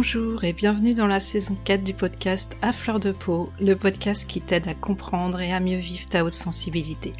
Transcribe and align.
Bonjour 0.00 0.44
et 0.44 0.52
bienvenue 0.52 0.94
dans 0.94 1.08
la 1.08 1.18
saison 1.18 1.56
4 1.64 1.82
du 1.82 1.92
podcast 1.92 2.56
À 2.62 2.72
fleur 2.72 3.00
de 3.00 3.10
peau, 3.10 3.50
le 3.60 3.74
podcast 3.74 4.28
qui 4.28 4.40
t'aide 4.40 4.68
à 4.68 4.74
comprendre 4.74 5.40
et 5.40 5.52
à 5.52 5.58
mieux 5.58 5.78
vivre 5.78 6.06
ta 6.06 6.24
haute 6.24 6.34
sensibilité. 6.34 7.12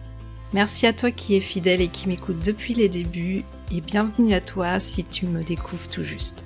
Merci 0.53 0.87
à 0.87 0.93
toi 0.93 1.11
qui 1.11 1.35
es 1.35 1.41
fidèle 1.41 1.81
et 1.81 1.89
qui 1.89 2.07
m'écoute 2.07 2.39
depuis 2.39 2.75
les 2.75 2.89
débuts 2.89 3.45
et 3.73 3.81
bienvenue 3.81 4.33
à 4.33 4.41
toi 4.41 4.79
si 4.79 5.03
tu 5.03 5.27
me 5.27 5.43
découvres 5.43 5.89
tout 5.89 6.05
juste. 6.05 6.45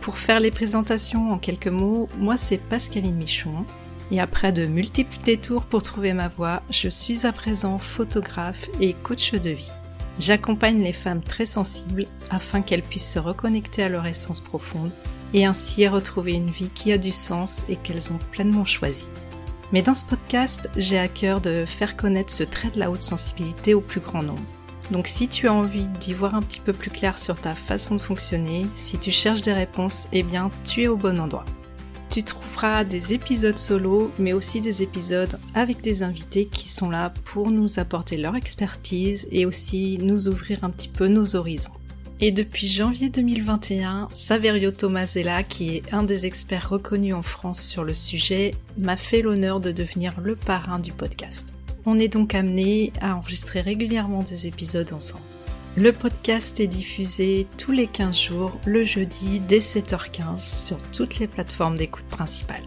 Pour 0.00 0.16
faire 0.16 0.40
les 0.40 0.50
présentations 0.50 1.30
en 1.30 1.36
quelques 1.36 1.68
mots, 1.68 2.08
moi 2.16 2.38
c'est 2.38 2.56
Pascaline 2.56 3.18
Michon 3.18 3.66
et 4.10 4.20
après 4.20 4.52
de 4.52 4.64
multiples 4.64 5.18
détours 5.22 5.64
pour 5.64 5.82
trouver 5.82 6.14
ma 6.14 6.28
voie, 6.28 6.62
je 6.70 6.88
suis 6.88 7.26
à 7.26 7.32
présent 7.32 7.76
photographe 7.76 8.70
et 8.80 8.94
coach 8.94 9.32
de 9.32 9.50
vie. 9.50 9.70
J'accompagne 10.18 10.82
les 10.82 10.94
femmes 10.94 11.22
très 11.22 11.44
sensibles 11.44 12.06
afin 12.30 12.62
qu'elles 12.62 12.80
puissent 12.80 13.12
se 13.12 13.18
reconnecter 13.18 13.82
à 13.82 13.90
leur 13.90 14.06
essence 14.06 14.40
profonde 14.40 14.90
et 15.34 15.44
ainsi 15.44 15.86
retrouver 15.86 16.32
une 16.32 16.50
vie 16.50 16.70
qui 16.70 16.92
a 16.92 16.98
du 16.98 17.12
sens 17.12 17.66
et 17.68 17.76
qu'elles 17.76 18.12
ont 18.12 18.18
pleinement 18.30 18.64
choisi. 18.64 19.04
Mais 19.72 19.82
dans 19.82 19.94
ce 19.94 20.04
podcast, 20.04 20.70
j'ai 20.76 20.98
à 20.98 21.08
cœur 21.08 21.40
de 21.40 21.64
faire 21.66 21.96
connaître 21.96 22.32
ce 22.32 22.44
trait 22.44 22.70
de 22.70 22.78
la 22.78 22.90
haute 22.90 23.02
sensibilité 23.02 23.74
au 23.74 23.80
plus 23.80 24.00
grand 24.00 24.22
nombre. 24.22 24.42
Donc 24.90 25.08
si 25.08 25.28
tu 25.28 25.48
as 25.48 25.52
envie 25.52 25.86
d'y 26.00 26.12
voir 26.12 26.34
un 26.34 26.42
petit 26.42 26.60
peu 26.60 26.72
plus 26.72 26.90
clair 26.90 27.18
sur 27.18 27.40
ta 27.40 27.54
façon 27.54 27.96
de 27.96 28.00
fonctionner, 28.00 28.66
si 28.74 28.98
tu 28.98 29.10
cherches 29.10 29.42
des 29.42 29.52
réponses, 29.52 30.06
eh 30.12 30.22
bien 30.22 30.50
tu 30.64 30.82
es 30.82 30.88
au 30.88 30.96
bon 30.96 31.18
endroit. 31.18 31.44
Tu 32.10 32.22
trouveras 32.22 32.84
des 32.84 33.12
épisodes 33.12 33.58
solo, 33.58 34.12
mais 34.20 34.34
aussi 34.34 34.60
des 34.60 34.82
épisodes 34.82 35.36
avec 35.54 35.80
des 35.80 36.04
invités 36.04 36.46
qui 36.46 36.68
sont 36.68 36.90
là 36.90 37.12
pour 37.24 37.50
nous 37.50 37.80
apporter 37.80 38.16
leur 38.16 38.36
expertise 38.36 39.26
et 39.32 39.46
aussi 39.46 39.98
nous 40.00 40.28
ouvrir 40.28 40.62
un 40.62 40.70
petit 40.70 40.86
peu 40.86 41.08
nos 41.08 41.34
horizons. 41.34 41.72
Et 42.20 42.30
depuis 42.30 42.68
janvier 42.68 43.10
2021, 43.10 44.08
Saverio 44.12 44.70
Tomasella, 44.70 45.42
qui 45.42 45.76
est 45.76 45.92
un 45.92 46.04
des 46.04 46.26
experts 46.26 46.70
reconnus 46.70 47.14
en 47.14 47.22
France 47.22 47.60
sur 47.60 47.82
le 47.82 47.92
sujet, 47.92 48.52
m'a 48.78 48.96
fait 48.96 49.20
l'honneur 49.20 49.60
de 49.60 49.72
devenir 49.72 50.20
le 50.20 50.36
parrain 50.36 50.78
du 50.78 50.92
podcast. 50.92 51.54
On 51.86 51.98
est 51.98 52.08
donc 52.08 52.34
amené 52.34 52.92
à 53.00 53.16
enregistrer 53.16 53.60
régulièrement 53.60 54.22
des 54.22 54.46
épisodes 54.46 54.92
ensemble. 54.92 55.24
Le 55.76 55.92
podcast 55.92 56.60
est 56.60 56.68
diffusé 56.68 57.48
tous 57.58 57.72
les 57.72 57.88
15 57.88 58.16
jours, 58.16 58.60
le 58.64 58.84
jeudi 58.84 59.40
dès 59.40 59.58
7h15 59.58 60.66
sur 60.66 60.78
toutes 60.92 61.18
les 61.18 61.26
plateformes 61.26 61.76
d'écoute 61.76 62.06
principales. 62.06 62.62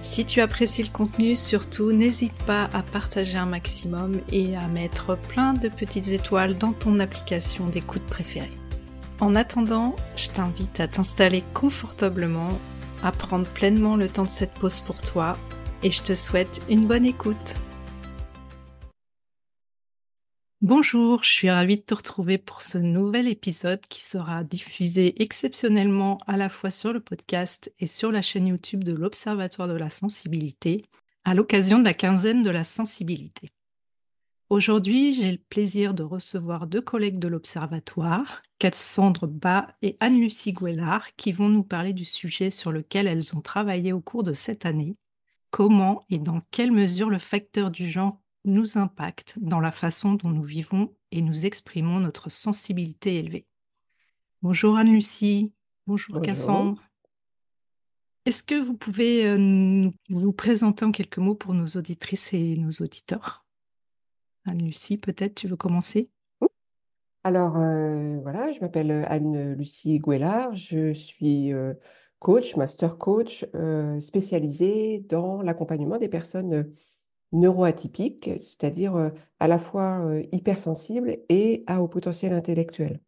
Si 0.00 0.24
tu 0.24 0.40
apprécies 0.40 0.84
le 0.84 0.88
contenu, 0.88 1.36
surtout 1.36 1.92
n'hésite 1.92 2.36
pas 2.46 2.70
à 2.72 2.82
partager 2.82 3.36
un 3.36 3.44
maximum 3.44 4.20
et 4.32 4.56
à 4.56 4.66
mettre 4.68 5.18
plein 5.18 5.52
de 5.52 5.68
petites 5.68 6.08
étoiles 6.08 6.56
dans 6.56 6.72
ton 6.72 6.98
application 6.98 7.66
d'écoute 7.66 8.06
préférée. 8.06 8.52
En 9.18 9.34
attendant, 9.34 9.96
je 10.14 10.28
t'invite 10.28 10.78
à 10.78 10.88
t'installer 10.88 11.42
confortablement, 11.54 12.58
à 13.02 13.12
prendre 13.12 13.48
pleinement 13.48 13.96
le 13.96 14.10
temps 14.10 14.24
de 14.24 14.30
cette 14.30 14.52
pause 14.52 14.82
pour 14.82 15.00
toi 15.00 15.38
et 15.82 15.90
je 15.90 16.02
te 16.02 16.14
souhaite 16.14 16.60
une 16.68 16.86
bonne 16.86 17.06
écoute. 17.06 17.54
Bonjour, 20.60 21.24
je 21.24 21.30
suis 21.30 21.50
ravie 21.50 21.78
de 21.78 21.82
te 21.82 21.94
retrouver 21.94 22.36
pour 22.36 22.60
ce 22.60 22.76
nouvel 22.76 23.26
épisode 23.26 23.80
qui 23.88 24.02
sera 24.02 24.44
diffusé 24.44 25.22
exceptionnellement 25.22 26.18
à 26.26 26.36
la 26.36 26.50
fois 26.50 26.70
sur 26.70 26.92
le 26.92 27.00
podcast 27.00 27.72
et 27.78 27.86
sur 27.86 28.12
la 28.12 28.20
chaîne 28.20 28.48
YouTube 28.48 28.84
de 28.84 28.92
l'Observatoire 28.92 29.68
de 29.68 29.76
la 29.76 29.88
sensibilité 29.88 30.84
à 31.24 31.34
l'occasion 31.34 31.78
de 31.78 31.84
la 31.84 31.94
quinzaine 31.94 32.42
de 32.42 32.50
la 32.50 32.64
sensibilité. 32.64 33.50
Aujourd'hui, 34.48 35.12
j'ai 35.12 35.32
le 35.32 35.38
plaisir 35.38 35.92
de 35.92 36.04
recevoir 36.04 36.68
deux 36.68 36.80
collègues 36.80 37.18
de 37.18 37.26
l'Observatoire, 37.26 38.42
Cassandre 38.60 39.26
Bas 39.26 39.74
et 39.82 39.96
Anne-Lucie 39.98 40.52
Gouellard, 40.52 41.16
qui 41.16 41.32
vont 41.32 41.48
nous 41.48 41.64
parler 41.64 41.92
du 41.92 42.04
sujet 42.04 42.50
sur 42.50 42.70
lequel 42.70 43.08
elles 43.08 43.36
ont 43.36 43.40
travaillé 43.40 43.92
au 43.92 44.00
cours 44.00 44.22
de 44.22 44.32
cette 44.32 44.64
année, 44.64 44.96
comment 45.50 46.04
et 46.10 46.18
dans 46.18 46.42
quelle 46.52 46.70
mesure 46.70 47.10
le 47.10 47.18
facteur 47.18 47.72
du 47.72 47.90
genre 47.90 48.20
nous 48.44 48.78
impacte 48.78 49.34
dans 49.40 49.58
la 49.58 49.72
façon 49.72 50.14
dont 50.14 50.30
nous 50.30 50.44
vivons 50.44 50.94
et 51.10 51.22
nous 51.22 51.44
exprimons 51.44 51.98
notre 51.98 52.30
sensibilité 52.30 53.16
élevée. 53.16 53.46
Bonjour 54.42 54.76
Anne-Lucie, 54.76 55.52
bonjour, 55.88 56.22
Cassandre. 56.22 56.80
Est-ce 58.26 58.44
que 58.44 58.54
vous 58.54 58.76
pouvez 58.76 59.26
euh, 59.26 59.90
vous 60.08 60.32
présenter 60.32 60.84
en 60.84 60.92
quelques 60.92 61.18
mots 61.18 61.34
pour 61.34 61.52
nos 61.52 61.66
auditrices 61.66 62.32
et 62.32 62.56
nos 62.56 62.70
auditeurs? 62.70 63.45
Anne-Lucie, 64.46 64.98
peut-être 64.98 65.34
tu 65.34 65.48
veux 65.48 65.56
commencer? 65.56 66.10
Alors 67.24 67.56
euh, 67.56 68.18
voilà, 68.22 68.52
je 68.52 68.60
m'appelle 68.60 69.04
Anne-Lucie 69.08 69.98
Gouellard, 69.98 70.54
je 70.54 70.92
suis 70.92 71.52
euh, 71.52 71.74
coach, 72.20 72.56
master 72.56 72.98
coach 72.98 73.44
spécialisée 74.00 75.04
dans 75.08 75.42
l'accompagnement 75.42 75.98
des 75.98 76.08
personnes 76.08 76.72
neuroatypiques, 77.32 78.30
c'est-à-dire 78.38 78.96
euh, 78.96 79.10
à 79.40 79.48
la 79.48 79.58
fois 79.58 80.00
euh, 80.06 80.22
hypersensibles 80.32 81.18
et 81.28 81.64
à 81.66 81.82
haut 81.82 81.88
potentiel 81.88 82.32
intellectuel. 82.32 83.00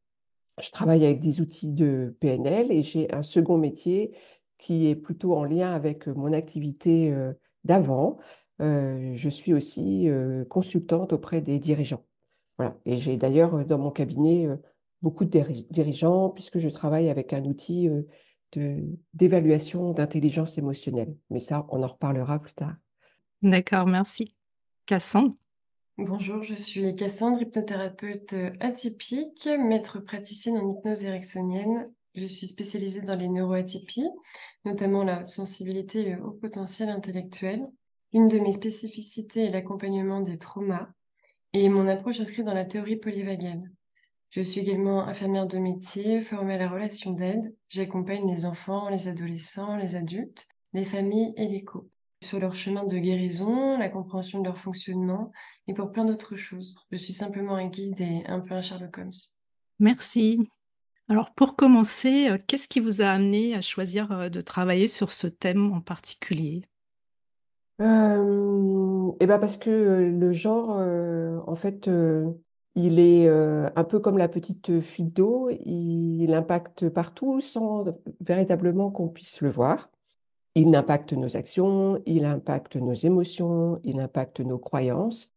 Je 0.61 0.71
travaille 0.71 1.05
avec 1.05 1.21
des 1.21 1.41
outils 1.41 1.69
de 1.69 2.17
PNL 2.21 2.73
et 2.73 2.83
j'ai 2.83 3.13
un 3.15 3.23
second 3.23 3.59
métier 3.59 4.17
qui 4.59 4.89
est 4.89 4.97
plutôt 4.97 5.35
en 5.35 5.45
lien 5.45 5.73
avec 5.73 6.09
mon 6.09 6.33
activité 6.33 7.15
euh, 8.61 9.13
je 9.15 9.29
suis 9.29 9.55
aussi 9.55 10.09
consultante 10.49 11.13
auprès 11.13 11.41
des 11.41 11.59
dirigeants. 11.59 12.05
Voilà. 12.57 12.77
Et 12.85 12.97
j'ai 12.97 13.17
d'ailleurs 13.17 13.65
dans 13.65 13.79
mon 13.79 13.91
cabinet 13.91 14.49
beaucoup 15.03 15.25
de 15.25 15.45
dirigeants 15.71 16.31
puisque 16.31 16.59
je 16.59 16.69
travaille 16.69 17.09
avec 17.09 17.33
un 17.33 17.45
outil 17.45 17.89
d'évaluation 19.15 19.93
d'intelligence 19.93 20.59
émotionnelle. 20.59 21.15
Mais 21.31 21.41
ça, 21.41 21.67
on 21.71 21.83
en 21.83 21.87
reparlera 21.87 22.41
plus 22.41 22.55
tard. 22.55 22.75
D'accord, 23.43 23.87
merci. 23.87 24.35
Cassandre? 24.87 25.35
Bonjour, 25.99 26.43
je 26.43 26.55
suis 26.55 26.95
Cassandre, 26.95 27.43
hypnothérapeute 27.43 28.35
atypique, 28.61 29.49
maître 29.59 29.99
praticienne 29.99 30.57
en 30.57 30.69
hypnose 30.69 31.05
ericksonienne. 31.05 31.91
Je 32.15 32.27
suis 32.27 32.47
spécialisée 32.47 33.03
dans 33.03 33.17
les 33.17 33.29
neuroatypies, 33.29 34.09
notamment 34.65 35.05
la 35.05 35.21
haute 35.21 35.29
sensibilité 35.29 36.17
haut 36.17 36.33
potentiel 36.33 36.89
intellectuel. 36.89 37.67
Une 38.13 38.29
de 38.29 38.39
mes 38.39 38.53
spécificités 38.53 39.45
est 39.45 39.51
l'accompagnement 39.51 40.21
des 40.21 40.39
traumas 40.39 40.89
et 41.53 41.69
mon 41.69 41.87
approche 41.87 42.21
inscrit 42.21 42.43
dans 42.43 42.55
la 42.55 42.65
théorie 42.65 42.97
polyvagale. 42.97 43.71
Je 44.31 44.41
suis 44.41 44.61
également 44.61 45.07
infirmière 45.07 45.47
de 45.47 45.59
métier, 45.59 46.21
formée 46.21 46.55
à 46.55 46.59
la 46.59 46.69
relation 46.69 47.13
d'aide. 47.13 47.55
J'accompagne 47.69 48.31
les 48.31 48.45
enfants, 48.45 48.89
les 48.89 49.09
adolescents, 49.09 49.77
les 49.77 49.95
adultes, 49.95 50.47
les 50.75 50.85
familles 50.85 51.33
et 51.37 51.49
les 51.49 51.65
couples 51.65 51.89
sur 52.21 52.41
leur 52.41 52.55
chemin 52.55 52.85
de 52.85 52.99
guérison, 52.99 53.79
la 53.79 53.89
compréhension 53.89 54.41
de 54.41 54.47
leur 54.47 54.59
fonctionnement 54.59 55.31
et 55.67 55.75
pour 55.75 55.93
plein 55.93 56.05
d'autres 56.05 56.37
choses. 56.37 56.79
Je 56.91 56.97
suis 56.97 57.13
simplement 57.13 57.55
un 57.55 57.69
guide 57.69 58.01
et 58.01 58.25
un 58.27 58.41
peu 58.41 58.55
un 58.55 58.61
Sherlock 58.61 58.99
Holmes. 58.99 59.13
Merci. 59.79 60.49
Alors 61.09 61.33
pour 61.33 61.57
commencer, 61.57 62.29
euh, 62.29 62.39
qu'est-ce 62.47 62.69
qui 62.69 62.81
vous 62.81 63.03
a 63.03 63.07
amené 63.07 63.55
à 63.55 63.61
choisir 63.61 64.11
euh, 64.13 64.29
de 64.29 64.41
travailler 64.41 64.89
sur 64.89 65.13
ce 65.13 65.27
thème 65.27 65.73
en 65.73 65.81
particulier? 65.81 66.63
Euh, 67.81 69.13
eh 69.21 69.27
ben 69.27 69.39
parce 69.39 69.57
que 69.57 69.71
le 69.71 70.33
genre, 70.33 70.71
en 71.47 71.55
fait, 71.55 71.89
il 72.75 72.99
est 72.99 73.29
un 73.29 73.85
peu 73.85 74.01
comme 74.01 74.19
la 74.19 74.29
petite 74.29 74.81
fuite 74.81 75.15
d'eau, 75.15 75.51
il 75.51 76.33
impacte 76.35 76.89
partout 76.89 77.41
sans 77.41 77.85
véritablement 78.21 78.91
qu'on 78.91 79.09
puisse 79.09 79.41
le 79.41 79.51
voir. 79.51 79.91
Il 80.55 80.75
impacte 80.75 81.13
nos 81.13 81.37
actions, 81.37 82.03
il 82.07 82.25
impacte 82.25 82.77
nos 82.77 82.95
émotions, 82.95 83.81
il 83.85 84.01
impacte 84.01 84.41
nos 84.41 84.59
croyances 84.59 85.33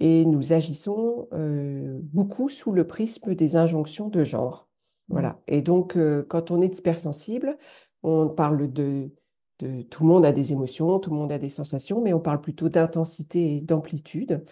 et 0.00 0.26
nous 0.26 0.52
agissons 0.52 1.28
beaucoup 1.32 2.48
sous 2.50 2.72
le 2.72 2.86
prisme 2.86 3.34
des 3.34 3.56
injonctions 3.56 4.08
de 4.08 4.22
genre. 4.24 4.68
Voilà. 5.08 5.40
Et 5.46 5.62
donc, 5.62 5.96
quand 6.28 6.50
on 6.50 6.60
est 6.60 6.78
hypersensible, 6.78 7.56
on 8.02 8.28
parle 8.28 8.70
de, 8.72 9.10
tout 9.58 10.04
le 10.04 10.08
monde 10.08 10.26
a 10.26 10.32
des 10.32 10.52
émotions, 10.52 10.98
tout 10.98 11.10
le 11.10 11.16
monde 11.16 11.32
a 11.32 11.38
des 11.38 11.48
sensations, 11.48 12.00
mais 12.02 12.12
on 12.12 12.20
parle 12.20 12.40
plutôt 12.40 12.68
d'intensité 12.68 13.56
et 13.56 13.60
d'amplitude. 13.60 14.44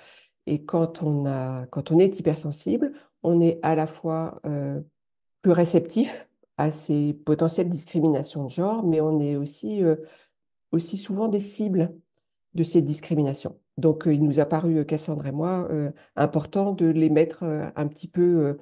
Et 0.46 0.64
quand 0.64 1.02
on, 1.02 1.26
a, 1.26 1.66
quand 1.66 1.90
on 1.90 1.98
est 1.98 2.18
hypersensible, 2.18 2.92
on 3.22 3.40
est 3.40 3.58
à 3.62 3.74
la 3.74 3.86
fois 3.86 4.40
euh, 4.46 4.80
plus 5.42 5.52
réceptif 5.52 6.28
à 6.56 6.70
ces 6.70 7.14
potentielles 7.24 7.68
discriminations 7.68 8.44
de 8.44 8.50
genre, 8.50 8.84
mais 8.84 9.00
on 9.00 9.20
est 9.20 9.36
aussi, 9.36 9.82
euh, 9.82 9.96
aussi 10.72 10.96
souvent 10.96 11.28
des 11.28 11.40
cibles 11.40 11.92
de 12.54 12.62
ces 12.62 12.82
discriminations. 12.82 13.58
Donc, 13.76 14.06
euh, 14.06 14.14
il 14.14 14.22
nous 14.22 14.38
a 14.38 14.44
paru, 14.44 14.84
Cassandre 14.86 15.26
et 15.26 15.32
moi, 15.32 15.68
important 16.16 16.72
de 16.72 16.86
les 16.86 17.10
mettre 17.10 17.42
un 17.42 17.88
petit 17.88 18.06
peu 18.06 18.58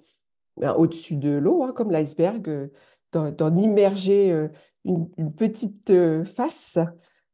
ben, 0.57 0.73
au-dessus 0.73 1.17
de 1.17 1.31
l'eau, 1.31 1.65
hein, 1.65 1.73
comme 1.75 1.91
l'iceberg, 1.91 2.71
d'en 3.13 3.57
immerger 3.57 4.49
une, 4.85 5.09
une, 5.17 5.35
petite 5.35 5.93
face, 6.25 6.79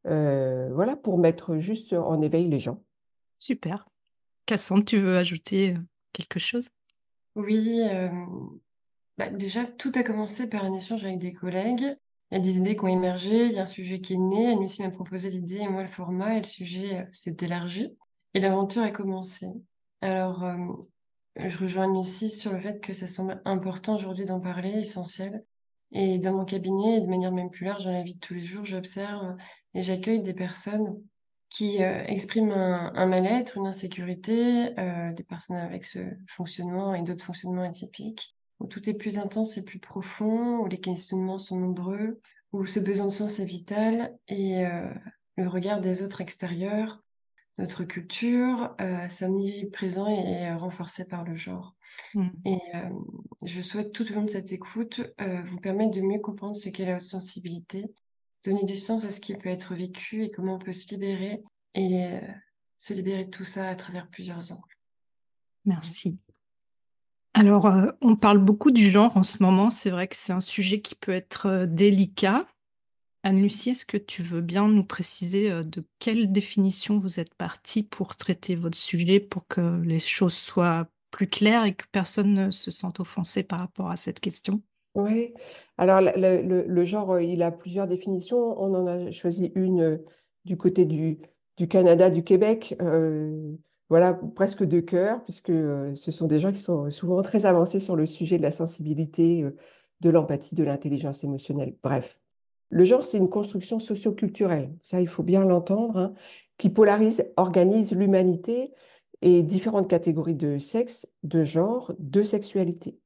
voilà, 0.05 0.97
pour 0.97 1.19
mettre 1.19 1.59
juste 1.59 1.93
en 1.93 2.21
éveil 2.23 2.49
les 2.49 2.59
gens. 2.59 2.83
Super. 3.39 3.89
Cassandre, 4.47 4.85
tu 4.85 4.99
veux 4.99 5.17
ajouter 5.17 5.75
quelque 6.12 6.39
chose? 6.39 6.69
Oui, 7.35 7.83
bah, 9.19 9.31
déjà, 9.31 9.65
tout 9.65 9.91
a 9.97 10.05
commencé 10.05 10.49
par 10.49 10.65
un 10.65 10.73
échange 10.73 11.05
avec 11.05 11.19
des 11.19 11.33
collègues 11.33 11.97
Il 12.31 12.35
y 12.35 12.37
a 12.37 12.41
des 12.41 12.59
idées 12.59 12.77
qui 12.77 12.85
ont 12.85 12.89
émergé, 12.89 13.47
il 13.47 13.53
y 13.53 13.59
a 13.59 13.65
un 13.65 13.67
sujet 13.67 14.00
qui 14.00 14.15
est 14.15 14.17
né, 14.17 14.47
Anne-Lucie 14.53 14.83
m'a 14.83 14.91
proposé 14.93 15.29
l'idée 15.29 15.56
et 15.56 15.69
moi 15.69 15.83
le 15.83 15.89
format 15.89 16.37
et 16.37 16.41
le 16.41 16.47
sujet 16.47 17.00
euh, 17.00 17.05
s'est 17.12 17.37
élargi 17.41 17.89
et 18.35 18.41
l'aventure 18.41 18.83
a 18.83 18.91
commencé. 18.91 19.49
Alors, 20.03 20.45
euh, 20.45 20.56
je 21.37 21.59
rejoins 21.59 21.85
Anne-Lucie 21.85 22.31
sur 22.31 22.53
le 22.53 22.61
fait 22.61 22.81
que 22.81 22.93
ça 22.93 23.09
semble 23.09 23.43
important 23.45 23.97
aujourd'hui 23.97 24.25
d'en 24.25 24.41
parler, 24.41 24.71
essentiel. 24.71 25.45
Et 25.93 26.19
dans 26.19 26.32
mon 26.32 26.44
cabinet, 26.44 26.96
et 26.96 27.00
de 27.00 27.06
manière 27.06 27.32
même 27.32 27.50
plus 27.50 27.64
large 27.64 27.85
dans 27.85 27.93
la 27.93 28.02
vie 28.02 28.14
de 28.14 28.20
tous 28.20 28.35
les 28.35 28.43
jours, 28.43 28.64
j'observe 28.64 29.37
et 29.75 29.82
j'accueille 29.82 30.23
des 30.23 30.35
personnes 30.35 31.02
qui 31.49 31.82
euh, 31.82 32.05
expriment 32.05 32.52
un, 32.52 33.06
mal-être, 33.06 33.56
une 33.56 33.67
insécurité, 33.67 34.70
des 35.17 35.25
personnes 35.25 35.56
avec 35.56 35.87
ce 35.87 36.00
fonctionnement 36.26 36.94
et 36.94 37.02
d'autres 37.02 37.25
fonctionnements 37.25 37.62
atypiques, 37.62 38.37
où 38.61 38.67
tout 38.67 38.88
est 38.90 38.94
plus 38.94 39.19
intense 39.19 39.56
et 39.56 39.64
plus 39.64 39.79
profond, 39.79 40.58
où 40.58 40.67
les 40.67 40.81
questionnements 40.81 41.38
sont 41.38 41.58
nombreux, 41.58 42.20
où 42.52 42.67
ce 42.67 42.81
besoin 42.81 43.06
de 43.06 43.12
sens 43.12 43.38
est 43.40 43.44
vital 43.44 44.17
et 44.29 44.67
euh, 44.67 44.88
le 45.37 45.49
regard 45.49 45.81
des 45.81 46.02
autres 46.02 46.20
extérieurs, 46.20 47.02
notre 47.58 47.84
culture, 47.84 48.75
euh, 48.81 49.08
présent 49.72 50.08
et 50.08 50.52
renforcé 50.55 51.06
par 51.08 51.25
le 51.25 51.34
genre. 51.34 51.75
Mm. 52.14 52.28
Et 52.44 52.58
euh, 52.75 52.88
je 53.44 53.62
souhaite 53.62 53.93
tout 53.93 54.10
au 54.10 54.14
long 54.14 54.22
de 54.22 54.31
cette 54.31 54.52
écoute 54.52 55.00
euh, 55.20 55.43
vous 55.44 55.58
permettre 55.58 55.90
de 55.90 56.00
mieux 56.00 56.20
comprendre 56.20 56.56
ce 56.56 56.69
qu'est 56.69 56.87
la 56.87 56.96
haute 56.96 57.02
sensibilité, 57.02 57.87
donner 58.44 58.64
du 58.64 58.76
sens 58.76 59.05
à 59.05 59.10
ce 59.10 59.20
qui 59.20 59.34
peut 59.34 59.49
être 59.49 59.75
vécu 59.75 60.25
et 60.25 60.31
comment 60.31 60.55
on 60.55 60.58
peut 60.58 60.72
se 60.72 60.88
libérer 60.90 61.43
et 61.75 62.19
se 62.76 62.94
libérer 62.94 63.25
de 63.25 63.31
tout 63.31 63.44
ça 63.44 63.69
à 63.69 63.75
travers 63.75 64.08
plusieurs 64.08 64.52
angles. 64.52 64.76
Merci. 65.64 66.19
Alors, 67.38 67.66
euh, 67.66 67.87
on 68.00 68.16
parle 68.16 68.38
beaucoup 68.38 68.72
du 68.72 68.90
genre 68.90 69.16
en 69.16 69.22
ce 69.22 69.43
moment. 69.43 69.70
C'est 69.70 69.90
vrai 69.90 70.08
que 70.08 70.16
c'est 70.16 70.32
un 70.32 70.40
sujet 70.40 70.81
qui 70.81 70.96
peut 70.96 71.12
être 71.12 71.46
euh, 71.46 71.66
délicat. 71.66 72.46
Anne-Lucie, 73.23 73.70
est-ce 73.70 73.87
que 73.87 73.97
tu 73.97 74.23
veux 74.23 74.41
bien 74.41 74.69
nous 74.69 74.85
préciser 74.85 75.50
euh, 75.50 75.62
de 75.62 75.85
quelle 75.99 76.31
définition 76.32 76.99
vous 76.99 77.20
êtes 77.20 77.35
partie 77.35 77.82
pour 77.82 78.17
traiter 78.17 78.55
votre 78.55 78.76
sujet, 78.76 79.20
pour 79.20 79.47
que 79.47 79.81
les 79.82 79.99
choses 79.99 80.35
soient 80.35 80.88
plus 81.11 81.29
claires 81.29 81.65
et 81.65 81.75
que 81.75 81.85
personne 81.91 82.35
ne 82.35 82.50
se 82.50 82.70
sente 82.70 83.00
offensé 83.00 83.47
par 83.47 83.59
rapport 83.59 83.91
à 83.91 83.97
cette 83.97 84.20
question? 84.20 84.62
Oui, 84.94 85.32
alors 85.76 86.00
le, 86.00 86.85
genre, 86.85 87.20
il 87.20 87.43
a 87.43 87.50
plusieurs 87.50 87.87
définitions. 87.87 88.61
On 88.61 88.75
en 88.75 88.87
a 88.87 89.11
choisi 89.11 89.53
une 89.55 90.00
du 90.44 90.56
côté 90.56 90.85
du, 90.85 91.19
Canada, 91.69 92.11
du 92.11 92.25
Québec 92.25 92.76
voilà, 93.88 94.14
presque 94.35 94.64
de 94.64 94.81
cœur, 94.81 95.25
puisque 95.25 95.50
euh, 95.50 95.94
ce 95.94 96.12
sont 96.12 96.26
des 96.26 96.38
gens 96.41 96.53
qui 96.53 96.61
sont 96.61 96.91
souvent 96.91 97.23
très 97.23 97.47
avancés 97.47 97.81
sur 97.81 97.97
le 97.97 98.06
sujet 98.06 98.37
de 98.37 98.43
la 98.43 98.50
sensibilité, 98.50 99.43
euh, 99.43 99.56
de 100.00 100.11
l'empathie, 100.11 100.55
de 100.55 100.64
l'intelligence 100.64 101.25
émotionnelle. 101.25 101.75
Bref, 101.82 102.19
le 102.70 102.85
genre, 102.85 103.05
c'est 103.05 103.19
une 103.19 103.31
construction 103.31 103.79
socioculturelle, 103.79 104.73
ça, 104.82 105.00
il 105.00 105.09
faut 105.09 105.23
bien 105.23 105.44
l'entendre, 105.44 105.99
hein, 105.99 106.15
qui 106.59 106.70
polarise, 106.70 107.25
organise 107.37 107.93
l'humanité 107.93 108.73
et 109.23 109.43
différentes 109.43 109.88
catégories 109.88 110.35
de 110.35 110.59
sexe, 110.59 111.09
de 111.23 111.44
genre, 111.44 111.93
de 111.99 112.23
sexualité. 112.23 112.99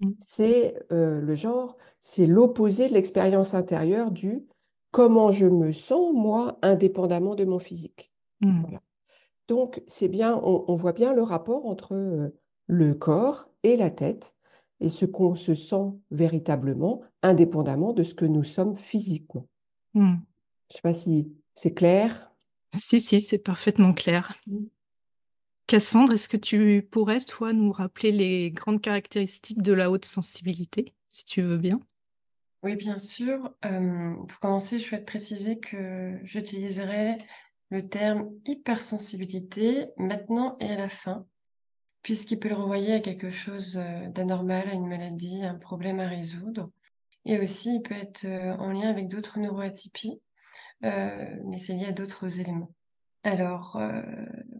Mmh. 0.00 0.10
C'est 0.20 0.74
euh, 0.92 1.20
le 1.20 1.34
genre, 1.34 1.76
c'est 2.00 2.26
l'opposé 2.26 2.88
de 2.88 2.94
l'expérience 2.94 3.54
intérieure 3.54 4.10
du 4.10 4.44
comment 4.90 5.30
je 5.30 5.46
me 5.46 5.72
sens, 5.72 6.12
moi, 6.14 6.58
indépendamment 6.62 7.34
de 7.34 7.44
mon 7.44 7.58
physique. 7.58 8.10
Mmh. 8.40 8.60
Voilà. 8.62 8.80
Donc, 9.48 9.82
c'est 9.86 10.08
bien, 10.08 10.40
on, 10.44 10.74
voit 10.74 10.92
bien 10.92 11.12
le 11.12 11.22
rapport 11.22 11.66
entre 11.66 11.94
euh, 11.94 12.28
le 12.66 12.94
corps 12.94 13.48
et 13.64 13.76
la 13.76 13.90
tête 13.90 14.34
et 14.80 14.88
ce 14.88 15.04
qu'on 15.04 15.34
se 15.34 15.54
sent 15.54 15.92
véritablement, 16.10 17.02
indépendamment 17.22 17.92
de 17.92 18.02
ce 18.02 18.14
que 18.14 18.24
nous 18.24 18.44
sommes 18.44 18.76
physiquement. 18.76 19.46
Hmm. 19.94 20.16
Je 20.68 20.74
ne 20.74 20.76
sais 20.76 20.82
pas 20.82 20.92
si 20.92 21.32
c'est 21.54 21.74
clair. 21.74 22.32
Si, 22.72 23.00
si, 23.00 23.20
c'est 23.20 23.42
parfaitement 23.42 23.92
clair. 23.92 24.36
Hmm. 24.46 24.64
Cassandre, 25.66 26.14
est-ce 26.14 26.28
que 26.28 26.36
tu 26.36 26.86
pourrais, 26.90 27.20
toi, 27.20 27.52
nous 27.52 27.70
rappeler 27.70 28.10
les 28.10 28.50
grandes 28.50 28.80
caractéristiques 28.80 29.62
de 29.62 29.72
la 29.72 29.90
haute 29.90 30.04
sensibilité, 30.04 30.94
si 31.10 31.24
tu 31.24 31.42
veux 31.42 31.58
bien? 31.58 31.80
Oui, 32.62 32.76
bien 32.76 32.98
sûr. 32.98 33.54
Euh, 33.64 34.14
pour 34.14 34.38
commencer, 34.40 34.78
je 34.78 34.84
souhaite 34.84 35.06
préciser 35.06 35.58
que 35.58 36.18
j'utiliserai 36.24 37.18
le 37.70 37.88
terme 37.88 38.30
hypersensibilité 38.46 39.86
maintenant 39.96 40.56
et 40.58 40.70
à 40.70 40.76
la 40.76 40.88
fin, 40.88 41.24
puisqu'il 42.02 42.38
peut 42.38 42.48
le 42.48 42.54
renvoyer 42.54 42.94
à 42.94 43.00
quelque 43.00 43.30
chose 43.30 43.78
euh, 43.78 44.08
d'anormal, 44.08 44.68
à 44.68 44.74
une 44.74 44.88
maladie, 44.88 45.42
un 45.44 45.56
problème 45.56 46.00
à 46.00 46.08
résoudre. 46.08 46.70
Et 47.24 47.38
aussi, 47.38 47.76
il 47.76 47.82
peut 47.82 47.94
être 47.94 48.24
euh, 48.24 48.56
en 48.56 48.72
lien 48.72 48.88
avec 48.88 49.08
d'autres 49.08 49.38
neuroatypies, 49.38 50.20
euh, 50.84 51.36
mais 51.44 51.58
c'est 51.58 51.74
lié 51.74 51.86
à 51.86 51.92
d'autres 51.92 52.40
éléments. 52.40 52.72
Alors, 53.22 53.78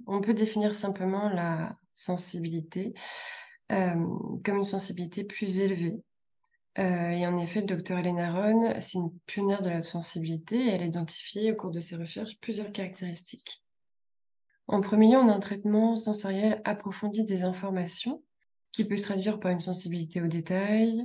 on 0.06 0.20
peut 0.20 0.34
définir 0.34 0.74
simplement 0.74 1.30
la 1.30 1.78
sensibilité 1.94 2.92
comme 3.70 4.56
une 4.58 4.64
sensibilité 4.64 5.24
plus 5.24 5.60
élevée, 5.60 5.96
et 6.76 7.26
en 7.26 7.38
effet, 7.38 7.60
le 7.60 7.66
docteur 7.66 8.00
Elena 8.00 8.34
Ron, 8.34 8.74
c'est 8.80 8.98
une 8.98 9.18
pionnière 9.24 9.62
de 9.62 9.70
la 9.70 9.82
sensibilité 9.82 10.58
et 10.58 10.68
elle 10.68 10.82
a 10.82 10.84
identifié 10.84 11.52
au 11.52 11.56
cours 11.56 11.70
de 11.70 11.80
ses 11.80 11.96
recherches 11.96 12.38
plusieurs 12.38 12.70
caractéristiques. 12.70 13.62
En 14.70 14.82
premier 14.82 15.10
lieu, 15.10 15.18
on 15.18 15.28
a 15.28 15.34
un 15.34 15.40
traitement 15.40 15.96
sensoriel 15.96 16.62
approfondi 16.64 17.24
des 17.24 17.42
informations 17.42 18.22
qui 18.70 18.84
peut 18.84 18.96
se 18.96 19.02
traduire 19.02 19.40
par 19.40 19.50
une 19.50 19.58
sensibilité 19.58 20.22
aux 20.22 20.28
détails, 20.28 21.04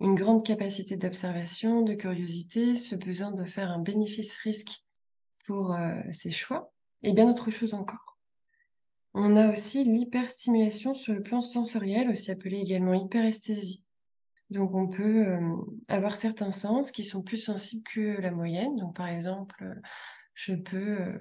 une 0.00 0.14
grande 0.14 0.44
capacité 0.44 0.98
d'observation, 0.98 1.80
de 1.80 1.94
curiosité, 1.94 2.74
ce 2.74 2.94
besoin 2.94 3.30
de 3.30 3.46
faire 3.46 3.70
un 3.70 3.78
bénéfice-risque 3.78 4.84
pour 5.46 5.72
euh, 5.72 5.94
ses 6.12 6.30
choix, 6.30 6.74
et 7.02 7.14
bien 7.14 7.24
d'autres 7.24 7.50
choses 7.50 7.72
encore. 7.72 8.18
On 9.14 9.34
a 9.34 9.50
aussi 9.50 9.82
l'hyperstimulation 9.84 10.92
sur 10.92 11.14
le 11.14 11.22
plan 11.22 11.40
sensoriel, 11.40 12.10
aussi 12.10 12.30
appelé 12.30 12.58
également 12.58 12.92
hyperesthésie. 12.92 13.86
Donc 14.50 14.74
on 14.74 14.88
peut 14.88 15.26
euh, 15.26 15.40
avoir 15.88 16.18
certains 16.18 16.50
sens 16.50 16.90
qui 16.90 17.02
sont 17.02 17.22
plus 17.22 17.38
sensibles 17.38 17.82
que 17.82 18.20
la 18.20 18.30
moyenne. 18.30 18.76
Donc 18.76 18.94
par 18.94 19.08
exemple, 19.08 19.80
je 20.36 20.54
peux 20.54 21.00
euh, 21.00 21.18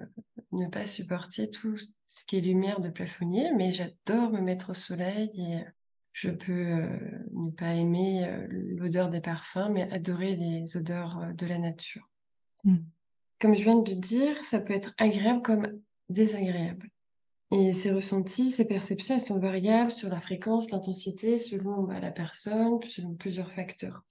ne 0.51 0.67
pas 0.67 0.85
supporter 0.85 1.49
tout 1.49 1.77
ce 1.77 2.25
qui 2.25 2.37
est 2.37 2.41
lumière 2.41 2.81
de 2.81 2.89
plafonnier, 2.89 3.51
mais 3.55 3.71
j'adore 3.71 4.29
me 4.29 4.41
mettre 4.41 4.71
au 4.71 4.73
soleil 4.75 5.31
et 5.35 5.63
je 6.11 6.29
peux 6.29 6.51
euh, 6.51 6.99
ne 7.31 7.49
pas 7.49 7.73
aimer 7.73 8.29
l'odeur 8.49 9.09
des 9.09 9.21
parfums, 9.21 9.69
mais 9.71 9.89
adorer 9.91 10.35
les 10.35 10.77
odeurs 10.77 11.33
de 11.33 11.45
la 11.45 11.57
nature. 11.57 12.09
Mmh. 12.65 12.77
Comme 13.39 13.55
je 13.55 13.63
viens 13.63 13.81
de 13.81 13.93
dire, 13.93 14.43
ça 14.43 14.59
peut 14.59 14.73
être 14.73 14.93
agréable 14.97 15.41
comme 15.41 15.67
désagréable. 16.09 16.89
Et 17.51 17.73
ces 17.73 17.91
ressentis, 17.91 18.49
ces 18.49 18.67
perceptions, 18.67 19.15
elles 19.15 19.21
sont 19.21 19.39
variables 19.39 19.91
sur 19.91 20.09
la 20.09 20.19
fréquence, 20.19 20.71
l'intensité, 20.71 21.37
selon 21.37 21.83
bah, 21.83 21.99
la 21.99 22.11
personne, 22.11 22.79
selon 22.85 23.13
plusieurs 23.13 23.51
facteurs. 23.51 24.03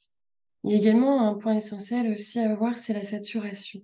Il 0.62 0.71
y 0.71 0.75
a 0.75 0.79
également 0.79 1.29
un 1.29 1.35
point 1.35 1.57
essentiel 1.57 2.11
aussi 2.11 2.38
à 2.38 2.55
voir, 2.55 2.79
c'est 2.79 2.95
la 2.95 3.02
saturation. 3.02 3.83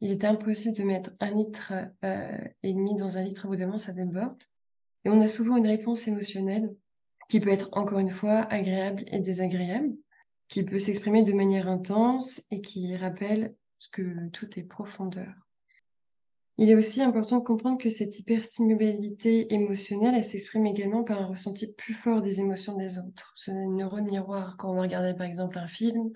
Il 0.00 0.12
est 0.12 0.24
impossible 0.24 0.76
de 0.76 0.82
mettre 0.84 1.10
un 1.20 1.30
litre 1.30 1.72
euh, 2.04 2.38
et 2.62 2.72
demi 2.72 2.94
dans 2.94 3.18
un 3.18 3.22
litre, 3.22 3.46
à 3.46 3.48
bout 3.48 3.56
d'un 3.56 3.78
ça 3.78 3.92
déborde. 3.92 4.42
Et 5.04 5.10
on 5.10 5.20
a 5.20 5.28
souvent 5.28 5.56
une 5.56 5.66
réponse 5.66 6.06
émotionnelle 6.06 6.74
qui 7.28 7.40
peut 7.40 7.50
être 7.50 7.68
encore 7.72 7.98
une 7.98 8.10
fois 8.10 8.40
agréable 8.52 9.04
et 9.08 9.20
désagréable, 9.20 9.94
qui 10.48 10.62
peut 10.62 10.78
s'exprimer 10.78 11.22
de 11.22 11.32
manière 11.32 11.68
intense 11.68 12.42
et 12.50 12.60
qui 12.60 12.96
rappelle 12.96 13.54
que 13.92 14.28
tout 14.30 14.58
est 14.58 14.64
profondeur. 14.64 15.34
Il 16.60 16.70
est 16.70 16.74
aussi 16.74 17.02
important 17.02 17.38
de 17.38 17.44
comprendre 17.44 17.78
que 17.78 17.90
cette 17.90 18.18
hyperstimulabilité 18.18 19.52
émotionnelle, 19.54 20.16
elle 20.16 20.24
s'exprime 20.24 20.66
également 20.66 21.04
par 21.04 21.22
un 21.22 21.26
ressenti 21.26 21.72
plus 21.72 21.94
fort 21.94 22.20
des 22.20 22.40
émotions 22.40 22.76
des 22.76 22.98
autres. 22.98 23.32
Ce 23.36 23.52
n'est 23.52 23.66
neurone 23.66 24.06
miroir 24.06 24.56
quand 24.58 24.72
on 24.72 24.74
va 24.74 24.82
regarder 24.82 25.14
par 25.14 25.26
exemple 25.26 25.56
un 25.56 25.68
film, 25.68 26.10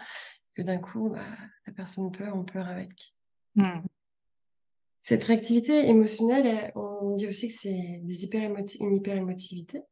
que 0.53 0.63
d'un 0.63 0.79
coup, 0.79 1.11
bah, 1.11 1.21
la 1.67 1.73
personne 1.73 2.11
pleure, 2.11 2.37
on 2.37 2.43
pleure 2.43 2.67
avec. 2.67 3.12
Hmm. 3.57 3.81
Cette 5.01 5.25
réactivité 5.25 5.89
émotionnelle, 5.89 6.73
on 6.77 7.17
dit 7.17 7.27
aussi 7.27 7.49
que 7.49 7.55
c'est 7.55 8.01
des 8.03 8.25
une 8.81 8.97
hyperémotivité. 8.97 9.83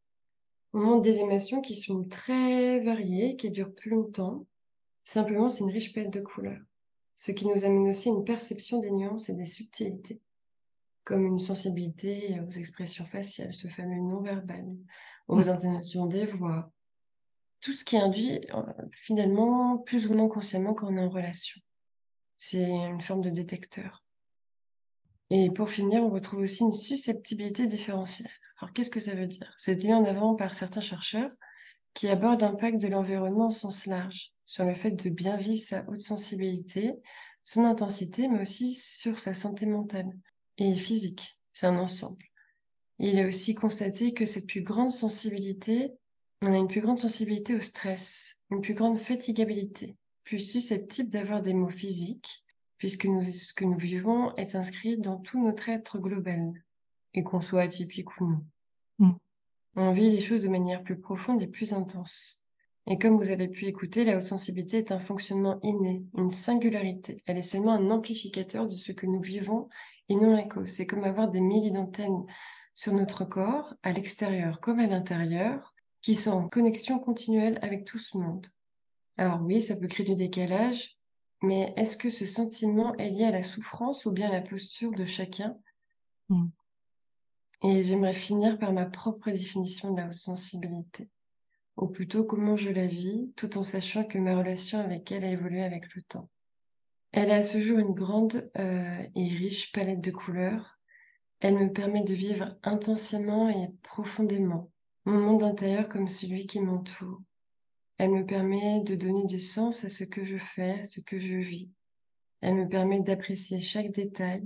On 0.72 0.80
montre 0.80 1.02
des 1.02 1.18
émotions 1.18 1.60
qui 1.60 1.76
sont 1.76 2.04
très 2.04 2.78
variées, 2.80 3.36
qui 3.36 3.50
durent 3.50 3.74
plus 3.74 3.90
longtemps. 3.90 4.46
Simplement, 5.02 5.48
c'est 5.48 5.64
une 5.64 5.72
riche 5.72 5.92
palette 5.92 6.12
de 6.12 6.20
couleurs. 6.20 6.60
Ce 7.16 7.32
qui 7.32 7.46
nous 7.46 7.64
amène 7.64 7.88
aussi 7.88 8.08
à 8.08 8.12
une 8.12 8.24
perception 8.24 8.78
des 8.78 8.90
nuances 8.90 9.28
et 9.28 9.34
des 9.34 9.46
subtilités 9.46 10.20
comme 11.04 11.26
une 11.26 11.38
sensibilité 11.40 12.40
aux 12.46 12.52
expressions 12.52 13.04
faciales, 13.04 13.52
ce 13.52 13.66
fameux 13.68 13.96
non-verbal, 13.96 14.64
aux 15.26 15.36
mmh. 15.36 15.48
intonations 15.48 16.06
des 16.06 16.26
voix, 16.26 16.70
tout 17.60 17.72
ce 17.72 17.84
qui 17.84 17.96
induit 17.96 18.40
euh, 18.54 18.62
finalement 18.92 19.78
plus 19.78 20.06
ou 20.06 20.14
moins 20.14 20.28
consciemment 20.28 20.74
qu'on 20.74 20.96
est 20.96 21.00
en 21.00 21.08
relation. 21.08 21.60
C'est 22.42 22.70
une 22.70 23.02
forme 23.02 23.20
de 23.20 23.28
détecteur. 23.28 24.02
Et 25.28 25.50
pour 25.50 25.68
finir, 25.68 26.02
on 26.02 26.09
retrouve 26.09 26.40
aussi 26.40 26.62
une 26.62 26.73
susceptibilité 26.73 27.66
différentielle. 27.66 28.30
Alors 28.59 28.73
qu'est-ce 28.73 28.90
que 28.90 28.99
ça 28.99 29.14
veut 29.14 29.26
dire? 29.26 29.54
C'est 29.59 29.85
mis 29.85 29.92
en 29.92 30.06
avant 30.06 30.35
par 30.37 30.54
certains 30.54 30.80
chercheurs 30.80 31.30
qui 31.92 32.09
aborde 32.09 32.40
l'impact 32.40 32.80
de 32.80 32.88
l'environnement 32.88 33.49
au 33.49 33.50
sens 33.50 33.85
large, 33.85 34.32
sur 34.47 34.64
le 34.64 34.75
fait 34.75 34.92
de 34.92 35.11
bien 35.11 35.37
vivre 35.37 35.62
sa 35.62 35.85
haute 35.87 36.00
sensibilité, 36.00 36.94
son 37.44 37.66
intensité, 37.66 38.26
mais 38.26 38.40
aussi 38.40 38.73
sur 38.73 39.20
sa 39.20 39.35
santé 39.35 39.66
mentale 39.66 40.11
et 40.56 40.75
physique. 40.75 41.38
C'est 41.52 41.66
un 41.66 41.76
ensemble. 41.76 42.25
il 42.99 43.18
a 43.18 43.26
aussi 43.26 43.54
constaté 43.54 44.14
que 44.14 44.25
cette 44.25 44.47
plus 44.47 44.62
grande 44.62 44.92
sensibilité, 44.92 45.92
on 46.40 46.54
a 46.54 46.56
une 46.56 46.68
plus 46.68 46.80
grande 46.80 46.99
sensibilité 46.99 47.54
au 47.54 47.61
stress, 47.61 48.40
une 48.50 48.62
plus 48.62 48.75
grande 48.75 48.99
fatigabilité, 48.99 49.99
plus 50.30 50.38
susceptible 50.38 51.10
d'avoir 51.10 51.42
des 51.42 51.54
maux 51.54 51.70
physiques, 51.70 52.44
puisque 52.78 53.06
nous, 53.06 53.25
ce 53.25 53.52
que 53.52 53.64
nous 53.64 53.76
vivons 53.76 54.32
est 54.37 54.54
inscrit 54.54 54.96
dans 54.96 55.16
tout 55.16 55.42
notre 55.42 55.68
être 55.68 55.99
global, 55.99 56.52
et 57.14 57.25
qu'on 57.25 57.40
soit 57.40 57.62
atypique 57.62 58.20
ou 58.20 58.28
non. 58.28 58.44
Mm. 59.00 59.12
On 59.75 59.90
vit 59.90 60.08
les 60.08 60.20
choses 60.20 60.44
de 60.44 60.49
manière 60.49 60.84
plus 60.84 61.00
profonde 61.00 61.42
et 61.42 61.49
plus 61.49 61.72
intense. 61.72 62.44
Et 62.87 62.96
comme 62.96 63.16
vous 63.16 63.32
avez 63.32 63.49
pu 63.49 63.66
écouter, 63.66 64.04
la 64.04 64.18
haute 64.18 64.22
sensibilité 64.22 64.78
est 64.78 64.92
un 64.92 65.00
fonctionnement 65.00 65.58
inné, 65.64 66.04
une 66.16 66.30
singularité. 66.30 67.25
Elle 67.26 67.38
est 67.38 67.42
seulement 67.42 67.72
un 67.72 67.90
amplificateur 67.90 68.68
de 68.68 68.76
ce 68.76 68.92
que 68.92 69.06
nous 69.06 69.20
vivons 69.20 69.68
et 70.08 70.14
non 70.14 70.30
la 70.30 70.44
cause. 70.44 70.68
C'est 70.68 70.87
comme 70.87 71.02
avoir 71.02 71.28
des 71.28 71.40
milliers 71.40 71.72
d'antennes 71.72 72.25
sur 72.76 72.92
notre 72.92 73.25
corps, 73.25 73.75
à 73.82 73.90
l'extérieur 73.90 74.60
comme 74.60 74.78
à 74.78 74.87
l'intérieur, 74.87 75.75
qui 76.02 76.14
sont 76.14 76.30
en 76.30 76.49
connexion 76.49 77.00
continuelle 77.00 77.58
avec 77.62 77.84
tout 77.84 77.99
ce 77.99 78.16
monde. 78.16 78.46
Alors 79.20 79.42
oui, 79.42 79.60
ça 79.60 79.76
peut 79.76 79.86
créer 79.86 80.06
du 80.06 80.16
décalage, 80.16 80.96
mais 81.42 81.74
est-ce 81.76 81.98
que 81.98 82.08
ce 82.08 82.24
sentiment 82.24 82.94
est 82.96 83.10
lié 83.10 83.24
à 83.24 83.30
la 83.30 83.42
souffrance 83.42 84.06
ou 84.06 84.12
bien 84.12 84.30
à 84.30 84.32
la 84.32 84.40
posture 84.40 84.92
de 84.92 85.04
chacun? 85.04 85.58
Mm. 86.30 86.46
Et 87.64 87.82
j'aimerais 87.82 88.14
finir 88.14 88.58
par 88.58 88.72
ma 88.72 88.86
propre 88.86 89.30
définition 89.30 89.92
de 89.92 90.00
la 90.00 90.06
haute 90.06 90.14
sensibilité, 90.14 91.10
ou 91.76 91.86
plutôt 91.88 92.24
comment 92.24 92.56
je 92.56 92.70
la 92.70 92.86
vis, 92.86 93.30
tout 93.36 93.58
en 93.58 93.62
sachant 93.62 94.04
que 94.04 94.16
ma 94.16 94.38
relation 94.38 94.78
avec 94.78 95.12
elle 95.12 95.24
a 95.24 95.30
évolué 95.30 95.62
avec 95.62 95.94
le 95.94 96.00
temps. 96.00 96.30
Elle 97.12 97.30
a 97.30 97.36
à 97.36 97.42
ce 97.42 97.60
jour 97.60 97.78
une 97.78 97.92
grande 97.92 98.50
euh, 98.56 99.02
et 99.14 99.28
riche 99.28 99.70
palette 99.72 100.00
de 100.00 100.12
couleurs. 100.12 100.78
Elle 101.40 101.58
me 101.58 101.70
permet 101.70 102.04
de 102.04 102.14
vivre 102.14 102.56
intensément 102.62 103.50
et 103.50 103.68
profondément 103.82 104.70
mon 105.04 105.20
monde 105.20 105.42
intérieur 105.42 105.90
comme 105.90 106.08
celui 106.08 106.46
qui 106.46 106.60
m'entoure. 106.60 107.20
Elle 108.00 108.12
me 108.12 108.25
permet 108.25 108.80
de 108.80 108.95
donner 108.95 109.26
du 109.26 109.40
sens 109.40 109.85
à 109.85 109.90
ce 109.90 110.04
que 110.04 110.25
je 110.25 110.38
fais, 110.38 110.78
à 110.78 110.83
ce 110.83 111.02
que 111.02 111.19
je 111.19 111.35
vis. 111.35 111.69
Elle 112.40 112.54
me 112.54 112.66
permet 112.66 113.00
d'apprécier 113.00 113.61
chaque 113.61 113.92
détail, 113.92 114.42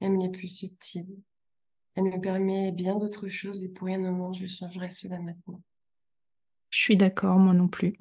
même 0.00 0.18
les 0.18 0.30
plus 0.30 0.48
subtils. 0.48 1.14
Elle 1.96 2.04
me 2.04 2.18
permet 2.18 2.72
bien 2.72 2.96
d'autres 2.96 3.28
choses 3.28 3.62
et 3.62 3.68
pour 3.68 3.88
rien 3.88 4.02
au 4.08 4.10
monde, 4.10 4.34
je 4.34 4.46
changerai 4.46 4.88
cela 4.88 5.18
maintenant. 5.20 5.60
Je 6.70 6.78
suis 6.78 6.96
d'accord, 6.96 7.36
moi 7.36 7.52
non 7.52 7.68
plus. 7.68 7.92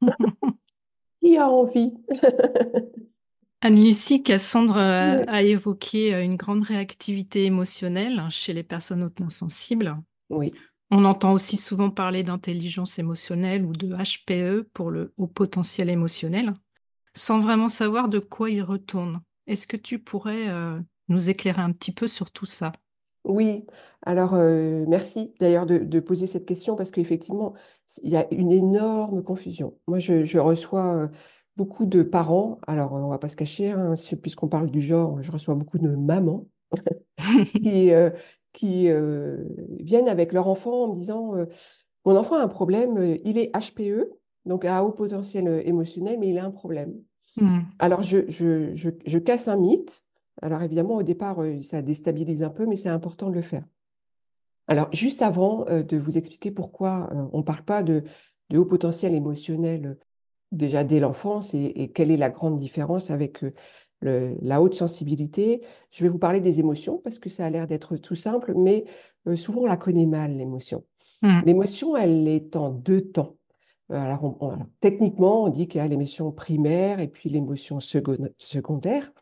Qui 1.20 1.36
a 1.36 1.50
envie? 1.50 1.92
Anne-Lucie, 3.60 4.22
Cassandre 4.22 4.76
euh, 4.76 5.24
a 5.26 5.42
évoqué 5.42 6.14
euh, 6.14 6.22
une 6.22 6.36
grande 6.36 6.62
réactivité 6.62 7.44
émotionnelle 7.44 8.22
chez 8.30 8.52
les 8.52 8.62
personnes 8.62 9.02
hautement 9.02 9.30
sensibles. 9.30 9.96
Oui. 10.30 10.54
On 10.90 11.04
entend 11.04 11.32
aussi 11.32 11.56
souvent 11.56 11.90
parler 11.90 12.22
d'intelligence 12.22 12.98
émotionnelle 12.98 13.64
ou 13.64 13.72
de 13.72 13.94
HPE 13.94 14.68
pour 14.72 14.90
le 14.90 15.12
haut 15.16 15.26
potentiel 15.26 15.90
émotionnel, 15.90 16.54
sans 17.14 17.40
vraiment 17.40 17.68
savoir 17.68 18.08
de 18.08 18.18
quoi 18.18 18.50
il 18.50 18.62
retourne. 18.62 19.20
Est-ce 19.46 19.66
que 19.66 19.76
tu 19.76 19.98
pourrais 19.98 20.48
euh, 20.48 20.78
nous 21.08 21.30
éclairer 21.30 21.62
un 21.62 21.72
petit 21.72 21.92
peu 21.92 22.06
sur 22.06 22.30
tout 22.30 22.46
ça? 22.46 22.72
Oui, 23.24 23.64
alors 24.02 24.34
euh, 24.34 24.84
merci 24.86 25.32
d'ailleurs 25.40 25.64
de, 25.64 26.00
poser 26.00 26.26
cette 26.26 26.44
question 26.44 26.76
parce 26.76 26.90
qu'effectivement, 26.90 27.54
il 28.02 28.10
y 28.10 28.16
a 28.16 28.26
une 28.32 28.52
énorme 28.52 29.22
confusion. 29.22 29.78
Moi, 29.86 29.98
je, 29.98 30.38
reçois 30.38 30.94
euh, 30.94 31.08
beaucoup 31.56 31.86
de 31.86 32.02
parents, 32.02 32.58
alors 32.66 32.92
on 32.92 33.06
ne 33.06 33.10
va 33.10 33.18
pas 33.18 33.30
se 33.30 33.36
cacher, 33.36 33.70
hein, 33.70 33.94
puisqu'on 34.22 34.48
parle 34.48 34.70
du 34.70 34.82
genre, 34.82 35.22
je 35.22 35.32
reçois 35.32 35.54
beaucoup 35.54 35.78
de 35.78 35.88
mamans 35.88 36.46
qui, 37.52 37.90
qui 38.54 38.88
euh, 38.88 39.36
viennent 39.80 40.08
avec 40.08 40.32
leur 40.32 40.48
enfant 40.48 40.84
en 40.84 40.94
me 40.94 40.98
disant 40.98 41.36
euh, 41.36 41.44
Mon 42.06 42.16
enfant 42.16 42.36
a 42.36 42.42
un 42.42 42.48
problème, 42.48 42.96
euh, 42.96 43.18
il 43.24 43.36
est 43.36 43.52
HPE, 43.54 44.08
donc 44.46 44.64
à 44.64 44.82
haut 44.82 44.92
potentiel 44.92 45.62
émotionnel, 45.66 46.18
mais 46.18 46.30
il 46.30 46.38
a 46.38 46.44
un 46.44 46.50
problème. 46.50 46.94
Hmm. 47.36 47.60
Alors, 47.78 48.00
je, 48.02 48.18
je, 48.28 48.72
je, 48.74 49.18
casse 49.18 49.48
un 49.48 49.56
mythe. 49.56 50.04
Alors, 50.40 50.62
évidemment, 50.62 50.94
au 50.94 51.02
départ, 51.02 51.38
ça 51.62 51.82
déstabilise 51.82 52.44
un 52.44 52.50
peu, 52.50 52.64
mais 52.64 52.76
c'est 52.76 52.88
important 52.88 53.28
de 53.28 53.34
le 53.34 53.42
faire. 53.42 53.64
Alors, 54.68 54.88
juste 54.92 55.20
avant 55.20 55.64
de 55.64 55.96
vous 55.96 56.16
expliquer 56.16 56.52
pourquoi 56.52 57.10
on 57.32 57.38
ne 57.38 57.42
parle 57.42 57.64
pas 57.64 57.82
de, 57.82 58.04
de, 58.50 58.58
haut 58.58 58.64
potentiel 58.64 59.14
émotionnel 59.14 59.98
déjà 60.52 60.84
dès 60.84 61.00
l'enfance 61.00 61.54
et, 61.54 61.72
et, 61.74 61.90
quelle 61.90 62.12
est 62.12 62.16
la 62.16 62.30
grande 62.30 62.58
différence 62.58 63.10
avec 63.10 63.44
la 64.04 64.60
haute 64.60 64.74
sensibilité. 64.74 65.62
Je 65.90 66.04
vais 66.04 66.08
vous 66.08 66.18
parler 66.18 66.40
des 66.40 66.60
émotions 66.60 66.98
parce 66.98 67.18
que 67.18 67.30
ça 67.30 67.46
a 67.46 67.50
l'air 67.50 67.66
d'être 67.66 67.96
tout 67.96 68.14
simple, 68.14 68.54
mais 68.56 68.84
euh, 69.26 69.36
souvent 69.36 69.62
on 69.62 69.66
la 69.66 69.76
connaît 69.76 70.06
mal, 70.06 70.36
l'émotion. 70.36 70.84
Hmm. 71.22 71.40
L'émotion, 71.44 71.96
elle 71.96 72.28
est 72.28 72.56
en 72.56 72.70
deux 72.70 73.00
temps. 73.00 73.36
Euh, 73.90 73.96
alors, 73.96 74.38
techniquement, 74.80 75.44
on 75.44 75.48
dit 75.48 75.68
qu'il 75.68 75.78
y 75.78 75.84
a 75.84 75.88
l'émotion 75.88 76.32
primaire 76.32 77.00
et 77.00 77.08
puis 77.08 77.30
l'émotion 77.30 77.80
secondaire. 77.80 79.12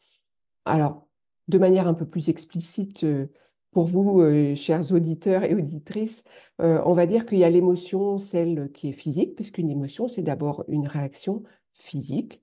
Alors, 0.64 1.06
de 1.48 1.58
manière 1.58 1.88
un 1.88 1.94
peu 1.94 2.06
plus 2.06 2.28
explicite, 2.28 3.04
euh, 3.04 3.26
pour 3.72 3.86
vous, 3.86 4.22
chers 4.54 4.92
auditeurs 4.92 5.44
et 5.44 5.54
auditrices, 5.54 6.24
on 6.58 6.92
va 6.92 7.06
dire 7.06 7.24
qu'il 7.24 7.38
y 7.38 7.44
a 7.44 7.48
l'émotion, 7.48 8.18
celle 8.18 8.70
qui 8.70 8.90
est 8.90 8.92
physique, 8.92 9.34
puisqu'une 9.34 9.70
émotion, 9.70 10.08
c'est 10.08 10.20
d'abord 10.20 10.62
une 10.68 10.86
réaction 10.86 11.42
physique. 11.72 12.42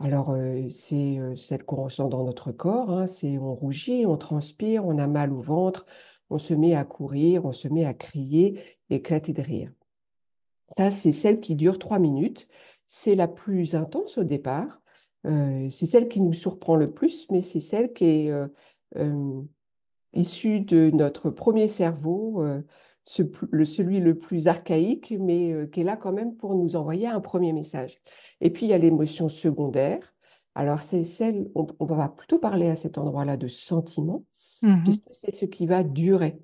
Alors, 0.00 0.36
c'est 0.70 1.18
celle 1.36 1.64
qu'on 1.64 1.82
ressent 1.84 2.08
dans 2.08 2.24
notre 2.24 2.52
corps, 2.52 2.90
hein, 2.90 3.06
c'est 3.06 3.36
on 3.38 3.54
rougit, 3.54 4.06
on 4.06 4.16
transpire, 4.16 4.86
on 4.86 4.98
a 4.98 5.08
mal 5.08 5.32
au 5.32 5.40
ventre, 5.40 5.86
on 6.30 6.38
se 6.38 6.54
met 6.54 6.74
à 6.76 6.84
courir, 6.84 7.44
on 7.44 7.52
se 7.52 7.66
met 7.66 7.84
à 7.84 7.94
crier, 7.94 8.60
éclater 8.90 9.32
de 9.32 9.42
rire. 9.42 9.72
Ça, 10.76 10.90
c'est 10.90 11.12
celle 11.12 11.40
qui 11.40 11.56
dure 11.56 11.78
trois 11.78 11.98
minutes. 11.98 12.46
C'est 12.86 13.16
la 13.16 13.26
plus 13.26 13.74
intense 13.74 14.18
au 14.18 14.24
départ. 14.24 14.80
c'est 15.24 15.86
celle 15.86 16.08
qui 16.08 16.20
nous 16.20 16.32
surprend 16.32 16.76
le 16.76 16.92
plus, 16.92 17.26
mais 17.30 17.42
c'est 17.42 17.60
celle 17.60 17.92
qui 17.92 18.04
est 18.04 18.32
issue 20.12 20.60
de 20.60 20.90
notre 20.90 21.30
premier 21.30 21.68
cerveau, 21.68 22.44
celui 23.08 24.00
le 24.00 24.14
plus 24.18 24.48
archaïque, 24.48 25.14
mais 25.18 25.52
euh, 25.52 25.66
qui 25.66 25.80
est 25.80 25.84
là 25.84 25.96
quand 25.96 26.12
même 26.12 26.34
pour 26.36 26.54
nous 26.54 26.76
envoyer 26.76 27.06
un 27.06 27.20
premier 27.20 27.52
message. 27.52 28.00
Et 28.40 28.50
puis, 28.50 28.66
il 28.66 28.68
y 28.68 28.74
a 28.74 28.78
l'émotion 28.78 29.28
secondaire. 29.28 30.14
Alors, 30.54 30.82
c'est 30.82 31.04
celle, 31.04 31.48
on, 31.54 31.66
va 31.80 32.08
plutôt 32.08 32.38
parler 32.38 32.68
à 32.68 32.76
cet 32.76 32.98
endroit-là 32.98 33.36
de 33.36 33.48
sentiment, 33.48 34.24
mmh 34.62 34.82
puisque 34.82 35.08
c'est 35.12 35.30
ce 35.30 35.46
qui 35.46 35.66
va 35.66 35.84
durer. 35.84 36.40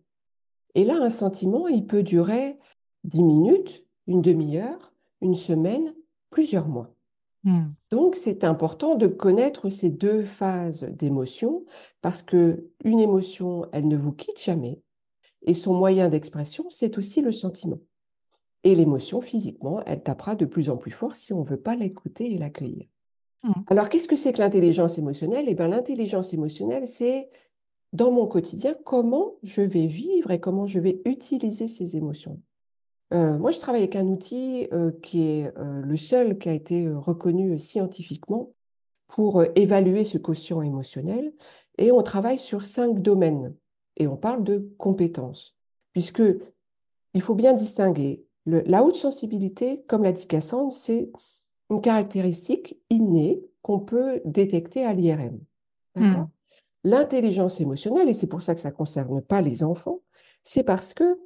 Et 0.75 0.85
là, 0.85 0.94
un 1.00 1.11
sentiment, 1.11 1.68
il 1.68 1.87
peut 1.87 2.02
durer 2.02 2.56
dix 3.02 3.23
minutes, 3.23 3.85
une 4.06 4.23
demi-heure, 4.23 4.92
une 5.21 5.35
semaine, 5.35 5.94
plusieurs 6.30 6.68
mois. 6.68 6.94
Mmh. 7.42 7.64
Donc, 7.90 8.16
c'est 8.16 8.44
important 8.44 8.94
de 8.94 9.06
connaître 9.06 9.68
ces 9.68 9.90
deux 9.90 10.25
phases 10.25 10.85
d'émotion 10.85 11.64
parce 12.00 12.23
que 12.23 12.71
une 12.85 13.00
émotion, 13.00 13.66
elle 13.73 13.88
ne 13.88 13.97
vous 13.97 14.12
quitte 14.12 14.40
jamais. 14.40 14.80
Et 15.45 15.55
son 15.55 15.75
moyen 15.75 16.09
d'expression, 16.09 16.67
c'est 16.71 16.99
aussi 16.99 17.21
le 17.21 17.33
sentiment. 17.33 17.79
Et 18.65 18.75
l'émotion, 18.75 19.21
physiquement, 19.21 19.83
elle 19.85 20.03
tapera 20.03 20.35
de 20.35 20.47
plus 20.47 20.71
en 20.71 20.77
plus 20.77 20.91
fort 20.91 21.17
si 21.17 21.33
on 21.33 21.41
ne 21.41 21.47
veut 21.47 21.61
pas 21.61 21.77
l'écouter 21.77 22.33
et 22.33 22.39
l'accueillir. 22.39 22.87
Mmh. 23.43 23.53
Alors, 23.67 23.91
qu'est-ce 23.91 24.09
que 24.09 24.17
c'est 24.17 24.33
que 24.33 24.41
l'intelligence 24.41 24.99
émotionnelle? 24.99 25.45
Eh 25.49 25.55
bien, 25.55 25.69
l'intelligence 25.69 26.33
émotionnelle, 26.33 26.89
c'est 26.89 27.29
dans 27.93 28.11
mon 28.11 28.27
quotidien 28.27 28.75
comment 28.85 29.35
je 29.43 29.61
vais 29.61 29.87
vivre 29.87 30.31
et 30.31 30.41
comment 30.41 30.67
je 30.67 30.81
vais 30.81 31.01
utiliser 31.05 31.69
ces 31.69 31.97
émotions. 31.97 32.41
Euh, 33.13 33.39
moi, 33.39 33.51
je 33.51 33.59
travaille 33.59 33.83
avec 33.83 33.97
un 33.97 34.07
outil 34.07 34.67
euh, 34.73 34.91
qui 35.03 35.23
est 35.23 35.53
euh, 35.59 35.83
le 35.83 35.97
seul 35.97 36.39
qui 36.39 36.49
a 36.49 36.53
été 36.53 36.89
reconnu 36.89 37.59
scientifiquement 37.59 38.53
pour 39.09 39.45
évaluer 39.55 40.05
ce 40.05 40.19
quotient 40.19 40.63
émotionnel. 40.63 41.33
Et 41.79 41.93
on 41.93 42.03
travaille 42.03 42.39
sur 42.39 42.65
cinq 42.65 43.01
domaines 43.01 43.55
et 43.97 44.07
on 44.07 44.17
parle 44.17 44.45
de 44.45 44.71
compétences, 44.79 45.57
puisque 45.93 46.23
il 47.15 47.23
faut 47.23 47.35
bien 47.35 47.55
distinguer 47.55 48.25
la 48.47 48.83
haute 48.83 48.97
sensibilité, 48.97 49.83
comme 49.89 50.03
l'a 50.03 50.13
dit 50.13 50.27
Cassandre, 50.27 50.73
c'est 50.73 51.11
une 51.71 51.81
caractéristique 51.81 52.79
innée 52.91 53.43
qu'on 53.63 53.81
peut 53.81 54.21
détecter 54.25 54.85
à 54.85 54.93
l'IRM. 54.93 55.39
Hmm. 55.95 56.27
L'intelligence 56.83 57.61
émotionnelle, 57.61 58.09
et 58.09 58.15
c'est 58.15 58.27
pour 58.27 58.43
ça 58.43 58.55
que 58.55 58.61
ça 58.61 58.71
ne 58.71 58.75
concerne 58.75 59.23
pas 59.23 59.41
les 59.41 59.65
enfants, 59.65 60.01
c'est 60.43 60.65
parce 60.65 60.93
que 60.93 61.19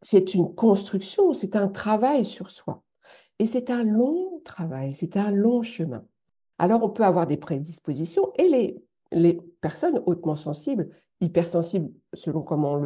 c'est 0.00 0.34
une 0.34 0.54
construction, 0.54 1.34
c'est 1.34 1.56
un 1.56 1.68
travail 1.68 2.24
sur 2.24 2.50
soi. 2.50 2.82
Et 3.38 3.46
c'est 3.46 3.70
un 3.70 3.82
long 3.82 4.40
travail, 4.44 4.94
c'est 4.94 5.16
un 5.16 5.30
long 5.30 5.62
chemin. 5.62 6.04
Alors 6.58 6.82
on 6.82 6.88
peut 6.88 7.04
avoir 7.04 7.26
des 7.26 7.36
prédispositions 7.36 8.32
et 8.36 8.48
les, 8.48 8.82
les 9.10 9.34
personnes 9.60 10.02
hautement 10.06 10.36
sensibles 10.36 10.88
hypersensible 11.22 11.90
selon 12.12 12.42
comment 12.42 12.82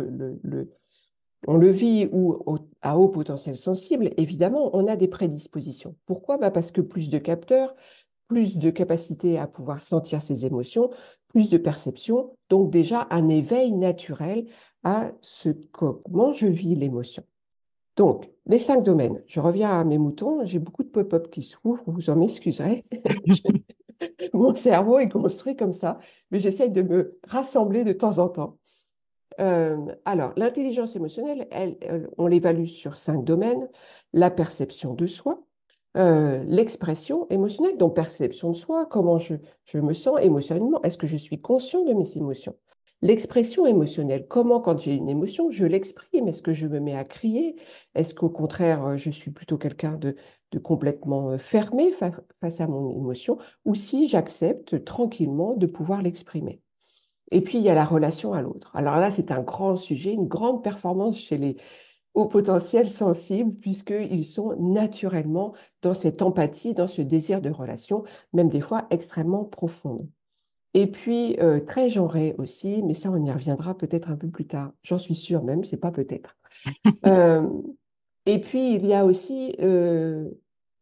on 1.47 1.57
le 1.57 1.71
vit 1.71 2.09
ou 2.13 2.39
à 2.83 2.99
haut 2.99 3.09
potentiel 3.09 3.57
sensible, 3.57 4.11
évidemment, 4.17 4.71
on 4.75 4.87
a 4.87 4.97
des 4.97 5.09
prédispositions. 5.09 5.97
Pourquoi? 6.07 6.39
Bah 6.39 6.51
Parce 6.51 6.71
que 6.71 6.81
plus 6.81 7.09
de 7.09 7.19
capteurs, 7.19 7.75
plus 8.29 8.57
de 8.57 8.71
capacité 8.71 9.39
à 9.39 9.47
pouvoir 9.47 9.83
sentir 9.83 10.23
ses 10.23 10.45
émotions, 10.45 10.91
plus 11.29 11.49
de 11.49 11.59
perception, 11.59 12.37
donc 12.49 12.71
déjà 12.71 13.07
un 13.11 13.29
éveil 13.29 13.73
naturel 13.73 14.47
à 14.85 15.13
ce 15.21 15.51
comment 15.73 16.33
je 16.33 16.47
vis 16.47 16.75
l'émotion. 16.75 17.25
Donc, 17.97 18.31
les 18.47 18.59
cinq 18.59 18.83
domaines. 18.83 19.23
Je 19.27 19.41
reviens 19.41 19.71
à 19.71 19.85
mes 19.85 19.99
moutons. 19.99 20.45
J'ai 20.45 20.59
beaucoup 20.59 20.83
de 20.83 20.89
pop-up 20.89 21.31
qui 21.31 21.43
s'ouvrent, 21.43 21.83
vous 21.87 22.11
en 22.11 22.17
m'excuserez. 22.17 22.85
Mon 24.33 24.55
cerveau 24.55 24.99
est 24.99 25.09
construit 25.09 25.57
comme 25.57 25.73
ça, 25.73 25.99
mais 26.31 26.39
j'essaye 26.39 26.71
de 26.71 26.83
me 26.83 27.19
rassembler 27.27 27.85
de 27.85 27.93
temps 27.93 28.19
en 28.19 28.29
temps. 28.29 28.59
Euh, 29.41 29.77
alors, 30.05 30.33
l'intelligence 30.37 30.97
émotionnelle, 30.97 31.49
on 32.19 32.27
l'évalue 32.27 32.67
sur 32.67 32.97
cinq 32.97 33.25
domaines. 33.25 33.69
La 34.13 34.31
perception 34.31 34.95
de 34.95 35.07
soi, 35.07 35.43
euh, 35.97 36.43
l'expression 36.47 37.27
émotionnelle, 37.29 37.77
donc 37.77 37.95
perception 37.95 38.51
de 38.51 38.57
soi, 38.57 38.87
comment 38.87 39.19
je, 39.19 39.35
je 39.65 39.79
me 39.79 39.93
sens 39.93 40.19
émotionnellement, 40.21 40.83
est-ce 40.83 40.99
que 40.99 41.07
je 41.07 41.17
suis 41.17 41.41
conscient 41.41 41.85
de 41.85 41.93
mes 41.93 42.17
émotions? 42.17 42.55
L'expression 43.03 43.67
émotionnelle, 43.67 44.27
comment 44.27 44.61
quand 44.61 44.79
j'ai 44.79 44.95
une 44.95 45.09
émotion, 45.09 45.51
je 45.51 45.67
l'exprime? 45.67 46.29
Est-ce 46.29 46.41
que 46.41 46.55
je 46.55 46.67
me 46.67 46.81
mets 46.81 46.97
à 46.97 47.05
crier? 47.05 47.57
Est-ce 47.95 48.15
qu'au 48.15 48.31
contraire, 48.31 48.97
je 48.97 49.11
suis 49.11 49.31
plutôt 49.31 49.59
quelqu'un 49.59 49.93
de, 49.93 50.17
de, 50.53 50.59
complètement 50.59 51.37
fermé 51.39 51.93
face 51.93 52.61
à 52.61 52.67
mon 52.67 52.91
émotion 52.91 53.39
Ou 53.65 53.75
si 53.75 54.09
j'accepte 54.09 54.85
tranquillement 54.85 55.55
de 55.55 55.67
pouvoir 55.67 56.03
l'exprimer 56.03 56.61
et 57.33 57.41
puis, 57.41 57.59
il 57.59 57.65
y 57.65 57.71
a 57.71 57.75
la 57.75 57.85
relation 57.85 58.33
à 58.35 58.43
l'autre. 58.43 58.71
Alors 58.75 58.97
là, 58.97 59.11
c'est 59.11 59.31
un 59.33 59.43
grand 59.43 59.77
sujet, 59.77 60.13
une 60.13 60.29
grande 60.29 60.63
performance 60.63 61.19
chez 61.19 61.37
les 61.37 61.57
hauts 62.15 62.27
potentiels 62.27 62.89
sensibles, 62.89 63.53
puisqu'ils 63.55 64.25
sont 64.25 64.57
naturellement 64.59 65.53
dans 65.83 65.95
cette 65.95 66.23
empathie, 66.23 66.73
dans 66.73 66.87
ce 66.87 67.03
désir 67.03 67.43
de 67.43 67.51
relation, 67.51 68.05
même 68.33 68.49
des 68.49 68.61
fois 68.61 68.87
extrêmement 68.91 69.45
profonde. 69.45 70.09
Et 70.73 70.87
puis, 70.87 71.37
euh, 71.41 71.61
très 71.61 71.89
genré 71.89 72.35
aussi, 72.39 72.83
mais 72.83 72.95
ça, 72.95 73.11
on 73.11 73.25
y 73.25 73.31
reviendra 73.31 73.77
peut-être 73.77 74.11
un 74.11 74.17
peu 74.17 74.29
plus 74.29 74.47
tard. 74.47 74.73
J'en 74.83 74.99
suis 74.99 75.15
sûre 75.15 75.43
même, 75.43 75.65
c'est 75.65 75.77
pas 75.77 75.91
peut-être. 75.91 76.37
Euh, 77.07 77.47
et 78.27 78.41
puis, 78.41 78.75
il 78.75 78.87
y 78.87 78.93
a 78.93 79.05
aussi, 79.05 79.55
euh, 79.61 80.29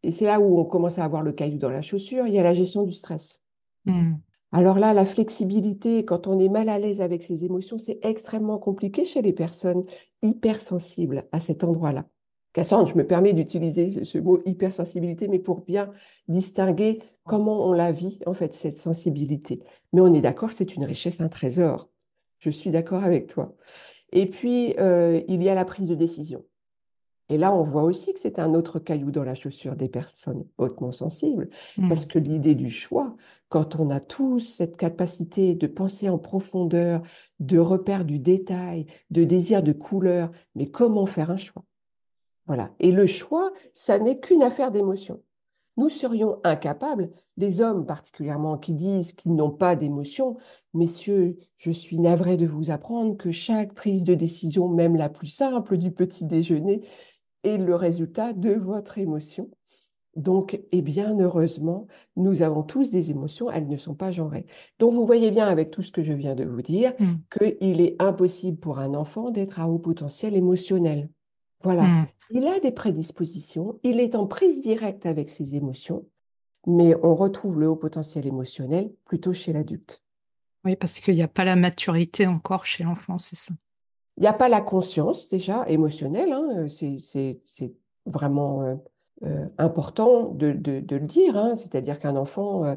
et 0.03 0.11
c'est 0.11 0.25
là 0.25 0.41
où 0.41 0.59
on 0.59 0.65
commence 0.65 0.99
à 0.99 1.05
avoir 1.05 1.23
le 1.23 1.33
caillou 1.33 1.59
dans 1.59 1.71
la 1.71 1.83
chaussure, 1.83 2.27
il 2.27 2.35
y 2.35 2.39
a 2.39 2.43
la 2.43 2.55
gestion 2.55 2.85
du 2.85 2.93
stress. 2.93 3.43
Mmh. 3.85 4.15
Alors 4.53 4.79
là, 4.79 4.95
la 4.95 5.05
flexibilité, 5.05 6.05
quand 6.05 6.27
on 6.27 6.39
est 6.39 6.49
mal 6.49 6.69
à 6.69 6.79
l'aise 6.79 7.01
avec 7.01 7.23
ses 7.23 7.45
émotions, 7.45 7.77
c'est 7.77 7.99
extrêmement 8.03 8.59
compliqué 8.59 9.05
chez 9.05 9.21
les 9.21 9.33
personnes 9.33 9.85
hypersensibles 10.23 11.27
à 11.33 11.41
cet 11.41 11.65
endroit-là. 11.65 12.07
Cassandre, 12.55 12.87
je 12.87 12.95
me 12.95 13.05
permets 13.05 13.33
d'utiliser 13.33 14.05
ce, 14.05 14.19
mot 14.19 14.41
hypersensibilité, 14.47 15.27
mais 15.27 15.41
pour 15.41 15.63
bien 15.63 15.91
distinguer 16.29 17.03
comment 17.25 17.67
on 17.67 17.73
la 17.73 17.91
vit, 17.91 18.21
en 18.27 18.33
fait, 18.33 18.55
cette 18.55 18.79
sensibilité. 18.79 19.61
Mais 19.93 20.01
on 20.01 20.15
est 20.15 20.21
d'accord, 20.21 20.53
c'est 20.53 20.77
une 20.77 20.85
richesse, 20.85 21.21
un 21.21 21.29
trésor. 21.29 21.91
Je 22.39 22.51
suis 22.51 22.71
d'accord 22.71 23.03
avec 23.03 23.27
toi. 23.27 23.57
Et 24.13 24.27
puis, 24.27 24.77
euh, 24.79 25.21
il 25.27 25.43
y 25.43 25.49
a 25.49 25.55
la 25.55 25.65
prise 25.65 25.89
de 25.89 25.97
décision. 25.97 26.45
Et 27.29 27.39
là, 27.39 27.55
on 27.55 27.63
voit 27.63 27.85
aussi 27.85 28.13
que 28.13 28.21
c'est 28.21 28.39
un 28.39 28.55
autre 28.55 28.79
caillou 28.79 29.11
dans 29.11 29.25
la 29.25 29.35
chaussure 29.35 29.77
des 29.77 29.89
personnes 29.89 30.45
hautement 30.59 30.93
sensibles, 30.93 31.49
mmh. 31.79 31.89
parce 31.89 32.05
que 32.05 32.19
l'idée 32.19 32.55
du 32.55 32.71
choix, 32.71 33.17
quand 33.49 33.77
on 33.79 33.91
a 33.91 34.01
tous 34.01 34.41
cette 34.41 34.77
capacité 34.77 35.55
de 35.55 35.67
penser 35.67 36.09
en 36.09 36.19
profondeur, 36.19 37.03
de 37.41 37.59
repère 37.59 38.05
du 38.05 38.19
détail, 38.19 38.87
de 39.11 39.25
désir 39.25 39.63
de 39.63 39.73
couleur, 39.73 40.31
mais 40.55 40.67
comment 40.67 41.07
faire 41.07 41.31
un 41.31 41.37
choix? 41.37 41.65
Voilà. 42.47 42.71
Et 42.81 42.93
le 42.93 43.07
choix, 43.07 43.53
ça 43.73 43.99
n'est 43.99 44.19
qu'une 44.19 44.43
affaire 44.43 44.71
d'émotion. 44.71 45.23
Nous 45.77 45.89
serions 45.89 46.39
incapables, 46.45 47.11
les 47.37 47.61
hommes 47.61 47.85
particulièrement, 47.85 48.59
qui 48.59 48.75
disent 48.75 49.13
qu'ils 49.13 49.35
n'ont 49.35 49.51
pas 49.51 49.75
d'émotion, 49.75 50.37
messieurs, 50.73 51.39
je 51.57 51.71
suis 51.71 51.99
navré 51.99 52.37
de 52.37 52.47
vous 52.47 52.71
apprendre 52.71 53.17
que 53.17 53.31
chaque 53.31 53.75
prise 53.75 54.05
de 54.05 54.15
décision, 54.15 54.69
même 54.69 54.97
la 54.97 55.09
plus 55.09 55.27
simple 55.27 55.77
du 55.77 55.91
petit 55.91 56.25
déjeuner, 56.25 56.83
est 57.45 57.59
le 57.59 57.75
résultat 57.75 58.33
de 58.33 58.53
votre 58.53 58.99
émotion. 58.99 59.51
Donc, 60.17 60.61
et 60.71 60.83
bien 60.83 61.19
heureusement, 61.19 61.89
nous 62.17 62.43
avons 62.43 62.63
tous 62.63 62.91
des 62.91 63.11
émotions, 63.11 63.51
elles 63.51 63.69
ne 63.69 63.77
sont 63.77 63.95
pas 63.95 64.11
genrées. 64.11 64.47
Donc, 64.79 64.93
vous 64.93 65.07
voyez 65.07 65.31
bien 65.31 65.47
avec 65.47 65.71
tout 65.71 65.83
ce 65.83 65.91
que 65.91 66.03
je 66.03 66.13
viens 66.13 66.35
de 66.35 66.45
vous 66.45 66.63
dire 66.63 66.93
mmh. 66.99 67.15
qu'il 67.39 67.81
est 67.81 68.01
impossible 68.01 68.59
pour 68.59 68.79
un 68.79 68.95
enfant 68.95 69.31
d'être 69.31 69.59
à 69.59 69.69
haut 69.69 69.79
potentiel 69.79 70.37
émotionnel. 70.37 71.09
Voilà. 71.63 71.83
Mmh. 71.83 72.07
Il 72.31 72.47
a 72.47 72.61
des 72.61 72.71
prédispositions, 72.71 73.79
il 73.83 74.01
est 74.01 74.15
en 74.15 74.27
prise 74.27 74.63
directe 74.63 75.05
avec 75.05 75.29
ses 75.29 75.57
émotions, 75.57 76.07
mais 76.67 76.95
on 77.03 77.15
retrouve 77.15 77.61
le 77.61 77.69
haut 77.69 77.77
potentiel 77.77 78.27
émotionnel 78.27 78.93
plutôt 79.05 79.33
chez 79.33 79.53
l'adulte. 79.53 80.03
Oui, 80.65 80.77
parce 80.77 81.01
qu'il 81.01 81.15
n'y 81.15 81.23
a 81.23 81.29
pas 81.29 81.45
la 81.45 81.57
maturité 81.57 82.27
encore 82.27 82.65
chez 82.65 82.85
l'enfant, 82.85 83.19
c'est 83.19 83.37
ça. 83.37 83.53
Il 84.17 84.21
n'y 84.21 84.27
a 84.27 84.33
pas 84.33 84.49
la 84.49 84.61
conscience 84.61 85.29
déjà 85.29 85.65
émotionnelle, 85.69 86.33
hein, 86.33 86.67
c'est 86.69 87.75
vraiment 88.07 88.63
euh, 88.63 88.75
euh, 89.25 89.47
important 89.59 90.29
de, 90.29 90.49
le 90.49 91.01
dire, 91.01 91.37
hein. 91.37 91.57
c'est-à-dire 91.57 91.99
qu'un 91.99 92.17
enfant, 92.17 92.65
euh, 92.65 92.75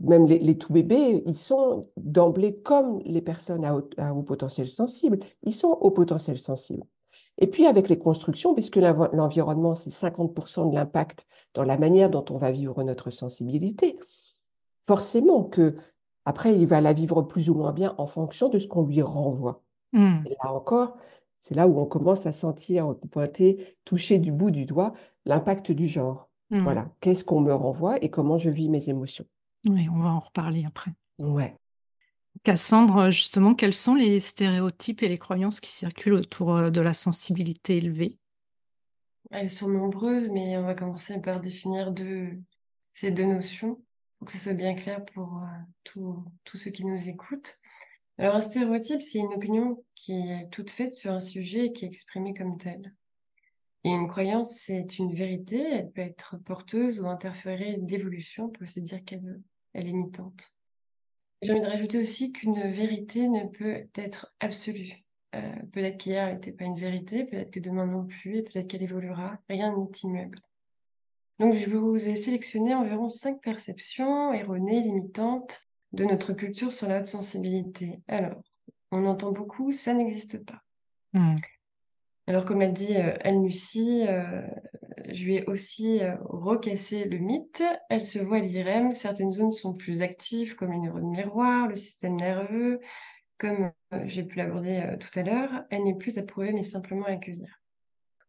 même 0.00 0.26
les, 0.26 0.56
tout 0.56 0.72
bébés, 0.72 1.22
ils 1.26 1.36
sont 1.36 1.88
d'emblée 1.96 2.56
comme 2.56 3.00
les 3.04 3.20
personnes 3.20 3.64
à 3.64 3.74
haut, 3.74 4.22
potentiel 4.22 4.68
sensible, 4.68 5.18
ils 5.42 5.54
sont 5.54 5.68
au 5.68 5.90
potentiel 5.90 6.38
sensible. 6.38 6.84
Et 7.38 7.46
puis 7.46 7.66
avec 7.66 7.88
les 7.88 7.98
constructions, 7.98 8.54
puisque 8.54 8.76
l'environnement, 8.76 9.74
c'est 9.74 9.90
50% 9.90 10.70
de 10.70 10.74
l'impact 10.74 11.26
dans 11.54 11.64
la 11.64 11.78
manière 11.78 12.10
dont 12.10 12.24
on 12.30 12.36
va 12.36 12.50
vivre 12.50 12.82
notre 12.82 13.10
sensibilité, 13.10 13.98
forcément 14.84 15.44
que 15.44 15.76
après, 16.24 16.54
il 16.54 16.66
va 16.66 16.82
la 16.82 16.92
vivre 16.92 17.22
plus 17.22 17.48
ou 17.48 17.54
moins 17.54 17.72
bien 17.72 17.94
en 17.96 18.06
fonction 18.06 18.50
de 18.50 18.58
ce 18.58 18.66
qu'on 18.66 18.84
lui 18.84 19.00
renvoie. 19.00 19.62
Mmh. 19.92 20.26
Et 20.26 20.36
là 20.42 20.52
encore, 20.52 20.96
c'est 21.42 21.54
là 21.54 21.66
où 21.66 21.78
on 21.78 21.86
commence 21.86 22.26
à 22.26 22.32
sentir, 22.32 22.94
pointer, 23.10 23.76
toucher 23.84 24.18
du 24.18 24.32
bout 24.32 24.50
du 24.50 24.66
doigt 24.66 24.92
l'impact 25.24 25.72
du 25.72 25.86
genre. 25.86 26.28
Mmh. 26.50 26.60
Voilà, 26.60 26.90
qu'est-ce 27.00 27.24
qu'on 27.24 27.40
me 27.40 27.54
renvoie 27.54 28.02
et 28.02 28.10
comment 28.10 28.38
je 28.38 28.50
vis 28.50 28.68
mes 28.68 28.88
émotions. 28.88 29.26
Oui, 29.66 29.88
on 29.92 29.98
va 29.98 30.10
en 30.10 30.20
reparler 30.20 30.64
après. 30.66 30.92
Ouais. 31.18 31.54
Cassandre, 32.44 33.10
justement, 33.10 33.54
quels 33.54 33.74
sont 33.74 33.94
les 33.94 34.20
stéréotypes 34.20 35.02
et 35.02 35.08
les 35.08 35.18
croyances 35.18 35.60
qui 35.60 35.72
circulent 35.72 36.14
autour 36.14 36.54
euh, 36.54 36.70
de 36.70 36.80
la 36.80 36.94
sensibilité 36.94 37.76
élevée? 37.78 38.18
Elles 39.30 39.50
sont 39.50 39.68
nombreuses, 39.68 40.30
mais 40.30 40.56
on 40.56 40.62
va 40.62 40.74
commencer 40.74 41.20
par 41.20 41.40
définir 41.40 41.92
deux, 41.92 42.38
ces 42.92 43.10
deux 43.10 43.26
notions 43.26 43.82
pour 44.18 44.26
que 44.26 44.32
ce 44.32 44.38
soit 44.38 44.54
bien 44.54 44.74
clair 44.74 45.04
pour 45.14 45.42
euh, 45.42 46.00
tous 46.44 46.56
ceux 46.56 46.70
qui 46.70 46.84
nous 46.84 47.08
écoutent. 47.08 47.58
Alors, 48.18 48.34
un 48.34 48.40
stéréotype, 48.40 49.00
c'est 49.00 49.20
une 49.20 49.32
opinion 49.32 49.84
qui 49.94 50.12
est 50.12 50.48
toute 50.50 50.70
faite 50.70 50.92
sur 50.92 51.12
un 51.12 51.20
sujet 51.20 51.66
et 51.66 51.72
qui 51.72 51.84
est 51.84 51.88
exprimée 51.88 52.34
comme 52.34 52.58
telle. 52.58 52.94
Et 53.84 53.90
une 53.90 54.08
croyance, 54.08 54.58
c'est 54.58 54.98
une 54.98 55.12
vérité, 55.12 55.60
elle 55.60 55.90
peut 55.92 56.00
être 56.00 56.36
porteuse 56.36 57.00
ou 57.00 57.06
interférer 57.06 57.76
d'évolution, 57.78 58.46
on 58.46 58.50
peut 58.50 58.66
se 58.66 58.80
dire 58.80 59.04
qu'elle 59.04 59.40
elle 59.72 59.86
est 59.86 59.92
mitante. 59.92 60.50
J'ai 61.42 61.52
envie 61.52 61.60
de 61.60 61.66
rajouter 61.66 61.98
aussi 62.00 62.32
qu'une 62.32 62.68
vérité 62.68 63.28
ne 63.28 63.46
peut 63.46 63.86
être 63.94 64.34
absolue. 64.40 65.04
Euh, 65.36 65.52
peut-être 65.72 65.98
qu'hier, 65.98 66.26
elle 66.26 66.34
n'était 66.34 66.52
pas 66.52 66.64
une 66.64 66.76
vérité, 66.76 67.24
peut-être 67.24 67.52
que 67.52 67.60
demain 67.60 67.86
non 67.86 68.06
plus, 68.06 68.38
et 68.38 68.42
peut-être 68.42 68.66
qu'elle 68.66 68.82
évoluera. 68.82 69.38
Rien 69.48 69.76
n'est 69.76 69.98
immuable. 70.02 70.40
Donc, 71.38 71.54
je 71.54 71.70
vous 71.70 72.08
ai 72.08 72.16
sélectionné 72.16 72.74
environ 72.74 73.08
cinq 73.10 73.40
perceptions 73.40 74.32
erronées, 74.32 74.80
limitantes, 74.80 75.67
de 75.92 76.04
notre 76.04 76.32
culture 76.32 76.72
sur 76.72 76.88
la 76.88 77.00
haute 77.00 77.06
sensibilité. 77.06 78.00
Alors, 78.08 78.42
on 78.90 79.06
entend 79.06 79.32
beaucoup, 79.32 79.72
ça 79.72 79.94
n'existe 79.94 80.44
pas. 80.44 80.62
Hmm. 81.12 81.36
Alors, 82.26 82.44
comme 82.44 82.60
l'a 82.60 82.70
dit 82.70 82.94
euh, 82.94 83.14
Anne-Lucie, 83.24 84.04
euh, 84.06 84.42
je 85.08 85.24
lui 85.24 85.36
ai 85.36 85.46
aussi 85.46 86.02
euh, 86.02 86.14
recassé 86.24 87.04
le 87.04 87.18
mythe. 87.18 87.62
Elle 87.88 88.02
se 88.02 88.18
voit 88.18 88.40
l'IRM. 88.40 88.92
Certaines 88.92 89.30
zones 89.30 89.52
sont 89.52 89.74
plus 89.74 90.02
actives, 90.02 90.54
comme 90.54 90.72
les 90.72 90.78
neurones 90.78 91.10
miroirs, 91.10 91.68
le 91.68 91.76
système 91.76 92.16
nerveux. 92.16 92.80
Comme 93.38 93.70
j'ai 94.04 94.24
pu 94.24 94.36
l'aborder 94.36 94.96
tout 94.98 95.16
à 95.18 95.22
l'heure, 95.22 95.64
elle 95.70 95.84
n'est 95.84 95.96
plus 95.96 96.18
à 96.18 96.24
prouver, 96.24 96.52
mais 96.52 96.64
simplement 96.64 97.06
à 97.06 97.12
accueillir. 97.12 97.62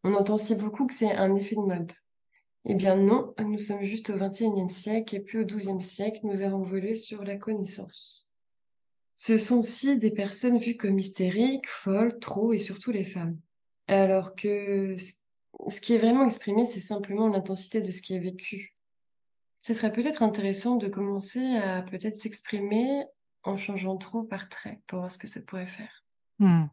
On 0.04 0.14
entend 0.14 0.36
aussi 0.36 0.54
beaucoup 0.54 0.86
que 0.86 0.94
c'est 0.94 1.12
un 1.12 1.34
effet 1.34 1.56
de 1.56 1.60
mode. 1.60 1.92
Eh 2.66 2.74
bien 2.74 2.96
non, 2.96 3.34
nous 3.38 3.58
sommes 3.58 3.82
juste 3.82 4.10
au 4.10 4.16
XXIe 4.16 4.70
siècle 4.70 5.16
et 5.16 5.20
puis 5.20 5.38
au 5.38 5.44
XIIe 5.44 5.80
siècle, 5.80 6.20
nous 6.24 6.42
avons 6.42 6.62
volé 6.62 6.94
sur 6.94 7.24
la 7.24 7.36
connaissance. 7.36 8.30
Ce 9.14 9.38
sont 9.38 9.58
aussi 9.58 9.98
des 9.98 10.10
personnes 10.10 10.58
vues 10.58 10.76
comme 10.76 10.98
hystériques, 10.98 11.68
folles, 11.68 12.18
trop 12.20 12.52
et 12.52 12.58
surtout 12.58 12.90
les 12.90 13.04
femmes. 13.04 13.38
Alors 13.86 14.34
que 14.34 14.96
ce 14.98 15.80
qui 15.80 15.94
est 15.94 15.98
vraiment 15.98 16.24
exprimé, 16.24 16.64
c'est 16.64 16.80
simplement 16.80 17.28
l'intensité 17.28 17.80
de 17.80 17.90
ce 17.90 18.02
qui 18.02 18.14
est 18.14 18.18
vécu. 18.18 18.76
Ce 19.62 19.74
serait 19.74 19.92
peut-être 19.92 20.22
intéressant 20.22 20.76
de 20.76 20.88
commencer 20.88 21.44
à 21.56 21.82
peut-être 21.82 22.16
s'exprimer 22.16 23.04
en 23.42 23.56
changeant 23.56 23.96
trop 23.96 24.22
par 24.22 24.48
trait 24.48 24.80
pour 24.86 25.00
voir 25.00 25.12
ce 25.12 25.18
que 25.18 25.26
ça 25.26 25.40
pourrait 25.42 25.66
faire. 25.66 26.04
Hmm. 26.38 26.66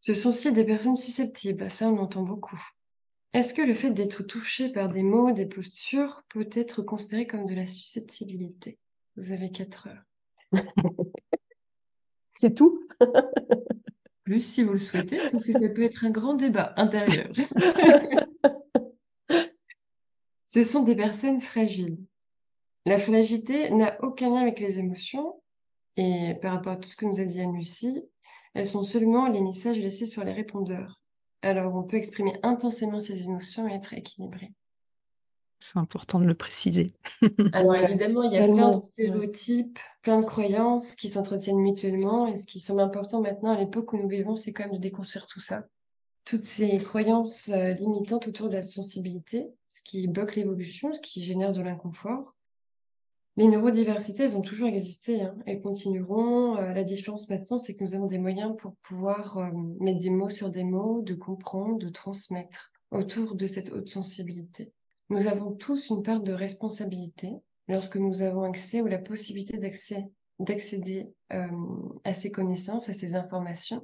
Ce 0.00 0.14
sont 0.14 0.30
aussi 0.30 0.52
des 0.52 0.64
personnes 0.64 0.96
susceptibles, 0.96 1.70
ça 1.70 1.88
on 1.88 1.98
entend 1.98 2.22
beaucoup. 2.22 2.60
Est-ce 3.32 3.54
que 3.54 3.62
le 3.62 3.74
fait 3.74 3.90
d'être 3.90 4.24
touché 4.24 4.70
par 4.70 4.88
des 4.88 5.04
mots, 5.04 5.30
des 5.30 5.46
postures 5.46 6.24
peut 6.28 6.50
être 6.52 6.82
considéré 6.82 7.28
comme 7.28 7.46
de 7.46 7.54
la 7.54 7.68
susceptibilité? 7.68 8.78
Vous 9.16 9.30
avez 9.30 9.50
quatre 9.50 9.88
heures. 9.88 10.02
C'est 12.34 12.54
tout? 12.54 12.88
Plus 14.24 14.44
si 14.44 14.64
vous 14.64 14.72
le 14.72 14.78
souhaitez, 14.78 15.18
parce 15.30 15.46
que 15.46 15.52
ça 15.52 15.68
peut 15.68 15.82
être 15.82 16.04
un 16.04 16.10
grand 16.10 16.34
débat 16.34 16.74
intérieur. 16.76 17.30
Ce 20.46 20.64
sont 20.64 20.82
des 20.82 20.96
personnes 20.96 21.40
fragiles. 21.40 21.98
La 22.84 22.98
fragilité 22.98 23.70
n'a 23.70 23.96
aucun 24.02 24.30
lien 24.30 24.40
avec 24.40 24.58
les 24.58 24.80
émotions, 24.80 25.40
et 25.96 26.34
par 26.42 26.54
rapport 26.54 26.72
à 26.72 26.76
tout 26.76 26.88
ce 26.88 26.96
que 26.96 27.06
nous 27.06 27.20
a 27.20 27.24
dit 27.24 27.40
Anne-Lucie, 27.40 28.02
elles 28.54 28.66
sont 28.66 28.82
seulement 28.82 29.28
les 29.28 29.42
messages 29.42 29.78
laissés 29.78 30.06
sur 30.06 30.24
les 30.24 30.32
répondeurs. 30.32 30.99
Alors, 31.42 31.74
on 31.74 31.82
peut 31.82 31.96
exprimer 31.96 32.38
intensément 32.42 33.00
ses 33.00 33.22
émotions 33.22 33.68
et 33.68 33.74
être 33.74 33.94
équilibré. 33.94 34.52
C'est 35.58 35.78
important 35.78 36.18
de 36.18 36.24
le 36.24 36.34
préciser. 36.34 36.94
Alors, 37.52 37.76
évidemment, 37.76 38.22
il 38.22 38.32
y 38.32 38.38
a 38.38 38.46
plein 38.46 38.76
de 38.76 38.82
stéréotypes, 38.82 39.78
plein 40.02 40.20
de 40.20 40.24
croyances 40.24 40.94
qui 40.94 41.10
s'entretiennent 41.10 41.60
mutuellement. 41.60 42.26
Et 42.26 42.36
ce 42.36 42.46
qui 42.46 42.60
semble 42.60 42.80
important 42.80 43.20
maintenant, 43.20 43.52
à 43.52 43.58
l'époque 43.58 43.92
où 43.92 43.98
nous 43.98 44.08
vivons, 44.08 44.36
c'est 44.36 44.52
quand 44.52 44.64
même 44.64 44.72
de 44.72 44.78
déconstruire 44.78 45.26
tout 45.26 45.40
ça. 45.40 45.66
Toutes 46.24 46.44
ces 46.44 46.78
croyances 46.78 47.50
euh, 47.50 47.72
limitantes 47.74 48.26
autour 48.26 48.48
de 48.48 48.56
la 48.56 48.66
sensibilité, 48.66 49.48
ce 49.72 49.82
qui 49.82 50.08
bloque 50.08 50.36
l'évolution, 50.36 50.92
ce 50.92 51.00
qui 51.00 51.22
génère 51.22 51.52
de 51.52 51.60
l'inconfort. 51.60 52.34
Les 53.40 53.48
neurodiversités, 53.48 54.24
elles 54.24 54.36
ont 54.36 54.42
toujours 54.42 54.68
existé, 54.68 55.22
hein. 55.22 55.34
elles 55.46 55.62
continueront. 55.62 56.58
Euh, 56.58 56.74
la 56.74 56.84
différence 56.84 57.30
maintenant, 57.30 57.56
c'est 57.56 57.74
que 57.74 57.82
nous 57.82 57.94
avons 57.94 58.04
des 58.04 58.18
moyens 58.18 58.54
pour 58.58 58.76
pouvoir 58.82 59.38
euh, 59.38 59.48
mettre 59.80 59.98
des 59.98 60.10
mots 60.10 60.28
sur 60.28 60.50
des 60.50 60.62
mots, 60.62 61.00
de 61.00 61.14
comprendre, 61.14 61.78
de 61.78 61.88
transmettre 61.88 62.70
autour 62.90 63.34
de 63.34 63.46
cette 63.46 63.72
haute 63.72 63.88
sensibilité. 63.88 64.74
Nous 65.08 65.26
avons 65.26 65.52
tous 65.52 65.88
une 65.88 66.02
part 66.02 66.20
de 66.20 66.34
responsabilité 66.34 67.32
lorsque 67.66 67.96
nous 67.96 68.20
avons 68.20 68.42
accès 68.42 68.82
ou 68.82 68.88
la 68.88 68.98
possibilité 68.98 69.56
d'accéder 69.56 71.10
euh, 71.32 71.48
à 72.04 72.12
ces 72.12 72.30
connaissances, 72.30 72.90
à 72.90 72.92
ces 72.92 73.14
informations. 73.14 73.82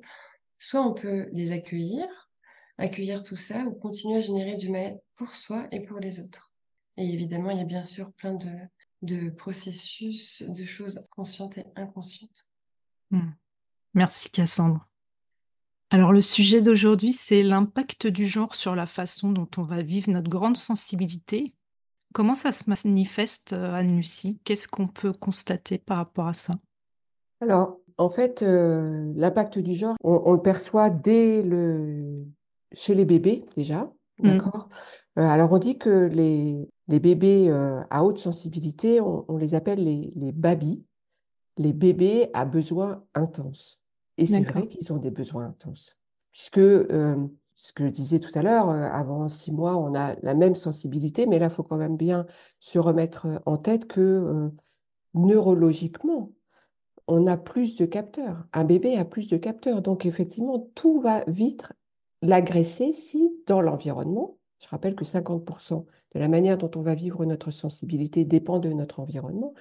Soit 0.58 0.86
on 0.86 0.92
peut 0.92 1.30
les 1.32 1.52
accueillir, 1.52 2.30
accueillir 2.76 3.22
tout 3.22 3.38
ça, 3.38 3.64
ou 3.64 3.72
continuer 3.72 4.18
à 4.18 4.20
générer 4.20 4.56
du 4.56 4.68
mal 4.68 5.00
pour 5.14 5.34
soi 5.34 5.66
et 5.72 5.80
pour 5.80 5.98
les 5.98 6.20
autres. 6.20 6.52
Et 6.98 7.10
évidemment, 7.10 7.48
il 7.48 7.56
y 7.56 7.62
a 7.62 7.64
bien 7.64 7.84
sûr 7.84 8.12
plein 8.12 8.34
de, 8.34 8.50
de 9.06 9.30
processus, 9.30 10.42
de 10.42 10.64
choses 10.64 11.00
conscientes 11.10 11.58
et 11.58 11.64
inconscientes. 11.76 12.50
Hmm. 13.10 13.30
Merci 13.94 14.30
Cassandre. 14.30 14.86
Alors 15.90 16.12
le 16.12 16.20
sujet 16.20 16.60
d'aujourd'hui, 16.60 17.12
c'est 17.12 17.42
l'impact 17.42 18.08
du 18.08 18.26
genre 18.26 18.54
sur 18.54 18.74
la 18.74 18.86
façon 18.86 19.30
dont 19.30 19.48
on 19.56 19.62
va 19.62 19.82
vivre 19.82 20.10
notre 20.10 20.28
grande 20.28 20.56
sensibilité. 20.56 21.54
Comment 22.12 22.34
ça 22.34 22.50
se 22.52 22.64
manifeste, 22.68 23.52
euh, 23.52 23.72
Anne-Lucie 23.72 24.38
Qu'est-ce 24.44 24.68
qu'on 24.68 24.88
peut 24.88 25.12
constater 25.12 25.78
par 25.78 25.98
rapport 25.98 26.26
à 26.26 26.32
ça? 26.32 26.54
Alors, 27.40 27.78
en 27.98 28.08
fait, 28.08 28.42
euh, 28.42 29.12
l'impact 29.16 29.58
du 29.58 29.74
genre, 29.74 29.96
on, 30.02 30.32
le 30.32 30.40
perçoit 30.40 30.90
dès 30.90 31.42
le... 31.42 32.24
chez 32.72 32.94
les 32.94 33.04
bébés 33.04 33.44
déjà, 33.56 33.90
hmm. 34.18 34.30
d'accord? 34.30 34.68
Euh, 35.18 35.22
Alors, 35.22 35.52
on 35.52 35.58
dit 35.58 35.78
que 35.78 36.06
les, 36.06 36.68
les 36.88 37.00
bébés 37.00 37.48
euh, 37.48 37.82
à 37.90 38.04
haute 38.04 38.18
sensibilité, 38.18 39.00
on, 39.00 39.36
les 39.36 39.54
appelle 39.54 39.82
les, 39.82 40.12
les 40.14 40.32
babis, 40.32 40.84
les 41.58 41.72
bébés 41.72 42.30
à 42.32 42.44
besoins 42.44 43.04
intenses. 43.14 43.80
Et 44.18 44.26
c'est 44.26 44.42
vrai 44.42 44.66
qu'ils 44.66 44.92
ont 44.92 44.98
des 44.98 45.10
besoins 45.10 45.46
intenses. 45.46 45.96
Puisque, 46.32 46.58
euh, 46.58 47.16
ce 47.56 47.72
que 47.72 47.86
je 47.86 47.90
disais 47.90 48.20
tout 48.20 48.36
à 48.38 48.42
l'heure, 48.42 48.70
euh, 48.70 48.88
avant 48.90 49.28
six 49.28 49.52
mois, 49.52 49.76
on 49.76 49.94
a 49.94 50.14
la 50.22 50.34
même 50.34 50.54
sensibilité, 50.54 51.26
mais 51.26 51.38
là, 51.38 51.46
il 51.46 51.52
faut 51.52 51.62
quand 51.62 51.76
même 51.76 51.96
bien 51.96 52.26
se 52.60 52.78
remettre 52.78 53.26
en 53.46 53.56
tête 53.56 53.86
que 53.86 54.50
neurologiquement, 55.14 56.32
on 57.08 57.26
a 57.26 57.36
plus 57.36 57.76
de 57.76 57.86
capteurs. 57.86 58.44
Un 58.52 58.64
bébé 58.64 58.96
a 58.96 59.04
plus 59.04 59.28
de 59.28 59.36
capteurs. 59.36 59.82
Donc, 59.82 60.06
effectivement, 60.06 60.68
tout 60.74 61.00
va 61.00 61.24
vite 61.26 61.64
l'agresser 62.22 62.92
si, 62.92 63.32
dans 63.46 63.60
l'environnement, 63.60 64.38
je 64.60 64.68
rappelle 64.68 64.94
que 64.94 65.04
50% 65.04 65.84
de 66.14 66.20
la 66.20 66.28
manière 66.28 66.58
dont 66.58 66.70
on 66.76 66.82
va 66.82 66.94
vivre 66.94 67.24
notre 67.24 67.50
sensibilité 67.50 68.24
dépend 68.24 68.58
de 68.58 68.72
notre 68.72 69.00
environnement. 69.00 69.54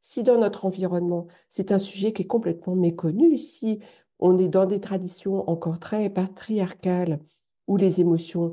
Si 0.00 0.22
dans 0.22 0.38
notre 0.38 0.64
environnement, 0.64 1.26
c'est 1.48 1.72
un 1.72 1.78
sujet 1.78 2.12
qui 2.12 2.22
est 2.22 2.26
complètement 2.26 2.74
méconnu, 2.74 3.38
si 3.38 3.78
on 4.18 4.38
est 4.38 4.48
dans 4.48 4.66
des 4.66 4.80
traditions 4.80 5.48
encore 5.48 5.78
très 5.78 6.10
patriarcales 6.10 7.20
où 7.66 7.76
les 7.76 8.00
émotions 8.00 8.52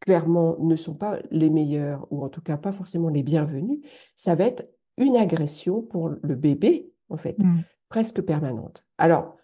clairement 0.00 0.56
ne 0.58 0.76
sont 0.76 0.94
pas 0.94 1.18
les 1.30 1.50
meilleures 1.50 2.06
ou 2.10 2.24
en 2.24 2.28
tout 2.28 2.40
cas 2.40 2.56
pas 2.56 2.72
forcément 2.72 3.08
les 3.08 3.22
bienvenues, 3.22 3.80
ça 4.16 4.34
va 4.34 4.44
être 4.44 4.68
une 4.96 5.16
agression 5.16 5.82
pour 5.82 6.08
le 6.08 6.34
bébé, 6.34 6.90
en 7.08 7.16
fait, 7.16 7.38
mmh. 7.38 7.62
presque 7.88 8.20
permanente. 8.22 8.84
Alors, 8.98 9.36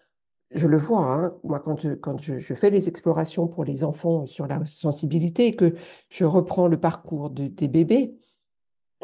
je 0.51 0.67
le 0.67 0.77
vois, 0.77 1.13
hein, 1.13 1.33
moi, 1.43 1.59
quand, 1.59 1.77
je, 2.21 2.53
fais 2.53 2.69
les 2.69 2.87
explorations 2.87 3.47
pour 3.47 3.65
les 3.65 3.83
enfants 3.83 4.25
sur 4.25 4.47
la 4.47 4.65
sensibilité 4.65 5.47
et 5.47 5.55
que 5.55 5.75
je 6.09 6.25
reprends 6.25 6.67
le 6.67 6.79
parcours 6.79 7.29
des 7.29 7.67
bébés, 7.67 8.15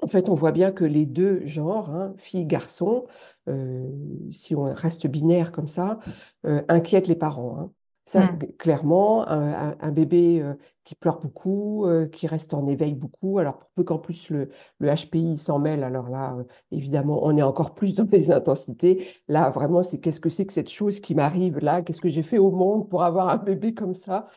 en 0.02 0.08
fait, 0.08 0.30
on 0.30 0.36
voit 0.36 0.52
bien 0.52 0.72
que 0.72 0.84
les 0.84 1.06
deux 1.06 1.46
genres, 1.46 1.90
hein, 1.92 2.14
filles, 2.18 2.46
garçons, 2.46 3.06
euh, 3.48 3.90
si 4.32 4.56
on 4.56 4.64
reste 4.74 5.08
binaire 5.08 5.52
comme 5.52 5.68
ça, 5.68 6.00
euh, 6.46 6.62
inquiètent 6.68 7.08
les 7.08 7.16
parents. 7.16 7.58
Hein. 7.60 7.72
Ça, 8.06 8.26
mmh. 8.26 8.40
clairement, 8.58 9.26
un, 9.30 9.92
bébé 9.92 10.42
euh, 10.42 10.56
qui 10.84 10.94
pleure 10.94 11.22
beaucoup, 11.22 11.86
euh, 11.86 12.06
qui 12.08 12.28
reste 12.28 12.54
en 12.54 12.68
éveil 12.68 12.96
beaucoup, 12.96 13.40
alors 13.40 13.60
pour 13.60 13.70
peu 13.76 13.84
qu'en 13.86 13.98
plus 13.98 14.30
le, 14.30 14.50
le 14.80 14.90
HPI 14.94 15.38
s'en 15.38 15.58
mêle, 15.58 15.84
alors 15.84 16.10
là, 16.10 16.36
euh, 16.38 16.44
évidemment, 16.72 17.22
on 17.24 17.38
est 17.38 17.42
encore 17.42 17.74
plus 17.74 17.94
dans 17.94 18.08
les 18.12 18.30
intensités. 18.30 19.08
Là, 19.30 19.50
vraiment, 19.50 19.84
c'est 19.84 20.00
qu'est-ce 20.00 20.20
que 20.20 20.30
c'est 20.30 20.46
que 20.46 20.52
cette 20.52 20.70
chose 20.70 21.00
qui 21.00 21.16
m'arrive 21.16 21.60
là? 21.60 21.82
Qu'est-ce 21.82 22.02
que 22.02 22.10
j'ai 22.10 22.24
fait 22.24 22.40
au 22.40 22.52
monde 22.52 22.90
pour 22.90 23.04
avoir 23.04 23.30
un 23.30 23.38
bébé 23.38 23.74
comme 23.74 23.94
ça? 23.94 24.28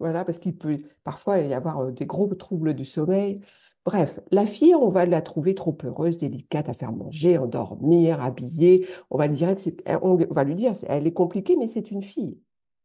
Voilà, 0.00 0.24
parce 0.24 0.38
qu'il 0.38 0.56
peut 0.56 0.80
parfois 1.04 1.38
y 1.38 1.54
avoir 1.54 1.92
des 1.92 2.06
gros 2.06 2.26
troubles 2.34 2.74
du 2.74 2.84
sommeil. 2.84 3.40
Bref, 3.84 4.20
la 4.32 4.46
fille, 4.46 4.74
on 4.74 4.88
va 4.90 5.06
la 5.06 5.22
trouver 5.22 5.54
trop 5.54 5.76
heureuse, 5.84 6.16
délicate 6.16 6.68
à 6.68 6.72
faire 6.72 6.92
manger, 6.92 7.38
endormir, 7.38 8.20
habiller. 8.20 8.88
On 9.10 9.18
va 9.18 9.28
lui 9.28 9.34
dire, 9.34 9.54
on 10.02 10.16
va 10.16 10.44
lui 10.44 10.54
dire, 10.56 10.72
elle 10.88 11.06
est 11.06 11.12
compliquée, 11.12 11.56
mais 11.56 11.68
c'est 11.68 11.90
une 11.92 12.02
fille. 12.02 12.38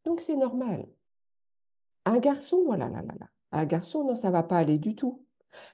Donc 0.07 0.21
c'est 0.21 0.37
normal. 0.37 0.87
Un 2.05 2.19
garçon, 2.19 2.63
voilà, 2.65 2.87
là, 2.87 3.01
là, 3.01 3.13
là. 3.19 3.27
Un 3.51 3.65
garçon, 3.65 4.05
non, 4.05 4.15
ça 4.15 4.31
va 4.31 4.41
pas 4.41 4.57
aller 4.57 4.77
du 4.77 4.95
tout. 4.95 5.21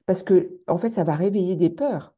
Parce 0.07 0.23
que, 0.23 0.59
en 0.67 0.77
fait, 0.77 0.89
ça 0.89 1.03
va 1.03 1.13
réveiller 1.13 1.55
des 1.55 1.69
peurs. 1.69 2.15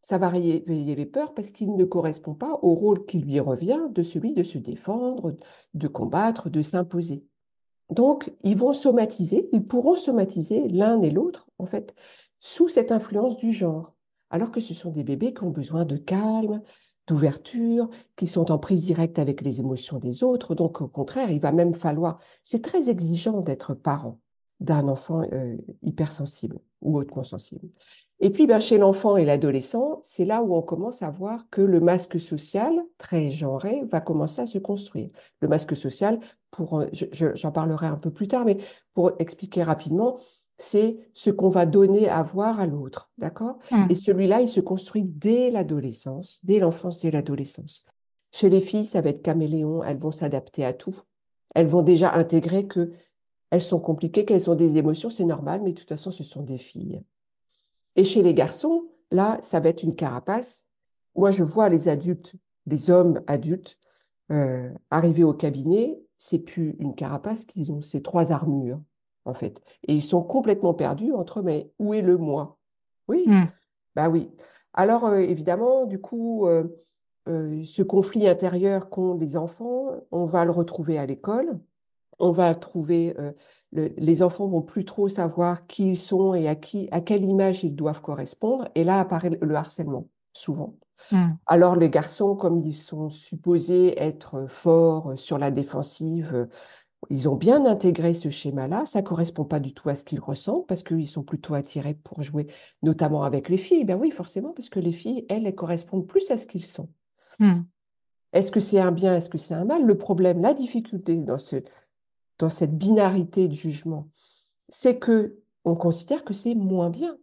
Ça 0.00 0.16
va 0.16 0.30
réveiller 0.30 0.94
les 0.94 1.04
peurs 1.04 1.34
parce 1.34 1.50
qu'il 1.50 1.76
ne 1.76 1.84
correspond 1.84 2.32
pas 2.32 2.58
au 2.62 2.74
rôle 2.74 3.04
qui 3.04 3.18
lui 3.18 3.38
revient 3.40 3.82
de 3.90 4.02
celui 4.02 4.32
de 4.32 4.42
se 4.42 4.56
défendre, 4.56 5.36
de 5.74 5.86
combattre, 5.86 6.48
de 6.48 6.62
s'imposer. 6.62 7.26
Donc, 7.90 8.32
ils 8.42 8.56
vont 8.56 8.72
somatiser, 8.72 9.50
ils 9.52 9.66
pourront 9.66 9.96
somatiser 9.96 10.66
l'un 10.68 11.02
et 11.02 11.10
l'autre, 11.10 11.46
en 11.58 11.66
fait, 11.66 11.94
sous 12.38 12.68
cette 12.68 12.90
influence 12.90 13.36
du 13.36 13.52
genre. 13.52 13.92
Alors 14.30 14.50
que 14.50 14.60
ce 14.60 14.72
sont 14.72 14.92
des 14.92 15.04
bébés 15.04 15.34
qui 15.34 15.42
ont 15.42 15.50
besoin 15.50 15.84
de 15.84 15.98
calme, 15.98 16.62
d'ouverture, 17.10 17.90
qui 18.16 18.26
sont 18.26 18.50
en 18.50 18.58
prise 18.58 18.86
directe 18.86 19.18
avec 19.18 19.42
les 19.42 19.60
émotions 19.60 19.98
des 19.98 20.22
autres. 20.22 20.54
Donc, 20.54 20.80
au 20.80 20.88
contraire, 20.88 21.30
il 21.30 21.40
va 21.40 21.52
même 21.52 21.74
falloir, 21.74 22.20
c'est 22.44 22.62
très 22.62 22.88
exigeant 22.88 23.40
d'être 23.40 23.74
parent 23.74 24.18
d'un 24.60 24.88
enfant 24.88 25.22
euh, 25.32 25.56
hypersensible 25.82 26.58
ou 26.82 26.98
hautement 26.98 27.24
sensible. 27.24 27.68
Et 28.20 28.30
puis, 28.30 28.46
ben, 28.46 28.58
chez 28.58 28.76
l'enfant 28.76 29.16
et 29.16 29.24
l'adolescent, 29.24 30.00
c'est 30.02 30.26
là 30.26 30.42
où 30.42 30.54
on 30.54 30.60
commence 30.60 31.02
à 31.02 31.10
voir 31.10 31.48
que 31.50 31.62
le 31.62 31.80
masque 31.80 32.20
social, 32.20 32.72
très 32.98 33.30
genré, 33.30 33.82
va 33.90 34.00
commencer 34.00 34.42
à 34.42 34.46
se 34.46 34.58
construire. 34.58 35.08
Le 35.40 35.48
masque 35.48 35.74
social, 35.74 36.20
pour, 36.50 36.84
j'en 36.92 37.52
parlerai 37.52 37.86
un 37.86 37.96
peu 37.96 38.10
plus 38.10 38.28
tard, 38.28 38.44
mais 38.44 38.58
pour 38.92 39.12
expliquer 39.18 39.62
rapidement, 39.62 40.18
c'est 40.62 40.98
ce 41.14 41.30
qu'on 41.30 41.48
va 41.48 41.64
donner 41.64 42.08
à 42.08 42.22
voir 42.22 42.60
à 42.60 42.66
l'autre, 42.66 43.10
d'accord? 43.18 43.58
Mmh. 43.70 43.86
Et 43.90 43.94
celui-là, 43.94 44.42
il 44.42 44.48
se 44.48 44.60
construit 44.60 45.04
dès 45.04 45.50
l'adolescence, 45.50 46.40
dès 46.44 46.58
l'enfance, 46.58 47.00
dès 47.00 47.10
l'adolescence. 47.10 47.84
Chez 48.30 48.50
les 48.50 48.60
filles, 48.60 48.84
ça 48.84 49.00
va 49.00 49.10
être 49.10 49.22
caméléon, 49.22 49.82
elles 49.82 49.98
vont 49.98 50.12
s'adapter 50.12 50.64
à 50.64 50.72
tout. 50.72 50.96
Elles 51.54 51.66
vont 51.66 51.82
déjà 51.82 52.14
intégrer 52.14 52.66
que 52.66 52.92
elles 53.50 53.62
sont 53.62 53.80
compliquées, 53.80 54.24
qu'elles 54.24 54.50
ont 54.50 54.54
des 54.54 54.76
émotions, 54.76 55.10
c'est 55.10 55.24
normal, 55.24 55.62
mais 55.64 55.72
de 55.72 55.78
toute 55.78 55.88
façon, 55.88 56.12
ce 56.12 56.22
sont 56.22 56.42
des 56.42 56.58
filles. 56.58 57.00
Et 57.96 58.04
chez 58.04 58.22
les 58.22 58.34
garçons, 58.34 58.84
là, 59.10 59.38
ça 59.42 59.60
va 59.60 59.70
être 59.70 59.82
une 59.82 59.96
carapace. 59.96 60.64
Moi, 61.16 61.32
je 61.32 61.42
vois 61.42 61.68
les 61.68 61.88
adultes, 61.88 62.34
les 62.66 62.90
hommes 62.90 63.22
adultes, 63.26 63.76
euh, 64.30 64.70
arriver 64.90 65.24
au 65.24 65.32
cabinet, 65.32 65.98
c'est 66.18 66.38
plus 66.38 66.76
une 66.78 66.94
carapace 66.94 67.44
qu'ils 67.44 67.72
ont, 67.72 67.82
c'est 67.82 68.02
trois 68.02 68.30
armures 68.30 68.80
en 69.24 69.34
fait. 69.34 69.60
Et 69.86 69.94
ils 69.94 70.02
sont 70.02 70.22
complètement 70.22 70.74
perdus 70.74 71.12
entre 71.12 71.42
mais 71.42 71.70
où 71.78 71.94
est 71.94 72.02
le 72.02 72.16
moi 72.16 72.58
Oui, 73.08 73.24
hmm. 73.26 73.46
bah 73.94 74.08
oui. 74.08 74.30
Alors 74.74 75.06
euh, 75.06 75.18
évidemment, 75.18 75.86
du 75.86 76.00
coup, 76.00 76.46
euh, 76.46 76.64
euh, 77.28 77.62
ce 77.64 77.82
conflit 77.82 78.28
intérieur 78.28 78.88
qu'ont 78.88 79.14
les 79.14 79.36
enfants, 79.36 79.90
on 80.10 80.26
va 80.26 80.44
le 80.44 80.50
retrouver 80.50 80.98
à 80.98 81.06
l'école. 81.06 81.58
on 82.18 82.32
va 82.32 82.54
trouver, 82.54 83.16
les 83.72 84.22
enfants 84.22 84.46
vont 84.46 84.60
plus 84.60 84.84
trop 84.84 85.08
savoir 85.08 85.66
qui 85.66 85.92
ils 85.92 85.96
sont 85.96 86.34
et 86.34 86.48
à, 86.48 86.54
qui, 86.54 86.86
à 86.90 87.00
quelle 87.00 87.24
image 87.24 87.64
ils 87.64 87.74
doivent 87.74 88.02
correspondre. 88.02 88.68
Et 88.74 88.84
là 88.84 89.00
apparaît 89.00 89.38
le 89.40 89.54
harcèlement, 89.54 90.06
souvent. 90.34 90.74
Hmm. 91.12 91.30
Alors 91.46 91.76
les 91.76 91.88
garçons, 91.88 92.36
comme 92.36 92.60
ils 92.60 92.74
sont 92.74 93.08
supposés 93.08 93.98
être 93.98 94.46
forts 94.48 95.14
sur 95.16 95.38
la 95.38 95.50
défensive, 95.50 96.46
ils 97.10 97.28
ont 97.28 97.34
bien 97.34 97.66
intégré 97.66 98.14
ce 98.14 98.30
schéma-là. 98.30 98.86
Ça 98.86 99.00
ne 99.02 99.06
correspond 99.06 99.44
pas 99.44 99.60
du 99.60 99.74
tout 99.74 99.88
à 99.88 99.96
ce 99.96 100.04
qu'ils 100.04 100.20
ressentent 100.20 100.66
parce 100.68 100.82
qu'ils 100.84 101.08
sont 101.08 101.24
plutôt 101.24 101.54
attirés 101.54 101.94
pour 101.94 102.22
jouer, 102.22 102.46
notamment 102.82 103.24
avec 103.24 103.48
les 103.48 103.56
filles. 103.56 103.84
Ben 103.84 103.96
oui, 103.96 104.12
forcément, 104.12 104.52
parce 104.52 104.68
que 104.68 104.78
les 104.80 104.92
filles, 104.92 105.26
elles, 105.28 105.46
elles 105.46 105.54
correspondent 105.54 106.06
plus 106.06 106.30
à 106.30 106.38
ce 106.38 106.46
qu'ils 106.46 106.64
sont. 106.66 106.88
Hmm. 107.40 107.62
Est-ce 108.32 108.52
que 108.52 108.60
c'est 108.60 108.78
un 108.78 108.92
bien, 108.92 109.16
est-ce 109.16 109.28
que 109.28 109.38
c'est 109.38 109.54
un 109.54 109.64
mal? 109.64 109.84
Le 109.84 109.98
problème, 109.98 110.40
la 110.40 110.54
difficulté 110.54 111.16
dans, 111.16 111.38
ce, 111.38 111.56
dans 112.38 112.48
cette 112.50 112.78
binarité 112.78 113.48
de 113.48 113.54
jugement, 113.54 114.08
c'est 114.68 114.98
que 114.98 115.36
on 115.64 115.74
considère 115.74 116.24
que 116.24 116.32
c'est 116.32 116.54
moins 116.54 116.90
bien. 116.90 117.18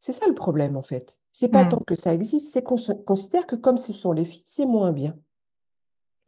C'est 0.00 0.12
ça 0.12 0.26
le 0.28 0.34
problème, 0.34 0.76
en 0.76 0.82
fait. 0.82 1.18
C'est 1.32 1.48
pas 1.48 1.64
Hmm. 1.64 1.70
tant 1.70 1.78
que 1.80 1.94
ça 1.94 2.12
existe, 2.12 2.52
c'est 2.52 2.62
qu'on 2.62 2.76
considère 3.06 3.46
que 3.46 3.56
comme 3.56 3.78
ce 3.78 3.94
sont 3.94 4.12
les 4.12 4.26
filles, 4.26 4.44
c'est 4.44 4.66
moins 4.66 4.92
bien. 4.92 5.16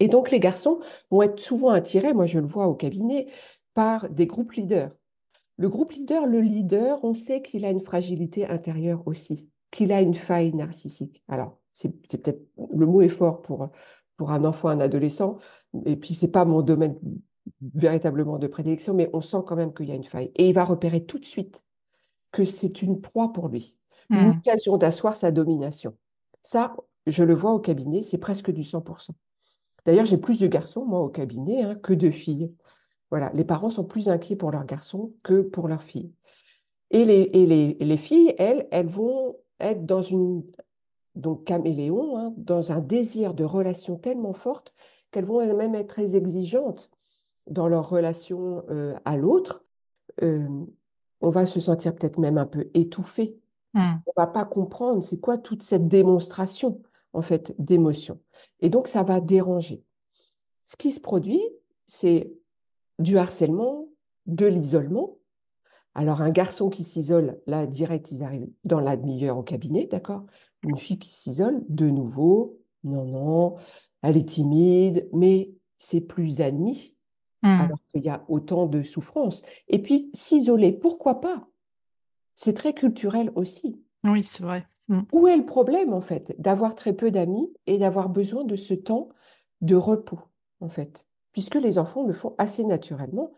Et 0.00 0.08
donc, 0.08 0.30
les 0.30 0.40
garçons 0.40 0.80
vont 1.10 1.22
être 1.22 1.40
souvent 1.40 1.70
attirés, 1.70 2.12
moi 2.14 2.26
je 2.26 2.38
le 2.38 2.46
vois 2.46 2.66
au 2.68 2.74
cabinet, 2.74 3.28
par 3.74 4.08
des 4.10 4.26
groupes 4.26 4.52
leaders. 4.52 4.90
Le 5.58 5.68
groupe 5.68 5.92
leader, 5.92 6.26
le 6.26 6.40
leader, 6.40 7.02
on 7.04 7.14
sait 7.14 7.42
qu'il 7.42 7.64
a 7.64 7.70
une 7.70 7.80
fragilité 7.80 8.46
intérieure 8.46 9.02
aussi, 9.06 9.48
qu'il 9.70 9.92
a 9.92 10.00
une 10.02 10.14
faille 10.14 10.54
narcissique. 10.54 11.22
Alors, 11.28 11.58
c'est 11.72 11.90
peut-être, 11.90 12.40
le 12.74 12.86
mot 12.86 13.02
est 13.02 13.08
fort 13.08 13.42
pour, 13.42 13.68
pour 14.16 14.30
un 14.32 14.44
enfant, 14.44 14.68
un 14.68 14.80
adolescent, 14.80 15.38
et 15.86 15.96
puis 15.96 16.14
c'est 16.14 16.28
pas 16.30 16.44
mon 16.44 16.62
domaine 16.62 16.96
véritablement 17.74 18.38
de 18.38 18.46
prédilection, 18.46 18.94
mais 18.94 19.10
on 19.12 19.20
sent 19.20 19.38
quand 19.46 19.56
même 19.56 19.72
qu'il 19.74 19.86
y 19.86 19.92
a 19.92 19.94
une 19.94 20.04
faille. 20.04 20.30
Et 20.36 20.48
il 20.48 20.54
va 20.54 20.64
repérer 20.64 21.04
tout 21.04 21.18
de 21.18 21.24
suite 21.24 21.64
que 22.32 22.44
c'est 22.44 22.82
une 22.82 23.00
proie 23.00 23.32
pour 23.32 23.48
lui, 23.48 23.76
une 24.14 24.26
Hmm. 24.26 24.40
occasion 24.40 24.76
d'asseoir 24.76 25.14
sa 25.14 25.30
domination. 25.32 25.96
Ça, 26.42 26.76
je 27.06 27.24
le 27.24 27.34
vois 27.34 27.52
au 27.52 27.60
cabinet, 27.60 28.02
c'est 28.02 28.18
presque 28.18 28.50
du 28.50 28.64
100%. 28.64 29.14
D'ailleurs, 29.86 30.04
j'ai 30.04 30.18
plus 30.18 30.38
de 30.38 30.46
garçons, 30.46 30.84
moi, 30.84 31.00
au 31.00 31.08
cabinet, 31.08 31.62
hein, 31.62 31.74
que 31.76 31.94
de 31.94 32.10
filles. 32.10 32.52
Voilà, 33.10 33.30
les 33.34 33.44
parents 33.44 33.70
sont 33.70 33.84
plus 33.84 34.08
inquiets 34.08 34.36
pour 34.36 34.50
leurs 34.50 34.66
garçons 34.66 35.12
que 35.22 35.40
pour 35.40 35.68
leurs 35.68 35.82
filles. 35.82 36.12
Et 36.90 37.04
les, 37.04 37.30
et 37.32 37.46
les, 37.46 37.76
les 37.80 37.96
filles, 37.96 38.34
elles, 38.38 38.66
elles 38.72 38.88
vont 38.88 39.36
être 39.60 39.86
dans 39.86 40.02
une, 40.02 40.44
donc 41.14 41.44
caméléon, 41.44 42.18
hein, 42.18 42.34
dans 42.36 42.72
un 42.72 42.80
désir 42.80 43.32
de 43.32 43.44
relation 43.44 43.96
tellement 43.96 44.32
forte 44.32 44.74
qu'elles 45.10 45.24
vont 45.24 45.40
elles-mêmes 45.40 45.74
être 45.76 45.88
très 45.88 46.16
exigeantes 46.16 46.90
dans 47.46 47.68
leur 47.68 47.88
relation 47.88 48.64
euh, 48.70 48.94
à 49.04 49.16
l'autre. 49.16 49.64
Euh, 50.22 50.48
on 51.20 51.28
va 51.28 51.46
se 51.46 51.60
sentir 51.60 51.94
peut-être 51.94 52.18
même 52.18 52.38
un 52.38 52.46
peu 52.46 52.68
étouffé. 52.74 53.38
Hmm. 53.72 53.94
On 54.06 54.12
va 54.16 54.26
pas 54.26 54.44
comprendre 54.44 55.02
c'est 55.02 55.20
quoi 55.20 55.38
toute 55.38 55.62
cette 55.62 55.88
démonstration, 55.88 56.80
en 57.16 57.22
fait, 57.22 57.54
d'émotion. 57.58 58.20
Et 58.60 58.68
donc, 58.68 58.88
ça 58.88 59.02
va 59.02 59.20
déranger. 59.20 59.82
Ce 60.66 60.76
qui 60.76 60.90
se 60.90 61.00
produit, 61.00 61.40
c'est 61.86 62.32
du 62.98 63.18
harcèlement, 63.18 63.88
de 64.26 64.46
l'isolement. 64.46 65.16
Alors, 65.94 66.20
un 66.20 66.30
garçon 66.30 66.68
qui 66.68 66.84
s'isole, 66.84 67.40
là, 67.46 67.66
direct, 67.66 68.10
ils 68.10 68.22
arrivent 68.22 68.50
dans 68.64 68.80
la 68.80 68.96
demi-heure 68.96 69.38
au 69.38 69.42
cabinet, 69.42 69.86
d'accord? 69.86 70.24
Une 70.62 70.76
fille 70.76 70.98
qui 70.98 71.14
s'isole, 71.14 71.62
de 71.68 71.88
nouveau, 71.88 72.58
non, 72.84 73.04
non, 73.04 73.56
elle 74.02 74.16
est 74.16 74.28
timide, 74.28 75.08
mais 75.12 75.50
c'est 75.78 76.00
plus 76.00 76.40
admis, 76.40 76.92
Hmm. 77.42 77.60
alors 77.60 77.78
qu'il 77.92 78.02
y 78.02 78.08
a 78.08 78.24
autant 78.28 78.66
de 78.66 78.82
souffrance. 78.82 79.42
Et 79.68 79.78
puis, 79.80 80.10
s'isoler, 80.14 80.72
pourquoi 80.72 81.20
pas? 81.20 81.46
C'est 82.34 82.54
très 82.54 82.72
culturel 82.72 83.30
aussi. 83.34 83.78
Oui, 84.04 84.22
c'est 84.24 84.42
vrai. 84.42 84.66
Hmm. 84.88 85.00
Où 85.12 85.26
est 85.26 85.36
le 85.36 85.46
problème, 85.46 85.92
en 85.92 86.00
fait, 86.00 86.34
d'avoir 86.38 86.74
très 86.74 86.92
peu 86.92 87.10
d'amis 87.10 87.52
et 87.66 87.78
d'avoir 87.78 88.08
besoin 88.08 88.44
de 88.44 88.56
ce 88.56 88.74
temps 88.74 89.08
de 89.60 89.74
repos, 89.74 90.20
en 90.60 90.68
fait, 90.68 91.04
puisque 91.32 91.56
les 91.56 91.78
enfants 91.78 92.04
le 92.04 92.12
font 92.12 92.34
assez 92.38 92.64
naturellement. 92.64 93.32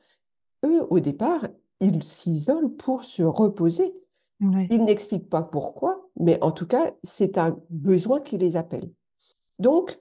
Eux, 0.64 0.86
au 0.90 1.00
départ, 1.00 1.46
ils 1.80 2.02
s'isolent 2.02 2.74
pour 2.76 3.04
se 3.04 3.22
reposer. 3.22 3.94
Ils 4.40 4.84
n'expliquent 4.84 5.28
pas 5.28 5.42
pourquoi, 5.42 6.08
mais 6.20 6.38
en 6.42 6.52
tout 6.52 6.66
cas, 6.66 6.92
c'est 7.02 7.38
un 7.38 7.58
besoin 7.70 8.20
qui 8.20 8.38
les 8.38 8.56
appelle. 8.56 8.88
Donc, 9.58 9.98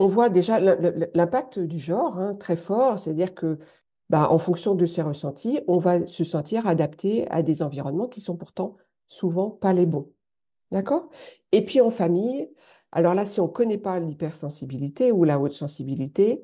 on 0.00 0.08
voit 0.08 0.28
déjà 0.28 0.58
l'impact 0.58 1.60
du 1.60 1.78
genre 1.78 2.18
hein, 2.18 2.34
très 2.34 2.56
fort, 2.56 2.98
c'est-à-dire 2.98 3.32
que, 3.34 3.58
bah, 4.08 4.28
en 4.30 4.38
fonction 4.38 4.74
de 4.74 4.86
ses 4.86 5.02
ressentis, 5.02 5.60
on 5.68 5.78
va 5.78 6.04
se 6.06 6.24
sentir 6.24 6.66
adapté 6.66 7.30
à 7.30 7.42
des 7.42 7.62
environnements 7.62 8.08
qui 8.08 8.20
sont 8.20 8.36
pourtant 8.36 8.76
souvent 9.06 9.50
pas 9.50 9.72
les 9.72 9.86
bons. 9.86 10.08
D'accord? 10.70 11.08
Et 11.52 11.64
puis 11.64 11.80
en 11.80 11.90
famille, 11.90 12.48
alors 12.92 13.14
là, 13.14 13.24
si 13.24 13.40
on 13.40 13.46
ne 13.46 13.52
connaît 13.52 13.78
pas 13.78 13.98
l'hypersensibilité 13.98 15.12
ou 15.12 15.24
la 15.24 15.38
haute 15.38 15.52
sensibilité, 15.52 16.42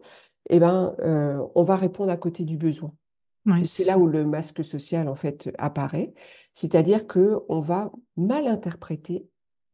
eh 0.49 0.59
ben, 0.59 0.95
euh, 1.01 1.45
on 1.55 1.63
va 1.63 1.77
répondre 1.77 2.11
à 2.11 2.17
côté 2.17 2.45
du 2.45 2.57
besoin. 2.57 2.93
Oui, 3.47 3.65
c'est 3.65 3.87
là 3.87 3.99
où 3.99 4.07
le 4.07 4.25
masque 4.25 4.65
social, 4.65 5.09
en 5.09 5.15
fait, 5.15 5.51
apparaît. 5.59 6.13
C'est-à-dire 6.53 7.07
qu'on 7.07 7.61
va 7.61 7.93
mal 8.17 8.49
interpréter 8.49 9.27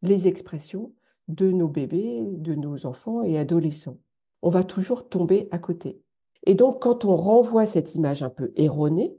les 0.03 0.29
expressions 0.29 0.93
de 1.29 1.51
nos 1.51 1.69
bébés, 1.69 2.23
de 2.23 2.55
nos 2.55 2.87
enfants 2.87 3.23
et 3.23 3.38
adolescents. 3.38 3.99
On 4.43 4.51
va 4.51 4.65
toujours 4.65 5.09
tomber 5.09 5.49
à 5.53 5.59
côté. 5.59 6.01
Et 6.45 6.55
donc, 6.55 6.83
quand 6.83 7.05
on 7.05 7.17
renvoie 7.17 7.67
cette 7.67 7.95
image 7.95 8.23
un 8.23 8.31
peu 8.31 8.53
erronée, 8.57 9.15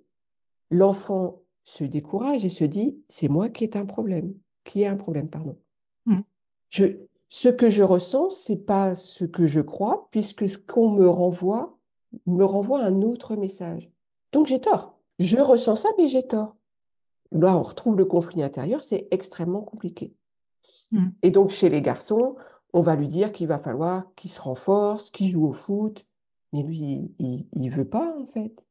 l'enfant 0.69 1.41
se 1.63 1.84
décourage 1.84 2.43
et 2.46 2.50
se 2.50 2.65
dit, 2.65 2.98
c'est 3.08 3.30
moi 3.30 3.50
qui 3.50 3.63
ai 3.63 3.78
un 3.78 3.86
problème, 3.86 4.34
qui 4.63 4.82
ai 4.82 4.88
un 4.88 4.95
problème, 4.95 5.30
pardon. 5.30 5.58
Mm. 6.06 6.21
Je, 6.69 6.86
ce 7.30 7.49
que 7.49 7.69
je 7.69 7.84
ressens, 7.84 8.30
c'est 8.32 8.65
pas 8.65 8.95
ce 8.95 9.26
que 9.26 9.45
je 9.45 9.62
crois, 9.62 10.08
puisque 10.12 10.47
ce 10.47 10.58
qu'on 10.58 10.91
me 10.91 11.08
renvoie 11.08 11.78
me 12.28 12.43
renvoie 12.43 12.82
un 12.82 13.02
autre 13.02 13.36
message. 13.36 13.89
Donc 14.32 14.47
j'ai 14.47 14.62
tort. 14.62 14.99
Je 15.19 15.38
ressens 15.38 15.78
ça, 15.78 15.89
mais 15.97 16.08
j'ai 16.08 16.26
tort. 16.28 16.56
Là, 17.32 17.58
on 17.58 17.63
retrouve 17.63 17.97
le 17.97 18.06
conflit 18.06 18.43
intérieur, 18.43 18.84
c'est 18.84 19.08
extrêmement 19.12 19.62
compliqué. 19.62 20.13
Mm. 20.91 21.08
Et 21.23 21.32
donc 21.32 21.49
chez 21.49 21.69
les 21.69 21.82
garçons, 21.82 22.36
on 22.73 22.82
va 22.82 22.95
lui 22.95 23.08
dire 23.08 23.32
qu'il 23.32 23.47
va 23.47 23.58
falloir 23.58 24.06
qu'il 24.15 24.30
se 24.30 24.41
renforce, 24.41 25.10
qu'il 25.10 25.32
joue 25.32 25.47
au 25.47 25.54
foot, 25.54 26.06
mais 26.52 26.63
lui, 26.63 27.12
il 27.19 27.47
ne 27.56 27.69
veut 27.69 27.88
pas 27.88 28.15
en 28.19 28.26
fait. 28.28 28.63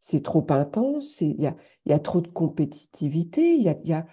C'est 0.00 0.22
trop 0.22 0.46
intense, 0.50 1.20
il 1.20 1.40
y 1.40 1.46
a, 1.48 1.56
y 1.86 1.92
a 1.92 1.98
trop 1.98 2.20
de 2.20 2.28
compétitivité, 2.28 3.54
il 3.54 3.62
y 3.62 3.68
a, 3.68 3.76
il 3.82 3.90
y 3.90 3.92
a, 3.92 4.06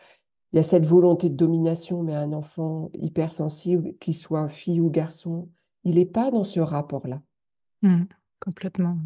il 0.55 0.59
y 0.59 0.61
a 0.61 0.63
cette 0.63 0.85
volonté 0.85 1.27
de 1.27 1.35
domination, 1.35 2.01
mais 2.01 2.15
un 2.15 2.31
enfant 2.31 2.89
hypersensible, 2.93 3.93
qu'il 3.99 4.15
soit 4.15 4.47
fille 4.47 4.79
ou 4.79 4.89
garçon, 4.89 5.49
il 5.83 5.95
n'est 5.95 6.05
pas 6.05 6.31
dans 6.31 6.45
ce 6.45 6.61
rapport-là. 6.61 7.21
Hmm, 7.81 8.03
complètement. 8.39 8.97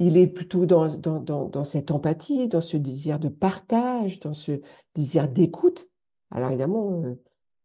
Il 0.00 0.18
est 0.18 0.26
plutôt 0.26 0.66
dans, 0.66 0.92
dans, 0.96 1.20
dans, 1.20 1.48
dans 1.48 1.62
cette 1.62 1.92
empathie, 1.92 2.48
dans 2.48 2.60
ce 2.60 2.76
désir 2.76 3.20
de 3.20 3.28
partage, 3.28 4.18
dans 4.18 4.34
ce 4.34 4.60
désir 4.96 5.28
d'écoute. 5.28 5.88
Alors 6.32 6.48
évidemment, 6.48 7.00
euh, 7.04 7.14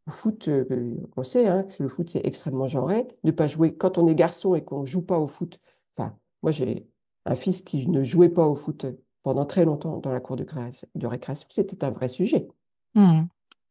au 0.05 0.11
foot, 0.11 0.47
euh, 0.47 0.95
on 1.17 1.23
sait 1.23 1.47
hein, 1.47 1.63
que 1.63 1.81
le 1.81 1.89
foot, 1.89 2.11
c'est 2.11 2.23
extrêmement 2.23 2.67
genré. 2.67 3.07
Ne 3.23 3.31
pas 3.31 3.47
jouer, 3.47 3.73
quand 3.75 3.97
on 3.97 4.05
est 4.05 4.13
garçon 4.13 4.53
et 4.53 4.63
qu'on 4.63 4.81
ne 4.81 4.85
joue 4.85 5.01
pas 5.01 5.17
au 5.17 5.25
foot, 5.25 5.59
enfin, 5.97 6.15
moi 6.43 6.51
j'ai 6.51 6.87
un 7.25 7.35
fils 7.35 7.63
qui 7.63 7.87
ne 7.87 8.03
jouait 8.03 8.29
pas 8.29 8.45
au 8.45 8.55
foot 8.55 8.85
pendant 9.23 9.47
très 9.47 9.65
longtemps 9.65 9.97
dans 9.97 10.11
la 10.11 10.19
cour 10.19 10.35
de, 10.35 10.45
de 10.93 11.07
récréation, 11.07 11.47
c'était 11.49 11.83
un 11.83 11.89
vrai 11.89 12.07
sujet. 12.07 12.47
Hmm. 12.95 13.23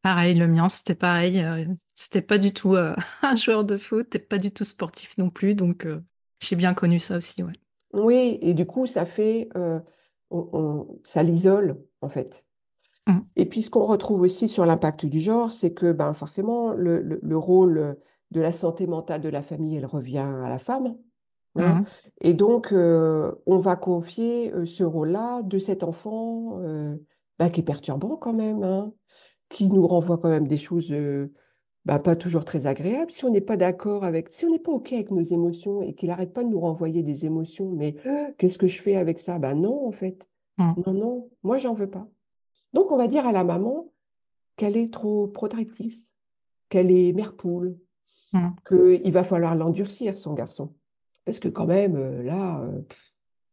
Pareil, 0.03 0.35
le 0.35 0.47
mien, 0.47 0.69
c'était 0.69 0.95
pareil. 0.95 1.41
euh, 1.41 1.65
c'était 1.95 2.23
pas 2.23 2.39
du 2.39 2.53
tout 2.53 2.75
euh, 2.75 2.95
un 3.23 3.37
joueur 3.37 3.65
de 3.65 3.77
foot 3.77 4.15
et 4.15 4.19
pas 4.19 4.39
du 4.39 4.51
tout 4.51 4.65
sportif 4.65 5.17
non 5.19 5.31
plus. 5.31 5.55
Donc, 5.55 5.85
euh, 5.87 6.01
j'ai 6.41 6.57
bien 6.57 6.73
connu 6.75 6.99
ça 6.99 7.17
aussi, 7.19 7.43
ouais. 7.43 7.53
Oui, 7.93 8.39
et 8.41 8.55
du 8.55 8.67
coup, 8.67 8.87
ça 8.87 9.05
fait, 9.05 9.49
on- 9.55 10.49
on- 10.53 11.01
ça 11.05 11.23
l'isole, 11.23 11.79
en 12.01 12.09
fait. 12.09 12.45
Mm. 13.07 13.21
Et 13.37 13.47
puis, 13.47 13.63
ce 13.63 13.71
qu'on 13.71 13.85
retrouve 13.85 14.23
aussi 14.23 14.49
sur 14.49 14.65
l'impact 14.65 15.07
du 15.07 15.21
genre, 15.21 15.53
c'est 15.53 15.73
que 15.75 15.93
ben, 15.93 16.15
forcément, 16.15 16.73
le, 16.73 17.01
le- 17.03 17.21
le 17.23 17.37
rôle 17.39 17.97
de 18.31 18.41
la 18.41 18.53
santé 18.53 18.87
mentale 18.87 19.21
de 19.21 19.29
la 19.29 19.43
famille, 19.43 19.77
elle 19.77 19.87
revient 19.87 20.19
à 20.19 20.49
la 20.49 20.59
femme. 20.59 20.97
hein. 21.57 21.79
Mhm. 21.81 21.85
Et 22.21 22.33
donc, 22.35 22.69
on 22.73 23.59
va 23.59 23.77
confier 23.77 24.53
ce 24.67 24.85
rôle-là 24.85 25.43
de 25.43 25.59
cet 25.59 25.83
enfant 25.83 26.61
ben, 27.41 27.49
qui 27.51 27.61
est 27.61 27.65
perturbant 27.65 28.17
quand 28.17 28.35
même, 28.35 28.63
hein, 28.63 28.93
qui 29.49 29.71
nous 29.71 29.87
renvoie 29.87 30.19
quand 30.19 30.29
même 30.29 30.47
des 30.47 30.59
choses 30.59 30.93
euh, 30.93 31.33
ben, 31.87 31.99
pas 31.99 32.15
toujours 32.15 32.45
très 32.45 32.67
agréables. 32.67 33.11
Si 33.11 33.25
on 33.25 33.31
n'est 33.31 33.41
pas 33.41 33.57
d'accord 33.57 34.05
avec, 34.05 34.29
si 34.31 34.45
on 34.45 34.51
n'est 34.51 34.59
pas 34.59 34.73
OK 34.73 34.93
avec 34.93 35.11
nos 35.11 35.23
émotions 35.23 35.81
et 35.81 35.95
qu'il 35.95 36.11
n'arrête 36.11 36.35
pas 36.35 36.45
de 36.45 36.51
nous 36.51 36.61
renvoyer 36.61 37.03
des 37.03 37.25
émotions, 37.25 37.71
mais 37.71 37.97
euh, 38.05 38.27
qu'est-ce 38.37 38.59
que 38.59 38.67
je 38.67 38.81
fais 38.81 38.95
avec 38.97 39.19
ça? 39.19 39.39
Ben 39.39 39.55
non, 39.55 39.89
en 39.89 39.93
fait. 39.93 40.19
Mm. 40.59 40.73
Non, 40.87 40.93
non, 40.93 41.31
moi, 41.43 41.57
j'en 41.57 41.73
veux 41.73 41.89
pas. 41.89 42.07
Donc, 42.75 42.93
on 42.93 42.99
va 42.99 43.09
dire 43.09 43.27
à 43.27 43.33
la 43.33 43.43
maman 43.43 43.91
qu'elle 44.57 44.77
est 44.77 44.93
trop 44.93 45.27
protectrice, 45.27 46.15
qu'elle 46.69 46.91
est 46.91 47.15
mère 47.15 47.35
poule, 47.35 47.79
Mm. 48.33 48.51
qu'il 48.69 49.13
va 49.13 49.25
falloir 49.25 49.57
l'endurcir, 49.57 50.17
son 50.17 50.35
garçon. 50.35 50.75
Parce 51.25 51.41
que 51.41 51.49
quand 51.49 51.67
même, 51.67 51.97
euh, 51.97 52.23
là, 52.23 52.61
euh, 52.61 52.81
pff, 52.83 53.10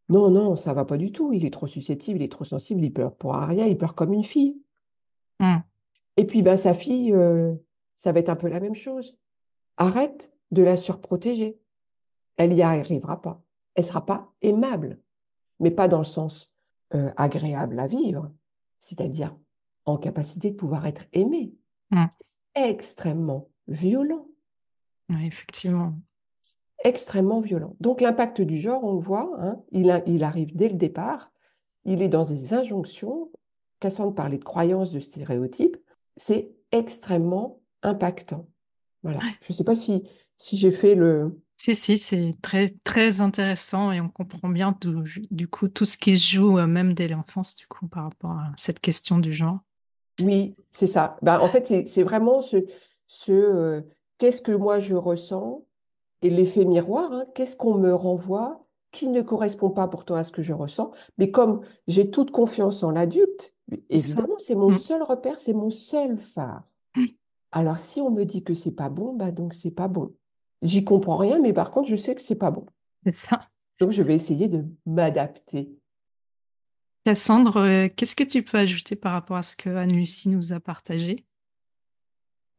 Non, 0.10 0.30
non, 0.32 0.56
ça 0.56 0.74
va 0.74 0.86
pas 0.86 0.98
du 0.98 1.12
tout. 1.12 1.34
Il 1.34 1.46
est 1.46 1.54
trop 1.54 1.67
susceptible, 1.67 2.20
il 2.20 2.24
est 2.24 2.32
trop 2.32 2.46
sensible, 2.46 2.84
il 2.84 2.93
pleure 2.93 3.15
pour 3.15 3.36
rien, 3.36 3.65
il 3.65 3.78
pleure 3.78 3.96
comme 3.96 4.13
une 4.13 4.24
fille. 4.24 4.58
Hmm. 5.39 5.58
Et 6.15 6.26
puis, 6.26 6.41
ben, 6.41 6.58
sa 6.58 6.74
fille, 6.74 7.13
euh, 7.13 7.54
ça 7.96 8.12
va 8.12 8.20
être 8.20 8.30
un 8.30 8.36
peu 8.36 8.48
la 8.48 8.60
même 8.60 8.76
chose. 8.76 9.17
Arrête 9.76 10.32
de 10.52 10.63
la 10.63 10.78
surprotéger. 10.78 11.60
Elle 12.38 12.54
n'y 12.54 12.62
arrivera 12.62 13.22
pas. 13.22 13.41
Elle 13.76 13.84
sera 13.84 14.06
pas 14.06 14.32
aimable, 14.41 15.00
mais 15.60 15.72
pas 15.72 15.88
dans 15.88 16.00
le 16.00 16.04
sens 16.04 16.54
euh, 16.96 17.12
agréable 17.17 17.80
à 17.80 17.88
vivre, 17.88 18.32
c'est-à-dire 18.80 19.36
en 19.86 19.98
capacité 19.98 20.52
de 20.52 20.56
pouvoir 20.56 20.86
être 20.88 21.06
aimée. 21.13 21.54
Hmm. 21.91 22.06
Extrêmement 22.56 23.50
violent. 23.67 24.26
Oui, 25.10 25.26
effectivement. 25.26 25.93
Extrêmement 26.88 27.41
violent. 27.41 27.76
Donc 27.80 28.02
l'impact 28.02 28.41
du 28.41 28.60
genre, 28.60 28.84
on 28.84 28.93
le 28.93 29.00
voit, 29.00 29.32
hein, 29.39 29.62
il, 29.71 29.91
a- 29.91 30.04
il 30.08 30.23
arrive 30.23 30.56
dès 30.56 30.69
le 30.69 30.76
départ, 30.76 31.32
il 31.86 32.02
est 32.02 32.10
dans 32.10 32.26
des 32.26 32.54
injonctions, 32.54 33.30
Cassandre 33.80 34.15
parlait 34.15 34.38
de 34.38 34.43
croyances, 34.43 34.91
de 34.91 35.00
stéréotypes, 35.00 35.78
c'est 36.15 36.50
extrêmement 36.71 37.60
impactant. 37.84 38.47
Voilà. 39.04 39.19
Je 39.41 39.52
ne 39.52 39.56
sais 39.56 39.63
pas 39.63 39.76
si, 39.76 40.04
si 40.38 40.58
j'ai 40.58 40.71
fait 40.71 40.95
le... 40.95 41.39
Si, 41.60 41.73
si, 41.76 41.97
c'est 41.97 42.34
très, 42.41 42.69
très 42.84 43.19
intéressant 43.19 43.91
et 43.91 44.00
on 44.00 44.10
comprend 44.10 44.47
bien 44.50 44.73
tout- 44.73 45.04
du 45.32 45.47
coup 45.47 45.67
tout 45.67 45.86
ce 45.86 45.97
qui 45.97 46.17
se 46.17 46.36
joue 46.36 46.58
euh, 46.60 46.67
même 46.67 46.93
dès 46.93 47.08
l'enfance 47.08 47.56
du 47.56 47.67
coup 47.67 47.88
par 47.88 48.04
rapport 48.04 48.32
à 48.32 48.52
cette 48.56 48.80
question 48.80 49.17
du 49.17 49.34
genre. 49.34 49.60
Oui, 50.21 50.56
c'est 50.71 50.88
ça. 50.88 51.17
Ben, 51.21 51.39
en 51.39 51.47
fait, 51.47 51.67
c'est 51.67 51.86
c'est 51.86 52.04
vraiment 52.04 52.41
ce, 52.41 52.58
ce 53.08 53.32
euh, 53.32 53.82
qu'est-ce 54.17 54.41
que 54.41 54.52
moi 54.52 54.80
je 54.80 54.95
ressens? 54.95 55.63
Et 56.21 56.30
l'effet 56.30 56.65
miroir, 56.65 57.12
hein, 57.12 57.25
qu'est-ce 57.36 57.56
qu'on 57.56 57.75
me 57.75 57.93
renvoie 57.93 58.65
qui 58.91 59.08
ne 59.08 59.21
correspond 59.21 59.69
pas 59.69 59.88
pourtant 59.88 60.15
à 60.15 60.23
ce 60.23 60.32
que 60.32 60.41
je 60.41 60.53
ressens? 60.53 60.91
Mais 61.17 61.30
comme 61.32 61.62
j'ai 61.88 62.10
toute 62.10 62.32
confiance 62.32 62.84
en 62.84 62.91
l'adulte, 62.91 63.53
évidemment, 63.89 64.38
c'est 64.38 64.56
mon 64.56 64.69
Mm. 64.69 64.77
seul 64.77 65.03
repère, 65.03 65.39
c'est 65.39 65.53
mon 65.53 65.69
seul 65.69 66.17
phare. 66.17 66.63
Mm. 66.95 67.06
Alors, 67.51 67.80
si 67.80 68.01
on 68.01 68.10
me 68.12 68.23
dit 68.25 68.43
que 68.43 68.53
c'est 68.53 68.71
pas 68.71 68.89
bon, 68.89 69.13
bah 69.13 69.32
donc 69.32 69.53
c'est 69.53 69.71
pas 69.71 69.88
bon. 69.88 70.13
J'y 70.63 70.84
comprends 70.84 71.17
rien, 71.17 71.39
mais 71.39 71.53
par 71.53 71.69
contre, 71.71 71.88
je 71.89 71.95
sais 71.95 72.15
que 72.15 72.21
c'est 72.21 72.36
pas 72.36 72.51
bon. 72.51 72.65
C'est 73.06 73.15
ça. 73.15 73.41
Donc, 73.80 73.91
je 73.91 74.01
vais 74.01 74.15
essayer 74.15 74.47
de 74.47 74.65
m'adapter. 74.86 75.69
Cassandre, 77.03 77.58
euh, 77.58 77.88
qu'est-ce 77.95 78.15
que 78.15 78.23
tu 78.23 78.43
peux 78.43 78.58
ajouter 78.58 78.95
par 78.95 79.13
rapport 79.13 79.38
à 79.38 79.43
ce 79.43 79.56
que 79.56 79.69
Anne-Lucie 79.69 80.30
nous 80.30 80.51
a 80.51 80.60
partagé? 80.60 81.25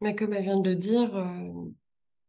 Mais 0.01 0.15
comme 0.15 0.33
elle 0.33 0.43
vient 0.43 0.59
de 0.59 0.69
le 0.69 0.75
dire, 0.75 1.15
euh, 1.15 1.51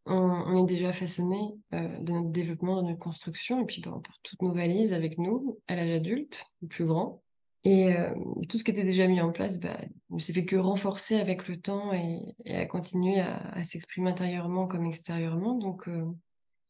on, 0.06 0.64
est 0.64 0.68
déjà 0.68 0.92
façonné 0.92 1.38
euh, 1.74 1.98
de 1.98 2.12
notre 2.12 2.30
développement, 2.30 2.82
de 2.82 2.88
notre 2.88 2.98
construction, 2.98 3.62
et 3.62 3.66
puis 3.66 3.82
ben, 3.82 3.92
on 3.96 4.00
porte 4.00 4.20
toutes 4.22 4.42
nos 4.42 4.52
valises 4.52 4.92
avec 4.92 5.18
nous 5.18 5.58
à 5.68 5.76
l'âge 5.76 5.90
adulte, 5.90 6.44
plus 6.68 6.86
grand. 6.86 7.22
Et 7.64 7.94
euh, 7.94 8.14
tout 8.48 8.56
ce 8.56 8.64
qui 8.64 8.70
était 8.70 8.84
déjà 8.84 9.06
mis 9.06 9.20
en 9.20 9.32
place 9.32 9.60
bah, 9.60 9.78
ne 10.08 10.18
s'est 10.18 10.32
fait 10.32 10.46
que 10.46 10.56
renforcer 10.56 11.20
avec 11.20 11.46
le 11.46 11.60
temps 11.60 11.92
et, 11.92 12.34
et 12.46 12.56
à 12.56 12.64
continuer 12.64 13.20
à, 13.20 13.62
s'exprimer 13.64 14.10
intérieurement 14.10 14.66
comme 14.66 14.86
extérieurement. 14.86 15.58
Donc, 15.58 15.86
euh, 15.88 16.04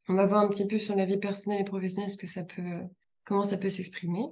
on 0.08 0.14
va 0.14 0.26
voir 0.26 0.42
un 0.42 0.48
petit 0.48 0.66
peu 0.66 0.78
sur 0.78 0.96
la 0.96 1.04
vie 1.04 1.18
personnelle 1.18 1.60
et 1.60 1.64
professionnelle 1.64 2.10
ce 2.10 2.16
que 2.16 2.26
ça 2.26 2.42
peut, 2.42 2.80
comment 3.24 3.44
ça 3.44 3.56
peut 3.56 3.70
s'exprimer. 3.70 4.26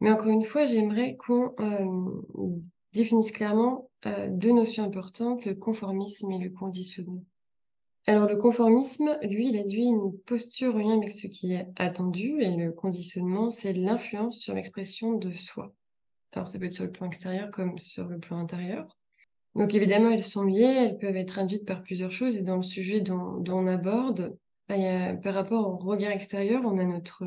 Mais 0.00 0.12
encore 0.12 0.28
une 0.28 0.44
fois, 0.44 0.64
j'aimerais 0.66 1.16
qu'on 1.16 1.52
euh, 1.58 2.56
définisse 2.92 3.32
clairement 3.32 3.90
deux 4.28 4.52
notions 4.52 4.84
importantes, 4.84 5.44
le 5.44 5.56
conformisme 5.56 6.30
et 6.30 6.38
le 6.38 6.50
conditionnement. 6.50 7.24
Alors 8.08 8.26
le 8.26 8.36
conformisme, 8.36 9.18
lui, 9.20 9.50
il 9.50 9.56
induit 9.58 9.84
une 9.84 10.18
posture 10.20 10.74
en 10.76 10.78
lien 10.78 10.96
avec 10.96 11.12
ce 11.12 11.26
qui 11.26 11.52
est 11.52 11.68
attendu 11.76 12.40
et 12.40 12.56
le 12.56 12.72
conditionnement, 12.72 13.50
c'est 13.50 13.74
l'influence 13.74 14.38
sur 14.38 14.54
l'expression 14.54 15.12
de 15.12 15.30
soi. 15.32 15.74
Alors 16.32 16.48
ça 16.48 16.58
peut 16.58 16.64
être 16.64 16.72
sur 16.72 16.84
le 16.84 16.90
plan 16.90 17.06
extérieur 17.06 17.50
comme 17.50 17.78
sur 17.78 18.06
le 18.06 18.18
plan 18.18 18.38
intérieur. 18.38 18.96
Donc 19.56 19.74
évidemment, 19.74 20.08
elles 20.08 20.22
sont 20.22 20.44
liées, 20.44 20.62
elles 20.62 20.96
peuvent 20.96 21.18
être 21.18 21.38
induites 21.38 21.66
par 21.66 21.82
plusieurs 21.82 22.10
choses 22.10 22.38
et 22.38 22.42
dans 22.42 22.56
le 22.56 22.62
sujet 22.62 23.02
dont, 23.02 23.44
on 23.46 23.66
aborde, 23.66 24.34
bah, 24.70 25.12
par 25.22 25.34
rapport 25.34 25.68
au 25.68 25.76
regard 25.76 26.12
extérieur, 26.12 26.62
on 26.64 26.78
a 26.78 26.86
notre, 26.86 27.24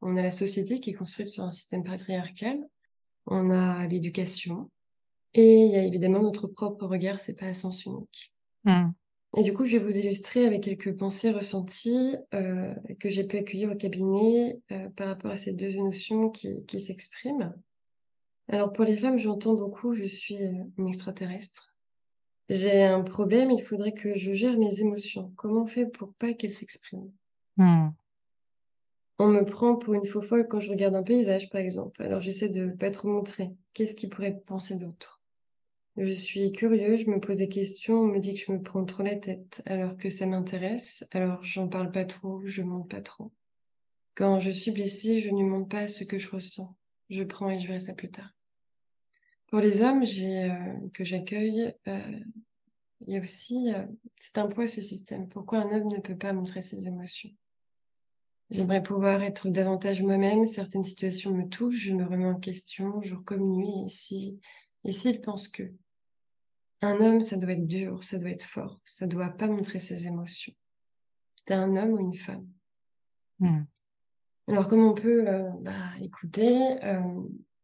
on 0.00 0.16
a 0.16 0.22
la 0.22 0.32
société 0.32 0.80
qui 0.80 0.90
est 0.90 0.94
construite 0.94 1.28
sur 1.28 1.44
un 1.44 1.52
système 1.52 1.84
patriarcal, 1.84 2.58
on 3.26 3.50
a 3.50 3.86
l'éducation 3.86 4.68
et 5.34 5.64
il 5.64 5.70
y 5.70 5.76
a 5.76 5.84
évidemment 5.84 6.22
notre 6.22 6.48
propre 6.48 6.86
regard, 6.86 7.20
c'est 7.20 7.38
pas 7.38 7.46
à 7.46 7.54
sens 7.54 7.84
unique. 7.84 8.32
Hmm. 8.64 8.90
Et 9.36 9.42
du 9.42 9.54
coup, 9.54 9.64
je 9.64 9.78
vais 9.78 9.82
vous 9.82 9.96
illustrer 9.96 10.44
avec 10.46 10.62
quelques 10.62 10.94
pensées 10.96 11.30
ressenties 11.30 12.16
euh, 12.34 12.74
que 13.00 13.08
j'ai 13.08 13.24
pu 13.24 13.38
accueillir 13.38 13.70
au 13.72 13.74
cabinet 13.74 14.60
euh, 14.70 14.90
par 14.90 15.08
rapport 15.08 15.30
à 15.30 15.36
ces 15.36 15.52
deux 15.52 15.72
notions 15.72 16.28
qui, 16.28 16.66
qui 16.66 16.78
s'expriment. 16.78 17.54
Alors 18.48 18.72
pour 18.72 18.84
les 18.84 18.96
femmes, 18.96 19.18
j'entends 19.18 19.54
beaucoup, 19.54 19.94
je 19.94 20.04
suis 20.04 20.36
euh, 20.36 20.52
une 20.76 20.88
extraterrestre. 20.88 21.74
J'ai 22.50 22.82
un 22.82 23.00
problème, 23.00 23.50
il 23.50 23.62
faudrait 23.62 23.94
que 23.94 24.14
je 24.18 24.32
gère 24.34 24.58
mes 24.58 24.80
émotions. 24.80 25.32
Comment 25.36 25.62
on 25.62 25.66
fait 25.66 25.86
pour 25.86 26.12
pas 26.12 26.34
qu'elles 26.34 26.52
s'expriment? 26.52 27.10
Hmm. 27.56 27.88
On 29.18 29.28
me 29.28 29.44
prend 29.44 29.76
pour 29.76 29.94
une 29.94 30.04
faux 30.04 30.20
folle 30.20 30.46
quand 30.48 30.60
je 30.60 30.70
regarde 30.70 30.94
un 30.94 31.02
paysage, 31.02 31.48
par 31.48 31.62
exemple. 31.62 32.02
Alors 32.02 32.20
j'essaie 32.20 32.50
de 32.50 32.68
pas 32.68 32.90
trop 32.90 33.08
montrer. 33.08 33.50
Qu'est-ce 33.72 33.94
qu'ils 33.94 34.10
pourraient 34.10 34.42
penser 34.46 34.76
d'autre? 34.76 35.21
Je 35.96 36.10
suis 36.10 36.52
curieux, 36.52 36.96
je 36.96 37.10
me 37.10 37.20
pose 37.20 37.38
des 37.38 37.48
questions, 37.48 38.00
on 38.00 38.06
me 38.06 38.18
dit 38.18 38.34
que 38.34 38.40
je 38.40 38.50
me 38.52 38.62
prends 38.62 38.84
trop 38.84 39.02
la 39.02 39.16
tête, 39.16 39.62
alors 39.66 39.96
que 39.98 40.08
ça 40.08 40.24
m'intéresse, 40.24 41.06
alors 41.10 41.42
j'en 41.44 41.68
parle 41.68 41.92
pas 41.92 42.06
trop, 42.06 42.40
je 42.46 42.62
monte 42.62 42.90
pas 42.90 43.02
trop. 43.02 43.30
Quand 44.14 44.38
je 44.38 44.50
suis 44.50 44.70
blessée, 44.70 45.20
je 45.20 45.30
ne 45.30 45.44
montre 45.44 45.68
pas 45.68 45.88
ce 45.88 46.04
que 46.04 46.16
je 46.16 46.30
ressens. 46.30 46.74
Je 47.10 47.22
prends 47.22 47.50
et 47.50 47.58
je 47.58 47.66
verrai 47.66 47.80
ça 47.80 47.92
plus 47.92 48.10
tard. 48.10 48.30
Pour 49.48 49.60
les 49.60 49.82
hommes, 49.82 50.02
euh, 50.02 50.88
que 50.94 51.04
j'accueille, 51.04 51.74
euh, 51.86 52.20
il 53.00 53.14
y 53.14 53.18
a 53.18 53.20
aussi, 53.20 53.72
euh, 53.74 53.84
c'est 54.18 54.38
un 54.38 54.46
poids 54.46 54.66
ce 54.66 54.80
système. 54.80 55.28
Pourquoi 55.28 55.58
un 55.58 55.72
homme 55.72 55.88
ne 55.88 55.98
peut 55.98 56.16
pas 56.16 56.32
montrer 56.32 56.62
ses 56.62 56.88
émotions? 56.88 57.30
J'aimerais 58.48 58.82
pouvoir 58.82 59.22
être 59.22 59.48
davantage 59.48 60.02
moi-même. 60.02 60.46
Certaines 60.46 60.84
situations 60.84 61.34
me 61.34 61.48
touchent, 61.48 61.86
je 61.86 61.94
me 61.94 62.04
remets 62.04 62.26
en 62.26 62.40
question, 62.40 63.00
jour 63.02 63.24
comme 63.24 63.50
nuit. 63.50 63.84
Et 63.86 63.88
si, 63.88 64.40
et 64.84 64.92
s'il 64.92 65.20
pense 65.20 65.48
que 65.48 65.64
un 66.82 67.00
homme, 67.00 67.20
ça 67.20 67.36
doit 67.36 67.52
être 67.52 67.66
dur, 67.66 68.02
ça 68.04 68.18
doit 68.18 68.30
être 68.30 68.44
fort, 68.44 68.80
ça 68.84 69.06
doit 69.06 69.30
pas 69.30 69.46
montrer 69.46 69.78
ses 69.78 70.06
émotions. 70.06 70.52
T'es 71.44 71.54
un 71.54 71.76
homme 71.76 71.92
ou 71.92 72.00
une 72.00 72.14
femme? 72.14 72.46
Hmm. 73.40 73.62
Alors, 74.48 74.68
comment 74.68 74.90
on 74.90 74.94
peut 74.94 75.28
euh, 75.28 75.48
bah, 75.60 75.72
écouter 76.00 76.82
euh, 76.84 77.00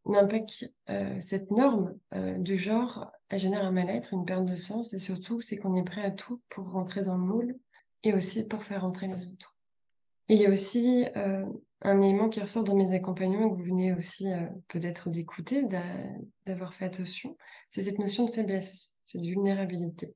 l'impact, 0.05 0.71
euh, 0.89 1.19
cette 1.21 1.51
norme 1.51 1.95
du 2.37 2.57
genre, 2.57 3.11
elle 3.29 3.39
génère 3.39 3.65
un 3.65 3.71
mal-être, 3.71 4.13
une 4.13 4.25
perte 4.25 4.45
de 4.45 4.55
sens, 4.55 4.93
et 4.93 4.99
surtout, 4.99 5.41
c'est 5.41 5.57
qu'on 5.57 5.75
est 5.75 5.83
prêt 5.83 6.03
à 6.03 6.11
tout 6.11 6.41
pour 6.49 6.71
rentrer 6.71 7.01
dans 7.01 7.17
le 7.17 7.23
moule 7.23 7.55
et 8.03 8.13
aussi 8.13 8.47
pour 8.47 8.63
faire 8.63 8.81
rentrer 8.81 9.07
les 9.07 9.27
autres. 9.27 9.55
Et 10.29 10.35
il 10.35 10.41
y 10.41 10.45
a 10.45 10.51
aussi 10.51 11.05
un 11.81 12.01
élément 12.01 12.29
qui 12.29 12.41
ressort 12.41 12.63
dans 12.63 12.75
mes 12.75 12.91
accompagnements 12.91 13.49
que 13.49 13.55
vous 13.55 13.63
venez 13.63 13.93
aussi 13.93 14.31
euh, 14.31 14.45
peut-être 14.67 15.09
d'écouter, 15.09 15.63
d'a- 15.63 15.81
d'avoir 16.45 16.73
fait 16.73 16.85
attention, 16.85 17.37
c'est 17.69 17.81
cette 17.81 17.99
notion 17.99 18.25
de 18.25 18.31
faiblesse, 18.31 18.97
cette 19.03 19.23
vulnérabilité. 19.23 20.13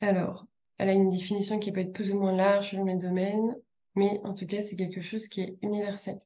Alors, 0.00 0.46
elle 0.78 0.90
a 0.90 0.92
une 0.92 1.10
définition 1.10 1.58
qui 1.58 1.72
peut 1.72 1.80
être 1.80 1.92
plus 1.92 2.12
ou 2.12 2.20
moins 2.20 2.34
large 2.34 2.70
selon 2.70 2.84
les 2.84 2.96
domaines, 2.96 3.56
mais 3.94 4.20
en 4.24 4.34
tout 4.34 4.46
cas, 4.46 4.62
c'est 4.62 4.76
quelque 4.76 5.00
chose 5.00 5.28
qui 5.28 5.42
est 5.42 5.56
universel. 5.62 6.20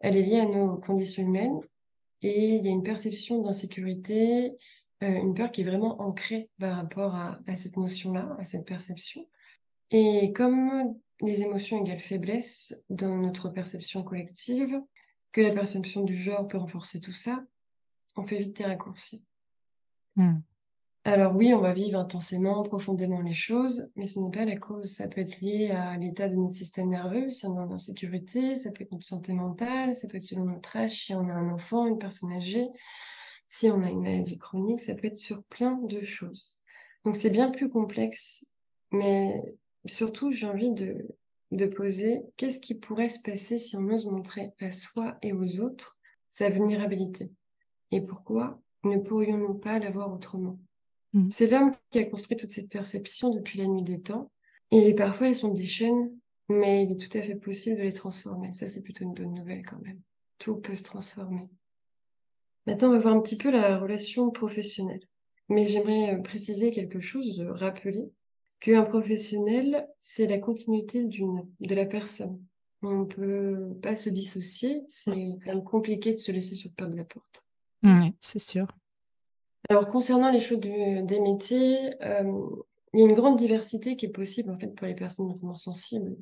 Elle 0.00 0.16
est 0.16 0.22
liée 0.22 0.40
à 0.40 0.46
nos 0.46 0.76
conditions 0.76 1.22
humaines 1.22 1.60
et 2.22 2.56
il 2.56 2.64
y 2.64 2.68
a 2.68 2.72
une 2.72 2.82
perception 2.82 3.40
d'insécurité, 3.42 4.56
euh, 5.02 5.08
une 5.08 5.34
peur 5.34 5.50
qui 5.50 5.62
est 5.62 5.64
vraiment 5.64 6.00
ancrée 6.00 6.50
par 6.58 6.76
rapport 6.76 7.14
à, 7.14 7.38
à 7.46 7.56
cette 7.56 7.76
notion-là, 7.76 8.36
à 8.38 8.44
cette 8.44 8.66
perception. 8.66 9.26
Et 9.90 10.32
comme 10.32 10.94
les 11.22 11.42
émotions 11.42 11.84
égale 11.84 11.98
faiblesse 11.98 12.82
dans 12.88 13.16
notre 13.16 13.48
perception 13.48 14.02
collective, 14.02 14.80
que 15.32 15.40
la 15.40 15.52
perception 15.52 16.02
du 16.02 16.14
genre 16.14 16.48
peut 16.48 16.58
renforcer 16.58 17.00
tout 17.00 17.12
ça, 17.12 17.44
on 18.16 18.24
fait 18.24 18.38
vite 18.38 18.56
des 18.56 18.64
raccourcis. 18.64 19.24
Hmm. 20.16 20.38
Alors 21.04 21.34
oui, 21.34 21.54
on 21.54 21.60
va 21.60 21.72
vivre 21.72 21.98
intensément, 21.98 22.62
profondément 22.62 23.22
les 23.22 23.32
choses, 23.32 23.90
mais 23.96 24.06
ce 24.06 24.20
n'est 24.20 24.30
pas 24.30 24.44
la 24.44 24.56
cause. 24.56 24.90
Ça 24.90 25.08
peut 25.08 25.22
être 25.22 25.40
lié 25.40 25.70
à 25.70 25.96
l'état 25.96 26.28
de 26.28 26.36
notre 26.36 26.52
système 26.52 26.90
nerveux, 26.90 27.30
si 27.30 27.46
on 27.46 27.56
est 27.56 27.60
en 27.60 27.70
insécurité, 27.70 28.54
ça 28.54 28.70
peut 28.70 28.84
être 28.84 28.92
notre 28.92 29.06
santé 29.06 29.32
mentale, 29.32 29.94
ça 29.94 30.08
peut 30.08 30.18
être 30.18 30.24
selon 30.24 30.44
notre 30.44 30.76
âge, 30.76 31.04
si 31.06 31.14
on 31.14 31.28
a 31.28 31.32
un 31.32 31.50
enfant, 31.50 31.86
une 31.86 31.98
personne 31.98 32.32
âgée, 32.32 32.68
si 33.48 33.70
on 33.70 33.82
a 33.82 33.88
une 33.88 34.02
maladie 34.02 34.36
chronique, 34.36 34.80
ça 34.80 34.94
peut 34.94 35.06
être 35.06 35.18
sur 35.18 35.42
plein 35.44 35.78
de 35.82 36.02
choses. 36.02 36.58
Donc 37.04 37.16
c'est 37.16 37.30
bien 37.30 37.50
plus 37.50 37.70
complexe, 37.70 38.46
mais 38.92 39.42
surtout 39.86 40.30
j'ai 40.30 40.46
envie 40.46 40.72
de, 40.72 41.08
de 41.52 41.66
poser 41.66 42.22
qu'est-ce 42.36 42.60
qui 42.60 42.74
pourrait 42.74 43.08
se 43.08 43.22
passer 43.22 43.58
si 43.58 43.76
on 43.76 43.88
ose 43.88 44.06
montrer 44.06 44.52
à 44.60 44.70
soi 44.70 45.16
et 45.22 45.32
aux 45.32 45.60
autres 45.60 45.98
sa 46.28 46.48
vulnérabilité? 46.48 47.30
Et 47.90 48.00
pourquoi 48.00 48.60
ne 48.84 48.98
pourrions-nous 48.98 49.54
pas 49.54 49.78
l'avoir 49.78 50.12
autrement? 50.12 50.58
Mm. 51.12 51.28
C'est 51.30 51.50
l'homme 51.50 51.72
qui 51.90 51.98
a 51.98 52.04
construit 52.04 52.36
toute 52.36 52.50
cette 52.50 52.70
perception 52.70 53.30
depuis 53.30 53.58
la 53.58 53.66
nuit 53.66 53.82
des 53.82 54.00
temps. 54.00 54.30
Et 54.70 54.94
parfois, 54.94 55.28
elles 55.28 55.34
sont 55.34 55.52
des 55.52 55.66
chaînes, 55.66 56.10
mais 56.48 56.84
il 56.84 56.92
est 56.92 57.08
tout 57.08 57.18
à 57.18 57.22
fait 57.22 57.34
possible 57.34 57.78
de 57.78 57.82
les 57.82 57.92
transformer. 57.92 58.52
Ça, 58.52 58.68
c'est 58.68 58.82
plutôt 58.82 59.04
une 59.04 59.14
bonne 59.14 59.34
nouvelle 59.34 59.64
quand 59.64 59.80
même. 59.82 60.00
tout 60.38 60.56
peut 60.56 60.76
se 60.76 60.82
transformer. 60.82 61.48
Maintenant, 62.66 62.88
on 62.88 62.92
va 62.92 62.98
voir 62.98 63.14
un 63.14 63.20
petit 63.20 63.36
peu 63.36 63.50
la 63.50 63.78
relation 63.78 64.30
professionnelle. 64.30 65.02
Mais 65.48 65.66
j'aimerais 65.66 66.14
euh, 66.14 66.22
préciser 66.22 66.70
quelque 66.70 67.00
chose, 67.00 67.40
rappeler 67.48 68.10
qu'un 68.60 68.82
professionnel, 68.82 69.88
c'est 69.98 70.26
la 70.26 70.38
continuité 70.38 71.04
de 71.04 71.74
la 71.74 71.86
personne. 71.86 72.40
On 72.82 73.00
ne 73.00 73.04
peut 73.04 73.78
pas 73.82 73.96
se 73.96 74.08
dissocier, 74.08 74.82
c'est 74.86 75.10
quand 75.44 75.54
même 75.54 75.64
compliqué 75.64 76.12
de 76.12 76.18
se 76.18 76.32
laisser 76.32 76.54
sur 76.54 76.70
le 76.70 76.74
pas 76.74 76.86
de 76.86 76.96
la 76.96 77.04
porte. 77.04 77.42
Oui, 77.82 78.14
c'est 78.20 78.38
sûr. 78.38 78.66
Alors, 79.68 79.88
concernant 79.88 80.30
les 80.30 80.40
choix 80.40 80.56
des 80.56 81.20
métiers, 81.20 81.94
euh, 82.02 82.46
il 82.92 83.00
y 83.00 83.02
a 83.02 83.06
une 83.06 83.14
grande 83.14 83.36
diversité 83.36 83.96
qui 83.96 84.06
est 84.06 84.10
possible 84.10 84.50
en 84.50 84.58
fait 84.58 84.74
pour 84.74 84.86
les 84.86 84.94
personnes 84.94 85.28
notamment 85.28 85.54
sensibles. 85.54 86.16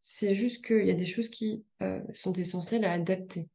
C'est 0.00 0.34
juste 0.34 0.64
qu'il 0.64 0.86
y 0.86 0.90
a 0.90 0.94
des 0.94 1.06
choses 1.06 1.28
qui 1.28 1.64
euh, 1.82 2.00
sont 2.14 2.32
essentielles 2.34 2.84
à 2.84 2.92
adapter. 2.92 3.48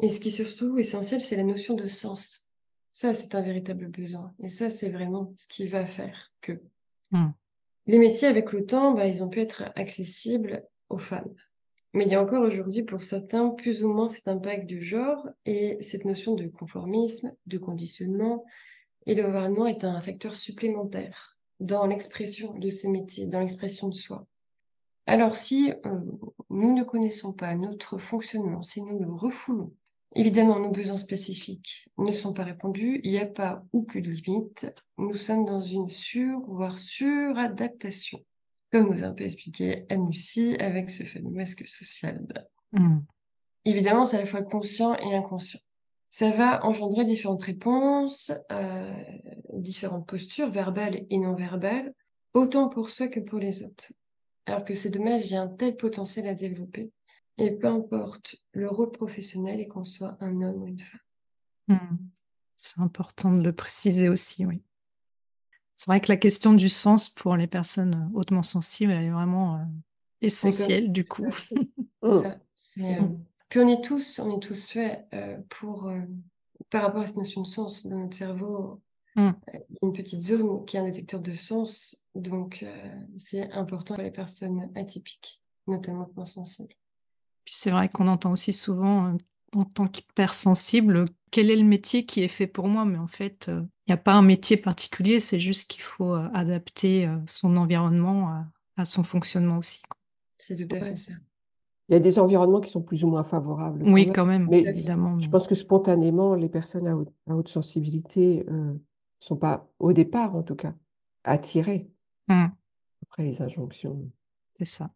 Et 0.00 0.08
ce 0.08 0.20
qui 0.20 0.28
est 0.28 0.30
surtout 0.30 0.78
essentiel, 0.78 1.20
c'est 1.20 1.36
la 1.36 1.42
notion 1.42 1.74
de 1.74 1.86
sens. 1.86 2.46
Ça, 2.92 3.12
c'est 3.14 3.34
un 3.34 3.42
véritable 3.42 3.88
besoin. 3.88 4.34
Et 4.42 4.48
ça, 4.48 4.70
c'est 4.70 4.90
vraiment 4.90 5.32
ce 5.36 5.46
qui 5.48 5.68
va 5.68 5.86
faire 5.86 6.32
que 6.40 6.60
Hmm. 7.10 7.30
Les 7.86 7.98
métiers, 7.98 8.28
avec 8.28 8.52
le 8.52 8.66
temps, 8.66 8.92
bah, 8.92 9.06
ils 9.06 9.22
ont 9.22 9.28
pu 9.28 9.40
être 9.40 9.64
accessibles 9.76 10.64
aux 10.88 10.98
femmes. 10.98 11.32
Mais 11.92 12.04
il 12.04 12.10
y 12.10 12.14
a 12.14 12.22
encore 12.22 12.42
aujourd'hui, 12.42 12.82
pour 12.82 13.02
certains, 13.02 13.48
plus 13.50 13.82
ou 13.82 13.92
moins 13.92 14.08
cet 14.08 14.28
impact 14.28 14.66
du 14.66 14.82
genre 14.82 15.28
et 15.46 15.78
cette 15.80 16.04
notion 16.04 16.34
de 16.34 16.46
conformisme, 16.46 17.32
de 17.46 17.58
conditionnement. 17.58 18.44
Et 19.06 19.14
le 19.14 19.24
gouvernement 19.24 19.66
est 19.66 19.84
un 19.84 20.00
facteur 20.00 20.36
supplémentaire 20.36 21.38
dans 21.60 21.86
l'expression 21.86 22.54
de 22.58 22.68
ces 22.68 22.88
métiers, 22.88 23.26
dans 23.26 23.40
l'expression 23.40 23.88
de 23.88 23.94
soi. 23.94 24.26
Alors 25.06 25.36
si 25.36 25.72
euh, 25.86 26.00
nous 26.50 26.74
ne 26.74 26.82
connaissons 26.82 27.32
pas 27.32 27.54
notre 27.54 27.96
fonctionnement, 27.98 28.62
si 28.62 28.82
nous 28.82 28.98
le 28.98 29.10
refoulons, 29.12 29.72
évidemment 30.16 30.58
nos 30.58 30.70
besoins 30.70 30.96
spécifiques 30.96 31.88
ne 31.98 32.12
sont 32.12 32.32
pas 32.32 32.44
répondus, 32.44 33.00
il 33.04 33.12
n'y 33.12 33.18
a 33.18 33.26
pas 33.26 33.62
ou 33.72 33.82
plus 33.82 34.02
de 34.02 34.10
limites, 34.10 34.66
nous 34.98 35.14
sommes 35.14 35.44
dans 35.44 35.60
une 35.60 35.90
sur, 35.90 36.40
voire 36.48 36.78
suradaptation, 36.78 38.20
comme 38.72 38.90
nous 38.90 39.04
a 39.04 39.08
un 39.08 39.12
peu 39.12 39.24
expliqué 39.24 39.84
Anne-Lucie 39.90 40.56
avec 40.58 40.90
ce 40.90 41.04
fameux 41.04 41.30
masque 41.30 41.68
social. 41.68 42.26
Hmm. 42.72 43.00
Évidemment, 43.64 44.04
c'est 44.04 44.16
à 44.16 44.20
la 44.20 44.26
fois 44.26 44.42
conscient 44.42 44.96
et 44.96 45.14
inconscient. 45.14 45.60
Ça 46.10 46.30
va 46.30 46.64
engendrer 46.64 47.04
différentes 47.04 47.42
réponses, 47.42 48.32
euh, 48.50 48.92
différentes 49.52 50.06
postures 50.06 50.50
verbales 50.50 51.04
et 51.10 51.18
non 51.18 51.34
verbales, 51.34 51.92
autant 52.32 52.68
pour 52.68 52.90
ceux 52.90 53.08
que 53.08 53.20
pour 53.20 53.38
les 53.38 53.64
autres. 53.64 53.92
Alors 54.46 54.64
que 54.64 54.74
c'est 54.74 54.90
dommage, 54.90 55.26
il 55.26 55.32
y 55.32 55.36
a 55.36 55.42
un 55.42 55.48
tel 55.48 55.76
potentiel 55.76 56.28
à 56.28 56.34
développer. 56.34 56.90
Et 57.38 57.50
peu 57.50 57.66
importe 57.68 58.36
le 58.52 58.68
rôle 58.68 58.92
professionnel 58.92 59.60
et 59.60 59.68
qu'on 59.68 59.84
soit 59.84 60.16
un 60.20 60.40
homme 60.42 60.62
ou 60.62 60.66
une 60.66 60.80
femme. 60.80 61.00
Hmm. 61.68 61.96
C'est 62.56 62.80
important 62.80 63.32
de 63.32 63.42
le 63.42 63.52
préciser 63.52 64.08
aussi, 64.08 64.46
oui. 64.46 64.62
C'est 65.74 65.86
vrai 65.86 66.00
que 66.00 66.10
la 66.10 66.16
question 66.16 66.54
du 66.54 66.70
sens 66.70 67.10
pour 67.10 67.36
les 67.36 67.46
personnes 67.46 68.10
hautement 68.14 68.42
sensibles, 68.42 68.92
elle 68.92 69.04
est 69.04 69.10
vraiment 69.10 69.56
euh, 69.56 69.64
essentielle 70.22 70.90
du 70.90 71.04
coup. 71.04 71.26
Ça. 72.02 72.38
c'est, 72.54 72.98
euh, 72.98 73.00
Mm. 73.02 73.24
Puis 73.48 73.60
on 73.60 73.68
est 73.68 73.84
tous, 73.84 74.18
on 74.20 74.36
est 74.36 74.40
tous 74.40 74.70
faits 74.70 75.06
euh, 75.12 75.36
pour, 75.50 75.88
euh, 75.88 76.00
par 76.70 76.82
rapport 76.82 77.02
à 77.02 77.06
cette 77.06 77.16
notion 77.16 77.42
de 77.42 77.46
sens 77.46 77.86
dans 77.86 77.98
notre 77.98 78.16
cerveau, 78.16 78.80
Mm. 79.16 79.28
euh, 79.28 79.32
a 79.54 79.58
une 79.82 79.92
petite 79.94 80.22
zone 80.22 80.64
qui 80.66 80.76
est 80.76 80.80
un 80.80 80.84
détecteur 80.84 81.20
de 81.20 81.32
sens, 81.32 82.04
donc 82.14 82.62
euh, 82.62 82.94
c'est 83.16 83.50
important 83.52 83.94
pour 83.94 84.04
les 84.04 84.10
personnes 84.10 84.70
atypiques, 84.74 85.42
notamment 85.66 86.02
hautement 86.02 86.26
sensibles. 86.26 86.74
Puis 87.46 87.54
c'est 87.56 87.70
vrai 87.70 87.88
qu'on 87.88 88.08
entend 88.08 88.32
aussi 88.32 88.52
souvent, 88.52 89.14
euh, 89.14 89.18
en 89.54 89.64
tant 89.64 89.86
qu'hypersensible, 89.88 91.06
quel 91.30 91.50
est 91.50 91.56
le 91.56 91.64
métier 91.64 92.04
qui 92.04 92.22
est 92.22 92.28
fait 92.28 92.46
pour 92.48 92.68
moi, 92.68 92.84
mais 92.84 92.98
en 92.98 93.06
fait, 93.06 93.48
euh, 93.48 93.62
il 93.86 93.92
n'y 93.92 93.94
a 93.94 93.98
pas 93.98 94.12
un 94.14 94.22
métier 94.22 94.58
particulier, 94.58 95.20
c'est 95.20 95.40
juste 95.40 95.70
qu'il 95.70 95.82
faut 95.82 96.14
euh, 96.14 96.28
adapter 96.34 97.06
euh, 97.06 97.16
son 97.26 97.56
environnement 97.56 98.28
à, 98.28 98.46
à 98.76 98.84
son 98.84 99.04
fonctionnement 99.04 99.58
aussi. 99.58 99.80
C'est 100.38 100.56
tout 100.56 100.74
à 100.76 100.80
fait 100.80 100.96
ça. 100.96 101.12
Il 101.88 101.92
y 101.92 101.96
a 101.96 102.00
des 102.00 102.18
environnements 102.18 102.60
qui 102.60 102.70
sont 102.70 102.82
plus 102.82 103.04
ou 103.04 103.08
moins 103.08 103.22
favorables. 103.22 103.84
quand 103.84 103.92
Oui, 103.92 104.06
même. 104.06 104.12
quand 104.12 104.26
même, 104.26 104.48
Mais 104.50 104.62
évidemment. 104.62 105.18
Je 105.20 105.26
mais- 105.26 105.30
pense 105.30 105.46
que 105.46 105.54
spontanément, 105.54 106.34
les 106.34 106.48
personnes 106.48 106.88
à 106.88 106.96
haute, 106.96 107.12
à 107.30 107.36
haute 107.36 107.48
sensibilité 107.48 108.44
ne 108.50 108.74
sont 109.20 109.36
pas, 109.36 109.68
au 109.78 109.92
départ 109.92 110.34
en 110.34 110.42
tout 110.42 110.56
cas, 110.56 110.74
attirées. 111.22 111.88
Hmm, 112.26 112.46
Après 113.04 113.22
les 113.22 113.40
injonctions, 113.40 114.10
c'est 114.54 114.64
ça. 114.64 114.90